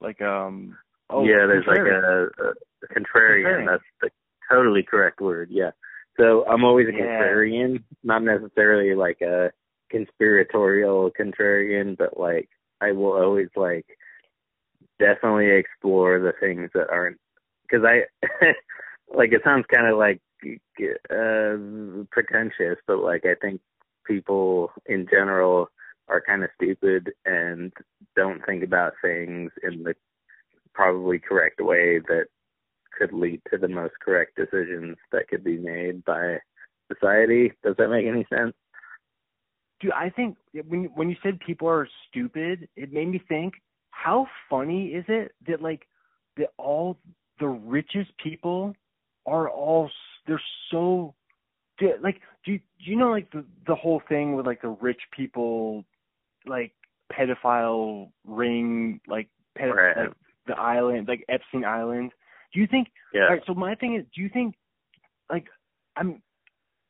[0.00, 0.76] like um.
[1.08, 2.02] Oh, yeah there's contrarian.
[2.02, 3.44] like a, a, contrarian.
[3.44, 3.66] Contrarian.
[3.68, 4.10] that's the
[4.50, 5.70] totally correct word yeah
[6.18, 6.98] so i'm always a Yeah.
[7.20, 9.50] contrarian not necessarily like a
[9.90, 12.48] conspiratorial contrarian but like
[12.80, 13.86] i will always like
[14.98, 17.18] definitely explore the things that aren't
[17.62, 18.02] because i
[19.14, 20.20] like it sounds kind of like
[21.10, 21.56] uh
[22.10, 23.60] pretentious but like i think
[24.06, 25.68] people in general
[26.08, 27.72] are kind of stupid and
[28.14, 29.94] don't think about things in the
[30.74, 32.26] probably correct way that
[32.96, 36.38] could lead to the most correct decisions that could be made by
[36.92, 37.52] society.
[37.64, 38.54] Does that make any sense?
[39.80, 40.36] Dude, I think
[40.68, 43.54] when when you said people are stupid, it made me think
[43.90, 45.86] how funny is it that like
[46.36, 46.98] that all
[47.40, 48.74] the richest people
[49.26, 49.90] are all
[50.26, 51.14] they're so
[52.02, 55.00] like do you, do you know like the the whole thing with like the rich
[55.14, 55.84] people
[56.46, 56.72] like
[57.12, 59.96] pedophile ring like, ped- right.
[59.96, 60.12] like
[60.46, 62.12] the island like Epstein Island
[62.56, 64.54] do you think yeah all right so my thing is do you think
[65.30, 65.44] like
[65.96, 66.22] I'm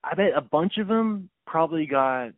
[0.04, 2.28] I bet a bunch of them probably got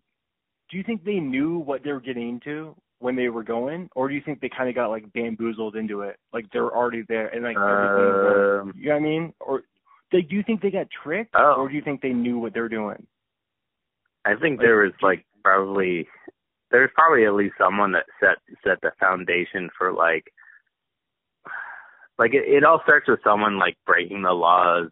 [0.70, 4.08] do you think they knew what they were getting into when they were going, or
[4.08, 7.28] do you think they kind of got like bamboozled into it, like they're already there
[7.28, 8.60] and like everything?
[8.60, 9.32] Um, you know what I mean?
[9.40, 9.62] Or
[10.12, 11.54] they, do you think they got tricked, Oh.
[11.58, 13.06] or do you think they knew what they were doing?
[14.24, 16.06] I think there was like probably
[16.70, 20.24] there's probably at least someone that set set the foundation for like
[22.18, 24.90] like it, it all starts with someone like breaking the laws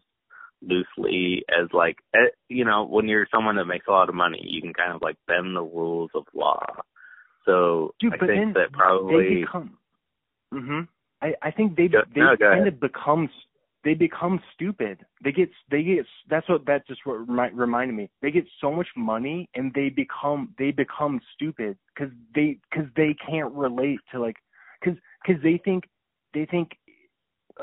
[0.61, 4.41] loosely as like eh, you know when you're someone that makes a lot of money
[4.43, 6.59] you can kind of like bend the rules of law
[7.47, 9.77] so Dude, I think that they probably become.
[10.53, 10.87] Mhm.
[11.21, 13.29] I I think they Go- they no, kind of become
[13.83, 15.05] they become stupid.
[15.23, 18.09] They get they get that's what that just what remi- reminded me.
[18.21, 23.13] They get so much money and they become they become stupid because they because they
[23.15, 24.35] can't relate to like
[24.81, 25.85] because because they think
[26.33, 26.77] they think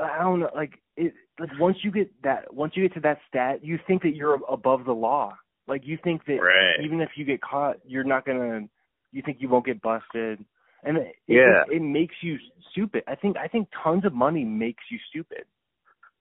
[0.01, 3.19] I don't know like it like once you get that once you get to that
[3.29, 5.37] stat you think that you're above the law.
[5.67, 8.69] Like you think that right even if you get caught, you're not gonna.
[9.13, 10.45] You think you won't get busted,
[10.83, 11.63] and it, Yeah.
[11.71, 12.37] it, it makes you
[12.71, 13.05] stupid.
[13.07, 15.45] I think I think tons of money makes you stupid.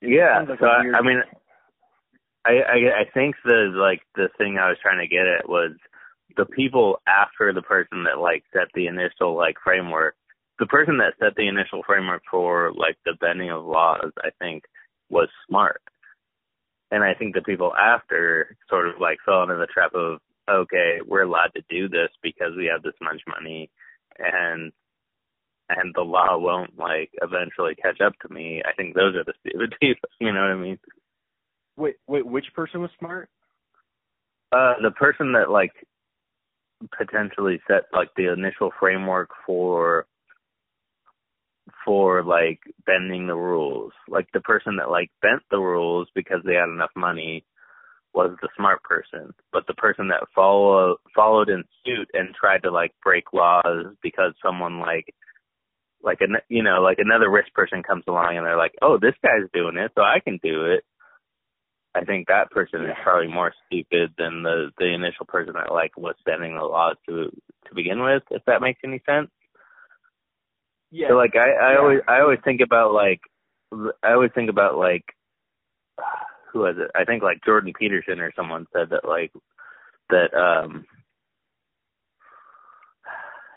[0.02, 1.22] It yeah like so a I, weird- I mean
[2.46, 5.72] I, I I think the like the thing I was trying to get at was
[6.38, 10.16] the people after the person that like set the initial like framework.
[10.60, 14.64] The person that set the initial framework for like the bending of laws, I think,
[15.10, 15.82] was smart.
[16.92, 20.98] And I think the people after sort of like fell into the trap of okay,
[21.06, 23.70] we're allowed to do this because we have this much money
[24.20, 24.72] and
[25.70, 28.62] and the law won't like eventually catch up to me.
[28.64, 30.78] I think those are the stupid people, you know what I mean?
[31.78, 33.30] wait, wait, which person was smart?
[34.52, 35.72] Uh, the person that like
[36.98, 40.06] potentially set like the initial framework for
[41.86, 43.94] for like bending the rules.
[44.08, 47.46] Like the person that like bent the rules because they had enough money
[48.14, 52.72] was the smart person, but the person that follow followed in suit and tried to
[52.72, 55.14] like break laws because someone like
[56.04, 59.16] like an you know like another rich person comes along and they're like, oh, this
[59.24, 60.84] guy's doing it, so I can do it.
[61.96, 65.98] I think that person is probably more stupid than the the initial person that like
[65.98, 67.30] was bending the laws to
[67.68, 68.24] to begin with.
[68.30, 69.30] If that makes any sense.
[70.94, 71.08] Yeah.
[71.10, 71.80] So like I I Yeah.
[71.80, 73.20] always I always think about like
[74.04, 75.04] I always think about like
[76.52, 76.92] who was it?
[76.96, 79.32] I think like Jordan Peterson or someone said that like
[80.12, 80.86] that um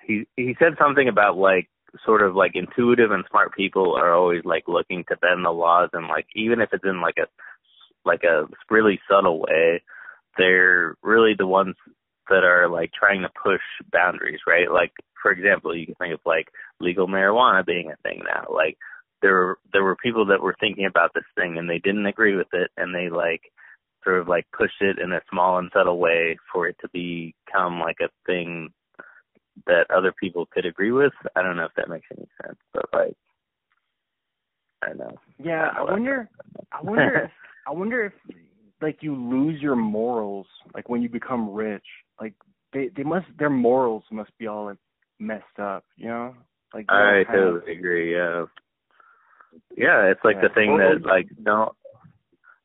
[0.07, 1.69] he he said something about like
[2.07, 5.91] sort of like intuitive and smart people are always like looking to bend the laws
[5.93, 7.27] and like even if it's in like a
[8.07, 9.83] like a really subtle way
[10.39, 11.75] they're really the ones
[12.29, 13.61] that are like trying to push
[13.93, 16.49] boundaries right like for example you can think of like
[16.81, 18.77] legal marijuana being a thing now like
[19.23, 22.49] there there were people that were thinking about this thing and they didn't agree with
[22.53, 23.43] it and they like
[24.05, 27.81] sort of like pushed it in a small and subtle way for it to become
[27.81, 28.71] like a thing
[29.67, 31.13] that other people could agree with.
[31.35, 33.17] I don't know if that makes any sense, but like
[34.83, 35.17] I don't know.
[35.39, 36.05] Yeah, I I don't know.
[36.05, 36.29] wonder.
[36.73, 37.31] I wonder if
[37.67, 38.13] I wonder if
[38.83, 41.85] like you lose your morals like when you become rich.
[42.21, 42.35] Like
[42.73, 44.79] they they must their morals must be all like
[45.19, 45.85] messed up.
[45.97, 46.35] You know,
[46.75, 48.15] like I totally agree.
[48.15, 48.47] Yeah,
[49.77, 50.05] yeah.
[50.11, 50.49] It's like Yeah.
[50.49, 51.73] the thing Well, that like don't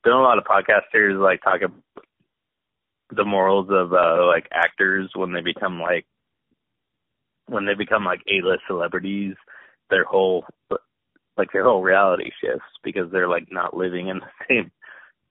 [0.04, 2.06] don't a lot of podcasters like talk about
[3.16, 6.06] the morals of uh like actors when they become like
[7.48, 9.36] when they become like A-list celebrities,
[9.90, 10.46] their whole
[11.38, 14.72] like their whole reality shifts because they're like not living in the same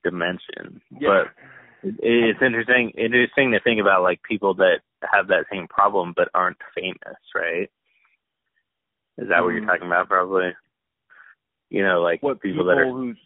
[0.02, 0.80] dimension.
[1.00, 1.24] Yeah.
[1.24, 4.80] But it's interesting interesting to think about like people that
[5.10, 7.70] have that same problem but aren't famous, right?
[9.18, 9.66] Is that what you're Mhm.
[9.66, 10.54] talking about probably?
[11.70, 13.16] You know, like what people, that are who's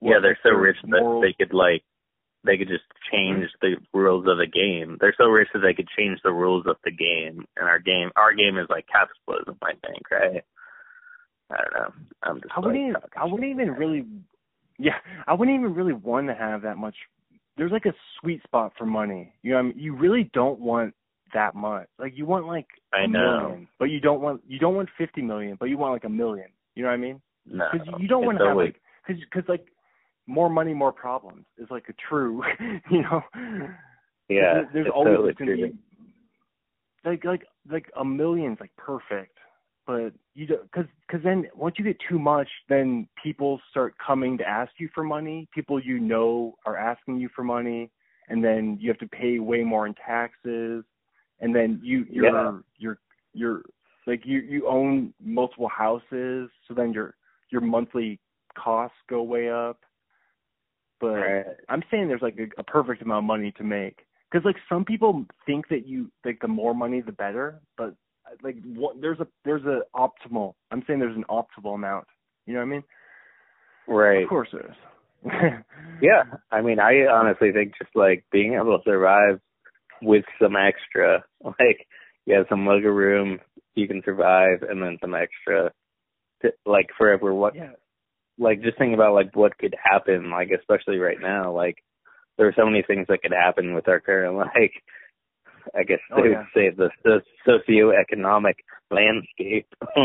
[0.00, 1.82] yeah, they're so rich that they could like
[2.44, 4.96] they could just change the rules of the game.
[5.00, 7.44] They're so rich that they could change the rules of the game.
[7.56, 10.44] And our game our game is like capitalism, I think, right?
[11.50, 11.92] I don't know.
[12.22, 12.94] I'm just I wouldn't.
[12.94, 14.06] like, even, I wouldn't even really.
[14.78, 16.94] Yeah, I wouldn't even really want to have that much.
[17.56, 19.32] There's like a sweet spot for money.
[19.42, 20.94] You know, I mean, you really don't want.
[21.34, 21.86] that much.
[21.98, 23.40] Like you want like I a know.
[23.48, 26.08] million, but you don't want you don't want fifty million, but you want like a
[26.08, 26.46] million.
[26.74, 27.20] You know what I mean?
[27.44, 29.66] No, Because you don't want to have always- like because because like
[30.26, 32.42] more money, more problems is like a true.
[32.90, 33.20] You know.
[34.28, 35.78] yeah, There- There's always totally be
[37.04, 39.37] like like like a million's like perfect,
[39.88, 44.36] but you don't because because then once you get too much, then people start coming
[44.36, 45.48] to ask you for money.
[45.52, 47.90] People you know are asking you for money,
[48.28, 50.84] and then you have to pay way more in taxes,
[51.40, 52.58] and then you you're Yeah.
[52.76, 52.98] you're
[53.32, 53.62] you're
[54.06, 57.14] like you you own multiple houses, so then your
[57.48, 58.20] your monthly
[58.58, 59.80] costs go way up.
[61.00, 61.46] But Right.
[61.70, 64.84] I'm saying there's like a, a perfect amount of money to make because like some
[64.84, 67.94] people think that you like the more money the better, but
[68.42, 70.54] like what, there's a there's a optimal.
[70.70, 72.06] I'm saying there's an optimal amount.
[72.46, 72.84] You know what I mean?
[73.86, 74.22] Right.
[74.22, 74.76] Of course there is.
[76.00, 79.40] Yeah, I mean, I honestly think just like being able to survive
[80.00, 81.86] with some extra, like
[82.24, 83.40] you have some wiggle room,
[83.74, 85.72] you can survive, and then some extra,
[86.42, 87.34] to, like forever.
[87.34, 87.72] What, yeah.
[88.38, 91.78] like just think about like what could happen, like especially right now, like
[92.36, 94.72] there are so many things that could happen with our current, like
[95.76, 96.38] I guess Oh, they yeah.
[96.38, 98.54] would say the so- socioeconomic
[98.90, 99.66] landscape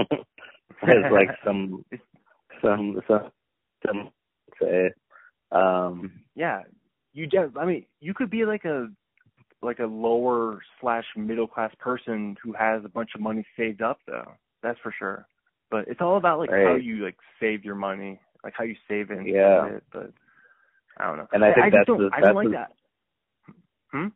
[0.84, 1.86] as like some,
[2.62, 3.32] some, some,
[3.86, 4.10] some
[4.62, 4.92] say.
[5.52, 6.62] Um, yeah.
[7.14, 8.88] You just I mean you could be like a
[9.62, 14.00] like a lower slash middle class person who has a bunch of money saved up
[14.08, 14.34] though.
[14.64, 15.28] That's for sure.
[15.70, 19.12] But it's all about like how you like save your money, like how you save
[19.12, 19.18] it.
[19.20, 19.66] and Yeah.
[19.68, 20.12] it, but
[20.98, 21.28] I don't know.
[21.32, 22.72] And I think just that's the- I don't that's like the- that.
[23.92, 24.08] Hmm.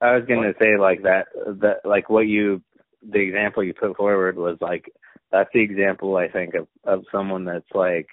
[0.00, 1.26] I was going to say like that
[1.60, 2.62] that like what you
[3.08, 4.90] the example you put forward was like
[5.30, 8.08] that's the example I think of of someone that's like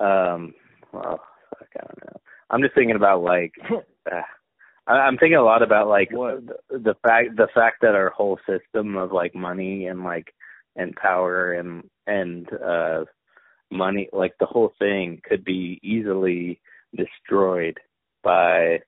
[0.00, 0.54] um
[0.92, 2.20] well fuck, I don't know.
[2.50, 4.22] I'm just thinking about like uh,
[4.86, 6.46] I, I'm thinking a lot about like What?
[6.46, 10.34] the, the fact the fact that our whole system of like money and like
[10.76, 13.04] and power and and uh
[13.70, 16.60] money like the whole thing could be easily
[16.96, 17.78] destroyed
[18.22, 18.80] by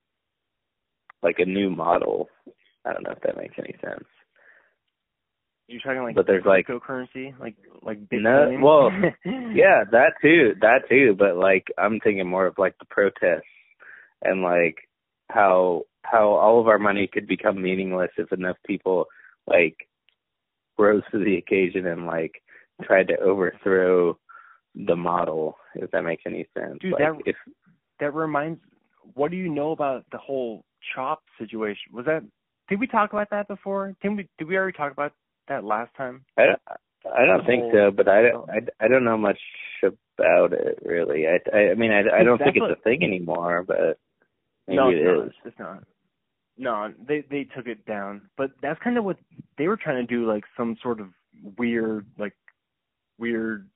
[1.25, 2.29] like a new model.
[2.85, 4.05] I don't know if that makes any sense.
[5.67, 8.63] You're talking like But there's, like- cryptocurrency, like like No, Bitcoin.
[8.63, 8.91] well,
[9.55, 11.17] Yeah, that too, that too.
[11.19, 13.43] But like, I'm thinking more of like the protests
[14.23, 14.77] and like
[15.31, 19.07] how how all of our money could become meaningless if enough people
[19.47, 19.77] like
[20.79, 22.43] rose to the occasion and like
[22.83, 24.19] tried to overthrow
[24.75, 25.57] the model.
[25.75, 26.77] If that makes any sense.
[26.81, 27.37] Dude, like, that- if
[28.01, 28.61] that reminds.
[29.15, 30.65] What do you know about the whole
[30.95, 31.93] CHOP situation?
[31.93, 32.23] Was that?
[32.69, 33.95] Did we talk about that before?
[34.03, 34.29] Did we?
[34.39, 35.13] Did we already talk about
[35.49, 36.25] that last time?
[36.39, 36.61] I don't,
[37.07, 39.39] I don't think so, but I don't, I, I don't know much
[39.83, 41.25] about it really.
[41.27, 43.99] I, I, I mean, I, I don't think it's a thing anymore, but
[44.67, 45.33] maybe no, it is.
[45.45, 45.85] It's not.
[46.57, 49.17] No, they they took it down, but that's kind of what
[49.59, 51.09] they were trying to do, like some sort of
[51.59, 52.35] weird, like
[53.19, 53.69] weird,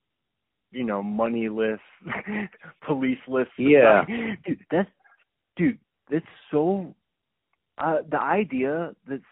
[0.71, 1.81] you know, moneyless,
[2.89, 3.47] policeless.
[3.57, 4.05] Yeah.
[4.45, 4.89] dude, that's
[5.57, 5.77] dude.
[6.09, 6.93] It's so.
[7.77, 9.23] Uh, the idea that's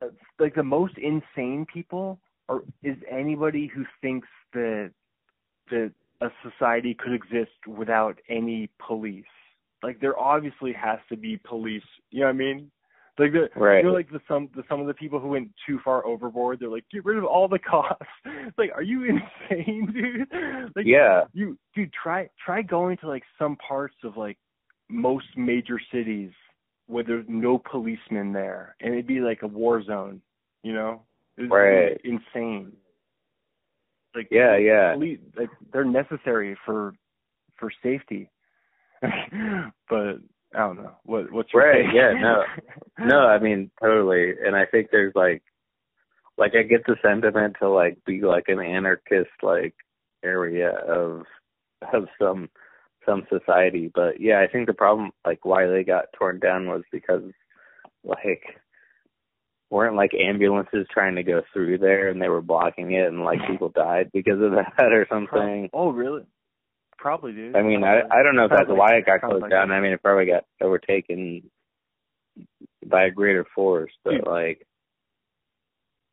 [0.00, 0.06] uh,
[0.38, 2.18] like the most insane people
[2.48, 4.90] are is anybody who thinks that
[5.70, 9.24] that a society could exist without any police.
[9.82, 11.82] Like there obviously has to be police.
[12.10, 12.70] You know what I mean?
[13.18, 13.78] Like the Right.
[13.78, 16.58] you know like the some the some of the people who went too far overboard,
[16.58, 18.06] they're like, get rid of all the cops.
[18.58, 19.04] Like, are you
[19.50, 20.28] insane, dude?
[20.76, 21.22] Like yeah.
[21.32, 24.38] you dude, try try going to like some parts of like
[24.88, 26.30] most major cities
[26.86, 30.20] where there's no policemen there and it'd be like a war zone,
[30.62, 31.02] you know?
[31.36, 32.00] It's Right.
[32.04, 32.76] insane.
[34.14, 34.92] Like Yeah, yeah.
[34.94, 36.94] police like they're necessary for
[37.56, 38.30] for safety.
[39.02, 40.16] but
[40.54, 40.96] I don't know.
[41.04, 41.94] What what's your Right, take?
[41.94, 42.44] yeah, no.
[43.04, 44.34] No, I mean totally.
[44.44, 45.42] And I think there's like
[46.38, 49.74] like I get the sentiment to like be like an anarchist like
[50.24, 51.24] area of
[51.92, 52.48] of some
[53.06, 53.90] some society.
[53.94, 57.22] But yeah, I think the problem like why they got torn down was because
[58.04, 58.42] like
[59.70, 63.40] weren't like ambulances trying to go through there and they were blocking it and like
[63.48, 65.68] people died because of that or something.
[65.72, 66.22] Oh, oh really?
[66.98, 67.56] Probably dude.
[67.56, 69.72] I mean, I I don't know if Sounds that's why it got sounds closed down.
[69.72, 71.42] I mean, it probably got overtaken
[72.86, 74.26] by a greater force, but Dude.
[74.26, 74.66] like,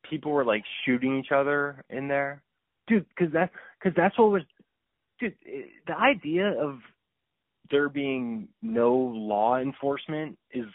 [0.08, 2.42] people were like shooting each other in there,
[2.86, 3.06] dude.
[3.08, 4.42] Because that because that's what was,
[5.22, 5.34] dude.
[5.46, 6.78] Eh, the idea of
[7.70, 10.66] there being no law enforcement is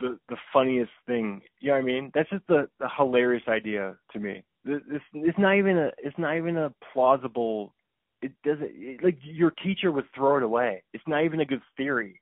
[0.00, 1.40] the the funniest thing.
[1.60, 2.10] You know what I mean?
[2.14, 4.42] That's just the the hilarious idea to me.
[4.64, 7.74] This it's, it's not even a it's not even a plausible.
[8.22, 10.82] It doesn't it, like your teacher would throw it away.
[10.92, 12.20] It's not even a good theory.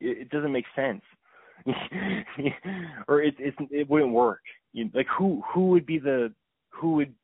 [0.00, 1.02] It, it doesn't make sense.
[3.08, 4.40] or it it's it wouldn't work.
[4.72, 6.32] You, like who who would be the
[6.70, 7.14] who would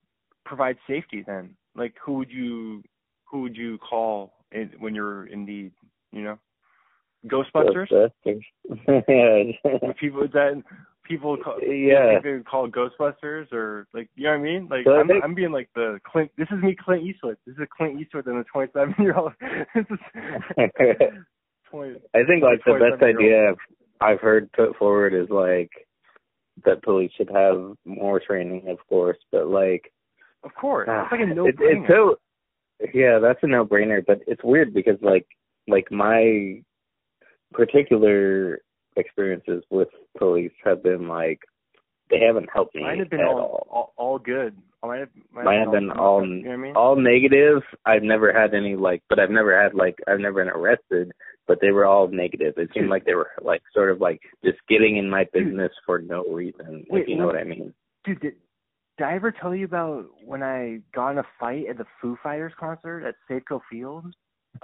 [0.45, 1.57] provide safety then?
[1.75, 2.83] Like who would you
[3.31, 5.73] who would you call in, when you're in need?
[6.13, 6.39] You know,
[7.27, 8.11] Ghostbusters.
[8.25, 9.97] Ghostbusters.
[10.01, 10.63] people that
[11.07, 14.69] people call, yeah they would call Ghostbusters or like you know what I mean?
[14.71, 16.31] Like So I'm think- I'm being like the Clint.
[16.37, 17.37] This is me, Clint Eastwood.
[17.47, 19.33] This is Clint Eastwood and the 27 year old.
[19.75, 19.99] this is
[21.71, 21.97] 20.
[22.15, 23.53] I think like the best idea
[24.01, 25.71] I've, heard put forward is like
[26.65, 29.93] that police should have more training, of course, but like
[30.45, 32.17] Of course, it's like a ah, no it, it's so
[32.95, 34.05] yeah, that's a no brainer.
[34.05, 35.27] But it's weird because like
[35.69, 36.63] like my
[37.53, 38.61] particular
[38.97, 39.89] experiences with
[40.19, 41.41] police have been like
[42.11, 43.93] they haven't helped me Mine have been at all, all.
[43.97, 44.57] all good.
[44.83, 46.77] Mine have, mine Mine have been all you know I mean?
[46.77, 47.63] all negative.
[47.85, 51.11] I've never had any like, but I've never had like I've never been arrested,
[51.49, 52.55] but they were all negative.
[52.57, 55.99] It seemed like they were like sort of like just getting in my business for
[56.01, 56.85] no reason.
[56.87, 57.75] If Wait, you know what I mean?
[58.05, 58.35] Dude,
[58.99, 62.17] did, I ever tell you about when I got in a fight at the Foo
[62.23, 64.15] Fighters concert at Safeco Field?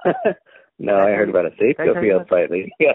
[0.78, 2.50] no, I heard about a Safeco field fight.
[2.78, 2.92] Yeah.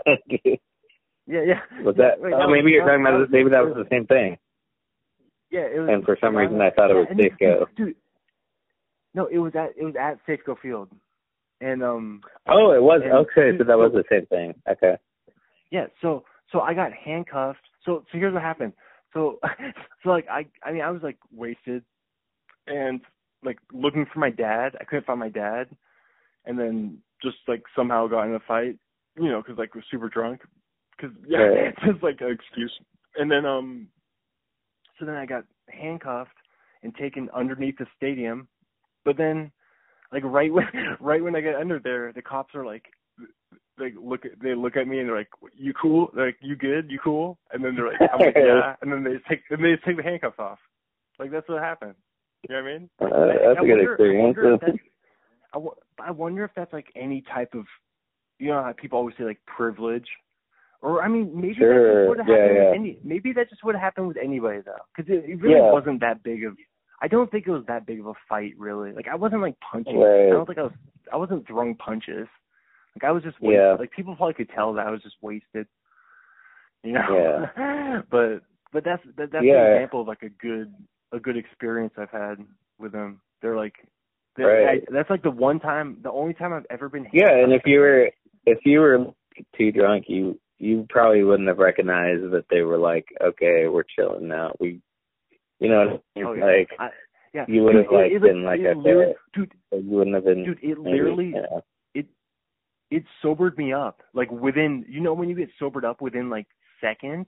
[1.29, 1.83] Yeah, yeah.
[1.83, 2.21] was that?
[2.21, 4.37] wait, oh, that maybe you're talking that about was- maybe that was the same thing.
[5.51, 5.89] Yeah, it was.
[5.91, 7.65] And for some reason, I thought it was Safeco.
[7.75, 7.95] Dude,
[9.13, 10.89] no, it was at it was at Safeco Field,
[11.59, 12.21] and um.
[12.47, 13.57] Oh, it was okay.
[13.57, 14.53] So that was the same thing.
[14.69, 14.95] Okay.
[15.69, 17.59] Yeah, so so I got handcuffed.
[17.83, 18.73] So so here's what happened.
[19.17, 19.39] So
[20.03, 21.83] so like I I mean I was like wasted,
[22.67, 23.01] and
[23.43, 24.75] like looking for my dad.
[24.79, 25.67] I couldn't find my dad,
[26.45, 28.77] and then just like somehow got in a fight.
[29.17, 30.41] You know, 'cause like was super drunk.
[30.99, 31.75] 'Cause yeah, Right.
[31.85, 32.79] just like an excuse.
[33.17, 33.87] And then um,
[34.99, 36.37] so then I got handcuffed
[36.83, 38.47] and taken underneath the stadium,
[39.03, 39.51] but then
[40.11, 40.67] like right when
[40.99, 42.85] right when I get under there, the cops are like
[43.77, 46.09] they look at they look at me and they're like, "You cool?
[46.15, 46.89] They're like, you good?
[46.91, 49.63] You cool?" And then they're like, "I'm like, yeah." And then they just take and
[49.63, 50.59] they just take the handcuffs off.
[51.19, 51.95] Like that's what happened.
[52.47, 52.89] You know what I mean?
[53.01, 54.37] Uh, I- that's I a good wonder- experience.
[54.37, 54.77] I wonder, if that's,
[56.05, 57.65] I, wonder if that's like any type of,
[58.39, 60.07] you know, how people always say like privilege,
[60.81, 62.65] or I mean maybe Sure, that just would have yeah, happened yeah.
[62.69, 62.99] with any.
[63.03, 65.71] Maybe that just would have happened with anybody though, because it, it really Yeah.
[65.71, 66.55] wasn't that big of.
[67.01, 68.91] I don't think it was that big of a fight really.
[68.91, 69.97] Like I wasn't like punching.
[69.99, 70.27] Right.
[70.27, 70.73] I don't think I was.
[71.11, 72.27] I wasn't throwing punches.
[73.01, 73.59] Like I was just wasted.
[73.61, 73.75] Yeah.
[73.79, 75.67] Like people probably could tell that I was just wasted.
[76.83, 77.49] You know.
[77.57, 78.01] Yeah.
[78.11, 78.41] but
[78.73, 79.65] but that's that, that's Yeah.
[79.65, 80.73] an example of like a good
[81.11, 82.35] a good experience I've had
[82.79, 83.21] with them.
[83.41, 83.75] They're like,
[84.35, 84.81] they're, Right.
[84.87, 87.07] I, that's like the one time, the only time I've ever been.
[87.13, 88.09] Yeah, and if you were
[88.45, 89.05] if you were
[89.57, 94.27] too drunk, you you probably wouldn't have recognized that they were like, okay, we're chilling
[94.27, 94.53] now.
[94.59, 94.81] We,
[95.59, 96.25] you know, what I mean?
[96.27, 96.45] Oh, yeah.
[96.45, 96.89] like I,
[97.33, 100.15] yeah, you would have like it, it, been like, it okay, literally- dude, you wouldn't
[100.15, 100.43] have been.
[100.43, 101.63] dude, it literally, know.
[102.91, 104.01] It sobered me up.
[104.13, 106.47] Like within, you know, when you get sobered up within like
[106.81, 107.25] seconds.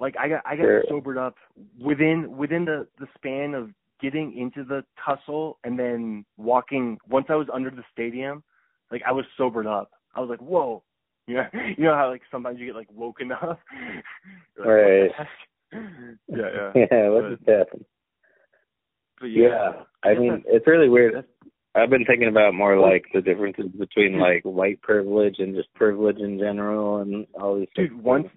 [0.00, 0.84] Like I got, I got Sure.
[0.88, 1.36] sobered up
[1.80, 6.98] within within the the span of getting into the tussle and then walking.
[7.08, 8.42] Once I was under the stadium,
[8.90, 9.90] like I was sobered up.
[10.16, 10.82] I was like, whoa.
[11.28, 13.60] You know, you know how like sometimes you get like woken up.
[14.58, 15.28] Like, heck?
[15.72, 16.86] yeah, yeah.
[16.90, 17.84] yeah, what But- just happened?
[19.20, 21.24] But Yeah, I guess mean, it's really weird.
[21.74, 26.18] I've been thinking about more like the differences between like white privilege and just privilege
[26.18, 27.68] in general, and all these.
[27.74, 28.28] dude, different once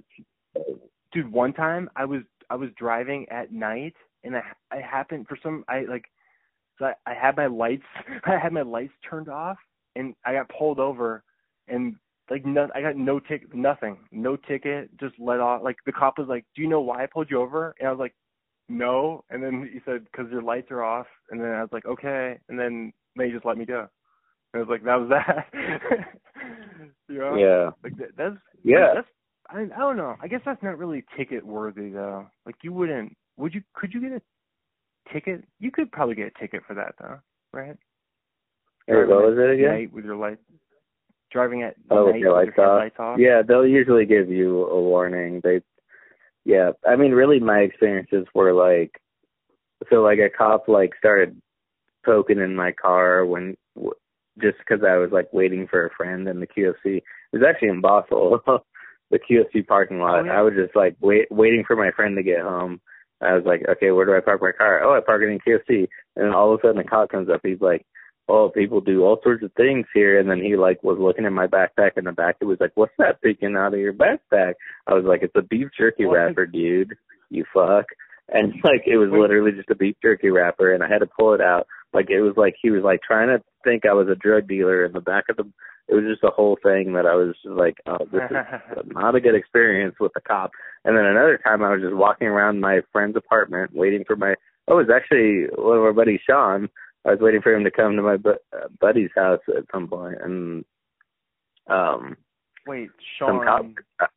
[0.56, 0.80] things.
[1.12, 4.42] dude one time i was i was driving at night and i
[4.72, 6.06] i happened for some i like
[6.80, 7.84] so i, I had my lights
[8.26, 9.58] i had my lights turned off
[9.96, 11.24] and i got pulled over
[11.68, 11.96] and
[12.30, 16.18] like no i got no ticket nothing no ticket just let off like the cop
[16.18, 18.16] was like do you know why i pulled you over and i was like
[18.68, 21.86] no and then he said because your lights are off and then i was like
[21.86, 23.88] okay and then they just let me go
[24.54, 25.48] and i was like that was that
[27.10, 28.94] you know Yeah, like that, that's yeah.
[28.96, 29.08] that's
[29.50, 30.16] I I don't know.
[30.22, 32.26] I guess that's not really ticket worthy though.
[32.48, 34.22] Like you wouldn't would you could you get a
[35.14, 35.44] ticket?
[35.60, 37.20] You could probably get a ticket for that though,
[37.54, 37.78] right?
[38.88, 39.70] Or what was it again?
[39.70, 40.42] Night with your lights
[41.32, 42.82] driving at Oh, with night your with lights your off?
[42.82, 43.20] headlights off.
[43.20, 45.42] Yeah, they'll usually give you a warning.
[45.44, 45.62] They,
[46.44, 48.92] yeah, I mean, really, my experiences were like,
[49.92, 51.40] so like a cop like started
[52.06, 53.94] poking in my car when w-
[54.42, 56.98] just because I was like waiting for a friend in the QFC.
[56.98, 57.04] It
[57.34, 58.40] was actually in Bothell,
[59.12, 60.20] the QFC parking lot.
[60.22, 60.38] Oh, yeah.
[60.38, 62.82] I was just like wait waiting for my friend to get home.
[63.22, 64.84] I was like, okay, where do I park my car?
[64.84, 65.88] Oh, I park it in QFC.
[66.16, 67.40] And then all of a sudden, a cop comes up.
[67.44, 67.86] He's like,
[68.28, 70.20] oh, people do all sorts of things here.
[70.20, 72.36] And then he like was looking at my backpack in the back.
[72.42, 74.56] It was like, what's that peeking out of your backpack?
[74.88, 76.16] I was like, it's a beef jerky What?
[76.16, 76.94] wrapper, dude.
[77.30, 77.86] You fuck.
[78.30, 81.34] And like it was literally just a beef jerky wrapper, and I had to pull
[81.34, 81.68] it out.
[81.96, 84.86] Like it was like he was like trying to think I was a drug dealer
[84.86, 85.44] in the back of the.
[85.88, 89.16] It was just a whole thing that I was just like, oh, this is not
[89.16, 90.50] a good experience with the cop.
[90.84, 94.34] And then another time I was just walking around my friend's apartment waiting for my.
[94.68, 96.70] Oh, it was actually one of our buddies, Sean.
[97.06, 99.88] I was waiting for him to come to my bu- uh, buddy's house at some
[99.88, 100.66] point, and
[101.68, 102.18] um.
[102.68, 103.46] Wait, Sean.
[103.46, 103.66] cop,
[104.00, 104.08] uh,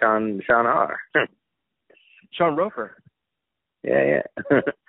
[0.00, 0.98] Sean Sean R.
[2.32, 2.96] Sean Roper.
[3.82, 4.20] yeah,
[4.50, 4.60] yeah.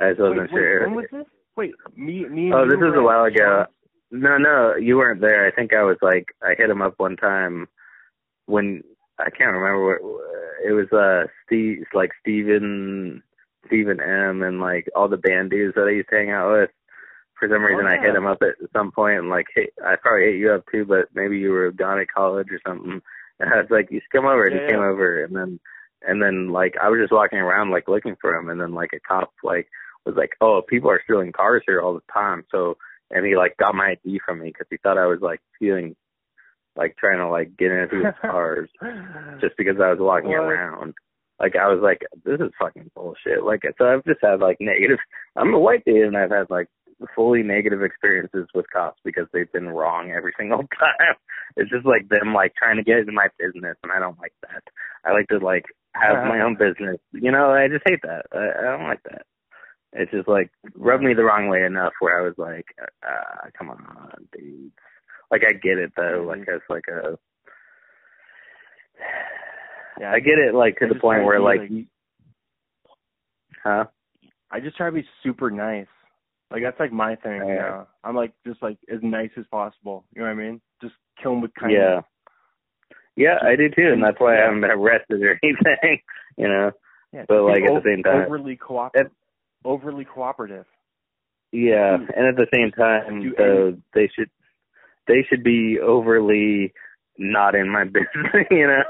[0.00, 0.80] I just wasn't wait, sure.
[0.80, 1.26] Wait, when was this?
[1.56, 2.52] Wait, me, me.
[2.54, 3.66] Oh, this was a while ago.
[4.10, 5.46] No, no, you weren't there.
[5.46, 7.66] I think I was like, I hit him up one time
[8.46, 8.82] when
[9.18, 10.00] I can't remember what
[10.66, 10.90] it was.
[10.92, 13.22] Uh, Steve, like Steven,
[13.66, 16.70] Steven M, and like all the band dudes that I used to hang out with.
[17.38, 19.94] For some reason, Oh, I hit him up at some point and like, hey, I
[20.00, 23.00] probably hit you up too, but maybe you were gone at college or something.
[23.40, 24.46] And I was like, you should come over.
[24.46, 24.88] And Yeah, he came yeah.
[24.88, 25.60] over, and then,
[26.02, 28.90] and then like I was just walking around like looking for him, and then like
[28.92, 29.68] a cop like
[30.08, 32.76] was like, oh, people are stealing cars here all the time, so
[33.10, 35.96] and he like got my ID from me because he thought I was like stealing,
[36.76, 38.68] like trying to like get into his cars
[39.40, 40.40] just because I was walking What?
[40.40, 40.94] around.
[41.40, 43.44] Like I was like, this is fucking bullshit.
[43.44, 44.98] Like so, I've just had like negative.
[45.36, 46.66] I'm a white dude, and I've had like
[47.14, 51.14] fully negative experiences with cops because they've been wrong every single time.
[51.56, 54.34] It's just like them like trying to get into my business, and I don't like
[54.42, 54.62] that.
[55.04, 55.64] I like to like
[55.94, 56.46] have my uh-huh.
[56.46, 56.98] own business.
[57.12, 58.26] You know, I just hate that.
[58.32, 59.22] I, I don't like that.
[59.92, 62.66] It's just like rubbed me the wrong way enough where I was like,
[63.06, 64.70] uh, come on, dude.
[65.30, 67.18] Like I get it though, like as like a
[70.00, 71.86] Yeah, I get it like to I the point where like, like-
[73.64, 73.84] huh?
[74.50, 75.86] I just try to be super nice.
[76.50, 77.42] Like that's like my thing.
[77.46, 77.54] Yeah.
[77.56, 77.86] now.
[78.04, 80.04] I'm like just like as nice as possible.
[80.14, 80.60] You know what I mean?
[80.80, 81.80] Just kill him with kindness.
[81.80, 82.00] Yeah.
[83.16, 85.98] Yeah, I do too, and that's why I haven't been arrested or anything.
[86.36, 86.70] You know.
[87.12, 89.10] Yeah, But, like, at the same time- overly cooperative.
[89.68, 90.64] Overly cooperative.
[91.52, 93.34] Yeah, and at the same time,
[93.94, 94.30] they should
[95.06, 96.72] they should be overly
[97.18, 98.46] not in my business.
[98.50, 98.82] You know,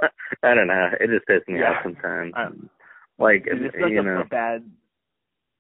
[0.43, 0.91] I don't know.
[1.01, 1.71] It just pisses me Yeah.
[1.71, 2.33] off sometimes.
[2.37, 2.71] Um,
[3.19, 4.71] like Dude, this is like you a, know, a bad.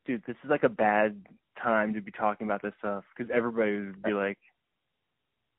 [0.06, 1.20] Dude, this is like a bad
[1.62, 4.38] time to be talking about this stuff because everybody would be like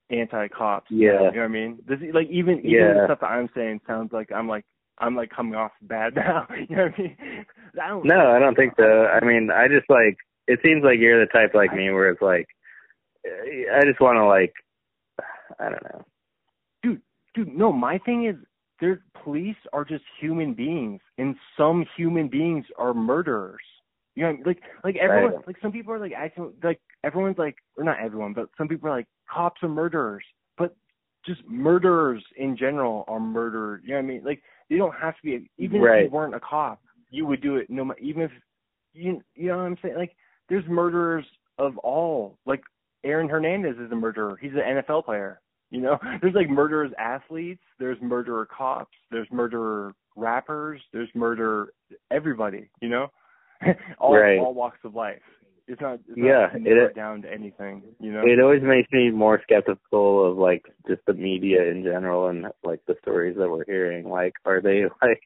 [0.09, 0.87] anti-cops.
[0.89, 1.11] Yeah.
[1.11, 1.79] You know what I mean?
[1.87, 2.93] This is like even even Yeah.
[2.93, 4.65] the stuff that I'm saying sounds like I'm like
[4.99, 6.47] I'm like coming off bad now.
[6.69, 7.45] you know what I mean?
[7.81, 8.05] I don't.
[8.05, 9.05] no, I don't think so.
[9.05, 12.21] I mean, I just like it seems like you're the type like me where it's
[12.21, 12.47] like
[13.25, 14.53] eh, I just want to like
[15.59, 16.05] I don't know.
[16.83, 17.01] dude,
[17.35, 18.35] dude, no, my thing is
[18.81, 23.61] their police are just human beings and some human beings are murderers.
[24.15, 25.47] You know, like like everyone Right.
[25.47, 28.89] like some people are like acting like everyone's like or not everyone, but some people
[28.89, 30.23] are like cops are murderers.
[30.57, 30.75] But
[31.25, 33.81] just murderers in general are murder.
[33.83, 34.23] You know what I mean?
[34.25, 36.03] Like they don't have to be even if Right.
[36.05, 38.31] you weren't a cop, you would do it no even if
[38.93, 39.95] you you know what I'm saying?
[39.95, 40.15] Like
[40.47, 41.25] there's murderers
[41.57, 42.37] of all.
[42.45, 42.61] Like
[43.03, 44.37] Aaron Hernandez is a murderer.
[44.41, 45.41] He's an NFL player.
[45.71, 51.73] You know, there's like murderers athletes, there's murderer cops, there's murderer rappers, there's murder
[52.11, 53.07] everybody, you know?
[53.99, 54.39] all Right.
[54.39, 55.21] all walks of life.
[55.69, 58.23] It's not it's Yeah, not it- down to anything, you know?
[58.25, 62.81] It always makes me more skeptical of like just the media in general and like
[62.87, 64.09] the stories that we're hearing.
[64.09, 65.21] Like, are they like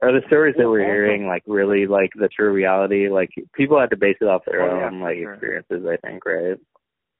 [0.00, 3.08] are the stories that we're hearing like really like the true reality?
[3.08, 5.32] Like people have to base it off their Oh, yeah, own like sure.
[5.34, 6.56] experiences, I think, right?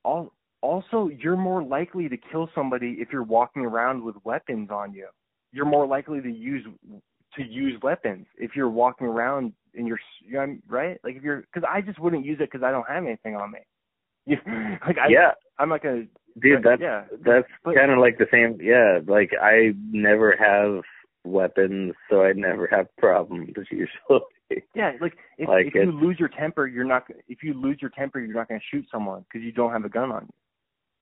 [0.06, 4.94] Al- also, you're more likely to kill somebody if you're walking around with weapons on
[4.94, 5.08] you.
[5.52, 6.64] You're more likely to use
[7.36, 10.98] to use weapons if you're walking around and you're, you know, right?
[11.04, 13.52] Like if you're, because I just wouldn't use it because I don't have anything on
[13.52, 13.60] me.
[14.26, 14.38] You,
[14.86, 16.04] like I, yeah, I'm not gonna.
[16.40, 18.58] dude, that's yeah, that's kind of like the same.
[18.58, 20.82] Yeah, like I never have
[21.30, 24.64] weapons, so I never have problems usually.
[24.74, 24.92] yeah.
[24.98, 27.04] Like if Like if you lose your temper, you're not.
[27.28, 29.90] If you lose your temper, you're not gonna shoot someone because you don't have a
[29.90, 30.34] gun on you.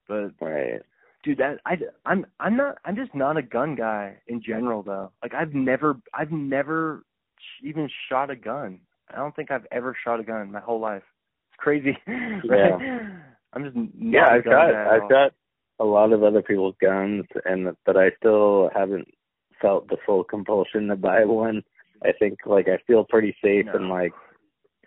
[0.08, 0.82] But right.
[1.22, 1.76] dude that i
[2.06, 5.96] i'm i'm not i'm just not a gun guy in general though like i've never
[6.14, 7.04] i've never
[7.62, 8.78] even shot a gun
[9.12, 11.02] i don't think i've ever shot a gun in my whole life
[11.50, 11.96] it's crazy
[12.48, 12.72] right?
[13.52, 15.08] i'm just Yeah, I've shot I've all.
[15.10, 15.32] shot
[15.80, 19.08] a lot of other people's guns, and but I still haven't
[19.60, 21.62] felt the full compulsion to buy one.
[22.04, 23.74] I think like I feel pretty safe No.
[23.74, 24.12] and like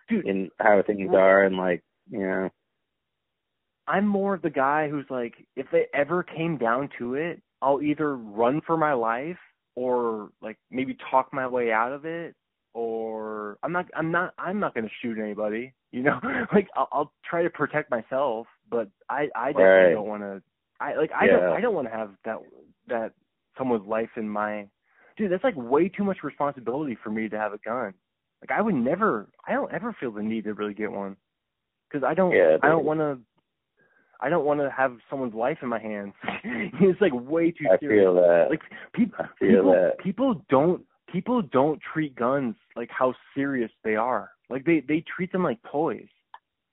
[0.10, 2.50] dude in how things are, and like you know,
[3.88, 7.82] i'm more of the guy who's like if it ever came down to it i'll
[7.82, 9.38] either run for my life
[9.76, 12.36] or like maybe talk my way out of it
[12.76, 16.20] or i'm not i'm not i'm not going to shoot anybody you know
[16.54, 19.92] like I'll, I'll try to protect myself but i i definitely Right.
[19.94, 20.42] don't want to
[20.82, 21.32] i like i Yeah.
[21.40, 22.38] don't i don't want to have that
[22.88, 23.14] that
[23.58, 24.68] someone's life in my
[25.18, 27.94] dude that's like way too much responsibility for me to have a gun
[28.42, 31.16] like i would never i don't ever feel the need to really get one
[31.90, 33.20] because I don't Yeah, I don't want to
[34.22, 36.14] I don't want to have someone's life in my hands.
[36.44, 38.04] it's like way too I serious.
[38.04, 38.48] feel that.
[38.50, 38.62] Like
[38.94, 39.98] people I feel people that.
[40.00, 40.82] people don't
[41.16, 44.32] people don't treat guns like how serious they are.
[44.50, 46.10] Like they they treat them like toys,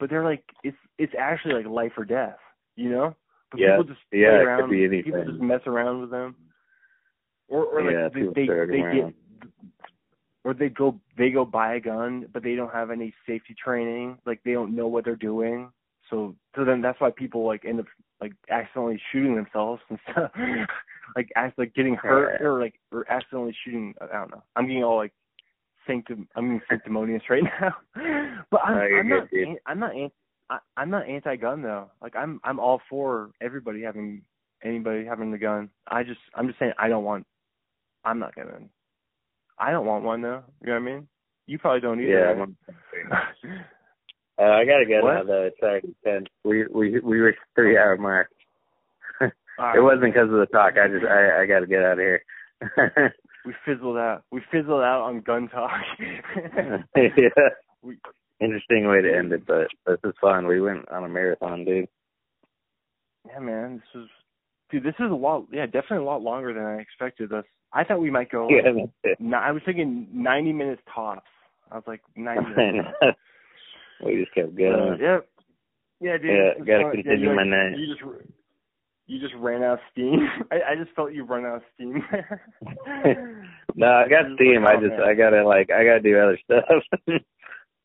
[0.00, 2.38] but they're like it's it's actually like life or death.
[2.74, 3.16] You know?
[3.52, 3.76] But Yeah.
[3.76, 4.70] people just Yeah, around.
[5.04, 6.34] People just mess around with them.
[7.48, 9.14] Or or like Yeah, they they, they around.
[9.14, 9.50] get
[10.44, 14.18] or they go they go buy a gun but they don't have any safety training
[14.26, 15.70] like they don't know what they're doing
[16.10, 17.86] so so then that's why people like end up
[18.20, 20.32] like accidentally shooting themselves and stuff
[21.16, 24.84] like act like getting hurt or like or accidentally shooting I don't know I'm getting
[24.84, 25.12] all like
[25.86, 27.74] sanctum I'm being sanctimonious right now
[28.50, 30.10] but I'm No, I'm good, not an- I'm not an-
[30.50, 34.22] I, I'm not anti-gun though like I'm I'm all for everybody having
[34.64, 37.26] anybody having the gun I just I'm just saying I don't want
[38.04, 38.58] I'm not gonna
[39.58, 40.42] I don't want one though.
[40.60, 41.08] You know what I mean?
[41.46, 42.10] You probably don't either.
[42.10, 43.28] Yeah, right?
[44.38, 45.16] Uh, I gotta get What?
[45.18, 45.42] out though.
[45.44, 46.24] It's already ten.
[46.42, 48.28] We we we were three hour mark.
[49.62, 50.74] All It wasn't because of the talk.
[50.76, 52.22] I just I I gotta get out of here.
[53.44, 54.22] We fizzled out.
[54.30, 55.72] We fizzled out on gun talk.
[56.96, 57.28] yeah.
[57.82, 57.98] We-
[58.40, 60.46] Interesting way to end it, but this is fun.
[60.46, 61.88] We went on a marathon, dude.
[63.28, 63.76] yeah, man.
[63.94, 64.08] This was,
[64.70, 64.82] dude.
[64.84, 65.46] This is a lot.
[65.52, 67.30] Yeah, definitely a lot longer than I expected.
[67.30, 67.44] This.
[67.72, 68.46] I thought we might go.
[68.46, 68.64] Like,
[69.04, 71.26] Yeah, ni- I was thinking ninety minutes tops.
[71.70, 72.88] I was like ninety minutes.
[74.04, 75.00] we just kept Uh, going.
[75.00, 75.28] yep.
[76.00, 76.30] Yeah, dude.
[76.30, 76.92] Yeah, gotta fun.
[76.92, 77.74] continue you, my like, night.
[79.12, 80.26] You just, ran out of steam.
[80.50, 82.42] I, I just felt you run out of steam there.
[83.74, 84.62] no, I got steam.
[84.64, 85.08] like, I oh, just man.
[85.08, 86.64] I gotta like I gotta do other stuff.
[87.06, 87.20] Dude,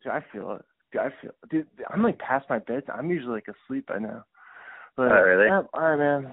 [0.10, 0.66] I feel it.
[0.94, 2.96] Dude, I feel dude, I'm like past my bedtime.
[2.98, 4.24] I'm usually like asleep by now.
[4.96, 5.48] But Oh, really?
[5.48, 6.32] yeah, all right, man.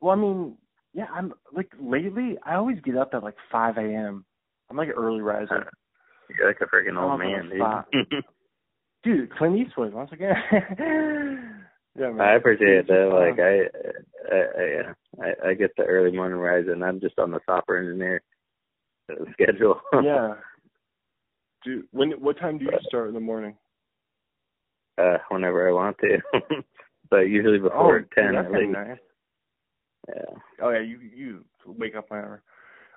[0.00, 0.56] Well, I mean,
[0.92, 2.36] yeah, I'm like lately.
[2.44, 4.26] I always get up at like 5 a.m.
[4.68, 5.70] I'm like an early riser.
[6.38, 8.24] You're like a freaking old man, dude.
[9.04, 10.34] Dude, Clint Eastwood once again.
[11.98, 12.20] Yeah, man.
[12.20, 13.10] I appreciate it though.
[13.12, 13.62] Like I,
[14.34, 17.40] I, I, yeah, I, I get the early morning rise, and I'm just on the
[17.46, 18.22] software engineer
[19.32, 19.80] schedule.
[20.02, 20.34] yeah.
[21.64, 23.54] Dude, when what time do you start in the morning?
[24.98, 26.18] uh, whenever I want to,
[27.10, 28.72] but usually before oh, ten that's at least.
[28.72, 28.98] nice.
[30.08, 30.34] Yeah.
[30.62, 32.42] Oh yeah, you you wake up whenever.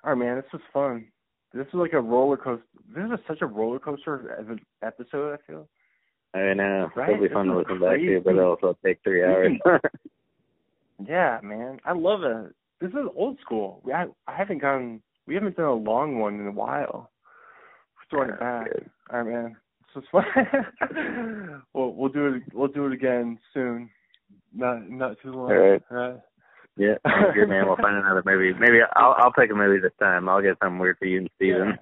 [0.04, 0.36] All right, man.
[0.36, 1.06] This was fun.
[1.54, 2.64] This is like a roller coaster.
[2.94, 4.44] This is such a roller coaster
[4.82, 5.34] episode.
[5.34, 5.68] I feel.
[6.36, 6.90] I know.
[6.96, 7.10] Uh, right?
[7.10, 9.52] It'll be This fun to listen back to, but it'll also take three hours.
[11.06, 11.78] Yeah, man.
[11.84, 12.54] I love it.
[12.80, 13.80] This is old school.
[13.84, 15.02] We, I, I haven't gone.
[15.26, 17.10] We haven't done a long one in a while.
[18.12, 18.66] We're throwing it back.
[18.72, 18.90] good.
[19.12, 19.56] All right, man.
[19.94, 21.62] This was fun.
[21.74, 22.42] well, we'll do it.
[22.52, 23.90] We'll do it again soon.
[24.54, 25.50] Not not too long.
[25.50, 25.82] All right.
[25.90, 26.20] right.
[26.76, 26.94] yeah,
[27.34, 27.66] good, man.
[27.66, 28.58] We'll find another movie.
[28.58, 30.28] Maybe I'll I'll pick a movie this time.
[30.28, 31.78] I'll get something weird for you and Steven.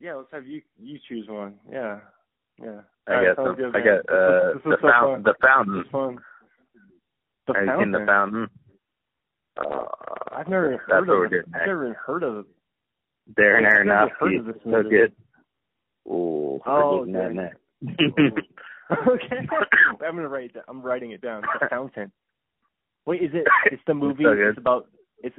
[0.00, 1.54] Yeah, let's have you you choose one.
[1.70, 2.00] Yeah.
[2.62, 2.80] Yeah.
[3.08, 3.56] I All got sounds some.
[3.56, 5.22] good, I got uh This was- this the so fountain.
[5.22, 5.84] The fountain.
[5.92, 6.18] fun.
[7.46, 8.48] The Have you seen the fountain.
[9.58, 9.86] Uh,
[10.32, 11.44] I've never heard what of it.
[11.54, 12.46] I've never even heard of it.
[13.38, 14.38] Darren heard Aronofsky.
[14.40, 15.12] of this So good.
[16.08, 17.12] Ooh, Oh, okay.
[17.12, 17.58] that next.
[19.08, 19.36] okay.
[20.06, 20.64] I'm gonna write that.
[20.68, 21.42] I'm writing it down.
[21.60, 22.12] The fountain.
[23.06, 23.46] Wait, is it?
[23.72, 24.24] It's the movie.
[24.24, 24.86] so it's about.
[25.22, 25.36] It's.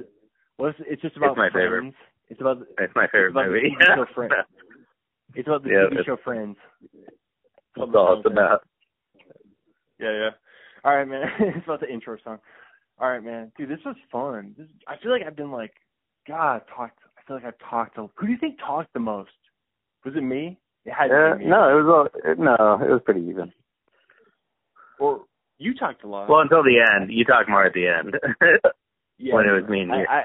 [0.58, 1.64] Well, it's, it's just about my friends.
[1.66, 1.94] favorite.
[2.28, 2.58] It's about.
[2.78, 3.76] It's my favorite It's about movie.
[4.14, 4.32] Friends.
[5.34, 6.56] It's about the Yeah, TV it's- show Friends.
[7.76, 8.62] That's all it's about.
[10.00, 10.30] Yeah, yeah.
[10.84, 11.28] All right, man.
[11.40, 12.38] it's about the intro song.
[12.98, 13.52] All right, man.
[13.56, 14.54] Dude, this was fun.
[14.58, 15.72] This, I feel like I've been like,
[16.26, 16.98] God, talked.
[17.16, 17.96] I feel like I've talked.
[17.96, 19.30] To, who do you think talked the most?
[20.04, 20.58] Was it me?
[20.84, 21.44] It had Uh, me.
[21.46, 23.52] no, it was all, no, it was pretty even.
[24.98, 25.22] Or
[25.58, 26.28] you talked a lot.
[26.28, 27.10] Well, until the end.
[27.12, 28.14] You talk more at the end.
[29.18, 30.06] yeah, when it was me and I, you.
[30.08, 30.22] I,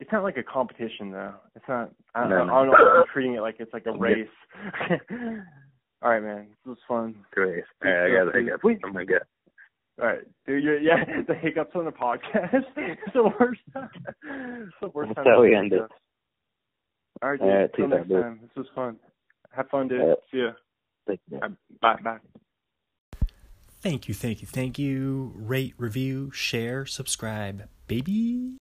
[0.00, 1.34] it's not like a competition though.
[1.54, 1.90] It's not.
[2.14, 2.44] I don't, No, know.
[2.46, 2.54] no.
[2.54, 3.00] I don't know.
[3.00, 4.28] I'm treating it like it's like a race.
[6.02, 6.48] All right, man.
[6.64, 7.14] This was fun.
[7.32, 7.64] Great.
[7.84, 8.64] All right, I got the hiccups.
[8.64, 8.78] Wait.
[8.84, 9.20] Oh my god.
[10.00, 10.62] All right, dude.
[10.62, 12.64] You're, yeah, the hiccups on the podcast.
[12.76, 13.60] it's the worst.
[13.74, 15.32] it's the worst That's time.
[15.32, 15.80] how to we end it.
[17.22, 17.48] All right, dude.
[17.48, 18.22] All right, Till peace out, next dude.
[18.22, 18.40] time.
[18.42, 18.96] This was fun.
[19.52, 20.00] Have fun, dude.
[20.02, 20.18] All right.
[20.30, 20.50] See ya.
[21.06, 21.40] Thank you.
[21.80, 21.96] Bye.
[22.04, 22.18] Bye.
[23.80, 25.32] Thank you, thank you, thank you.
[25.36, 28.54] Rate, review, share, subscribe, baby.